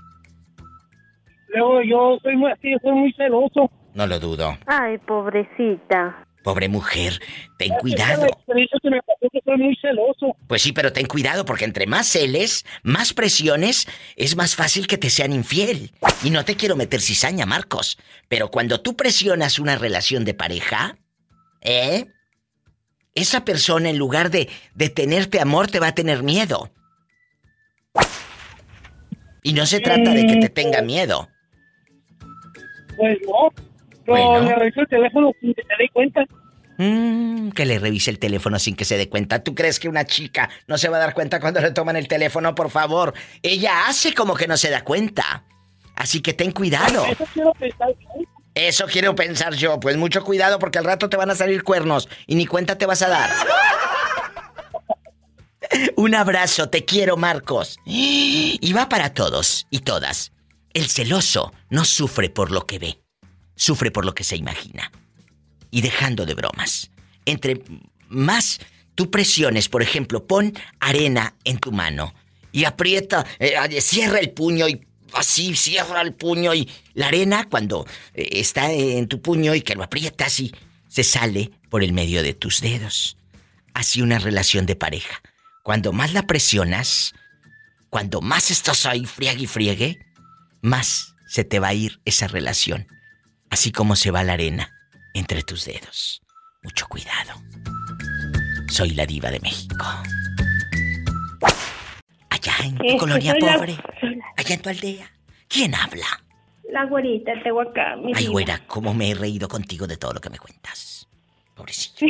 Luego 1.50 1.82
yo 1.84 2.18
soy 2.22 2.36
muy 2.36 2.52
así, 2.52 2.74
soy 2.82 2.92
muy 2.92 3.14
celoso. 3.14 3.72
No 3.98 4.06
lo 4.06 4.19
dudo. 4.19 4.56
Ay, 4.68 4.99
pobrecita. 4.99 6.24
Pobre 6.44 6.69
mujer, 6.69 7.19
ten 7.57 7.74
cuidado. 7.80 8.28
soy 8.45 9.57
muy 9.57 9.76
celoso. 9.82 10.38
Pues 10.48 10.61
sí, 10.61 10.72
pero 10.72 10.94
ten 10.94 11.07
cuidado 11.07 11.45
porque 11.45 11.65
entre 11.65 11.88
más 11.88 12.06
celes, 12.06 12.64
más 12.84 13.14
presiones, 13.14 13.88
es 14.15 14.36
más 14.36 14.56
fácil 14.56 14.86
que 14.86 14.99
te 14.99 15.10
sean 15.10 15.34
infiel. 15.34 15.94
Y 16.24 16.30
no 16.30 16.45
te 16.45 16.56
quiero 16.56 16.76
meter 16.76 17.02
cizaña, 17.02 17.48
Marcos, 17.48 17.98
pero 18.30 18.52
cuando 18.52 18.82
tú 18.82 18.95
presionas 18.95 19.57
una 19.57 19.76
relación 19.78 20.26
de 20.26 20.36
pareja, 20.36 20.99
¿eh? 21.61 22.06
esa 23.15 23.44
persona 23.45 23.90
en 23.90 23.98
lugar 23.98 24.30
de, 24.30 24.48
de 24.76 24.90
tenerte 24.90 25.41
amor 25.41 25.72
te 25.72 25.80
va 25.80 25.88
a 25.88 25.95
tener 25.95 26.22
miedo. 26.22 26.69
Y 29.41 29.53
no 29.53 29.65
se 29.65 29.80
trata 29.80 30.11
de 30.11 30.28
que 30.28 30.36
te 30.36 30.49
tenga 30.49 30.84
miedo. 30.84 31.28
Pues 32.95 33.18
no. 33.26 33.49
Pero 34.08 34.42
le 34.42 34.56
reviso 34.56 34.82
el 34.82 34.88
teléfono 34.88 35.32
sin 35.42 35.54
que 35.54 35.64
se 35.64 35.76
dé 35.78 35.90
cuenta. 35.92 36.26
Mm, 36.78 37.50
que 37.50 37.66
le 37.66 37.80
revise 37.80 38.12
el 38.12 38.20
teléfono 38.20 38.60
sin 38.60 38.76
que 38.76 38.86
se 38.86 38.98
dé 38.98 39.10
cuenta. 39.10 39.44
¿Tú 39.44 39.54
crees 39.54 39.80
que 39.80 39.90
una 39.90 40.06
chica 40.06 40.50
no 40.68 40.78
se 40.78 40.90
va 40.90 40.98
a 40.98 41.02
dar 41.02 41.14
cuenta 41.14 41.40
cuando 41.40 41.60
le 41.60 41.72
toman 41.72 41.98
el 41.98 42.08
teléfono? 42.08 42.56
Por 42.56 42.70
favor. 42.70 43.14
Ella 43.42 43.88
hace 43.88 44.14
como 44.14 44.36
que 44.36 44.48
no 44.48 44.58
se 44.58 44.70
da 44.70 44.84
cuenta. 44.84 45.44
Así 45.96 46.22
que 46.22 46.34
ten 46.34 46.52
cuidado. 46.52 47.06
Eso 47.06 47.26
quiero 47.34 47.54
pensar 47.54 47.90
Eso 48.54 48.86
quiero 48.86 49.16
pensar 49.16 49.56
yo. 49.56 49.80
Pues 49.80 49.98
mucho 49.98 50.24
cuidado 50.24 50.60
porque 50.60 50.78
al 50.78 50.86
rato 50.86 51.10
te 51.10 51.18
van 51.18 51.32
a 51.32 51.36
salir 51.36 51.64
cuernos 51.64 52.08
y 52.28 52.36
ni 52.36 52.46
cuenta 52.46 52.78
te 52.78 52.86
vas 52.86 53.02
a 53.02 53.10
dar. 53.10 53.30
Un 55.98 56.16
abrazo, 56.16 56.70
te 56.70 56.86
quiero, 56.86 57.18
Marcos. 57.18 57.78
Y 57.86 58.74
va 58.74 58.88
para 58.88 59.14
todos 59.14 59.68
y 59.70 59.80
todas. 59.80 60.32
El 60.74 60.90
celoso 60.90 61.54
no 61.70 61.86
sufre 61.86 62.30
por 62.30 62.52
lo 62.52 62.68
que 62.68 62.78
ve, 62.78 63.00
sufre 63.58 63.92
por 63.92 64.06
lo 64.06 64.16
que 64.16 64.24
se 64.24 64.38
imagina. 64.38 64.92
Y 65.70 65.82
dejando 65.82 66.26
de 66.26 66.34
bromas, 66.34 66.92
entre 67.26 67.62
más 68.08 68.60
tú 68.96 69.12
presiones, 69.12 69.68
por 69.68 69.84
ejemplo, 69.84 70.26
pon 70.26 70.54
arena 70.80 71.36
en 71.44 71.58
tu 71.58 71.74
mano 71.74 72.14
y 72.54 72.64
aprieta, 72.64 73.26
eh, 73.40 73.82
cierra 73.82 74.20
el 74.20 74.32
puño 74.32 74.70
y 74.70 74.88
así 75.14 75.56
cierra 75.56 76.02
el 76.02 76.14
puño 76.14 76.54
y 76.54 76.70
la 76.94 77.08
arena 77.08 77.48
cuando 77.50 77.86
eh, 78.14 78.30
está 78.32 78.72
en 78.72 79.08
tu 79.08 79.22
puño 79.22 79.54
y 79.54 79.62
que 79.62 79.76
lo 79.76 79.84
aprietas 79.84 80.40
y 80.40 80.54
se 80.88 81.04
sale 81.04 81.52
por 81.70 81.84
el 81.84 81.94
medio 81.94 82.24
de 82.24 82.34
tus 82.34 82.62
dedos. 82.62 83.18
Así 83.74 84.02
una 84.02 84.20
relación 84.20 84.66
de 84.66 84.76
pareja. 84.76 85.22
Cuando 85.64 85.92
más 85.92 86.14
la 86.14 86.24
presionas, 86.24 87.14
cuando 87.90 88.22
más 88.22 88.52
estás 88.52 88.86
ahí 88.86 89.06
friegue 89.06 89.44
y 89.44 89.48
friegue, 89.48 90.00
más 90.62 91.16
se 91.28 91.44
te 91.44 91.60
va 91.60 91.68
a 91.68 91.74
ir 91.74 92.00
esa 92.06 92.28
relación. 92.28 92.88
Así 93.49 93.72
como 93.72 93.95
se 93.95 94.11
va 94.11 94.24
la 94.24 94.34
arena 94.34 94.72
entre 95.14 95.44
tus 95.44 95.65
dedos. 95.65 96.22
Mucho 96.64 96.88
cuidado. 96.88 97.34
Soy 98.69 98.91
la 98.91 99.06
diva 99.06 99.30
de 99.32 99.40
México. 99.40 99.86
Allá 102.30 102.53
en 102.64 102.78
tu 102.78 102.98
colonia 102.98 103.36
la- 103.40 103.53
pobre, 103.57 103.78
allá 104.36 104.56
en 104.56 104.61
tu 104.61 104.69
aldea, 104.69 105.11
¿quién 105.48 105.74
habla? 105.76 106.06
La 106.72 106.86
güerita 106.86 107.34
de 107.34 107.41
Tehuacán, 107.41 108.02
Ay, 108.07 108.14
diva. 108.15 108.32
güera, 108.32 108.61
cómo 108.68 108.94
me 108.94 109.11
he 109.11 109.15
reído 109.15 109.48
contigo 109.48 109.88
de 109.88 109.98
todo 109.98 110.14
lo 110.14 110.22
que 110.22 110.30
me 110.30 110.38
cuentas. 110.38 111.07
Pobrecito. 111.56 112.06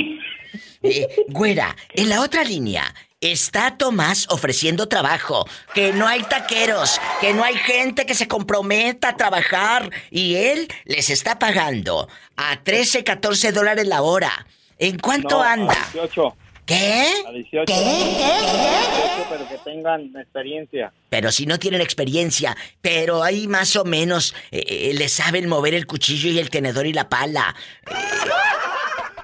Eh, 0.81 1.07
güera, 1.29 1.75
en 1.93 2.09
la 2.09 2.21
otra 2.21 2.43
línea 2.43 2.83
está 3.21 3.77
Tomás 3.77 4.27
ofreciendo 4.29 4.87
trabajo, 4.87 5.47
que 5.73 5.91
no 5.91 6.07
hay 6.07 6.21
taqueros, 6.23 6.99
que 7.19 7.33
no 7.33 7.43
hay 7.43 7.55
gente 7.55 8.05
que 8.05 8.13
se 8.13 8.27
comprometa 8.27 9.09
a 9.09 9.17
trabajar 9.17 9.89
y 10.11 10.35
él 10.35 10.67
les 10.85 11.09
está 11.09 11.39
pagando 11.39 12.07
a 12.35 12.61
13, 12.63 13.03
14 13.03 13.51
dólares 13.51 13.87
la 13.87 14.01
hora. 14.01 14.45
¿En 14.77 14.99
cuánto 14.99 15.37
No, 15.37 15.43
a 15.43 15.53
anda? 15.53 15.73
18. 15.93 16.37
¿Qué? 16.67 17.13
A 17.25 17.31
18. 17.31 17.65
¿Qué? 17.65 17.73
A 17.73 17.77
18, 17.77 19.27
pero 19.29 19.47
que 19.47 19.57
tengan 19.63 20.01
experiencia. 20.15 20.93
Pero 21.09 21.31
si 21.31 21.45
no 21.45 21.57
tienen 21.57 21.81
experiencia, 21.81 22.55
pero 22.81 23.23
ahí 23.23 23.47
más 23.47 23.75
o 23.77 23.85
menos 23.85 24.35
eh, 24.51 24.63
eh, 24.67 24.91
le 24.93 25.09
saben 25.09 25.47
mover 25.49 25.73
el 25.73 25.87
cuchillo 25.87 26.29
y 26.29 26.37
el 26.37 26.49
tenedor 26.51 26.85
y 26.85 26.93
la 26.93 27.09
pala. 27.09 27.55
Eh, 27.89 27.93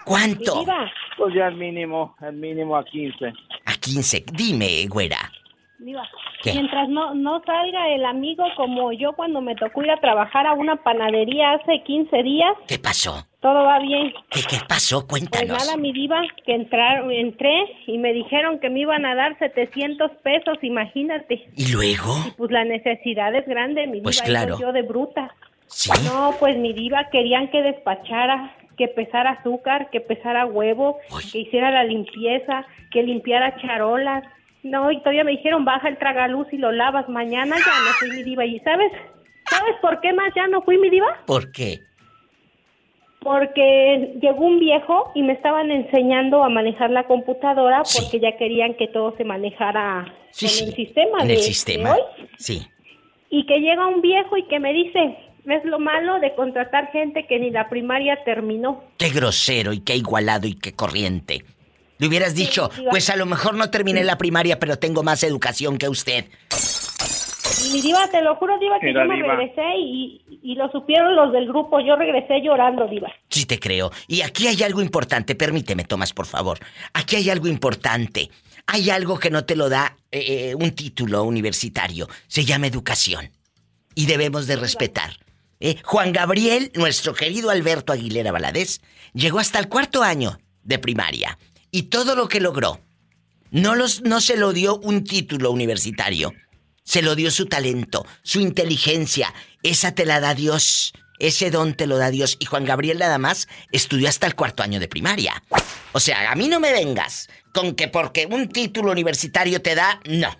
¿Cuánto? 0.05 0.65
Pues 1.23 1.35
ya 1.35 1.47
el 1.47 1.55
mínimo, 1.55 2.15
el 2.21 2.33
mínimo 2.33 2.75
a 2.75 2.83
15. 2.83 3.27
A 3.65 3.73
15. 3.79 4.25
Dime, 4.33 4.85
güera. 4.89 5.17
Diva, 5.79 6.07
¿Qué? 6.41 6.53
Mientras 6.53 6.87
no, 6.89 7.13
no 7.13 7.41
salga 7.45 7.89
el 7.89 8.05
amigo 8.05 8.45
como 8.55 8.93
yo 8.93 9.13
cuando 9.13 9.41
me 9.41 9.53
tocó 9.55 9.83
ir 9.83 9.91
a 9.91 9.99
trabajar 9.99 10.47
a 10.47 10.53
una 10.53 10.77
panadería 10.77 11.53
hace 11.53 11.83
15 11.83 12.23
días, 12.23 12.53
¿Qué 12.67 12.79
pasó? 12.79 13.25
todo 13.41 13.63
va 13.65 13.79
bien. 13.79 14.13
¿Qué, 14.29 14.41
qué 14.49 14.57
pasó? 14.67 15.05
Pues 15.05 15.27
Cuéntanos. 15.29 15.65
nada, 15.65 15.77
mi 15.77 15.91
diva, 15.91 16.21
que 16.45 16.55
entrar, 16.55 17.03
entré 17.11 17.65
y 17.87 17.97
me 17.97 18.13
dijeron 18.13 18.59
que 18.59 18.69
me 18.69 18.79
iban 18.81 19.05
a 19.05 19.15
dar 19.15 19.37
700 19.39 20.11
pesos, 20.23 20.57
imagínate. 20.61 21.49
¿Y 21.57 21.71
luego? 21.73 22.15
Y 22.27 22.31
pues 22.31 22.51
la 22.51 22.63
necesidad 22.63 23.35
es 23.35 23.45
grande, 23.45 23.87
mi 23.87 23.99
Pues 24.01 24.17
diva, 24.23 24.25
claro. 24.25 24.55
y 24.57 24.61
yo 24.61 24.71
de 24.71 24.81
bruta. 24.83 25.33
Sí. 25.67 25.89
No, 26.05 26.33
pues 26.39 26.57
mi 26.57 26.71
diva 26.71 27.09
querían 27.11 27.49
que 27.49 27.61
despachara, 27.61 28.55
que 28.77 28.87
pesara 28.87 29.31
azúcar, 29.31 29.89
que 29.91 30.01
pesara 30.01 30.45
huevo, 30.45 30.97
que 31.31 31.39
hiciera 31.39 31.71
la 31.71 31.83
limpieza, 31.83 32.65
que 32.91 33.03
limpiara 33.03 33.55
charolas. 33.57 34.23
No, 34.63 34.91
y 34.91 34.99
todavía 34.99 35.23
me 35.25 35.31
dijeron, 35.31 35.65
baja 35.65 35.89
el 35.89 35.97
tragaluz 35.97 36.47
y 36.53 36.57
lo 36.57 36.71
lavas 36.71 37.09
mañana, 37.09 37.55
ya 37.57 37.63
no 37.85 37.91
fui 37.99 38.09
mi 38.11 38.23
diva. 38.23 38.45
¿Y 38.45 38.59
sabes? 38.59 38.91
¿Sabes 39.49 39.75
por 39.81 39.99
qué 39.99 40.13
más 40.13 40.33
ya 40.35 40.47
no 40.47 40.61
fui 40.61 40.77
mi 40.77 40.89
diva? 40.89 41.17
¿Por 41.25 41.51
qué? 41.51 41.79
Porque 43.21 44.15
llegó 44.21 44.45
un 44.45 44.59
viejo 44.59 45.11
y 45.15 45.23
me 45.23 45.33
estaban 45.33 45.71
enseñando 45.71 46.43
a 46.43 46.49
manejar 46.49 46.89
la 46.89 47.03
computadora 47.03 47.83
porque 47.83 48.19
ya 48.19 48.35
querían 48.35 48.73
que 48.73 48.87
todo 48.89 49.15
se 49.15 49.23
manejara 49.23 50.13
Sí, 50.31 50.47
sí. 50.47 50.65
el 50.65 50.73
sistema 50.73 51.19
En 51.21 51.27
de, 51.27 51.33
el 51.35 51.39
de 51.39 51.45
sistema. 51.45 51.93
hoy. 51.93 52.01
Sí. 52.37 52.67
Y 53.29 53.45
que 53.45 53.59
llega 53.59 53.87
un 53.87 54.01
viejo 54.01 54.35
y 54.35 54.43
que 54.47 54.59
me 54.59 54.73
dice, 54.73 55.15
¿ves 55.45 55.63
lo 55.65 55.79
malo 55.79 56.19
de 56.19 56.33
contratar 56.35 56.91
gente 56.91 57.25
que 57.27 57.39
ni 57.39 57.49
la 57.51 57.69
primaria 57.69 58.23
terminó? 58.23 58.83
Qué 58.97 59.09
grosero 59.09 59.73
y 59.73 59.81
qué 59.81 59.95
igualado 59.95 60.47
y 60.47 60.55
qué 60.55 60.73
corriente. 60.73 61.43
Le 61.97 62.07
hubieras 62.07 62.35
dicho, 62.35 62.69
pues 62.89 63.09
a 63.09 63.15
lo 63.15 63.25
mejor 63.25 63.53
no 63.55 63.69
terminé 63.69 64.03
la 64.03 64.17
primaria, 64.17 64.59
pero 64.59 64.77
tengo 64.77 65.03
más 65.03 65.23
educación 65.23 65.77
que 65.77 65.87
usted. 65.87 66.25
Y 67.65 67.73
mi 67.73 67.81
diva, 67.81 68.07
te 68.09 68.21
lo 68.21 68.35
juro, 68.35 68.57
diva, 68.59 68.79
que 68.79 68.93
yo 68.93 69.05
me 69.05 69.15
diva. 69.15 69.35
regresé 69.35 69.77
y, 69.77 70.39
y 70.41 70.55
lo 70.55 70.69
supieron 70.71 71.15
los 71.15 71.31
del 71.31 71.47
grupo. 71.47 71.79
Yo 71.79 71.95
regresé 71.95 72.41
llorando, 72.41 72.87
diva. 72.87 73.09
Sí 73.29 73.45
te 73.45 73.59
creo. 73.59 73.91
Y 74.07 74.21
aquí 74.21 74.47
hay 74.47 74.63
algo 74.63 74.81
importante. 74.81 75.35
Permíteme, 75.35 75.83
Tomás, 75.83 76.13
por 76.13 76.25
favor. 76.25 76.59
Aquí 76.93 77.15
hay 77.15 77.29
algo 77.29 77.47
importante. 77.47 78.29
Hay 78.67 78.89
algo 78.89 79.19
que 79.19 79.29
no 79.29 79.45
te 79.45 79.55
lo 79.55 79.69
da 79.69 79.95
eh, 80.11 80.55
un 80.55 80.71
título 80.71 81.23
universitario. 81.23 82.07
Se 82.27 82.43
llama 82.43 82.67
educación. 82.67 83.29
Y 83.95 84.07
debemos 84.07 84.47
de 84.47 84.55
respetar. 84.55 85.11
Eh, 85.65 85.77
Juan 85.81 86.11
Gabriel, 86.11 86.73
nuestro 86.75 87.13
querido 87.13 87.49
Alberto 87.49 87.93
Aguilera 87.93 88.33
Valadez, 88.33 88.81
llegó 89.13 89.39
hasta 89.39 89.59
el 89.59 89.69
cuarto 89.69 90.03
año 90.03 90.37
de 90.61 90.77
primaria. 90.77 91.39
Y 91.71 91.83
todo 91.83 92.15
lo 92.15 92.27
que 92.27 92.41
logró, 92.41 92.81
no, 93.49 93.73
los, 93.73 94.01
no 94.01 94.19
se 94.19 94.35
lo 94.35 94.51
dio 94.51 94.75
un 94.75 95.05
título 95.05 95.51
universitario. 95.51 96.33
Se 96.83 97.01
lo 97.01 97.15
dio 97.15 97.31
su 97.31 97.45
talento, 97.45 98.05
su 98.23 98.41
inteligencia. 98.41 99.33
Esa 99.63 99.95
te 99.95 100.05
la 100.05 100.19
da 100.19 100.35
Dios. 100.35 100.91
Ese 101.17 101.49
don 101.49 101.75
te 101.75 101.87
lo 101.87 101.97
da 101.97 102.11
Dios. 102.11 102.35
Y 102.41 102.45
Juan 102.45 102.65
Gabriel 102.65 102.99
nada 102.99 103.17
más 103.17 103.47
estudió 103.71 104.09
hasta 104.09 104.27
el 104.27 104.35
cuarto 104.35 104.63
año 104.63 104.81
de 104.81 104.89
primaria. 104.89 105.41
O 105.93 106.01
sea, 106.01 106.29
a 106.29 106.35
mí 106.35 106.49
no 106.49 106.59
me 106.59 106.73
vengas 106.73 107.29
con 107.53 107.73
que 107.75 107.87
porque 107.87 108.27
un 108.29 108.49
título 108.49 108.91
universitario 108.91 109.61
te 109.61 109.75
da, 109.75 110.01
no. 110.09 110.35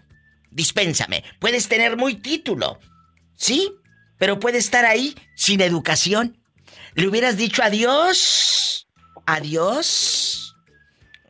Dispénsame. 0.52 1.24
Puedes 1.40 1.70
tener 1.70 1.96
muy 1.96 2.16
título. 2.16 2.78
Sí, 3.38 3.72
pero 4.24 4.40
puedes 4.40 4.64
estar 4.64 4.86
ahí 4.86 5.16
sin 5.36 5.60
educación. 5.60 6.38
Le 6.96 7.10
hubieras 7.10 7.36
dicho 7.36 7.62
adiós. 7.62 8.88
Adiós. 9.26 10.56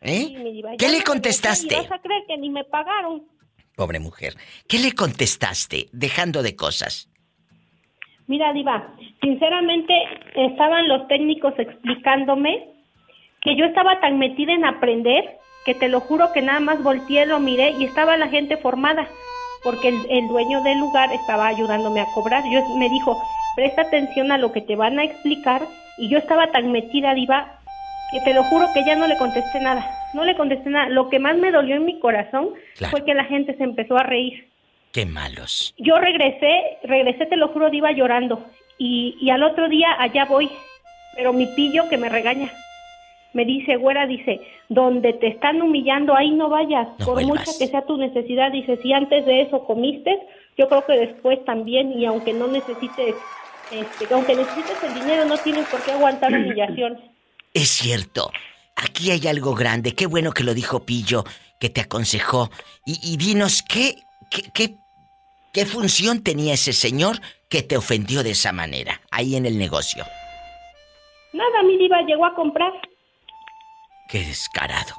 ¿Eh? 0.00 0.26
Sí, 0.28 0.62
¿Qué 0.78 0.88
le 0.90 1.02
contestaste? 1.02 1.74
vas 1.74 1.90
a 1.90 1.98
creer 1.98 2.22
que 2.28 2.38
ni 2.38 2.50
me 2.50 2.62
pagaron. 2.62 3.24
Pobre 3.74 3.98
mujer. 3.98 4.34
¿Qué 4.68 4.78
le 4.78 4.92
contestaste 4.92 5.88
dejando 5.90 6.44
de 6.44 6.54
cosas? 6.54 7.10
Mira, 8.28 8.52
Diva, 8.52 8.94
sinceramente 9.20 9.92
estaban 10.36 10.86
los 10.86 11.08
técnicos 11.08 11.52
explicándome 11.58 12.68
que 13.40 13.56
yo 13.56 13.64
estaba 13.64 13.98
tan 13.98 14.20
metida 14.20 14.52
en 14.52 14.64
aprender 14.64 15.40
que 15.64 15.74
te 15.74 15.88
lo 15.88 15.98
juro 15.98 16.30
que 16.32 16.42
nada 16.42 16.60
más 16.60 16.80
volteé, 16.80 17.26
lo 17.26 17.40
miré 17.40 17.72
y 17.72 17.86
estaba 17.86 18.16
la 18.16 18.28
gente 18.28 18.56
formada 18.56 19.08
porque 19.64 19.88
el, 19.88 20.06
el 20.10 20.28
dueño 20.28 20.62
del 20.62 20.78
lugar 20.78 21.12
estaba 21.12 21.46
ayudándome 21.48 22.00
a 22.00 22.06
cobrar. 22.14 22.42
Yo 22.50 22.62
me 22.76 22.88
dijo, 22.90 23.20
presta 23.56 23.82
atención 23.82 24.30
a 24.30 24.38
lo 24.38 24.52
que 24.52 24.60
te 24.60 24.76
van 24.76 24.98
a 24.98 25.04
explicar 25.04 25.62
y 25.98 26.08
yo 26.08 26.18
estaba 26.18 26.48
tan 26.48 26.70
metida, 26.70 27.14
Diva, 27.14 27.58
que 28.12 28.20
te 28.20 28.34
lo 28.34 28.44
juro 28.44 28.68
que 28.74 28.84
ya 28.84 28.94
no 28.96 29.06
le 29.06 29.16
contesté 29.16 29.60
nada. 29.60 29.84
No 30.12 30.24
le 30.24 30.36
contesté 30.36 30.70
nada. 30.70 30.88
Lo 30.88 31.08
que 31.08 31.18
más 31.18 31.36
me 31.36 31.50
dolió 31.50 31.76
en 31.76 31.84
mi 31.86 31.98
corazón 31.98 32.50
Claro. 32.76 32.90
fue 32.92 33.04
que 33.04 33.14
la 33.14 33.24
gente 33.24 33.56
se 33.56 33.64
empezó 33.64 33.96
a 33.96 34.02
reír 34.04 34.48
Qué 34.92 35.06
malos. 35.06 35.74
yo 35.78 35.98
regresé, 35.98 36.78
regresé, 36.84 37.26
te 37.26 37.36
lo 37.36 37.48
juro, 37.48 37.68
iba 37.72 37.90
llorando. 37.90 38.44
Y, 38.78 39.16
y 39.20 39.30
al 39.30 39.42
otro 39.42 39.68
día 39.68 39.88
allá 39.98 40.24
voy. 40.26 40.48
Pero 41.16 41.32
mi 41.32 41.46
pillo 41.46 41.88
que 41.88 41.96
me 41.96 42.08
regaña. 42.08 42.48
Me 43.34 43.44
dice, 43.44 43.76
güera, 43.76 44.06
dice, 44.06 44.40
donde 44.68 45.12
te 45.12 45.26
están 45.26 45.60
humillando, 45.60 46.16
ahí 46.16 46.30
no 46.30 46.48
vayas. 46.48 46.88
Por 47.04 47.22
mucha 47.24 47.50
que 47.58 47.66
sea 47.66 47.84
tu 47.84 47.96
necesidad, 47.96 48.52
dice, 48.52 48.78
si 48.80 48.92
antes 48.92 49.26
de 49.26 49.42
eso 49.42 49.64
comiste, 49.64 50.16
yo 50.56 50.68
creo 50.68 50.86
que 50.86 50.92
después 50.94 51.44
también. 51.44 51.92
Y 51.98 52.06
aunque 52.06 52.32
no 52.32 52.46
necesites, 52.46 53.16
este, 53.72 54.14
aunque 54.14 54.36
necesites 54.36 54.82
el 54.84 54.94
dinero, 54.94 55.24
no 55.24 55.36
tienes 55.38 55.66
por 55.66 55.82
qué 55.82 55.92
aguantar 55.92 56.32
humillación. 56.32 57.00
Es 57.52 57.68
cierto. 57.68 58.30
Aquí 58.76 59.10
hay 59.10 59.26
algo 59.26 59.54
grande. 59.54 59.94
Qué 59.94 60.06
bueno 60.06 60.32
que 60.32 60.44
lo 60.44 60.54
dijo 60.54 60.86
Pillo, 60.86 61.24
que 61.58 61.68
te 61.68 61.80
aconsejó. 61.80 62.50
Y, 62.86 62.98
y 63.02 63.16
dinos, 63.16 63.62
¿qué, 63.68 63.96
qué, 64.30 64.42
qué, 64.54 64.76
qué 65.52 65.66
función 65.66 66.22
tenía 66.22 66.54
ese 66.54 66.72
señor 66.72 67.16
que 67.48 67.62
te 67.62 67.76
ofendió 67.76 68.22
de 68.22 68.30
esa 68.30 68.52
manera, 68.52 69.00
ahí 69.10 69.36
en 69.36 69.46
el 69.46 69.58
negocio? 69.58 70.04
Nada, 71.32 71.62
mi 71.64 71.76
diva 71.78 72.00
llegó 72.02 72.26
a 72.26 72.34
comprar. 72.34 72.72
Qué 74.14 74.22
descarado. 74.24 74.94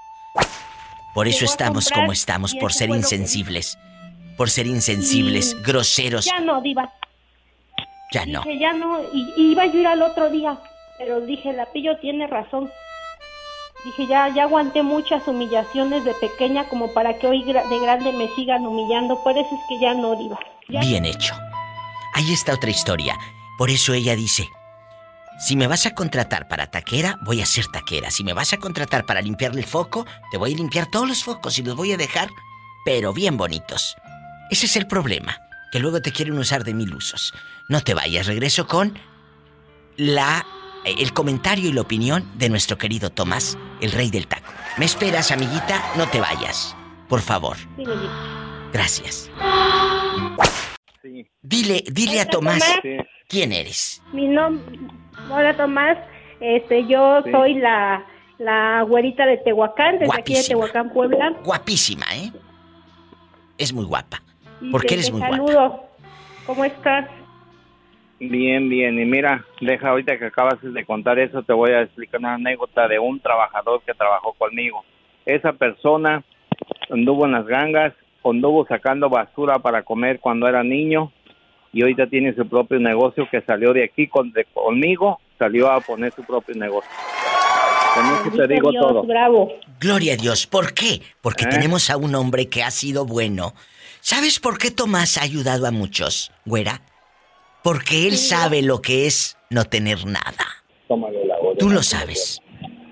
Por 1.13 1.29
eso 1.29 1.45
estamos 1.45 1.89
como 1.89 2.11
estamos, 2.11 2.53
por 2.55 2.73
ser 2.73 2.89
insensibles. 2.89 3.77
Por 4.35 4.49
ser 4.49 4.67
insensibles, 4.67 5.55
groseros. 5.63 6.25
Ya 6.25 6.41
no, 6.41 6.61
diva. 6.61 6.91
Ya 8.11 8.25
no. 8.25 8.41
Dije, 8.43 8.59
ya 8.59 8.73
no, 8.73 8.99
y, 9.13 9.33
y 9.37 9.51
iba 9.53 9.65
yo 9.67 9.71
a 9.71 9.75
ir 9.77 9.87
al 9.87 10.01
otro 10.01 10.29
día, 10.29 10.59
pero 10.97 11.21
dije, 11.21 11.53
la 11.53 11.65
pillo 11.67 11.97
tiene 11.99 12.27
razón. 12.27 12.69
Dije, 13.85 14.05
ya, 14.05 14.27
ya 14.35 14.43
aguanté 14.43 14.83
muchas 14.83 15.25
humillaciones 15.29 16.03
de 16.03 16.13
pequeña 16.15 16.65
como 16.67 16.93
para 16.93 17.17
que 17.17 17.25
hoy 17.27 17.41
de 17.45 17.79
grande 17.79 18.11
me 18.11 18.27
sigan 18.35 18.65
humillando, 18.67 19.23
por 19.23 19.37
eso 19.37 19.47
es 19.49 19.61
que 19.69 19.79
ya 19.79 19.93
no, 19.93 20.17
Diva. 20.17 20.37
Ya- 20.67 20.81
Bien 20.81 21.05
hecho. 21.05 21.33
Ahí 22.15 22.33
está 22.33 22.53
otra 22.53 22.69
historia. 22.69 23.17
Por 23.57 23.69
eso 23.69 23.93
ella 23.93 24.13
dice, 24.17 24.49
si 25.39 25.55
me 25.55 25.67
vas 25.67 25.85
a 25.85 25.93
contratar 25.93 26.47
para 26.47 26.67
taquera, 26.67 27.19
voy 27.21 27.41
a 27.41 27.45
ser 27.45 27.65
taquera. 27.67 28.09
Si 28.11 28.23
me 28.23 28.33
vas 28.33 28.53
a 28.53 28.57
contratar 28.57 29.05
para 29.05 29.21
limpiarle 29.21 29.61
el 29.61 29.67
foco, 29.67 30.05
te 30.31 30.37
voy 30.37 30.53
a 30.53 30.57
limpiar 30.57 30.89
todos 30.89 31.07
los 31.07 31.23
focos 31.23 31.57
y 31.59 31.63
los 31.63 31.75
voy 31.75 31.91
a 31.91 31.97
dejar, 31.97 32.29
pero 32.85 33.13
bien 33.13 33.37
bonitos. 33.37 33.95
Ese 34.49 34.65
es 34.67 34.75
el 34.75 34.87
problema, 34.87 35.37
que 35.71 35.79
luego 35.79 36.01
te 36.01 36.11
quieren 36.11 36.37
usar 36.37 36.63
de 36.63 36.73
mil 36.73 36.93
usos. 36.93 37.33
No 37.69 37.81
te 37.81 37.93
vayas, 37.93 38.27
regreso 38.27 38.67
con 38.67 38.97
la 39.97 40.45
el 40.85 41.13
comentario 41.13 41.67
y 41.67 41.73
la 41.73 41.81
opinión 41.81 42.31
de 42.37 42.47
nuestro 42.47 42.77
querido 42.77 43.09
Tomás, 43.09 43.57
el 43.81 43.91
rey 43.91 44.11
del 44.11 44.27
taco. 44.27 44.53
¿Me 44.77 44.85
esperas, 44.85 45.31
amiguita? 45.31 45.83
No 45.97 46.07
te 46.07 46.19
vayas. 46.19 46.75
Por 47.09 47.21
favor. 47.21 47.57
Sí. 47.57 47.83
Gracias. 48.71 49.31
Dile, 51.41 51.83
dile 51.91 52.21
a 52.21 52.27
Tomás. 52.27 52.63
quién 53.27 53.51
eres. 53.51 54.01
Mi 54.13 54.27
nombre, 54.27 54.77
hola 55.29 55.55
Tomás, 55.55 55.97
este, 56.39 56.85
yo 56.87 57.21
Sí. 57.23 57.31
soy 57.31 57.53
la, 57.55 58.03
la 58.37 58.81
güerita 58.83 59.25
de 59.25 59.37
Tehuacán, 59.37 59.99
desde 59.99 60.19
aquí 60.19 60.33
de. 60.35 60.43
Tehuacán, 60.43 60.91
Puebla. 60.91 61.33
Guapísima, 61.43 62.05
¿eh? 62.15 62.31
Es 63.57 63.73
muy 63.73 63.85
guapa. 63.85 64.21
Porque 64.71 64.95
eres 64.95 65.07
te 65.07 65.11
muy 65.13 65.21
guapa. 65.21 65.35
saludo. 65.37 65.83
¿Cómo 66.45 66.65
estás? 66.65 67.07
Bien, 68.19 68.69
bien. 68.69 68.99
Y 68.99 69.05
mira, 69.05 69.43
deja 69.61 69.89
ahorita 69.89 70.17
que 70.17 70.25
acabas 70.25 70.55
de 70.61 70.85
contar 70.85 71.19
eso, 71.19 71.43
te 71.43 71.53
voy 71.53 71.71
a 71.71 71.81
explicar 71.81 72.19
una 72.19 72.35
anécdota 72.35 72.87
de 72.87 72.99
un 72.99 73.19
trabajador 73.19 73.81
que 73.85 73.93
trabajó 73.93 74.33
conmigo. 74.33 74.83
Esa 75.25 75.53
persona 75.53 76.23
anduvo 76.89 77.25
en 77.25 77.33
las 77.33 77.45
gangas, 77.45 77.93
anduvo 78.23 78.65
sacando 78.67 79.09
basura 79.09 79.59
para 79.59 79.83
comer 79.83 80.19
cuando 80.19 80.47
era 80.47 80.63
niño 80.63 81.11
y 81.75 81.81
ahorita 81.81 82.07
tiene 82.07 82.33
su 82.33 82.47
propio 82.47 82.79
negocio 82.79 83.27
que 83.29 83.41
salió 83.41 83.73
de 83.73 83.83
aquí 83.83 84.07
con, 84.07 84.31
de- 84.31 84.45
conmigo, 84.53 85.19
salió 85.37 85.69
a 85.69 85.81
poner 85.81 86.13
su 86.13 86.23
propio 86.23 86.55
negocio. 86.55 86.89
Con 87.93 88.05
eso 88.05 88.37
te 88.37 88.47
digo 88.53 88.71
Dios, 88.71 88.85
todo. 88.87 89.03
Bravo. 89.03 89.51
Gloria 89.79 90.13
a 90.13 90.15
Dios. 90.15 90.47
¿Por 90.47 90.73
qué? 90.73 91.01
Porque 91.21 91.43
¿Eh? 91.43 91.47
tenemos 91.49 91.89
a 91.89 91.97
un 91.97 92.15
hombre 92.15 92.47
que 92.47 92.63
ha 92.63 92.71
sido 92.71 93.05
bueno. 93.05 93.53
¿Sabes 93.99 94.39
por 94.39 94.57
qué 94.57 94.71
Tomás 94.71 95.17
ha 95.17 95.23
ayudado 95.23 95.67
a 95.67 95.71
muchos, 95.71 96.31
güera? 96.45 96.81
Porque 97.61 98.07
él 98.07 98.15
sabe 98.17 98.61
lo 98.61 98.81
que 98.81 99.05
es 99.07 99.37
no 99.49 99.65
tener 99.65 100.05
nada. 100.05 100.45
Tómale 100.87 101.25
la 101.25 101.35
olla. 101.39 101.57
Tú 101.57 101.69
lo 101.69 101.83
sabes. 101.83 102.39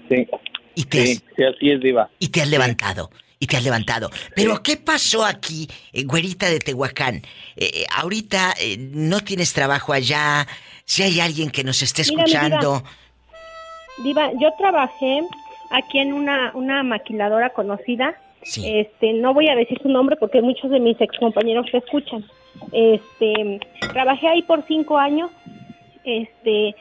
Sí. 0.10 0.28
Y 0.76 0.84
te, 0.86 1.06
Sí, 1.06 1.16
sí, 1.38 1.44
así 1.44 1.70
es, 1.72 1.80
Diva. 1.80 2.10
y 2.20 2.28
te 2.30 2.42
has 2.42 2.50
levantado. 2.50 3.12
Y 3.44 3.46
te 3.46 3.58
has 3.58 3.64
levantado. 3.66 4.10
Pero 4.38 4.64
¿qué 4.64 4.78
pasó 4.78 5.26
aquí, 5.26 5.68
eh, 5.92 6.06
güerita 6.06 6.50
de 6.50 6.60
Tehuacán? 6.60 7.18
Eh, 7.58 7.72
eh, 7.74 7.86
ahorita 7.94 8.54
eh, 8.58 8.78
no 8.80 9.20
tienes 9.20 9.52
trabajo 9.52 9.92
allá. 9.92 10.48
Si 10.86 11.04
hay 11.04 11.20
alguien 11.20 11.50
que 11.50 11.66
nos 11.66 11.82
esté 11.82 12.04
diva. 12.04 12.24
escuchando. 12.24 12.84
Diva, 14.02 14.32
yo 14.40 14.50
trabajé 14.58 15.24
aquí 15.72 16.00
en 16.00 16.14
una, 16.14 16.52
una 16.54 16.84
maquiladora 16.84 17.50
conocida. 17.50 18.16
Este, 18.44 19.12
no 19.12 19.34
voy 19.34 19.50
a 19.50 19.56
decir 19.56 19.78
su 19.82 19.90
nombre 19.90 20.16
porque 20.16 20.42
muchos 20.42 20.72
de 20.72 20.80
mis 20.80 21.02
excompañeros 21.02 21.70
te 21.70 21.80
escuchan. 21.80 22.24
Este, 22.72 23.60
trabajé 23.92 24.30
ahí 24.30 24.42
por 24.44 24.66
cinco 24.70 24.98
años. 24.98 25.32
Este, 26.06 26.76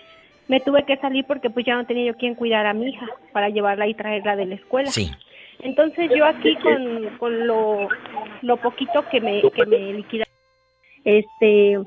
me 0.46 0.60
tuve 0.60 0.84
que 0.84 0.96
salir 0.98 1.24
porque 1.24 1.50
pues 1.50 1.66
ya 1.66 1.74
no 1.74 1.86
tenía 1.86 2.04
yo 2.04 2.16
quien 2.16 2.36
cuidar 2.36 2.66
a 2.66 2.72
mi 2.72 2.90
hija 2.90 3.06
para 3.32 3.48
llevarla 3.48 3.88
y 3.88 3.94
traerla 3.94 4.36
de 4.36 4.46
la 4.46 4.54
escuela. 4.54 4.92
Sí. 4.92 5.10
Entonces 5.62 6.10
yo 6.14 6.24
aquí 6.26 6.56
con, 6.56 7.18
con 7.18 7.46
lo, 7.46 7.88
lo 8.42 8.56
poquito 8.56 9.04
que 9.10 9.20
me, 9.20 9.42
que 9.42 9.64
me 9.64 9.92
liquidaron, 9.92 10.32
este, 11.04 11.78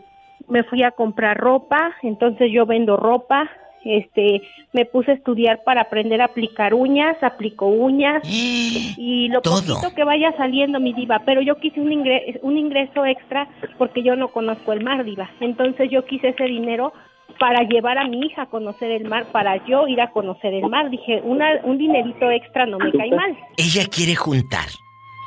me 0.48 0.64
fui 0.64 0.84
a 0.84 0.92
comprar 0.92 1.38
ropa, 1.38 1.94
entonces 2.02 2.52
yo 2.52 2.66
vendo 2.66 2.98
ropa, 2.98 3.50
este, 3.84 4.42
me 4.74 4.86
puse 4.86 5.12
a 5.12 5.14
estudiar 5.16 5.64
para 5.64 5.82
aprender 5.82 6.22
a 6.22 6.26
aplicar 6.26 6.74
uñas, 6.74 7.22
aplico 7.22 7.68
uñas 7.68 8.22
y 8.26 9.28
lo 9.30 9.42
Todo. 9.42 9.62
poquito 9.62 9.94
que 9.94 10.04
vaya 10.04 10.36
saliendo 10.38 10.80
mi 10.80 10.94
diva, 10.94 11.22
pero 11.26 11.42
yo 11.42 11.58
quise 11.58 11.80
un 11.82 11.92
ingreso, 11.92 12.40
un 12.42 12.58
ingreso 12.58 13.06
extra 13.06 13.48
porque 13.78 14.04
yo 14.04 14.16
no 14.16 14.30
conozco 14.30 14.74
el 14.74 14.84
mar 14.84 15.04
diva, 15.04 15.30
entonces 15.40 15.90
yo 15.92 16.06
quise 16.06 16.30
ese 16.30 16.46
dinero 16.46 16.94
para 17.40 17.64
llevar 17.64 17.98
a 17.98 18.08
mi 18.08 18.26
hija 18.26 18.44
a 18.44 18.46
conocer 18.48 18.92
el 18.92 19.08
mar, 19.08 19.26
para 19.32 19.66
yo 19.66 19.88
ir 19.88 20.02
a 20.02 20.12
conocer 20.12 20.54
el 20.54 20.68
mar, 20.70 20.90
dije, 20.90 21.22
una, 21.24 21.48
un 21.64 21.78
dinerito 21.78 22.30
extra 22.32 22.66
no 22.66 22.78
me 22.78 22.92
cae 22.92 23.12
mal. 23.12 23.38
Ella 23.58 23.86
quiere 23.88 24.16
juntar 24.16 24.68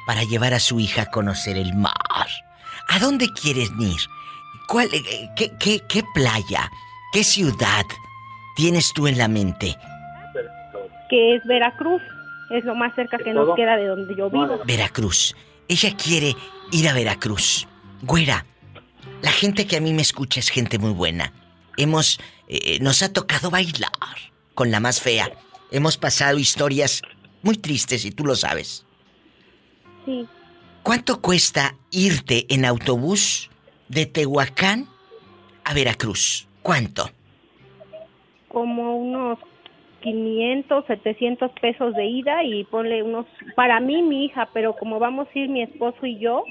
para 0.07 0.23
llevar 0.25 0.55
a 0.55 0.59
su 0.59 0.81
hija 0.81 1.03
a 1.03 1.11
conocer 1.11 1.57
el 1.57 1.75
mar. 1.75 1.93
¿A 2.89 2.99
dónde 2.99 3.27
quieres 3.41 3.71
ir? 3.79 4.01
¿Cuál, 4.67 4.87
eh, 4.93 5.29
qué, 5.37 5.51
qué, 5.59 5.81
qué 5.89 6.03
playa, 6.15 6.71
qué 7.13 7.25
ciudad 7.25 7.85
tienes 8.57 8.93
tú 8.93 9.07
en 9.07 9.19
la 9.19 9.29
mente? 9.29 9.77
que 11.09 11.35
es 11.35 11.45
Veracruz, 11.45 12.03
es 12.51 12.65
lo 12.65 12.75
más 12.75 12.95
cerca 12.95 13.19
que 13.19 13.33
nos 13.33 13.55
queda 13.57 13.77
de 13.77 13.87
donde 13.87 14.15
yo 14.15 14.31
vivo. 14.31 14.61
Veracruz. 14.65 15.35
Ella 15.69 15.91
quiere 15.97 16.35
ir 16.73 16.89
a 16.89 16.95
Veracruz. 16.95 17.67
Güera, 18.03 18.45
la 19.23 19.31
gente 19.31 19.67
que 19.67 19.77
a 19.77 19.81
mí 19.81 19.93
me 19.93 20.03
escucha 20.03 20.41
es 20.41 20.49
gente 20.49 20.79
muy 20.79 20.93
buena. 20.93 21.33
Hemos, 21.79 22.21
eh, 22.49 22.79
nos 22.81 23.03
ha 23.03 23.13
tocado 23.13 23.51
bailar 23.51 23.91
con 24.55 24.71
la 24.71 24.81
más 24.81 25.01
fea. 25.01 25.33
Hemos 25.71 25.97
pasado 25.97 26.39
historias 26.39 27.03
muy 27.43 27.57
tristes 27.57 28.05
y 28.05 28.11
tú 28.11 28.27
lo 28.27 28.35
sabes. 28.35 28.85
Sí. 30.05 30.27
¿Cuánto 30.83 31.23
cuesta 31.23 31.75
irte 31.91 32.47
en 32.53 32.67
autobús 32.67 33.51
de 33.89 34.05
Tehuacán 34.05 34.89
a 35.65 35.73
Veracruz? 35.73 36.47
¿Cuánto? 36.63 37.11
como 38.49 38.97
unos 38.97 39.39
500, 40.01 40.85
700 40.87 41.51
pesos 41.61 41.95
de 41.95 42.07
ida 42.07 42.43
y 42.45 42.65
ponle 42.65 43.03
unos, 43.03 43.27
para 43.55 43.81
mí 43.81 44.03
mi 44.03 44.25
hija, 44.25 44.49
pero 44.53 44.75
como 44.75 44.99
vamos 44.99 45.29
a 45.33 45.39
ir 45.39 45.49
mi 45.49 45.63
esposo 45.63 46.07
y 46.07 46.19
yo, 46.19 46.45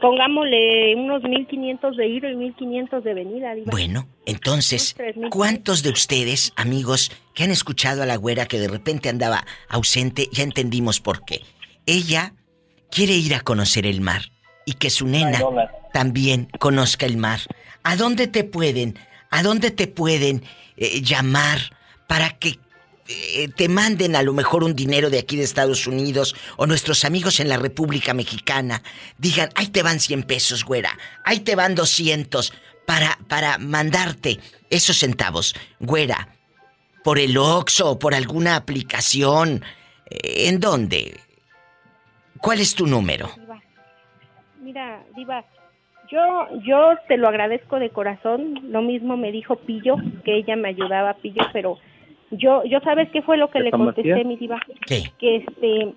pongámosle 0.00 0.94
unos 0.96 1.22
1500 1.22 1.96
de 1.96 2.06
ida 2.08 2.30
y 2.30 2.36
1500 2.36 3.04
de 3.04 3.14
venida. 3.14 3.54
diva. 3.54 3.70
Bueno, 3.70 4.08
entonces, 4.26 4.94
Unos 4.98 5.14
3,000. 5.14 5.30
¿cuántos 5.30 5.82
de 5.82 5.90
ustedes, 5.90 6.52
amigos, 6.56 7.10
que 7.34 7.44
han 7.44 7.50
escuchado 7.50 8.02
a 8.02 8.06
la 8.06 8.16
güera 8.16 8.46
que 8.46 8.58
de 8.58 8.68
repente 8.68 9.08
andaba 9.08 9.44
ausente, 9.68 10.28
ya 10.32 10.42
entendimos 10.42 11.00
por 11.00 11.24
qué? 11.24 11.42
Ella 11.86 12.34
quiere 12.90 13.14
ir 13.14 13.34
a 13.34 13.40
conocer 13.40 13.86
el 13.86 14.00
mar 14.00 14.22
y 14.64 14.74
que 14.74 14.90
su 14.90 15.06
nena 15.06 15.40
también 15.92 16.48
conozca 16.58 17.06
el 17.06 17.16
mar. 17.16 17.40
¿A 17.82 17.96
dónde 17.96 18.26
te 18.26 18.44
pueden, 18.44 18.98
a 19.30 19.42
dónde 19.42 19.70
te 19.70 19.86
pueden 19.86 20.42
eh, 20.76 21.00
llamar 21.00 21.58
para 22.06 22.30
que 22.30 22.58
eh, 23.08 23.48
te 23.48 23.70
manden 23.70 24.16
a 24.16 24.22
lo 24.22 24.34
mejor 24.34 24.64
un 24.64 24.74
dinero 24.74 25.08
de 25.08 25.18
aquí 25.18 25.36
de 25.36 25.42
Estados 25.42 25.86
Unidos 25.86 26.36
o 26.58 26.66
nuestros 26.66 27.06
amigos 27.06 27.40
en 27.40 27.48
la 27.48 27.56
República 27.56 28.12
Mexicana 28.12 28.82
digan, 29.16 29.48
ahí 29.54 29.68
te 29.68 29.82
van 29.82 29.98
100 29.98 30.24
pesos, 30.24 30.62
güera, 30.64 30.90
ahí 31.24 31.40
te 31.40 31.56
van 31.56 31.74
200 31.74 32.52
para, 32.86 33.18
para 33.26 33.56
mandarte 33.56 34.38
esos 34.68 34.98
centavos, 34.98 35.54
güera, 35.80 36.28
por 37.02 37.18
el 37.18 37.38
Oxxo 37.38 37.92
o 37.92 37.98
por 37.98 38.14
alguna 38.14 38.56
aplicación, 38.56 39.62
eh, 40.10 40.48
¿en 40.48 40.60
dónde? 40.60 41.18
¿Cuál 42.42 42.60
es 42.60 42.74
tu 42.74 42.86
número? 42.86 43.30
Mira, 44.60 45.02
Diva, 45.16 45.46
yo, 46.10 46.46
yo 46.62 46.90
te 47.08 47.16
lo 47.16 47.28
agradezco 47.28 47.78
de 47.78 47.88
corazón. 47.88 48.70
Lo 48.70 48.82
mismo 48.82 49.16
me 49.16 49.32
dijo 49.32 49.56
Pillo, 49.56 49.96
que 50.24 50.36
ella 50.36 50.56
me 50.56 50.68
ayudaba, 50.68 51.14
Pillo, 51.14 51.42
pero 51.54 51.78
yo, 52.30 52.64
yo 52.64 52.80
sabes 52.80 53.08
qué 53.10 53.22
fue 53.22 53.36
lo 53.36 53.48
que 53.50 53.58
¿Qué 53.58 53.64
le 53.64 53.70
contesté, 53.70 54.24
mi 54.24 54.36
Diva. 54.36 54.60
¿Qué? 54.86 55.04
Que 55.18 55.36
este, 55.36 55.94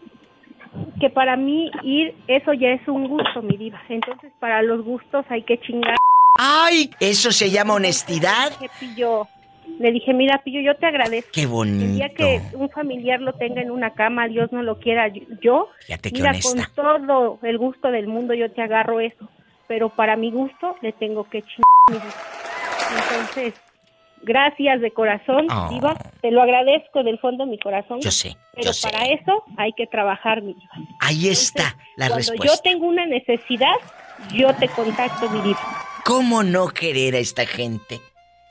que 0.99 1.09
para 1.09 1.35
mí 1.35 1.69
ir, 1.83 2.15
eso 2.27 2.53
ya 2.53 2.69
es 2.69 2.87
un 2.87 3.07
gusto, 3.07 3.41
mi 3.41 3.57
Diva. 3.57 3.81
Entonces, 3.89 4.31
para 4.39 4.61
los 4.61 4.83
gustos 4.83 5.25
hay 5.29 5.43
que 5.43 5.59
chingar. 5.59 5.97
¡Ay! 6.39 6.89
¿Eso 6.99 7.31
se 7.31 7.49
llama 7.49 7.73
honestidad? 7.75 8.51
Le 8.59 8.67
dije, 8.67 8.69
Pillo, 8.79 9.27
le 9.79 9.91
dije, 9.91 10.13
mira, 10.13 10.41
Pillo, 10.43 10.61
yo 10.61 10.75
te 10.75 10.85
agradezco. 10.85 11.29
¡Qué 11.33 11.41
El 11.41 11.47
bonito! 11.49 11.93
día 11.93 12.09
que 12.09 12.41
un 12.53 12.69
familiar 12.69 13.19
lo 13.21 13.33
tenga 13.33 13.61
en 13.61 13.69
una 13.69 13.91
cama, 13.91 14.27
Dios 14.27 14.51
no 14.51 14.63
lo 14.63 14.79
quiera, 14.79 15.09
yo, 15.41 15.67
Fíjate 15.85 16.11
mira, 16.13 16.29
honesta. 16.31 16.65
con 16.73 17.05
todo 17.07 17.39
el 17.43 17.57
gusto 17.57 17.91
del 17.91 18.07
mundo 18.07 18.33
yo 18.33 18.49
te 18.51 18.61
agarro 18.61 18.99
eso, 19.01 19.27
pero 19.67 19.89
para 19.89 20.15
mi 20.15 20.31
gusto 20.31 20.77
le 20.81 20.93
tengo 20.93 21.25
que 21.25 21.41
chingar. 21.41 22.01
Entonces, 22.91 23.53
gracias 24.23 24.81
de 24.81 24.91
corazón, 24.91 25.47
Oh. 25.51 25.69
Diva, 25.69 25.95
te 26.21 26.31
lo 26.31 26.41
agradezco 26.41 27.03
del 27.03 27.19
fondo 27.19 27.45
de 27.45 27.51
mi 27.51 27.59
corazón. 27.59 27.99
Yo 28.01 28.11
sé, 28.11 28.37
Pero 28.53 28.65
yo 28.67 28.73
sé. 28.73 28.89
para 28.89 29.05
eso 29.05 29.43
hay 29.57 29.71
que 29.73 29.87
trabajar, 29.87 30.41
mi 30.41 30.53
Diva. 30.53 30.71
Ahí 30.99 31.29
está 31.29 31.75
la 31.97 32.07
Cuando 32.07 32.15
respuesta. 32.17 32.45
yo 32.47 32.57
tengo 32.63 32.87
una 32.87 33.05
necesidad, 33.05 33.75
yo 34.33 34.53
te 34.55 34.67
contacto, 34.69 35.29
mi 35.29 35.41
Diva. 35.41 35.59
¿Cómo 36.05 36.43
no 36.43 36.67
querer 36.69 37.15
a 37.15 37.19
esta 37.19 37.45
gente? 37.45 38.01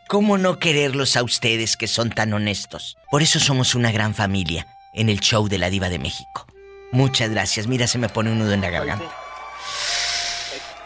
¿Cómo 0.08 0.38
no 0.38 0.58
quererlos 0.58 1.16
a 1.16 1.22
ustedes 1.22 1.76
que 1.76 1.86
son 1.86 2.10
tan 2.10 2.32
honestos? 2.32 2.96
Por 3.10 3.22
eso 3.22 3.38
somos 3.38 3.74
una 3.74 3.92
gran 3.92 4.14
familia 4.14 4.66
en 4.92 5.08
el 5.08 5.20
show 5.20 5.48
de 5.48 5.58
la 5.58 5.70
Diva 5.70 5.88
de 5.88 5.98
México. 6.00 6.46
Muchas 6.92 7.30
gracias. 7.30 7.68
Mira, 7.68 7.86
se 7.86 7.98
me 7.98 8.08
pone 8.08 8.32
un 8.32 8.38
nudo 8.40 8.52
en 8.52 8.60
la 8.60 8.70
garganta. 8.70 9.04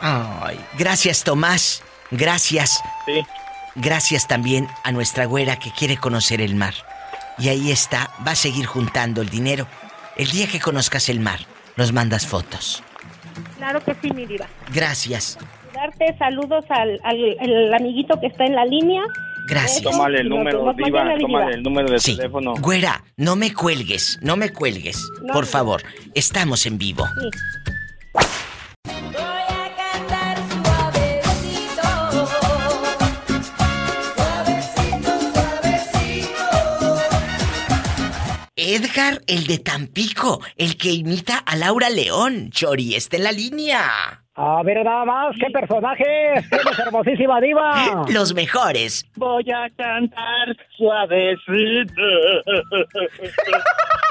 Ay, 0.00 0.60
gracias 0.78 1.24
Tomás. 1.24 1.82
Gracias. 2.10 2.82
Sí. 3.06 3.22
Gracias 3.76 4.28
también 4.28 4.68
a 4.84 4.92
nuestra 4.92 5.26
güera 5.26 5.58
que 5.58 5.70
quiere 5.70 5.96
conocer 5.96 6.40
el 6.40 6.54
mar. 6.54 6.74
Y 7.38 7.48
ahí 7.48 7.72
está, 7.72 8.10
va 8.26 8.32
a 8.32 8.36
seguir 8.36 8.66
juntando 8.66 9.20
el 9.20 9.28
dinero. 9.28 9.66
El 10.16 10.30
día 10.30 10.46
que 10.46 10.60
conozcas 10.60 11.08
el 11.08 11.18
mar, 11.18 11.40
nos 11.76 11.92
mandas 11.92 12.26
fotos. 12.26 12.82
Claro 13.56 13.82
que 13.84 13.96
sí, 14.00 14.10
mi 14.12 14.26
diva. 14.26 14.46
Gracias. 14.72 15.38
Darte 15.74 16.16
saludos 16.18 16.64
al, 16.68 17.00
al, 17.02 17.74
amiguito 17.74 18.20
que 18.20 18.28
está 18.28 18.44
en 18.44 18.54
la 18.54 18.64
línea. 18.64 19.02
Gracias. 19.48 19.82
Tómale 19.82 20.20
el 20.20 20.28
número, 20.28 20.72
diva, 20.74 21.04
tómale 21.18 21.56
el 21.56 21.62
número 21.62 21.90
de 21.90 21.98
sí. 21.98 22.16
teléfono. 22.16 22.54
Güera, 22.60 23.02
no 23.16 23.34
me 23.34 23.52
cuelgues, 23.52 24.18
no 24.22 24.36
me 24.36 24.52
cuelgues. 24.52 25.04
por 25.32 25.46
favor, 25.46 25.82
estamos 26.14 26.64
en 26.66 26.78
vivo. 26.78 27.04
Sí. 27.06 27.74
Edgar, 39.04 39.22
el 39.26 39.46
de 39.46 39.58
Tampico, 39.58 40.40
el 40.56 40.76
que 40.76 40.90
imita 40.92 41.38
a 41.38 41.56
Laura 41.56 41.90
León. 41.90 42.50
Chori, 42.50 42.94
está 42.94 43.16
en 43.16 43.24
la 43.24 43.32
línea. 43.32 43.80
A 44.36 44.62
ver 44.64 44.84
nada 44.84 45.04
más, 45.04 45.34
qué 45.38 45.50
personajes, 45.50 46.48
tienes 46.48 46.78
hermosísima 46.86 47.40
diva. 47.40 48.04
Los 48.08 48.34
mejores. 48.34 49.04
Voy 49.16 49.44
a 49.50 49.68
cantar 49.76 50.56
suavecito. 50.76 52.02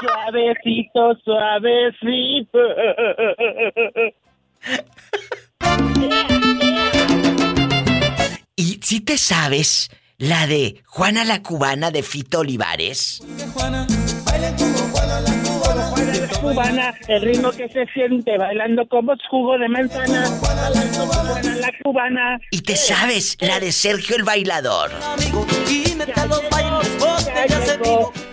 suavecito, 0.00 1.14
suavecito. 1.24 2.58
¿Y 8.56 8.80
si 8.82 9.00
te 9.00 9.18
sabes 9.18 9.90
la 10.16 10.46
de 10.46 10.82
Juana 10.86 11.24
la 11.24 11.42
Cubana 11.42 11.90
de 11.90 12.02
Fito 12.02 12.40
Olivares? 12.40 13.20
Juana, 13.52 13.86
cubana, 16.44 16.94
el 17.08 17.22
ritmo 17.22 17.50
que 17.52 17.68
se 17.68 17.86
siente 17.86 18.36
bailando 18.38 18.86
como 18.88 19.14
jugo 19.30 19.58
de 19.58 19.68
manzana. 19.68 20.24
La 21.60 21.72
cubana. 21.82 22.38
¿Y 22.50 22.60
te 22.60 22.76
sabes 22.76 23.36
la 23.40 23.60
de 23.60 23.72
Sergio 23.72 24.16
el 24.16 24.24
Bailador? 24.24 24.90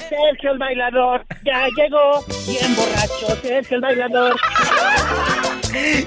Sergio 0.09 0.51
el 0.51 0.57
Bailador, 0.57 1.25
ya 1.45 1.67
llegó, 1.77 2.25
bien 2.47 2.75
borracho 2.75 3.41
Sergio 3.41 3.77
el 3.77 3.81
Bailador. 3.81 4.35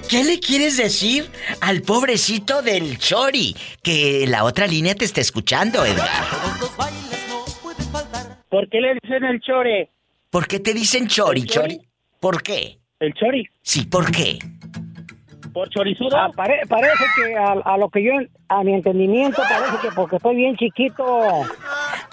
¿Qué 0.08 0.24
le 0.24 0.40
quieres 0.40 0.76
decir 0.76 1.30
al 1.60 1.80
pobrecito 1.80 2.60
del 2.60 2.98
Chori? 2.98 3.56
Que 3.82 4.26
la 4.28 4.44
otra 4.44 4.66
línea 4.66 4.94
te 4.94 5.06
está 5.06 5.22
escuchando, 5.22 5.84
Edgar. 5.86 6.24
¿Por 8.54 8.68
qué 8.68 8.80
le 8.80 8.94
dicen 9.02 9.24
el 9.24 9.40
Chore? 9.40 9.90
¿Por 10.30 10.46
qué 10.46 10.60
te 10.60 10.72
dicen 10.72 11.08
Chori, 11.08 11.42
Chori? 11.44 11.80
¿Por 12.20 12.40
qué? 12.40 12.78
¿El 13.00 13.12
Chori? 13.14 13.48
Sí, 13.62 13.84
¿por 13.86 14.12
qué? 14.12 14.38
¿Por 15.52 15.68
chorizudo? 15.70 16.16
Ah, 16.16 16.30
pare- 16.34 16.60
parece 16.68 17.04
que 17.16 17.36
a, 17.36 17.50
a 17.64 17.76
lo 17.76 17.88
que 17.90 18.04
yo, 18.04 18.12
a 18.48 18.62
mi 18.62 18.74
entendimiento, 18.74 19.42
parece 19.48 19.76
que 19.82 19.88
porque 19.96 20.16
estoy 20.16 20.36
bien 20.36 20.56
chiquito. 20.56 21.04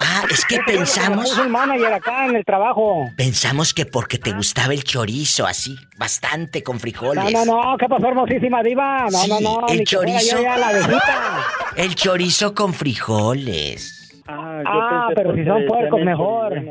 Ah, 0.00 0.24
es 0.32 0.44
que 0.44 0.58
pensamos... 0.66 1.28
soy 1.28 1.48
manager 1.48 1.92
acá 1.92 2.26
en 2.26 2.34
el 2.34 2.44
trabajo. 2.44 3.08
Pensamos 3.16 3.72
que 3.72 3.86
porque 3.86 4.18
te 4.18 4.32
gustaba 4.32 4.72
el 4.74 4.82
chorizo, 4.82 5.46
así, 5.46 5.76
bastante 5.96 6.64
con 6.64 6.74
No, 6.76 6.80
frijoles. 6.80 7.32
no, 7.32 7.44
no, 7.44 7.76
¿qué 7.78 7.86
pasó, 7.88 8.08
hermosísima 8.08 8.64
diva? 8.64 9.04
No, 9.12 9.18
Sí, 9.18 9.28
no, 9.30 9.40
no, 9.40 9.66
el 9.68 9.84
que 9.84 9.96
fuera 9.96 10.12
chorizo. 10.18 10.36
yo 10.38 10.42
ya 10.42 10.56
la 10.58 10.68
abejita. 10.70 11.44
El 11.76 11.94
chorizo 11.94 12.52
con 12.52 12.74
frijoles. 12.74 14.01
Ah, 14.26 14.62
Ah, 14.66 15.08
pero 15.14 15.34
si 15.34 15.44
son 15.44 15.66
puercos, 15.66 16.00
mejor. 16.00 16.62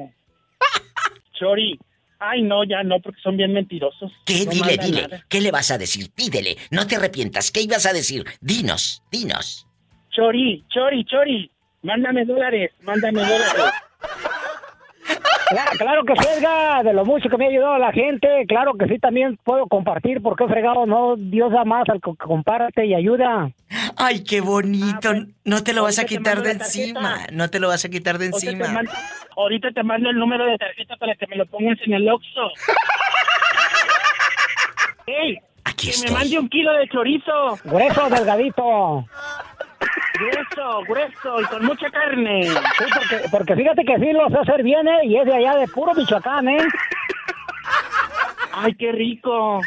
Chori. 1.33 1.79
Ay, 2.19 2.43
no, 2.43 2.63
ya 2.63 2.83
no, 2.83 2.99
porque 2.99 3.19
son 3.21 3.35
bien 3.35 3.51
mentirosos. 3.51 4.11
¿Qué? 4.25 4.45
No 4.45 4.51
dile, 4.51 4.77
dile. 4.77 5.01
nada. 5.03 5.25
¿Qué 5.27 5.41
le 5.41 5.49
vas 5.51 5.71
a 5.71 5.77
decir? 5.79 6.11
Pídele. 6.13 6.55
No 6.69 6.85
te 6.85 6.95
arrepientas. 6.97 7.51
¿Qué 7.51 7.61
ibas 7.61 7.85
a 7.87 7.93
decir? 7.93 8.25
Dinos, 8.41 9.01
dinos. 9.11 9.67
Chori, 10.11 10.63
Chori, 10.69 11.03
Chori. 11.05 11.49
Mándame 11.83 12.25
dólares, 12.25 12.71
mándame 12.83 13.21
dólares. 13.21 13.73
Claro, 15.49 15.71
claro 15.77 16.03
que 16.05 16.13
sí, 16.15 16.27
Edgar, 16.37 16.83
de 16.83 16.93
lo 16.93 17.03
mucho 17.03 17.27
que 17.29 17.37
me 17.37 17.45
ha 17.45 17.49
ayudado 17.49 17.77
la 17.77 17.91
gente, 17.91 18.45
claro 18.47 18.73
que 18.75 18.87
sí, 18.87 18.99
también 18.99 19.37
puedo 19.43 19.67
compartir, 19.67 20.21
porque 20.21 20.47
fregado, 20.47 20.85
no, 20.85 21.15
Dios 21.17 21.51
da 21.51 21.65
más 21.65 21.89
al 21.89 21.99
que 21.99 22.11
comparte 22.17 22.85
y 22.85 22.93
ayuda. 22.95 23.51
Ay, 23.97 24.23
qué 24.23 24.39
bonito. 24.41 25.11
no 25.43 25.63
te 25.63 25.73
lo 25.73 25.83
vas 25.83 25.99
a 25.99 26.05
quitar 26.05 26.41
de 26.41 26.51
encima. 26.51 27.25
No 27.33 27.49
te 27.49 27.59
lo 27.59 27.67
vas 27.67 27.83
a 27.83 27.89
quitar 27.89 28.17
de 28.17 28.27
Ahorita 28.27 28.39
te 28.39 28.47
encima. 28.53 28.67
mando- 28.73 28.91
ahorita 29.37 29.71
te 29.71 29.83
mando 29.83 30.09
el 30.09 30.17
número 30.17 30.45
de 30.45 30.57
tarjeta 30.57 30.95
para 30.97 31.15
que 31.15 31.27
me 31.27 31.35
lo 31.35 31.45
pongas 31.45 31.77
en 31.85 31.93
el 31.93 32.09
Oxxo. 32.09 32.51
¡Ey! 35.07 35.37
Aquí 35.63 35.87
que 35.87 35.91
estoy. 35.91 36.11
me 36.13 36.19
mande 36.19 36.39
un 36.39 36.49
kilo 36.49 36.71
de 36.73 36.87
chorizo. 36.87 37.57
Grueso, 37.65 38.09
delgadito. 38.09 39.05
Grueso, 40.13 40.81
grueso 40.87 41.41
y 41.41 41.45
con 41.45 41.65
mucha 41.65 41.89
carne. 41.89 42.43
Sí, 42.43 42.85
porque, 42.93 43.29
porque 43.31 43.55
fíjate 43.55 43.83
que 43.83 43.97
sí 43.97 44.11
lo 44.13 44.29
sé 44.29 44.37
hacer 44.37 44.63
bien, 44.63 44.87
¿eh? 44.87 45.05
Y 45.05 45.17
es 45.17 45.25
de 45.25 45.33
allá 45.33 45.55
de 45.55 45.67
puro 45.67 45.93
Michoacán, 45.93 46.47
¿eh? 46.47 46.63
¡Ay, 48.53 48.75
qué 48.75 48.91
rico! 48.91 49.61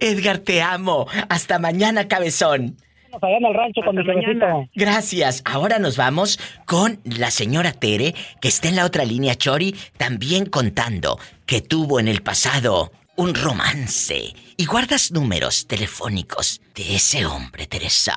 Edgar, 0.00 0.38
te 0.38 0.62
amo. 0.62 1.06
Hasta 1.28 1.58
mañana, 1.58 2.06
cabezón. 2.06 2.76
Allá 3.20 3.38
en 3.38 3.44
el 3.44 3.54
rancho 3.54 3.80
con 3.84 3.96
mi 3.96 4.04
choricito. 4.04 4.68
Gracias. 4.74 5.42
Ahora 5.44 5.78
nos 5.78 5.96
vamos 5.96 6.38
con 6.64 7.00
la 7.04 7.30
señora 7.30 7.72
Tere, 7.72 8.14
que 8.40 8.48
está 8.48 8.68
en 8.68 8.76
la 8.76 8.84
otra 8.84 9.04
línea, 9.04 9.34
Chori, 9.34 9.74
también 9.96 10.46
contando 10.46 11.18
que 11.44 11.60
tuvo 11.60 11.98
en 11.98 12.06
el 12.06 12.22
pasado 12.22 12.92
un 13.16 13.34
romance. 13.34 14.34
Y 14.56 14.66
guardas 14.66 15.10
números 15.10 15.66
telefónicos 15.66 16.60
de 16.74 16.96
ese 16.96 17.26
hombre, 17.26 17.66
Teresa. 17.66 18.16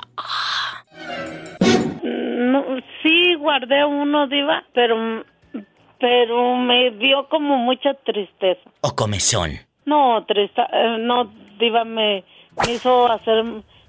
No, 2.04 2.64
sí 3.02 3.36
guardé 3.36 3.86
uno, 3.86 4.28
diva, 4.28 4.64
pero 4.74 5.24
pero 6.00 6.58
me 6.58 6.92
dio 6.92 7.30
como 7.30 7.58
mucha 7.58 7.94
tristeza. 8.06 8.62
O 8.82 8.94
comezón. 8.96 9.52
No, 9.86 10.26
tristeza, 10.26 10.68
no, 11.00 11.32
diva, 11.60 11.86
me, 11.86 12.24
me 12.66 12.74
hizo 12.74 13.08
hacer, 13.10 13.44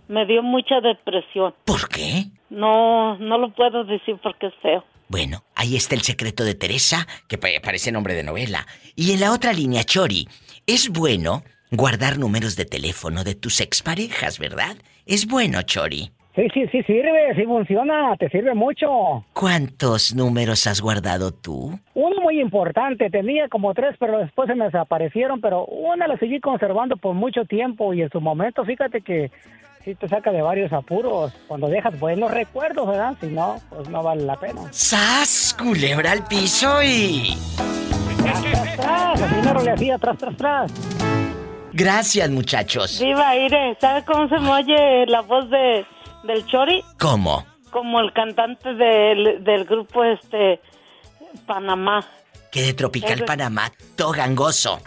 me 0.08 0.24
dio 0.26 0.42
mucha 0.42 0.80
depresión. 0.80 1.54
¿Por 1.64 1.88
qué? 1.88 2.26
No, 2.50 3.16
no 3.18 3.38
lo 3.38 3.50
puedo 3.52 3.82
decir 3.84 4.16
porque 4.22 4.46
es 4.46 4.54
feo. 4.62 4.84
Bueno, 5.08 5.42
ahí 5.56 5.74
está 5.76 5.96
el 5.96 6.02
secreto 6.02 6.44
de 6.44 6.54
Teresa, 6.54 7.06
que 7.28 7.36
pa- 7.36 7.48
parece 7.62 7.90
nombre 7.90 8.14
de 8.14 8.22
novela. 8.22 8.64
Y 8.94 9.12
en 9.12 9.20
la 9.20 9.32
otra 9.32 9.52
línea, 9.52 9.82
Chori, 9.84 10.28
es 10.66 10.90
bueno 10.90 11.42
guardar 11.72 12.18
números 12.18 12.54
de 12.56 12.64
teléfono 12.64 13.24
de 13.24 13.34
tus 13.34 13.60
exparejas, 13.60 14.38
¿verdad? 14.38 14.76
Es 15.04 15.26
bueno, 15.26 15.62
Chori. 15.62 16.12
Sí, 16.34 16.48
sí, 16.52 16.66
sí 16.72 16.82
sirve, 16.82 17.32
sí 17.36 17.44
funciona, 17.44 18.16
te 18.16 18.28
sirve 18.28 18.54
mucho. 18.54 19.24
¿Cuántos 19.34 20.16
números 20.16 20.66
has 20.66 20.80
guardado 20.80 21.32
tú? 21.32 21.78
Uno 21.94 22.20
muy 22.20 22.40
importante, 22.40 23.08
tenía 23.08 23.48
como 23.48 23.72
tres, 23.72 23.94
pero 24.00 24.18
después 24.18 24.48
se 24.48 24.56
me 24.56 24.64
desaparecieron, 24.64 25.40
pero 25.40 25.64
una 25.66 26.08
la 26.08 26.18
seguí 26.18 26.40
conservando 26.40 26.96
por 26.96 27.14
mucho 27.14 27.44
tiempo 27.44 27.94
y 27.94 28.02
en 28.02 28.10
su 28.10 28.20
momento, 28.20 28.64
fíjate 28.64 29.00
que 29.02 29.30
sí 29.84 29.94
te 29.94 30.08
saca 30.08 30.32
de 30.32 30.42
varios 30.42 30.72
apuros 30.72 31.32
cuando 31.46 31.68
dejas 31.68 32.00
buenos 32.00 32.32
recuerdos, 32.32 32.88
¿verdad? 32.88 33.14
Si 33.20 33.26
no, 33.28 33.60
pues 33.70 33.88
no 33.88 34.02
vale 34.02 34.24
la 34.24 34.34
pena. 34.34 34.62
¡Sas! 34.72 35.54
Culebra 35.56 36.10
al 36.10 36.24
piso 36.26 36.82
y... 36.82 37.36
Tras, 38.20 38.42
tras, 38.42 38.76
tras, 38.76 39.22
así 39.22 39.36
no 39.46 39.62
le 39.62 39.70
hacía, 39.70 39.98
tras, 39.98 40.18
tras, 40.18 40.36
tras. 40.36 40.72
Gracias, 41.72 42.30
muchachos. 42.30 42.98
Diva, 42.98 43.36
Ire, 43.36 43.76
¿sabes 43.80 44.04
cómo 44.04 44.28
se 44.28 44.38
me 44.38 44.50
oye 44.50 45.06
la 45.06 45.22
voz 45.22 45.50
de, 45.50 45.84
del 46.24 46.46
Chori? 46.46 46.82
¿Cómo? 46.98 47.46
Como 47.70 48.00
el 48.00 48.12
cantante 48.12 48.74
del, 48.74 49.42
del 49.44 49.64
grupo 49.64 50.04
este 50.04 50.60
Panamá. 51.46 52.04
Que 52.50 52.62
de 52.62 52.74
Tropical 52.74 53.24
Panamá, 53.24 53.72
todo 53.96 54.12
gangoso. 54.12 54.80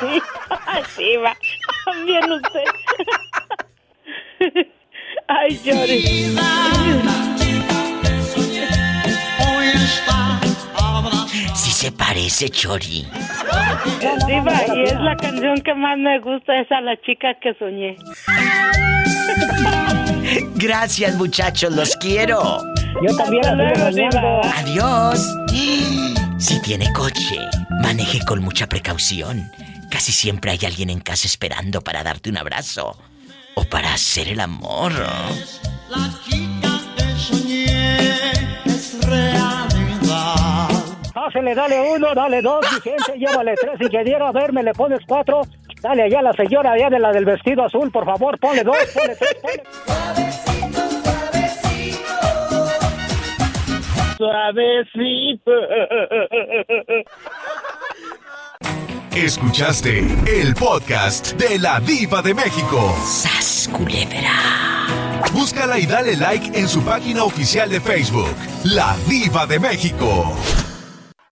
Sí, 0.00 0.20
Ay, 0.66 0.82
Diva, 0.96 1.36
también 1.84 2.32
usted. 2.32 2.64
Ay, 5.28 5.60
Chori. 5.64 6.36
Se 11.82 11.90
parece, 11.90 12.48
Chori. 12.48 13.04
Diva, 14.28 14.62
y 14.72 14.82
es 14.84 15.00
la 15.00 15.16
canción 15.16 15.60
que 15.62 15.74
más 15.74 15.98
me 15.98 16.20
gusta, 16.20 16.60
es 16.60 16.70
a 16.70 16.80
la 16.80 16.96
chica 17.00 17.34
que 17.42 17.54
soñé. 17.54 17.96
Gracias, 20.54 21.16
muchachos, 21.16 21.74
los 21.74 21.96
quiero. 21.96 22.62
Yo 23.02 23.16
también. 23.16 23.42
Adiós. 24.58 25.34
Si 26.38 26.62
tiene 26.62 26.86
coche, 26.92 27.38
maneje 27.82 28.20
con 28.28 28.42
mucha 28.42 28.68
precaución. 28.68 29.50
Casi 29.90 30.12
siempre 30.12 30.52
hay 30.52 30.60
alguien 30.64 30.88
en 30.88 31.00
casa 31.00 31.26
esperando 31.26 31.80
para 31.80 32.04
darte 32.04 32.30
un 32.30 32.38
abrazo 32.38 32.96
o 33.56 33.64
para 33.64 33.92
hacer 33.92 34.28
el 34.28 34.38
amor. 34.38 34.92
La 35.88 36.08
chica 36.28 36.78
que 36.96 37.02
soñé 37.18 37.96
es 38.66 39.04
realidad. 39.04 39.61
Pásele, 41.32 41.54
dale 41.54 41.80
uno, 41.80 42.14
dale 42.14 42.42
dos, 42.42 42.60
mi 42.72 42.80
gente, 42.80 43.18
llévale 43.18 43.54
tres. 43.54 43.80
Ingeniero, 43.80 44.26
a 44.26 44.32
ver, 44.32 44.52
me 44.52 44.62
le 44.62 44.72
pones 44.74 45.00
cuatro. 45.06 45.42
Dale 45.80 46.02
allá 46.02 46.18
a 46.18 46.22
la 46.22 46.32
señora, 46.34 46.72
allá 46.72 46.90
de 46.90 46.98
la 46.98 47.10
del 47.10 47.24
vestido 47.24 47.64
azul, 47.64 47.90
por 47.90 48.04
favor, 48.04 48.38
ponle 48.38 48.62
dos, 48.62 48.76
ponle 48.92 49.16
tres, 49.16 49.34
ponle. 49.40 49.62
suavecito. 54.18 55.52
Escuchaste 59.16 59.98
el 60.26 60.54
podcast 60.54 61.32
de 61.34 61.58
la 61.58 61.80
Diva 61.80 62.20
de 62.20 62.34
México. 62.34 62.94
¡Sas, 63.04 63.70
Búscala 65.32 65.78
y 65.78 65.86
dale 65.86 66.14
like 66.16 66.58
en 66.58 66.68
su 66.68 66.82
página 66.84 67.24
oficial 67.24 67.70
de 67.70 67.80
Facebook, 67.80 68.36
La 68.64 68.94
Diva 69.08 69.46
de 69.46 69.58
México. 69.58 70.36